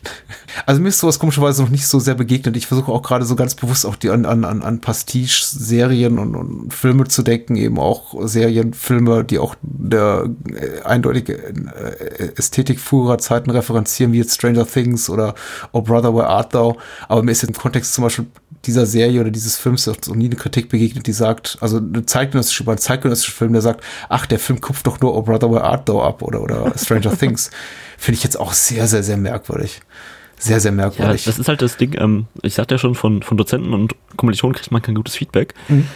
Also 0.65 0.81
mir 0.81 0.89
ist 0.89 0.99
sowas 0.99 1.19
komischerweise 1.19 1.61
noch 1.61 1.69
nicht 1.69 1.87
so 1.87 1.99
sehr 1.99 2.15
begegnet. 2.15 2.57
Ich 2.57 2.67
versuche 2.67 2.91
auch 2.91 3.03
gerade 3.03 3.23
so 3.23 3.35
ganz 3.35 3.55
bewusst 3.55 3.85
auch 3.85 3.95
die 3.95 4.09
an, 4.09 4.25
an, 4.25 4.43
an 4.43 4.81
Pastiche-Serien 4.81 6.17
und, 6.17 6.35
und 6.35 6.73
Filme 6.73 7.05
zu 7.05 7.21
denken, 7.21 7.55
eben 7.55 7.79
auch 7.79 8.15
Serien, 8.27 8.73
Filme, 8.73 9.23
die 9.23 9.39
auch 9.39 9.55
der 9.61 10.27
äh, 10.51 10.81
eindeutige 10.83 11.37
äh, 11.37 12.33
Ästhetik 12.35 12.79
früherer 12.79 13.19
Zeiten 13.19 13.51
referenzieren, 13.51 14.11
wie 14.11 14.17
jetzt 14.17 14.35
Stranger 14.35 14.65
Things 14.65 15.09
oder 15.09 15.35
Oh 15.71 15.81
Brother, 15.81 16.13
Where 16.13 16.27
Art 16.27 16.53
Thou? 16.53 16.77
Aber 17.07 17.23
mir 17.23 17.31
ist 17.31 17.43
jetzt 17.43 17.51
im 17.51 17.57
Kontext 17.57 17.93
zum 17.93 18.03
Beispiel 18.03 18.25
dieser 18.65 18.85
Serie 18.85 19.21
oder 19.21 19.31
dieses 19.31 19.55
Films 19.55 19.87
auch 19.87 20.15
nie 20.15 20.25
eine 20.25 20.35
Kritik 20.35 20.69
begegnet, 20.69 21.07
die 21.07 21.13
sagt, 21.13 21.57
also 21.61 21.77
eine 21.77 22.05
zeitgenössische, 22.05 22.69
ein 22.69 22.77
zeitgenössischer 22.77 23.31
Film, 23.31 23.53
der 23.53 23.61
sagt, 23.61 23.83
ach, 24.09 24.18
der 24.25 24.39
Film 24.39 24.61
kupft 24.61 24.87
doch 24.87 24.99
nur 24.99 25.15
Oh 25.15 25.21
Brother 25.21 25.51
Where 25.51 25.63
Art 25.63 25.87
Thou 25.87 26.01
ab 26.01 26.21
oder, 26.21 26.41
oder 26.41 26.73
Stranger 26.77 27.17
Things. 27.17 27.51
Finde 27.97 28.17
ich 28.17 28.23
jetzt 28.23 28.39
auch 28.39 28.53
sehr, 28.53 28.87
sehr, 28.87 29.03
sehr 29.03 29.17
merkwürdig. 29.17 29.81
Sehr, 30.37 30.59
sehr 30.59 30.71
merkwürdig. 30.71 31.25
Ja, 31.25 31.31
das 31.31 31.39
ist 31.39 31.47
halt 31.47 31.61
das 31.61 31.77
Ding, 31.77 31.95
ähm, 31.99 32.27
ich 32.41 32.53
sagte 32.53 32.75
ja 32.75 32.79
schon, 32.79 32.95
von, 32.95 33.21
von 33.21 33.37
Dozenten 33.37 33.73
und 33.73 33.95
Kommilitonen 34.15 34.55
kriegt 34.55 34.71
man 34.71 34.81
kein 34.81 34.95
gutes 34.95 35.15
Feedback. 35.15 35.53
Mhm. 35.67 35.87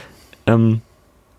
Ähm, 0.46 0.82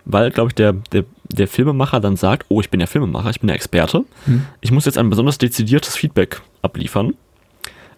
weil, 0.07 0.31
glaube 0.31 0.49
ich, 0.49 0.55
der, 0.55 0.75
der, 0.93 1.05
der 1.29 1.49
Filmemacher 1.49 2.01
dann 2.01 2.17
sagt, 2.17 2.47
oh, 2.49 2.61
ich 2.61 2.71
bin 2.71 2.81
ja 2.81 2.87
Filmemacher, 2.87 3.31
ich 3.31 3.41
bin 3.41 3.49
ja 3.49 3.55
Experte. 3.55 4.05
Mhm. 4.27 4.47
Ich 4.61 4.71
muss 4.71 4.85
jetzt 4.87 4.99
ein 4.99 5.11
besonders 5.11 5.39
dezidiertes 5.39 5.97
Feedback 5.97 6.41
abliefern. 6.63 7.15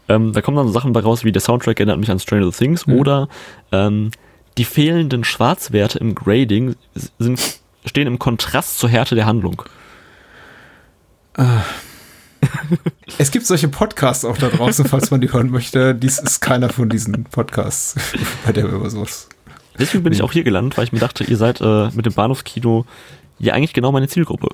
Ähm, 0.08 0.32
da 0.32 0.40
kommen 0.40 0.56
dann 0.56 0.66
so 0.68 0.72
Sachen 0.72 0.92
bei 0.92 1.00
raus, 1.00 1.24
wie 1.24 1.32
der 1.32 1.42
Soundtrack 1.42 1.80
erinnert 1.80 1.98
mich 1.98 2.10
an 2.10 2.18
Stranger 2.18 2.52
Things 2.52 2.86
mhm. 2.86 2.94
oder 2.94 3.28
ähm, 3.72 4.10
die 4.56 4.64
fehlenden 4.64 5.24
Schwarzwerte 5.24 5.98
im 5.98 6.14
Grading 6.14 6.76
sind, 7.18 7.60
stehen 7.86 8.06
im 8.06 8.18
Kontrast 8.18 8.78
zur 8.78 8.90
Härte 8.90 9.14
der 9.14 9.26
Handlung. 9.26 9.62
Ah. 11.34 11.62
es 13.18 13.30
gibt 13.30 13.46
solche 13.46 13.68
Podcasts 13.68 14.24
auch 14.24 14.36
da 14.36 14.48
draußen, 14.48 14.84
falls 14.86 15.10
man 15.10 15.20
die 15.20 15.32
hören 15.32 15.50
möchte. 15.50 15.94
Dies 15.94 16.18
ist 16.18 16.40
keiner 16.40 16.68
von 16.68 16.88
diesen 16.88 17.24
Podcasts, 17.24 17.94
bei 18.44 18.52
der 18.52 18.64
wir 18.64 18.74
über 18.74 18.90
sowas. 18.90 19.28
Deswegen 19.78 20.04
bin 20.04 20.12
ich 20.12 20.22
auch 20.22 20.32
hier 20.32 20.44
gelandet, 20.44 20.78
weil 20.78 20.84
ich 20.84 20.92
mir 20.92 21.00
dachte, 21.00 21.24
ihr 21.24 21.36
seid 21.36 21.60
äh, 21.60 21.90
mit 21.92 22.06
dem 22.06 22.14
Bahnhofskino 22.14 22.86
ja 23.38 23.52
eigentlich 23.52 23.74
genau 23.74 23.92
meine 23.92 24.08
Zielgruppe. 24.08 24.48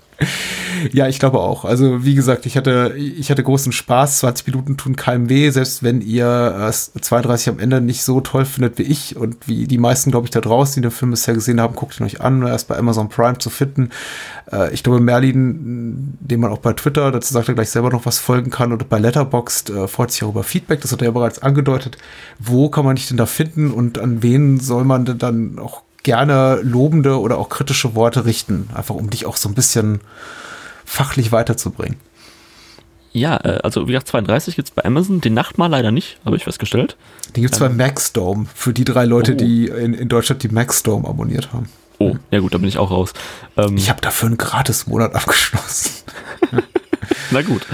Ja, 0.93 1.09
ich 1.09 1.19
glaube 1.19 1.39
auch. 1.39 1.65
Also 1.65 2.05
wie 2.05 2.15
gesagt, 2.15 2.47
ich 2.47 2.57
hatte, 2.57 2.95
ich 2.97 3.31
hatte 3.31 3.43
großen 3.43 3.73
Spaß. 3.73 4.19
20 4.19 4.47
Minuten 4.47 4.77
tun 4.77 4.97
keinem 4.97 5.29
weh, 5.29 5.51
selbst 5.51 5.83
wenn 5.83 6.01
ihr 6.01 6.27
äh, 6.69 7.01
32 7.01 7.49
am 7.51 7.59
Ende 7.59 7.81
nicht 7.81 8.03
so 8.03 8.21
toll 8.21 8.45
findet 8.45 8.79
wie 8.79 8.83
ich 8.83 9.17
und 9.17 9.49
wie 9.49 9.67
die 9.67 9.79
meisten, 9.79 10.11
glaube 10.11 10.27
ich, 10.27 10.31
da 10.31 10.41
draußen, 10.41 10.75
die 10.77 10.81
den 10.89 10.91
Film 10.91 11.11
bisher 11.11 11.35
gesehen 11.35 11.61
haben, 11.61 11.75
guckt 11.75 11.99
ihn 12.01 12.07
euch 12.07 12.21
an. 12.21 12.43
Er 12.43 12.55
ist 12.55 12.69
bei 12.69 12.77
Amazon 12.77 13.09
Prime 13.09 13.39
zu 13.39 13.51
finden. 13.51 13.91
Äh, 14.51 14.73
ich 14.73 14.83
glaube, 14.83 15.01
Merlin, 15.01 16.17
den 16.21 16.41
man 16.41 16.51
auch 16.51 16.59
bei 16.59 16.73
Twitter, 16.73 17.11
dazu 17.11 17.33
sagt 17.33 17.49
er 17.49 17.55
gleich 17.55 17.71
selber 17.71 17.91
noch 17.91 18.07
was 18.07 18.19
folgen 18.19 18.51
kann, 18.51 18.73
und 18.73 18.89
bei 18.89 18.99
Letterboxd 18.99 19.71
äh, 19.71 19.89
freut 19.89 20.11
sich 20.11 20.25
auch 20.25 20.31
über 20.31 20.45
Feedback. 20.45 20.81
Das 20.81 20.93
hat 20.93 21.03
er 21.03 21.07
ja 21.07 21.13
bereits 21.13 21.41
angedeutet. 21.41 21.99
Wo 22.39 22.69
kann 22.69 22.85
man 22.85 22.97
dich 22.97 23.09
denn 23.09 23.17
da 23.17 23.27
finden 23.27 23.71
und 23.71 23.99
an 23.99 24.23
wen 24.23 24.61
soll 24.61 24.85
man 24.85 25.05
denn 25.05 25.19
dann 25.19 25.59
auch 25.59 25.83
gerne 26.03 26.61
lobende 26.63 27.21
oder 27.21 27.39
auch 27.39 27.49
kritische 27.49 27.95
Worte 27.95 28.25
richten, 28.25 28.69
einfach 28.75 28.95
um 28.95 29.11
dich 29.11 29.27
auch 29.27 29.37
so 29.37 29.49
ein 29.49 29.55
bisschen 29.55 30.01
fachlich 30.93 31.33
weiterzubringen. 31.33 31.97
Ja, 33.13 33.37
äh, 33.45 33.61
also 33.63 33.89
wie 33.89 33.93
gesagt, 33.93 34.09
32 34.09 34.57
gibt 34.57 34.69
es 34.69 34.75
bei 34.75 34.85
Amazon, 34.85 35.21
den 35.21 35.35
Nachtmal 35.35 35.71
leider 35.71 35.91
nicht, 35.91 36.19
habe 36.25 36.37
ich 36.37 36.45
festgestellt. 36.45 36.97
Den 37.35 37.43
gibt 37.43 37.55
es 37.55 37.61
ähm, 37.61 37.69
bei 37.77 37.85
Maxdome, 37.87 38.47
für 38.55 38.73
die 38.73 38.85
drei 38.85 39.05
Leute, 39.05 39.33
oh. 39.33 39.37
die 39.37 39.67
in, 39.67 39.95
in 39.95 40.09
Deutschland 40.09 40.43
die 40.43 40.49
Maxdome 40.49 41.09
abonniert 41.09 41.53
haben. 41.53 41.69
Oh, 41.99 42.17
ja 42.31 42.41
gut, 42.41 42.53
da 42.53 42.59
bin 42.59 42.69
ich 42.69 42.79
auch 42.79 42.91
raus. 42.91 43.13
Ähm, 43.57 43.77
ich 43.77 43.89
habe 43.89 44.01
dafür 44.01 44.29
einen 44.29 44.39
Gratis-Monat 44.39 45.15
abgeschlossen. 45.15 45.91
Na 47.31 47.43
gut. 47.43 47.67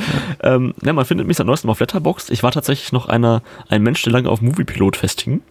Ähm, 0.42 0.74
ja, 0.82 0.92
man 0.92 1.04
findet 1.04 1.26
mich 1.26 1.36
seit 1.36 1.46
neuestem 1.46 1.70
auf 1.70 1.80
Letterboxd. 1.80 2.30
Ich 2.30 2.42
war 2.42 2.52
tatsächlich 2.52 2.92
noch 2.92 3.06
einer, 3.06 3.42
ein 3.68 3.82
Mensch, 3.82 4.02
der 4.02 4.12
lange 4.12 4.28
auf 4.28 4.40
Moviepilot 4.40 4.96
festhing, 4.96 5.42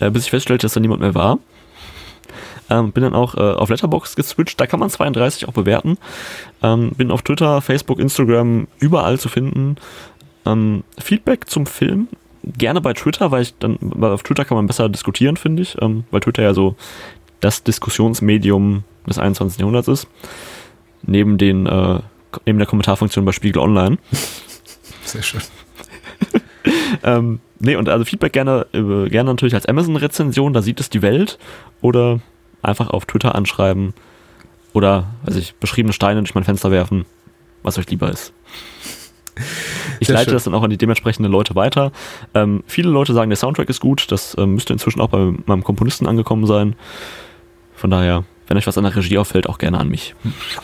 äh, 0.00 0.10
bis 0.10 0.24
ich 0.24 0.30
feststellte, 0.30 0.64
dass 0.64 0.74
da 0.74 0.80
niemand 0.80 1.00
mehr 1.00 1.14
war. 1.14 1.38
Ähm, 2.70 2.92
bin 2.92 3.02
dann 3.02 3.14
auch 3.14 3.34
äh, 3.34 3.40
auf 3.40 3.70
Letterbox 3.70 4.16
geswitcht. 4.16 4.60
Da 4.60 4.66
kann 4.66 4.80
man 4.80 4.90
32 4.90 5.48
auch 5.48 5.52
bewerten. 5.52 5.96
Ähm, 6.62 6.92
bin 6.96 7.10
auf 7.10 7.22
Twitter, 7.22 7.60
Facebook, 7.60 7.98
Instagram 7.98 8.68
überall 8.78 9.18
zu 9.18 9.28
finden. 9.28 9.76
Ähm, 10.44 10.84
Feedback 10.98 11.48
zum 11.48 11.66
Film 11.66 12.08
gerne 12.42 12.80
bei 12.80 12.92
Twitter, 12.92 13.30
weil 13.30 13.42
ich 13.42 13.54
dann 13.58 13.78
weil 13.80 14.12
auf 14.12 14.22
Twitter 14.22 14.44
kann 14.44 14.56
man 14.56 14.66
besser 14.66 14.88
diskutieren, 14.88 15.36
finde 15.36 15.62
ich, 15.62 15.76
ähm, 15.80 16.04
weil 16.10 16.20
Twitter 16.20 16.42
ja 16.42 16.54
so 16.54 16.76
das 17.40 17.62
Diskussionsmedium 17.62 18.84
des 19.06 19.18
21. 19.18 19.58
Jahrhunderts 19.60 19.88
ist. 19.88 20.08
Neben 21.02 21.38
den 21.38 21.66
äh, 21.66 22.00
neben 22.46 22.58
der 22.58 22.66
Kommentarfunktion 22.66 23.24
bei 23.24 23.32
Spiegel 23.32 23.62
Online. 23.62 23.98
Sehr 25.04 25.22
schön. 25.22 25.40
ähm, 27.02 27.40
nee, 27.58 27.76
und 27.76 27.88
also 27.88 28.04
Feedback 28.04 28.32
gerne, 28.32 28.66
äh, 28.72 29.08
gerne 29.08 29.30
natürlich 29.30 29.54
als 29.54 29.66
Amazon-Rezension, 29.66 30.52
da 30.52 30.62
sieht 30.62 30.80
es 30.80 30.90
die 30.90 31.02
Welt. 31.02 31.38
Oder 31.80 32.20
einfach 32.62 32.90
auf 32.90 33.06
Twitter 33.06 33.34
anschreiben 33.34 33.94
oder, 34.72 35.06
weiß 35.24 35.36
ich, 35.36 35.54
beschriebene 35.54 35.92
Steine 35.92 36.20
durch 36.20 36.34
mein 36.34 36.44
Fenster 36.44 36.70
werfen, 36.70 37.04
was 37.62 37.78
euch 37.78 37.88
lieber 37.90 38.10
ist. 38.10 38.32
Ich 40.00 40.06
Sehr 40.06 40.14
leite 40.14 40.30
schön. 40.30 40.34
das 40.34 40.44
dann 40.44 40.54
auch 40.54 40.62
an 40.62 40.70
die 40.70 40.78
dementsprechenden 40.78 41.30
Leute 41.30 41.54
weiter. 41.56 41.90
Ähm, 42.34 42.62
viele 42.66 42.88
Leute 42.88 43.12
sagen, 43.14 43.30
der 43.30 43.36
Soundtrack 43.36 43.68
ist 43.68 43.80
gut. 43.80 44.10
Das 44.12 44.36
ähm, 44.38 44.54
müsste 44.54 44.72
inzwischen 44.72 45.00
auch 45.00 45.08
bei 45.08 45.32
meinem 45.46 45.64
Komponisten 45.64 46.06
angekommen 46.06 46.46
sein. 46.46 46.76
Von 47.74 47.90
daher 47.90 48.24
wenn 48.48 48.56
euch 48.56 48.66
was 48.66 48.78
an 48.78 48.84
der 48.84 48.96
Regie 48.96 49.18
auffällt, 49.18 49.46
auch 49.46 49.58
gerne 49.58 49.78
an 49.78 49.88
mich. 49.88 50.14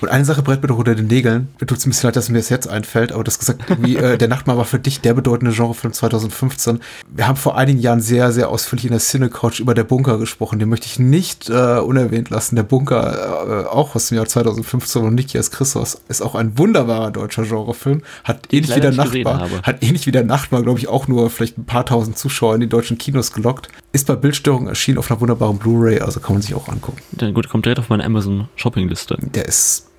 Und 0.00 0.08
eine 0.08 0.24
Sache 0.24 0.42
brennt 0.42 0.62
mir 0.62 0.68
doch 0.68 0.78
unter 0.78 0.94
den 0.94 1.06
Nägeln. 1.06 1.48
Mir 1.60 1.66
tut 1.66 1.78
es 1.78 1.86
ein 1.86 1.90
bisschen 1.90 2.08
leid, 2.08 2.16
dass 2.16 2.30
mir 2.30 2.38
das 2.38 2.48
jetzt 2.48 2.66
einfällt, 2.66 3.12
aber 3.12 3.22
das 3.24 3.38
gesagt, 3.38 3.62
wie 3.78 3.96
äh, 3.96 4.16
Der 4.16 4.28
Nachtmahl 4.28 4.56
war 4.56 4.64
für 4.64 4.78
dich 4.78 5.00
der 5.00 5.14
bedeutende 5.14 5.52
Genrefilm 5.52 5.92
2015. 5.92 6.80
Wir 7.14 7.28
haben 7.28 7.36
vor 7.36 7.56
einigen 7.56 7.78
Jahren 7.78 8.00
sehr, 8.00 8.32
sehr 8.32 8.48
ausführlich 8.48 8.86
in 8.86 8.92
der 8.92 9.00
Cinecouch 9.00 9.60
über 9.60 9.74
Der 9.74 9.84
Bunker 9.84 10.18
gesprochen. 10.18 10.58
Den 10.58 10.68
möchte 10.70 10.86
ich 10.86 10.98
nicht 10.98 11.50
äh, 11.50 11.78
unerwähnt 11.78 12.30
lassen. 12.30 12.56
Der 12.56 12.62
Bunker, 12.62 13.64
äh, 13.64 13.66
auch 13.66 13.94
aus 13.94 14.08
dem 14.08 14.16
Jahr 14.16 14.26
2015 14.26 15.02
und 15.02 15.14
Nikias 15.14 15.50
Christos, 15.50 16.00
ist 16.08 16.22
auch 16.22 16.34
ein 16.34 16.56
wunderbarer 16.58 17.10
deutscher 17.10 17.42
Genrefilm. 17.42 18.02
Hat 18.24 18.52
ähnlich 18.52 18.74
wie 18.74 18.80
der 18.80 18.92
Nachtmahl, 18.92 19.50
hat 19.62 19.82
ähnlich 19.82 20.06
wie 20.06 20.12
der 20.12 20.24
Nachtmahl, 20.24 20.62
glaube 20.62 20.78
ich, 20.78 20.88
auch 20.88 21.06
nur 21.06 21.28
vielleicht 21.28 21.58
ein 21.58 21.66
paar 21.66 21.84
tausend 21.84 22.16
Zuschauer 22.16 22.54
in 22.54 22.62
die 22.62 22.68
deutschen 22.68 22.96
Kinos 22.96 23.32
gelockt. 23.32 23.68
Ist 23.92 24.06
bei 24.06 24.16
Bildstörung 24.16 24.68
erschienen 24.68 24.98
auf 24.98 25.10
einer 25.10 25.20
wunderbaren 25.20 25.58
Blu-ray, 25.58 26.00
also 26.00 26.20
kann 26.20 26.34
man 26.34 26.42
sich 26.42 26.54
auch 26.54 26.68
angucken. 26.68 26.98
Dann 27.12 27.34
gut, 27.34 27.48
kommt 27.48 27.66
direkt 27.74 27.78
auf 27.78 27.90
meine 27.90 28.04
Amazon 28.04 28.48
Shopping-Liste. 28.56 29.18
Der 29.20 29.46
ist 29.46 29.90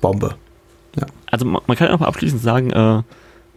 Bombe. 0.00 0.36
Ja. 0.98 1.06
Also 1.30 1.44
man, 1.44 1.62
man 1.66 1.76
kann 1.76 1.88
auch 1.88 2.00
mal 2.00 2.06
abschließend 2.06 2.40
sagen, 2.40 2.70
äh, 2.70 3.02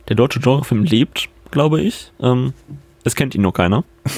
der 0.07 0.15
deutsche 0.15 0.39
Genrefilm 0.39 0.83
lebt, 0.83 1.29
glaube 1.51 1.81
ich. 1.81 2.11
Ähm, 2.19 2.53
es 3.03 3.15
kennt 3.15 3.35
ihn 3.35 3.41
nur 3.41 3.53
keiner. 3.53 3.83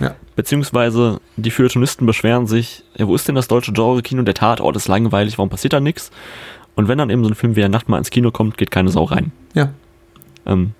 Ja. 0.00 0.16
Beziehungsweise 0.34 1.20
die 1.36 1.50
Feuilletonisten 1.52 2.04
beschweren 2.04 2.48
sich, 2.48 2.82
ja, 2.96 3.06
wo 3.06 3.14
ist 3.14 3.28
denn 3.28 3.36
das 3.36 3.46
deutsche 3.46 3.72
Genre-Kino? 3.72 4.22
Der 4.22 4.34
Tatort 4.34 4.74
ist 4.74 4.88
langweilig, 4.88 5.38
warum 5.38 5.50
passiert 5.50 5.72
da 5.72 5.78
nichts? 5.78 6.10
Und 6.74 6.88
wenn 6.88 6.98
dann 6.98 7.10
eben 7.10 7.22
so 7.22 7.30
ein 7.30 7.36
Film 7.36 7.54
wie 7.54 7.60
der 7.60 7.68
Nacht 7.68 7.88
mal 7.88 7.98
ins 7.98 8.10
Kino 8.10 8.32
kommt, 8.32 8.56
geht 8.56 8.72
keine 8.72 8.90
Sau 8.90 9.04
rein. 9.04 9.30
Ja. 9.54 9.70
Ähm, 10.46 10.74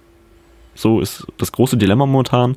so 0.75 1.01
ist 1.01 1.27
das 1.39 1.53
große 1.53 1.77
Dilemma 1.77 2.07
momentan. 2.07 2.57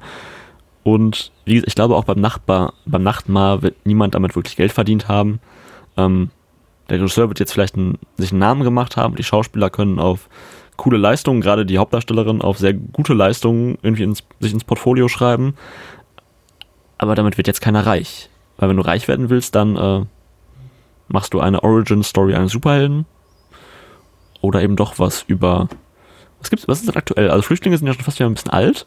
Und 0.84 1.32
wie 1.46 1.56
gesagt, 1.56 1.68
ich 1.68 1.76
glaube 1.76 1.96
auch 1.96 2.06
beim 2.06 2.22
Nachbar, 2.22 2.74
beim 2.86 3.04
Nachtmahr 3.04 3.62
wird 3.62 3.76
niemand 3.86 4.16
damit 4.16 4.36
wirklich 4.36 4.56
Geld 4.56 4.72
verdient 4.72 5.08
haben. 5.08 5.40
Ähm, 5.98 6.30
der 6.90 7.00
Regisseur 7.00 7.28
wird 7.28 7.40
jetzt 7.40 7.52
vielleicht 7.52 7.76
einen, 7.76 7.98
sich 8.18 8.32
einen 8.32 8.40
Namen 8.40 8.64
gemacht 8.64 8.98
haben. 8.98 9.16
Die 9.16 9.24
Schauspieler 9.24 9.70
können 9.70 10.00
auf 10.00 10.30
coole 10.78 10.98
Leistungen, 10.98 11.42
gerade 11.42 11.66
die 11.66 11.80
Hauptdarstellerin, 11.80 12.42
auf 12.42 12.60
sehr 12.60 12.74
gute 12.74 13.14
Leistungen 13.14 13.78
irgendwie 13.82 14.04
ins, 14.04 14.24
sich 14.40 14.54
ins 14.54 14.64
Portfolio 14.64 15.08
schreiben. 15.08 15.56
Aber 16.98 17.16
damit 17.16 17.38
wird 17.38 17.48
jetzt 17.48 17.62
keiner 17.62 17.86
reich. 17.86 18.30
Weil 18.58 18.70
wenn 18.70 18.78
du 18.78 18.86
reich 18.86 19.08
werden 19.08 19.30
willst, 19.30 19.56
dann 19.56 19.76
äh, 19.76 20.06
machst 21.10 21.34
du 21.34 21.40
eine 21.40 21.64
Origin-Story 21.64 22.36
eines 22.36 22.52
Superhelden. 22.52 23.06
Oder 24.42 24.62
eben 24.62 24.76
doch 24.76 25.00
was 25.00 25.24
über. 25.24 25.68
Was 26.40 26.50
gibt's, 26.50 26.68
was 26.68 26.80
ist 26.80 26.88
denn 26.88 26.96
aktuell? 26.96 27.32
Also 27.32 27.42
Flüchtlinge 27.42 27.78
sind 27.78 27.88
ja 27.88 27.94
schon 27.94 28.04
fast 28.04 28.20
wieder 28.20 28.30
ein 28.30 28.36
bisschen 28.36 28.52
alt. 28.52 28.86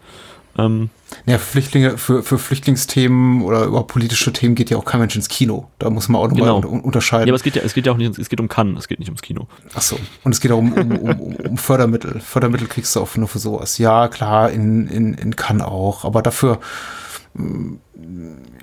Ähm, 0.59 0.91
Ja, 1.27 1.39
für 1.39 1.47
Flüchtlinge, 1.53 1.99
für, 1.99 2.23
für 2.23 2.39
Flüchtlingsthemen 2.39 3.43
oder 3.43 3.65
überhaupt 3.65 3.93
politische 3.93 4.33
Themen 4.33 4.55
geht 4.55 4.71
ja 4.71 4.77
auch 4.77 4.85
kein 4.85 5.01
Mensch 5.01 5.15
ins 5.17 5.29
Kino. 5.29 5.69
Da 5.79 5.91
muss 5.91 6.09
man 6.09 6.21
auch 6.21 6.29
nochmal 6.29 6.61
Genau. 6.61 6.69
un 6.69 6.81
unterscheiden. 6.81 7.27
ja, 7.29 7.33
aber 7.33 7.37
es 7.37 7.43
geht 7.43 7.57
ja, 7.57 7.63
es 7.63 7.75
geht 7.75 7.87
ja 7.87 7.93
auch 7.93 7.97
nicht, 7.97 8.19
es 8.19 8.29
geht 8.29 8.41
um 8.41 8.49
Cannes, 8.49 8.79
es 8.81 8.89
geht 8.89 8.99
nicht 8.99 9.09
ums 9.09 9.23
Kino. 9.23 9.47
Ach 9.75 9.83
so. 9.83 9.99
Und 10.25 10.33
es 10.35 10.41
geht 10.41 10.51
auch 10.53 10.59
um, 10.59 10.73
um, 10.73 10.93
um, 10.97 11.35
um- 11.37 11.57
Fördermittel. 11.57 12.21
Fördermittel 12.21 12.67
kriegst 12.69 12.95
du 12.97 13.01
auch 13.01 13.17
nur 13.17 13.29
für 13.29 13.39
sowas. 13.39 13.79
Ja, 13.79 14.09
klar, 14.09 14.51
in, 14.51 14.87
in, 14.89 15.15
in 15.15 15.37
Cannes 15.37 15.63
auch. 15.67 16.05
Aber 16.05 16.23
dafür, 16.23 16.59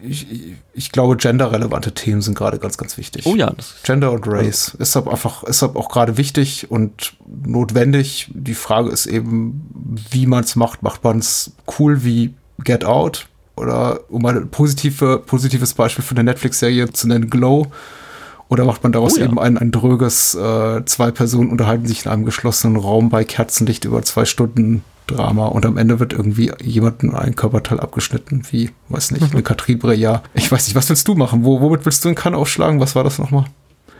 ich, 0.01 0.31
ich, 0.31 0.55
ich 0.73 0.91
glaube, 0.91 1.17
genderrelevante 1.17 1.93
Themen 1.93 2.21
sind 2.21 2.37
gerade 2.37 2.59
ganz, 2.59 2.77
ganz 2.77 2.97
wichtig. 2.97 3.25
Oh 3.25 3.35
ja, 3.35 3.53
Gender 3.83 4.11
und 4.11 4.25
Race 4.27 4.75
ist 4.79 4.95
aber 4.95 5.11
einfach, 5.11 5.43
ist 5.43 5.63
aber 5.63 5.79
auch 5.79 5.89
gerade 5.89 6.17
wichtig 6.17 6.69
und 6.69 7.13
notwendig. 7.25 8.29
Die 8.33 8.53
Frage 8.53 8.89
ist 8.89 9.05
eben, 9.05 9.69
wie 10.11 10.27
man 10.27 10.43
es 10.43 10.55
macht. 10.55 10.83
Macht 10.83 11.03
man 11.03 11.19
es 11.19 11.51
cool 11.79 12.03
wie 12.03 12.33
Get 12.63 12.85
Out? 12.85 13.27
Oder 13.55 14.01
um 14.09 14.25
ein 14.25 14.49
positive, 14.49 15.19
positives 15.25 15.73
Beispiel 15.73 16.03
für 16.03 16.15
eine 16.15 16.23
Netflix-Serie 16.25 16.91
zu 16.93 17.07
nennen, 17.07 17.29
Glow. 17.29 17.67
Oder 18.49 18.65
macht 18.65 18.83
man 18.83 18.91
daraus 18.91 19.15
Oh 19.15 19.19
ja. 19.19 19.25
eben 19.25 19.39
ein, 19.39 19.57
ein 19.57 19.71
dröges, 19.71 20.35
äh, 20.35 20.85
zwei 20.85 21.11
Personen 21.11 21.49
unterhalten 21.49 21.85
sich 21.87 22.05
in 22.05 22.11
einem 22.11 22.23
geschlossenen 22.23 22.77
Raum 22.77 23.09
bei 23.09 23.23
Kerzenlicht 23.25 23.83
über 23.85 24.03
zwei 24.03 24.25
Stunden 24.25 24.83
Drama 25.07 25.47
und 25.47 25.65
am 25.65 25.77
Ende 25.77 25.99
wird 25.99 26.13
irgendwie 26.13 26.51
jemandem 26.61 27.15
ein 27.15 27.35
Körperteil 27.35 27.79
abgeschnitten, 27.79 28.43
wie, 28.51 28.71
weiß 28.89 29.11
nicht, 29.11 29.31
eine 29.31 29.43
Katrin 29.43 29.79
Breillat. 29.79 30.23
Ich 30.33 30.51
weiß 30.51 30.67
nicht, 30.67 30.75
was 30.75 30.89
willst 30.89 31.07
du 31.07 31.15
machen? 31.15 31.43
Wo, 31.43 31.61
womit 31.61 31.85
willst 31.85 32.03
du 32.05 32.09
in 32.09 32.15
Cannes 32.15 32.39
aufschlagen? 32.39 32.79
Was 32.79 32.95
war 32.95 33.03
das 33.03 33.17
nochmal? 33.17 33.45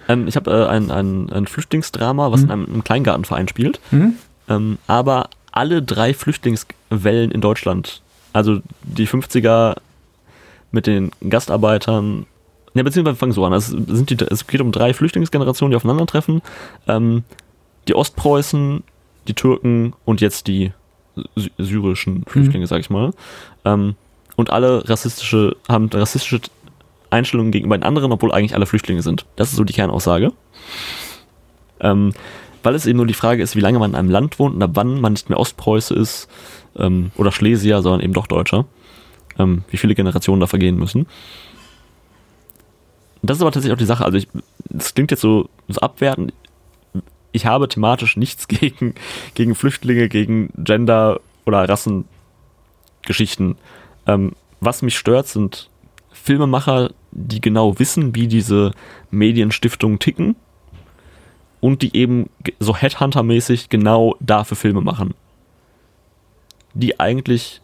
ähm, 0.07 0.27
ich 0.27 0.35
habe 0.35 0.51
äh, 0.51 0.67
ein, 0.67 0.91
ein, 0.91 1.29
ein 1.29 1.47
Flüchtlingsdrama, 1.47 2.31
was 2.31 2.41
in 2.41 2.51
einem, 2.51 2.65
einem 2.65 2.83
Kleingartenverein 2.83 3.47
spielt. 3.47 3.79
Mhm. 3.91 4.15
Ähm, 4.49 4.77
aber 4.87 5.29
alle 5.51 5.81
drei 5.81 6.13
Flüchtlingswellen 6.13 7.31
in 7.31 7.41
Deutschland, 7.41 8.01
also 8.33 8.59
die 8.83 9.07
50er 9.07 9.75
mit 10.71 10.87
den 10.87 11.11
Gastarbeitern, 11.27 12.25
ne, 12.73 12.83
beziehungsweise 12.83 13.15
wir 13.15 13.19
fangen 13.19 13.31
so 13.31 13.45
an. 13.45 13.53
Es, 13.53 13.67
sind 13.67 14.09
die, 14.09 14.17
es 14.25 14.47
geht 14.47 14.61
um 14.61 14.71
drei 14.71 14.93
Flüchtlingsgenerationen, 14.93 15.71
die 15.71 15.77
aufeinandertreffen. 15.77 16.41
Ähm, 16.87 17.23
die 17.87 17.95
Ostpreußen, 17.95 18.83
die 19.27 19.33
Türken 19.33 19.93
und 20.05 20.21
jetzt 20.21 20.47
die 20.47 20.71
syrischen 21.57 22.23
Flüchtlinge, 22.27 22.67
sag 22.67 22.79
ich 22.79 22.89
mal. 22.89 23.11
Ähm, 23.65 23.95
und 24.35 24.51
alle 24.51 24.87
rassistische, 24.87 25.55
haben 25.67 25.89
rassistische 25.91 26.41
Einstellungen 27.09 27.51
gegenüber 27.51 27.77
den 27.77 27.83
anderen, 27.83 28.11
obwohl 28.11 28.31
eigentlich 28.31 28.55
alle 28.55 28.65
Flüchtlinge 28.65 29.01
sind. 29.01 29.25
Das 29.35 29.49
ist 29.49 29.55
so 29.55 29.63
die 29.63 29.73
Kernaussage. 29.73 30.31
Ähm, 31.79 32.13
weil 32.63 32.75
es 32.75 32.85
eben 32.85 32.97
nur 32.97 33.07
die 33.07 33.13
Frage 33.13 33.41
ist, 33.41 33.55
wie 33.55 33.61
lange 33.61 33.79
man 33.79 33.91
in 33.91 33.95
einem 33.95 34.09
Land 34.09 34.39
wohnt 34.39 34.55
und 34.55 34.63
ab 34.63 34.71
wann 34.73 34.99
man 34.99 35.13
nicht 35.13 35.29
mehr 35.29 35.39
Ostpreuße 35.39 35.93
ist 35.93 36.27
ähm, 36.77 37.11
oder 37.15 37.31
Schlesier, 37.31 37.81
sondern 37.81 38.01
eben 38.01 38.13
doch 38.13 38.27
Deutscher. 38.27 38.65
Ähm, 39.39 39.63
wie 39.69 39.77
viele 39.77 39.95
Generationen 39.95 40.39
da 40.39 40.47
vergehen 40.47 40.77
müssen. 40.77 41.07
Das 43.21 43.37
ist 43.37 43.41
aber 43.41 43.51
tatsächlich 43.51 43.73
auch 43.73 43.79
die 43.79 43.85
Sache. 43.85 44.03
Also, 44.03 44.17
ich, 44.17 44.27
das 44.69 44.93
klingt 44.93 45.11
jetzt 45.11 45.21
so, 45.21 45.49
so 45.67 45.79
abwertend. 45.79 46.33
Ich 47.37 47.45
habe 47.45 47.69
thematisch 47.69 48.17
nichts 48.17 48.47
gegen, 48.49 48.95
gegen 49.35 49.53
Flüchtlinge, 49.53 50.09
gegen 50.09 50.49
Gender- 50.57 51.21
oder 51.45 51.69
Rassengeschichten. 51.69 53.55
Ähm, 54.07 54.33
was 54.59 54.81
mich 54.81 54.97
stört, 54.97 55.27
sind 55.27 55.69
Filmemacher, 56.11 56.89
die 57.11 57.39
genau 57.39 57.77
wissen, 57.77 58.15
wie 58.15 58.27
diese 58.27 58.71
Medienstiftungen 59.11 59.99
ticken 59.99 60.35
und 61.61 61.83
die 61.83 61.95
eben 61.95 62.27
so 62.59 62.75
Headhunter-mäßig 62.75 63.69
genau 63.69 64.15
dafür 64.19 64.57
Filme 64.57 64.81
machen. 64.81 65.13
Die 66.73 66.99
eigentlich 66.99 67.61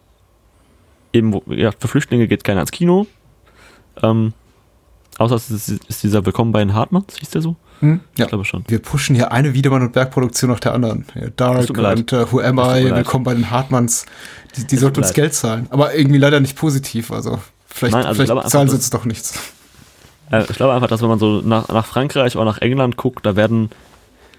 eben, 1.13 1.41
ja, 1.47 1.71
für 1.71 1.87
Flüchtlinge 1.87 2.27
geht 2.27 2.43
keiner 2.43 2.61
ins 2.61 2.71
Kino. 2.71 3.07
Ähm, 4.03 4.33
außer 5.17 5.35
es 5.35 5.49
ist, 5.49 5.83
ist 5.89 6.03
dieser 6.03 6.25
Willkommen 6.27 6.51
bei 6.51 6.59
den 6.59 6.75
Hartmanns, 6.75 7.17
hieß 7.17 7.31
der 7.31 7.41
so? 7.41 7.55
Hm? 7.83 7.99
Ja. 8.17 8.23
Ich 8.23 8.29
glaube 8.29 8.45
schon. 8.45 8.63
Wir 8.69 8.79
pushen 8.79 9.13
hier 9.13 9.33
eine 9.33 9.53
Wiedemann- 9.53 9.81
und 9.81 9.91
Bergproduktion 9.91 10.49
nach 10.49 10.61
der 10.61 10.73
anderen. 10.73 11.05
Ja, 11.15 11.27
Dark 11.35 11.69
und 11.69 12.13
äh, 12.13 12.31
Who 12.31 12.39
Am 12.39 12.57
I, 12.57 12.85
willkommen 12.95 13.25
bei 13.25 13.33
den 13.33 13.51
Hartmanns. 13.51 14.05
Die, 14.55 14.65
die 14.65 14.77
sollten 14.77 14.99
uns 14.99 15.07
leid. 15.07 15.15
Geld 15.15 15.33
zahlen. 15.33 15.67
Aber 15.69 15.93
irgendwie 15.93 16.17
leider 16.17 16.39
nicht 16.39 16.55
positiv. 16.55 17.11
Also 17.11 17.39
vielleicht, 17.67 17.93
Nein, 17.93 18.05
also 18.05 18.23
ich 18.23 18.29
vielleicht 18.29 18.49
zahlen 18.49 18.69
sie 18.69 18.75
uns 18.75 18.89
doch 18.89 19.03
nichts. 19.03 19.37
Äh, 20.31 20.43
ich 20.49 20.55
glaube 20.55 20.73
einfach, 20.73 20.87
dass 20.87 21.01
wenn 21.01 21.09
man 21.09 21.19
so 21.19 21.41
nach, 21.41 21.67
nach 21.67 21.85
Frankreich 21.85 22.37
oder 22.37 22.45
nach 22.45 22.59
England 22.59 22.95
guckt, 22.95 23.25
da 23.25 23.35
werden 23.35 23.69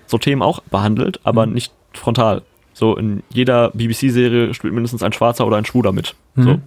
so 0.06 0.16
Themen 0.16 0.40
auch 0.40 0.60
behandelt, 0.60 1.20
aber 1.24 1.44
nicht 1.44 1.70
frontal. 1.92 2.40
So 2.72 2.96
in 2.96 3.22
jeder 3.28 3.72
BBC-Serie 3.72 4.54
spielt 4.54 4.72
mindestens 4.72 5.02
ein 5.02 5.12
Schwarzer 5.12 5.46
oder 5.46 5.58
ein 5.58 5.66
Schwuler 5.66 5.92
mit. 5.92 6.14
So. 6.34 6.42
Mhm. 6.42 6.62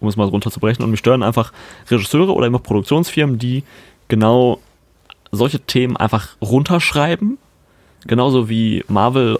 Um 0.00 0.08
es 0.08 0.16
mal 0.16 0.26
so 0.26 0.32
runterzubrechen. 0.32 0.84
Und 0.84 0.90
mich 0.90 1.00
stören 1.00 1.22
einfach 1.22 1.50
Regisseure 1.90 2.34
oder 2.34 2.46
immer 2.46 2.58
Produktionsfirmen, 2.58 3.38
die 3.38 3.64
genau 4.08 4.60
solche 5.32 5.60
Themen 5.60 5.96
einfach 5.96 6.36
runterschreiben. 6.40 7.38
Genauso 8.06 8.48
wie 8.48 8.84
Marvel 8.88 9.38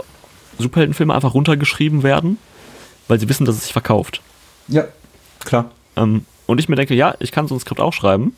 Superheldenfilme 0.59 1.15
einfach 1.15 1.35
runtergeschrieben 1.35 2.03
werden, 2.03 2.39
weil 3.09 3.21
sie 3.21 3.29
wissen, 3.29 3.45
dass 3.45 3.57
es 3.57 3.65
sich 3.65 3.73
verkauft. 3.73 4.23
Ja, 4.69 4.87
klar. 5.45 5.71
Ähm, 5.97 6.25
und 6.47 6.59
ich 6.59 6.69
mir 6.69 6.77
denke, 6.77 6.95
ja, 6.95 7.15
ich 7.19 7.33
kann 7.33 7.49
so 7.49 7.55
ein 7.55 7.61
Skript 7.61 7.81
auch 7.81 7.93
schreiben. 7.93 8.35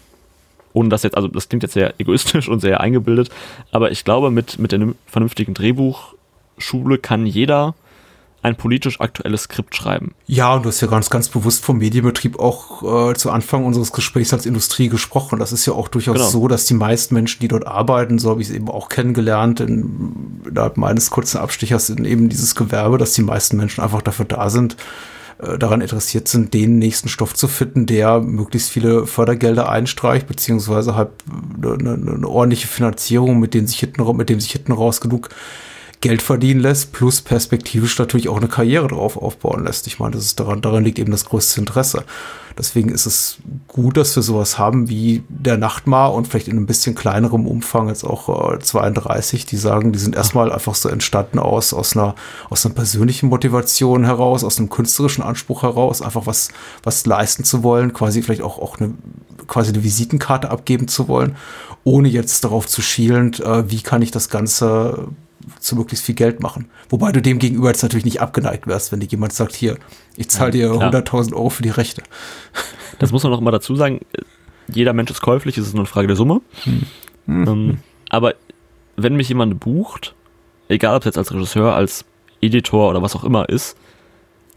Ohne 0.72 0.88
das 0.88 1.02
jetzt, 1.04 1.16
also 1.16 1.28
das 1.28 1.48
klingt 1.48 1.62
jetzt 1.62 1.74
sehr 1.74 1.94
egoistisch 1.98 2.48
und 2.48 2.60
sehr 2.60 2.80
eingebildet, 2.80 3.30
aber 3.70 3.90
ich 3.90 4.04
glaube, 4.04 4.30
mit, 4.30 4.58
mit 4.58 4.74
einer 4.74 4.94
vernünftigen 5.06 5.54
Drehbuchschule 5.54 6.98
kann 6.98 7.26
jeder 7.26 7.74
ein 8.44 8.56
politisch 8.56 9.00
aktuelles 9.00 9.44
Skript 9.44 9.74
schreiben. 9.74 10.14
Ja, 10.26 10.52
und 10.54 10.64
du 10.64 10.68
hast 10.68 10.82
ja 10.82 10.86
ganz, 10.86 11.08
ganz 11.08 11.30
bewusst 11.30 11.64
vom 11.64 11.78
Medienbetrieb 11.78 12.38
auch 12.38 13.10
äh, 13.10 13.14
zu 13.14 13.30
Anfang 13.30 13.64
unseres 13.64 13.90
Gesprächs 13.90 14.34
als 14.34 14.44
Industrie 14.44 14.90
gesprochen. 14.90 15.38
Das 15.38 15.50
ist 15.50 15.64
ja 15.64 15.72
auch 15.72 15.88
durchaus 15.88 16.16
Genau. 16.16 16.28
so, 16.28 16.46
dass 16.46 16.66
die 16.66 16.74
meisten 16.74 17.14
Menschen, 17.14 17.40
die 17.40 17.48
dort 17.48 17.66
arbeiten, 17.66 18.18
so 18.18 18.28
habe 18.28 18.42
ich 18.42 18.50
es 18.50 18.54
eben 18.54 18.68
auch 18.68 18.90
kennengelernt, 18.90 19.60
in, 19.60 20.42
innerhalb 20.46 20.76
meines 20.76 21.10
kurzen 21.10 21.38
Abstichers 21.38 21.88
in 21.88 22.04
eben 22.04 22.28
dieses 22.28 22.54
Gewerbe, 22.54 22.98
dass 22.98 23.14
die 23.14 23.22
meisten 23.22 23.56
Menschen 23.56 23.82
einfach 23.82 24.02
dafür 24.02 24.26
da 24.26 24.50
sind, 24.50 24.76
äh, 25.38 25.56
daran 25.56 25.80
interessiert 25.80 26.28
sind, 26.28 26.52
den 26.52 26.78
nächsten 26.78 27.08
Stoff 27.08 27.32
zu 27.32 27.48
finden, 27.48 27.86
der 27.86 28.20
möglichst 28.20 28.68
viele 28.68 29.06
Fördergelder 29.06 29.70
einstreicht, 29.70 30.26
beziehungsweise 30.26 30.94
halt 30.94 31.08
eine, 31.62 31.94
eine, 31.94 32.28
ordentliche 32.28 32.68
Finanzierung, 32.68 33.40
mit 33.40 33.54
dem 33.54 33.66
sich 33.66 33.78
hinten, 33.78 34.16
mit 34.18 34.28
dem 34.28 34.38
sich 34.38 34.52
hinten 34.52 34.72
raus 34.72 35.00
genug 35.00 35.30
Geld 36.04 36.20
verdienen 36.20 36.60
lässt, 36.60 36.92
plus 36.92 37.22
perspektivisch 37.22 37.98
natürlich 37.98 38.28
auch 38.28 38.36
eine 38.36 38.46
Karriere 38.46 38.88
drauf 38.88 39.16
aufbauen 39.16 39.64
lässt. 39.64 39.86
Ich 39.86 39.98
meine, 39.98 40.14
das 40.14 40.26
ist 40.26 40.38
daran, 40.38 40.60
daran 40.60 40.84
liegt 40.84 40.98
eben 40.98 41.10
das 41.10 41.24
größte 41.24 41.58
Interesse. 41.58 42.04
Deswegen 42.58 42.90
ist 42.90 43.06
es 43.06 43.38
gut, 43.68 43.96
dass 43.96 44.14
wir 44.14 44.22
sowas 44.22 44.58
haben 44.58 44.90
wie 44.90 45.22
der 45.30 45.56
Nachtmar 45.56 46.12
und 46.12 46.28
vielleicht 46.28 46.48
in 46.48 46.58
ein 46.58 46.66
bisschen 46.66 46.94
kleinerem 46.94 47.46
Umfang 47.46 47.88
als 47.88 48.04
auch 48.04 48.52
äh, 48.52 48.58
32, 48.58 49.46
die 49.46 49.56
sagen, 49.56 49.92
die 49.92 49.98
sind 49.98 50.14
erstmal 50.14 50.52
einfach 50.52 50.74
so 50.74 50.90
entstanden 50.90 51.38
aus, 51.38 51.72
aus 51.72 51.96
einer, 51.96 52.14
aus 52.50 52.66
einer 52.66 52.74
persönlichen 52.74 53.30
Motivation 53.30 54.04
heraus, 54.04 54.44
aus 54.44 54.58
einem 54.58 54.68
künstlerischen 54.68 55.24
Anspruch 55.24 55.62
heraus, 55.62 56.02
einfach 56.02 56.26
was, 56.26 56.50
was 56.82 57.06
leisten 57.06 57.44
zu 57.44 57.62
wollen, 57.62 57.94
quasi 57.94 58.20
vielleicht 58.20 58.42
auch, 58.42 58.58
auch 58.58 58.78
eine, 58.78 58.92
quasi 59.46 59.72
eine 59.72 59.82
Visitenkarte 59.82 60.50
abgeben 60.50 60.86
zu 60.86 61.08
wollen, 61.08 61.34
ohne 61.82 62.08
jetzt 62.08 62.44
darauf 62.44 62.66
zu 62.66 62.82
schielen, 62.82 63.32
äh, 63.42 63.70
wie 63.70 63.80
kann 63.80 64.02
ich 64.02 64.10
das 64.10 64.28
Ganze 64.28 65.08
zu 65.60 65.76
möglichst 65.76 66.04
viel 66.04 66.14
Geld 66.14 66.40
machen. 66.40 66.70
Wobei 66.88 67.12
du 67.12 67.20
dem 67.20 67.38
gegenüber 67.38 67.68
jetzt 67.68 67.82
natürlich 67.82 68.04
nicht 68.04 68.20
abgeneigt 68.20 68.66
wärst, 68.66 68.92
wenn 68.92 69.00
dir 69.00 69.06
jemand 69.06 69.32
sagt, 69.32 69.54
hier, 69.54 69.76
ich 70.16 70.28
zahle 70.28 70.52
dir 70.52 70.70
klar. 70.70 70.92
100.000 70.92 71.34
Euro 71.34 71.50
für 71.50 71.62
die 71.62 71.70
Rechte. 71.70 72.02
Das 72.98 73.10
muss 73.10 73.24
man 73.24 73.32
noch 73.32 73.40
mal 73.40 73.50
dazu 73.50 73.74
sagen. 73.74 74.00
Jeder 74.68 74.92
Mensch 74.92 75.10
ist 75.10 75.20
käuflich, 75.20 75.58
es 75.58 75.66
ist 75.66 75.74
nur 75.74 75.82
eine 75.82 75.88
Frage 75.88 76.06
der 76.06 76.16
Summe. 76.16 76.40
Ähm, 77.26 77.78
aber 78.08 78.34
wenn 78.96 79.16
mich 79.16 79.28
jemand 79.28 79.58
bucht, 79.60 80.14
egal 80.68 80.96
ob 80.96 81.04
jetzt 81.04 81.18
als 81.18 81.32
Regisseur, 81.32 81.74
als 81.74 82.04
Editor 82.40 82.90
oder 82.90 83.02
was 83.02 83.16
auch 83.16 83.24
immer 83.24 83.48
ist, 83.48 83.76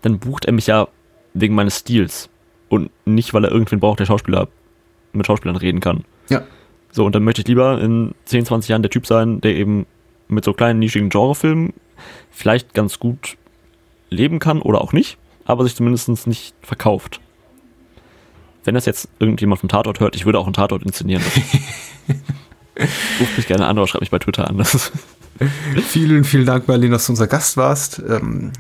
dann 0.02 0.20
bucht 0.20 0.46
er 0.46 0.54
mich 0.54 0.68
ja 0.68 0.88
wegen 1.34 1.56
meines 1.56 1.80
Stils 1.80 2.30
und 2.70 2.92
nicht, 3.06 3.34
weil 3.34 3.44
er 3.46 3.52
irgendwen 3.52 3.80
braucht, 3.80 4.00
der 4.00 4.06
Schauspieler 4.06 4.48
mit 5.14 5.26
Schauspielern 5.26 5.56
reden 5.56 5.80
kann. 5.80 6.04
Ja. 6.30 6.44
So, 6.92 7.06
und 7.06 7.16
dann 7.16 7.24
möchte 7.24 7.42
ich 7.42 7.48
lieber 7.48 7.80
in 7.82 8.14
10, 8.26 8.46
20 8.46 8.70
Jahren 8.70 8.82
der 8.82 8.92
Typ 8.92 9.08
sein, 9.08 9.42
der 9.42 9.56
eben 9.56 9.86
mit 10.28 10.46
so 10.46 10.54
kleinen, 10.54 10.80
nischigen 10.80 11.10
Genrefilmen 11.10 11.74
vielleicht 12.32 12.74
ganz 12.74 13.00
gut 13.00 13.38
leben 14.10 14.40
kann 14.40 14.62
oder 14.62 14.82
auch 14.82 14.94
nicht, 14.94 15.18
aber 15.46 15.64
sich 15.64 15.76
zumindest 15.76 16.28
nicht 16.28 16.54
verkauft. 16.62 17.20
Wenn 18.64 18.76
das 18.76 18.86
jetzt 18.86 19.10
irgendjemand 19.20 19.62
vom 19.62 19.70
Tatort 19.70 20.00
hört, 20.00 20.16
ich 20.16 20.26
würde 20.26 20.40
auch 20.40 20.46
einen 20.46 20.54
Tatort 20.54 20.84
inszenieren. 20.84 21.24
Ruf 23.20 23.38
mich 23.38 23.48
gerne 23.48 23.66
an 23.66 23.78
oder 23.78 23.88
schreib 23.88 24.02
mich 24.02 24.12
bei 24.12 24.20
Twitter 24.20 24.48
an. 24.48 24.64
vielen, 25.88 26.24
vielen 26.24 26.46
Dank, 26.46 26.68
Marlene, 26.68 26.92
dass 26.92 27.06
du 27.06 27.14
unser 27.14 27.28
Gast 27.28 27.58
warst. 27.58 28.00
Ähm, 28.08 28.52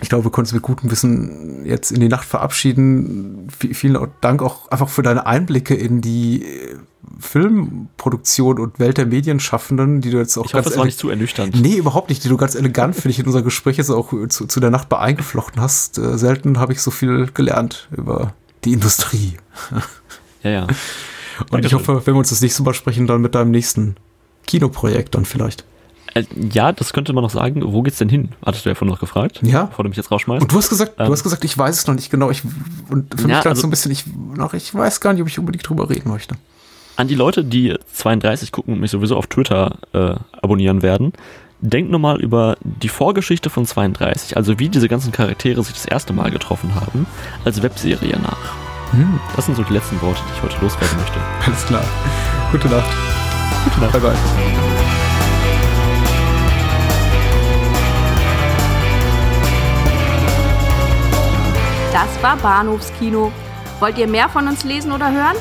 ich 0.00 0.08
glaube, 0.08 0.24
wir 0.24 0.30
konnten 0.30 0.46
uns 0.46 0.52
mit 0.54 0.62
gutem 0.62 0.90
Wissen 0.90 1.66
jetzt 1.66 1.90
in 1.90 2.00
die 2.00 2.08
Nacht 2.08 2.24
verabschieden. 2.26 3.48
V 3.50 3.68
vielen 3.72 3.98
Dank 4.20 4.42
auch 4.42 4.68
einfach 4.68 4.88
für 4.88 5.02
deine 5.02 5.26
Einblicke 5.26 5.74
in 5.74 6.00
die 6.00 6.44
äh, 6.44 6.78
Filmproduktion 7.18 8.58
und 8.58 8.78
Welt 8.78 8.98
der 8.98 9.06
Medienschaffenden, 9.06 10.00
die 10.00 10.10
du 10.10 10.18
jetzt 10.18 10.36
auch 10.36 10.46
ich 10.46 10.54
hoffe, 10.54 10.68
das 10.68 10.78
war 10.78 10.84
nicht 10.84 10.98
zu 10.98 11.10
ernüchternd. 11.10 11.60
Nee, 11.60 11.76
überhaupt 11.76 12.08
nicht, 12.08 12.22
die 12.24 12.28
du 12.28 12.36
ganz 12.36 12.54
elegant, 12.54 12.94
finde 12.94 13.10
ich, 13.10 13.18
in 13.18 13.26
unser 13.26 13.42
Gespräch 13.42 13.76
jetzt 13.76 13.90
auch 13.90 14.12
zu, 14.28 14.46
zu 14.46 14.60
der 14.60 14.70
Nacht 14.70 14.92
eingeflochten 14.92 15.60
hast. 15.60 15.98
Äh, 15.98 16.18
selten 16.18 16.58
habe 16.58 16.72
ich 16.72 16.80
so 16.82 16.90
viel 16.90 17.28
gelernt 17.32 17.88
über 17.96 18.34
die 18.64 18.72
Industrie. 18.72 19.36
Ja, 20.42 20.50
ja. 20.50 20.66
Und 21.50 21.64
ich 21.64 21.72
hoffe, 21.74 22.02
wenn 22.04 22.14
wir 22.14 22.18
uns 22.18 22.30
das 22.30 22.40
nächste 22.42 22.62
Mal 22.62 22.74
sprechen, 22.74 23.06
dann 23.06 23.20
mit 23.22 23.34
deinem 23.34 23.50
nächsten 23.50 23.96
Kinoprojekt 24.46 25.14
dann 25.14 25.24
vielleicht. 25.24 25.64
Äh, 26.14 26.24
ja, 26.52 26.72
das 26.72 26.92
könnte 26.92 27.12
man 27.12 27.22
noch 27.22 27.30
sagen. 27.30 27.62
Wo 27.64 27.82
geht's 27.82 27.98
denn 27.98 28.08
hin? 28.08 28.30
Hattest 28.44 28.64
du 28.64 28.68
ja 28.70 28.74
vorhin 28.74 28.92
noch 28.92 29.00
gefragt. 29.00 29.40
Ja. 29.42 29.64
Bevor 29.66 29.84
du 29.84 29.88
mich 29.90 29.96
jetzt 29.96 30.10
rausschmeißt. 30.10 30.42
Und 30.42 30.52
du 30.52 30.56
hast 30.56 30.68
gesagt, 30.68 30.94
ähm, 30.98 31.06
du 31.06 31.12
hast 31.12 31.22
gesagt, 31.22 31.44
ich 31.44 31.56
weiß 31.56 31.78
es 31.78 31.86
noch 31.86 31.94
nicht 31.94 32.10
genau. 32.10 32.30
Ich, 32.30 32.42
und 32.90 33.14
für 33.14 33.22
Ja, 33.22 33.26
mich 33.28 33.40
klang 33.40 33.52
also- 33.52 33.62
so 33.62 33.66
ein 33.66 33.70
bisschen, 33.70 33.92
ich, 33.92 34.04
noch, 34.34 34.52
ich 34.54 34.74
weiß 34.74 35.00
gar 35.00 35.12
nicht, 35.12 35.22
ob 35.22 35.28
ich 35.28 35.38
unbedingt 35.38 35.68
drüber 35.68 35.88
reden 35.88 36.10
möchte. 36.10 36.34
An 37.00 37.08
die 37.08 37.14
Leute, 37.14 37.44
die 37.44 37.74
32 37.94 38.52
gucken 38.52 38.74
und 38.74 38.80
mich 38.80 38.90
sowieso 38.90 39.16
auf 39.16 39.26
Twitter 39.26 39.76
äh, 39.94 40.16
abonnieren 40.42 40.82
werden, 40.82 41.14
denkt 41.62 41.90
nur 41.90 41.98
mal 41.98 42.20
über 42.20 42.58
die 42.60 42.90
Vorgeschichte 42.90 43.48
von 43.48 43.64
32, 43.64 44.36
also 44.36 44.58
wie 44.58 44.68
diese 44.68 44.86
ganzen 44.86 45.10
Charaktere 45.10 45.62
sich 45.62 45.72
das 45.72 45.86
erste 45.86 46.12
Mal 46.12 46.30
getroffen 46.30 46.74
haben, 46.74 47.06
als 47.42 47.62
Webserie 47.62 48.18
nach. 48.20 48.36
Hm, 48.90 49.18
Das 49.34 49.46
sind 49.46 49.54
so 49.54 49.62
die 49.62 49.72
letzten 49.72 49.98
Worte, 50.02 50.20
die 50.28 50.36
ich 50.36 50.42
heute 50.42 50.62
loswerden 50.62 50.98
möchte. 50.98 51.18
alles 51.46 51.64
klar. 51.64 51.84
Gute 52.52 52.68
Nacht. 52.68 52.90
Gute 53.64 53.80
Nacht. 53.80 53.92
Bye 53.92 54.00
bye. 54.02 54.16
Das 61.94 62.22
war 62.22 62.36
Bahnhofskino. 62.36 63.32
Wollt 63.80 63.96
ihr 63.96 64.06
mehr 64.06 64.28
von 64.28 64.46
uns 64.46 64.64
lesen 64.64 64.92
oder 64.92 65.10
hören? 65.10 65.36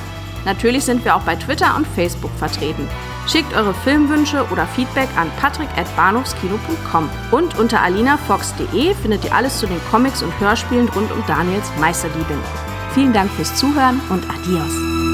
Natürlich 0.45 0.85
sind 0.85 1.03
wir 1.05 1.15
auch 1.15 1.21
bei 1.21 1.35
Twitter 1.35 1.75
und 1.75 1.87
Facebook 1.87 2.31
vertreten. 2.37 2.87
Schickt 3.27 3.53
eure 3.53 3.73
Filmwünsche 3.73 4.45
oder 4.51 4.65
Feedback 4.65 5.09
an 5.15 5.29
patrick.bahnhofskino.com. 5.39 7.09
Und 7.31 7.59
unter 7.59 7.81
alinafox.de 7.81 8.95
findet 8.95 9.25
ihr 9.25 9.35
alles 9.35 9.59
zu 9.59 9.67
den 9.67 9.79
Comics 9.91 10.23
und 10.23 10.37
Hörspielen 10.39 10.89
rund 10.89 11.11
um 11.11 11.23
Daniels 11.27 11.71
Meisterdiebin. 11.79 12.39
Vielen 12.93 13.13
Dank 13.13 13.29
fürs 13.31 13.55
Zuhören 13.55 14.01
und 14.09 14.23
adios. 14.29 15.08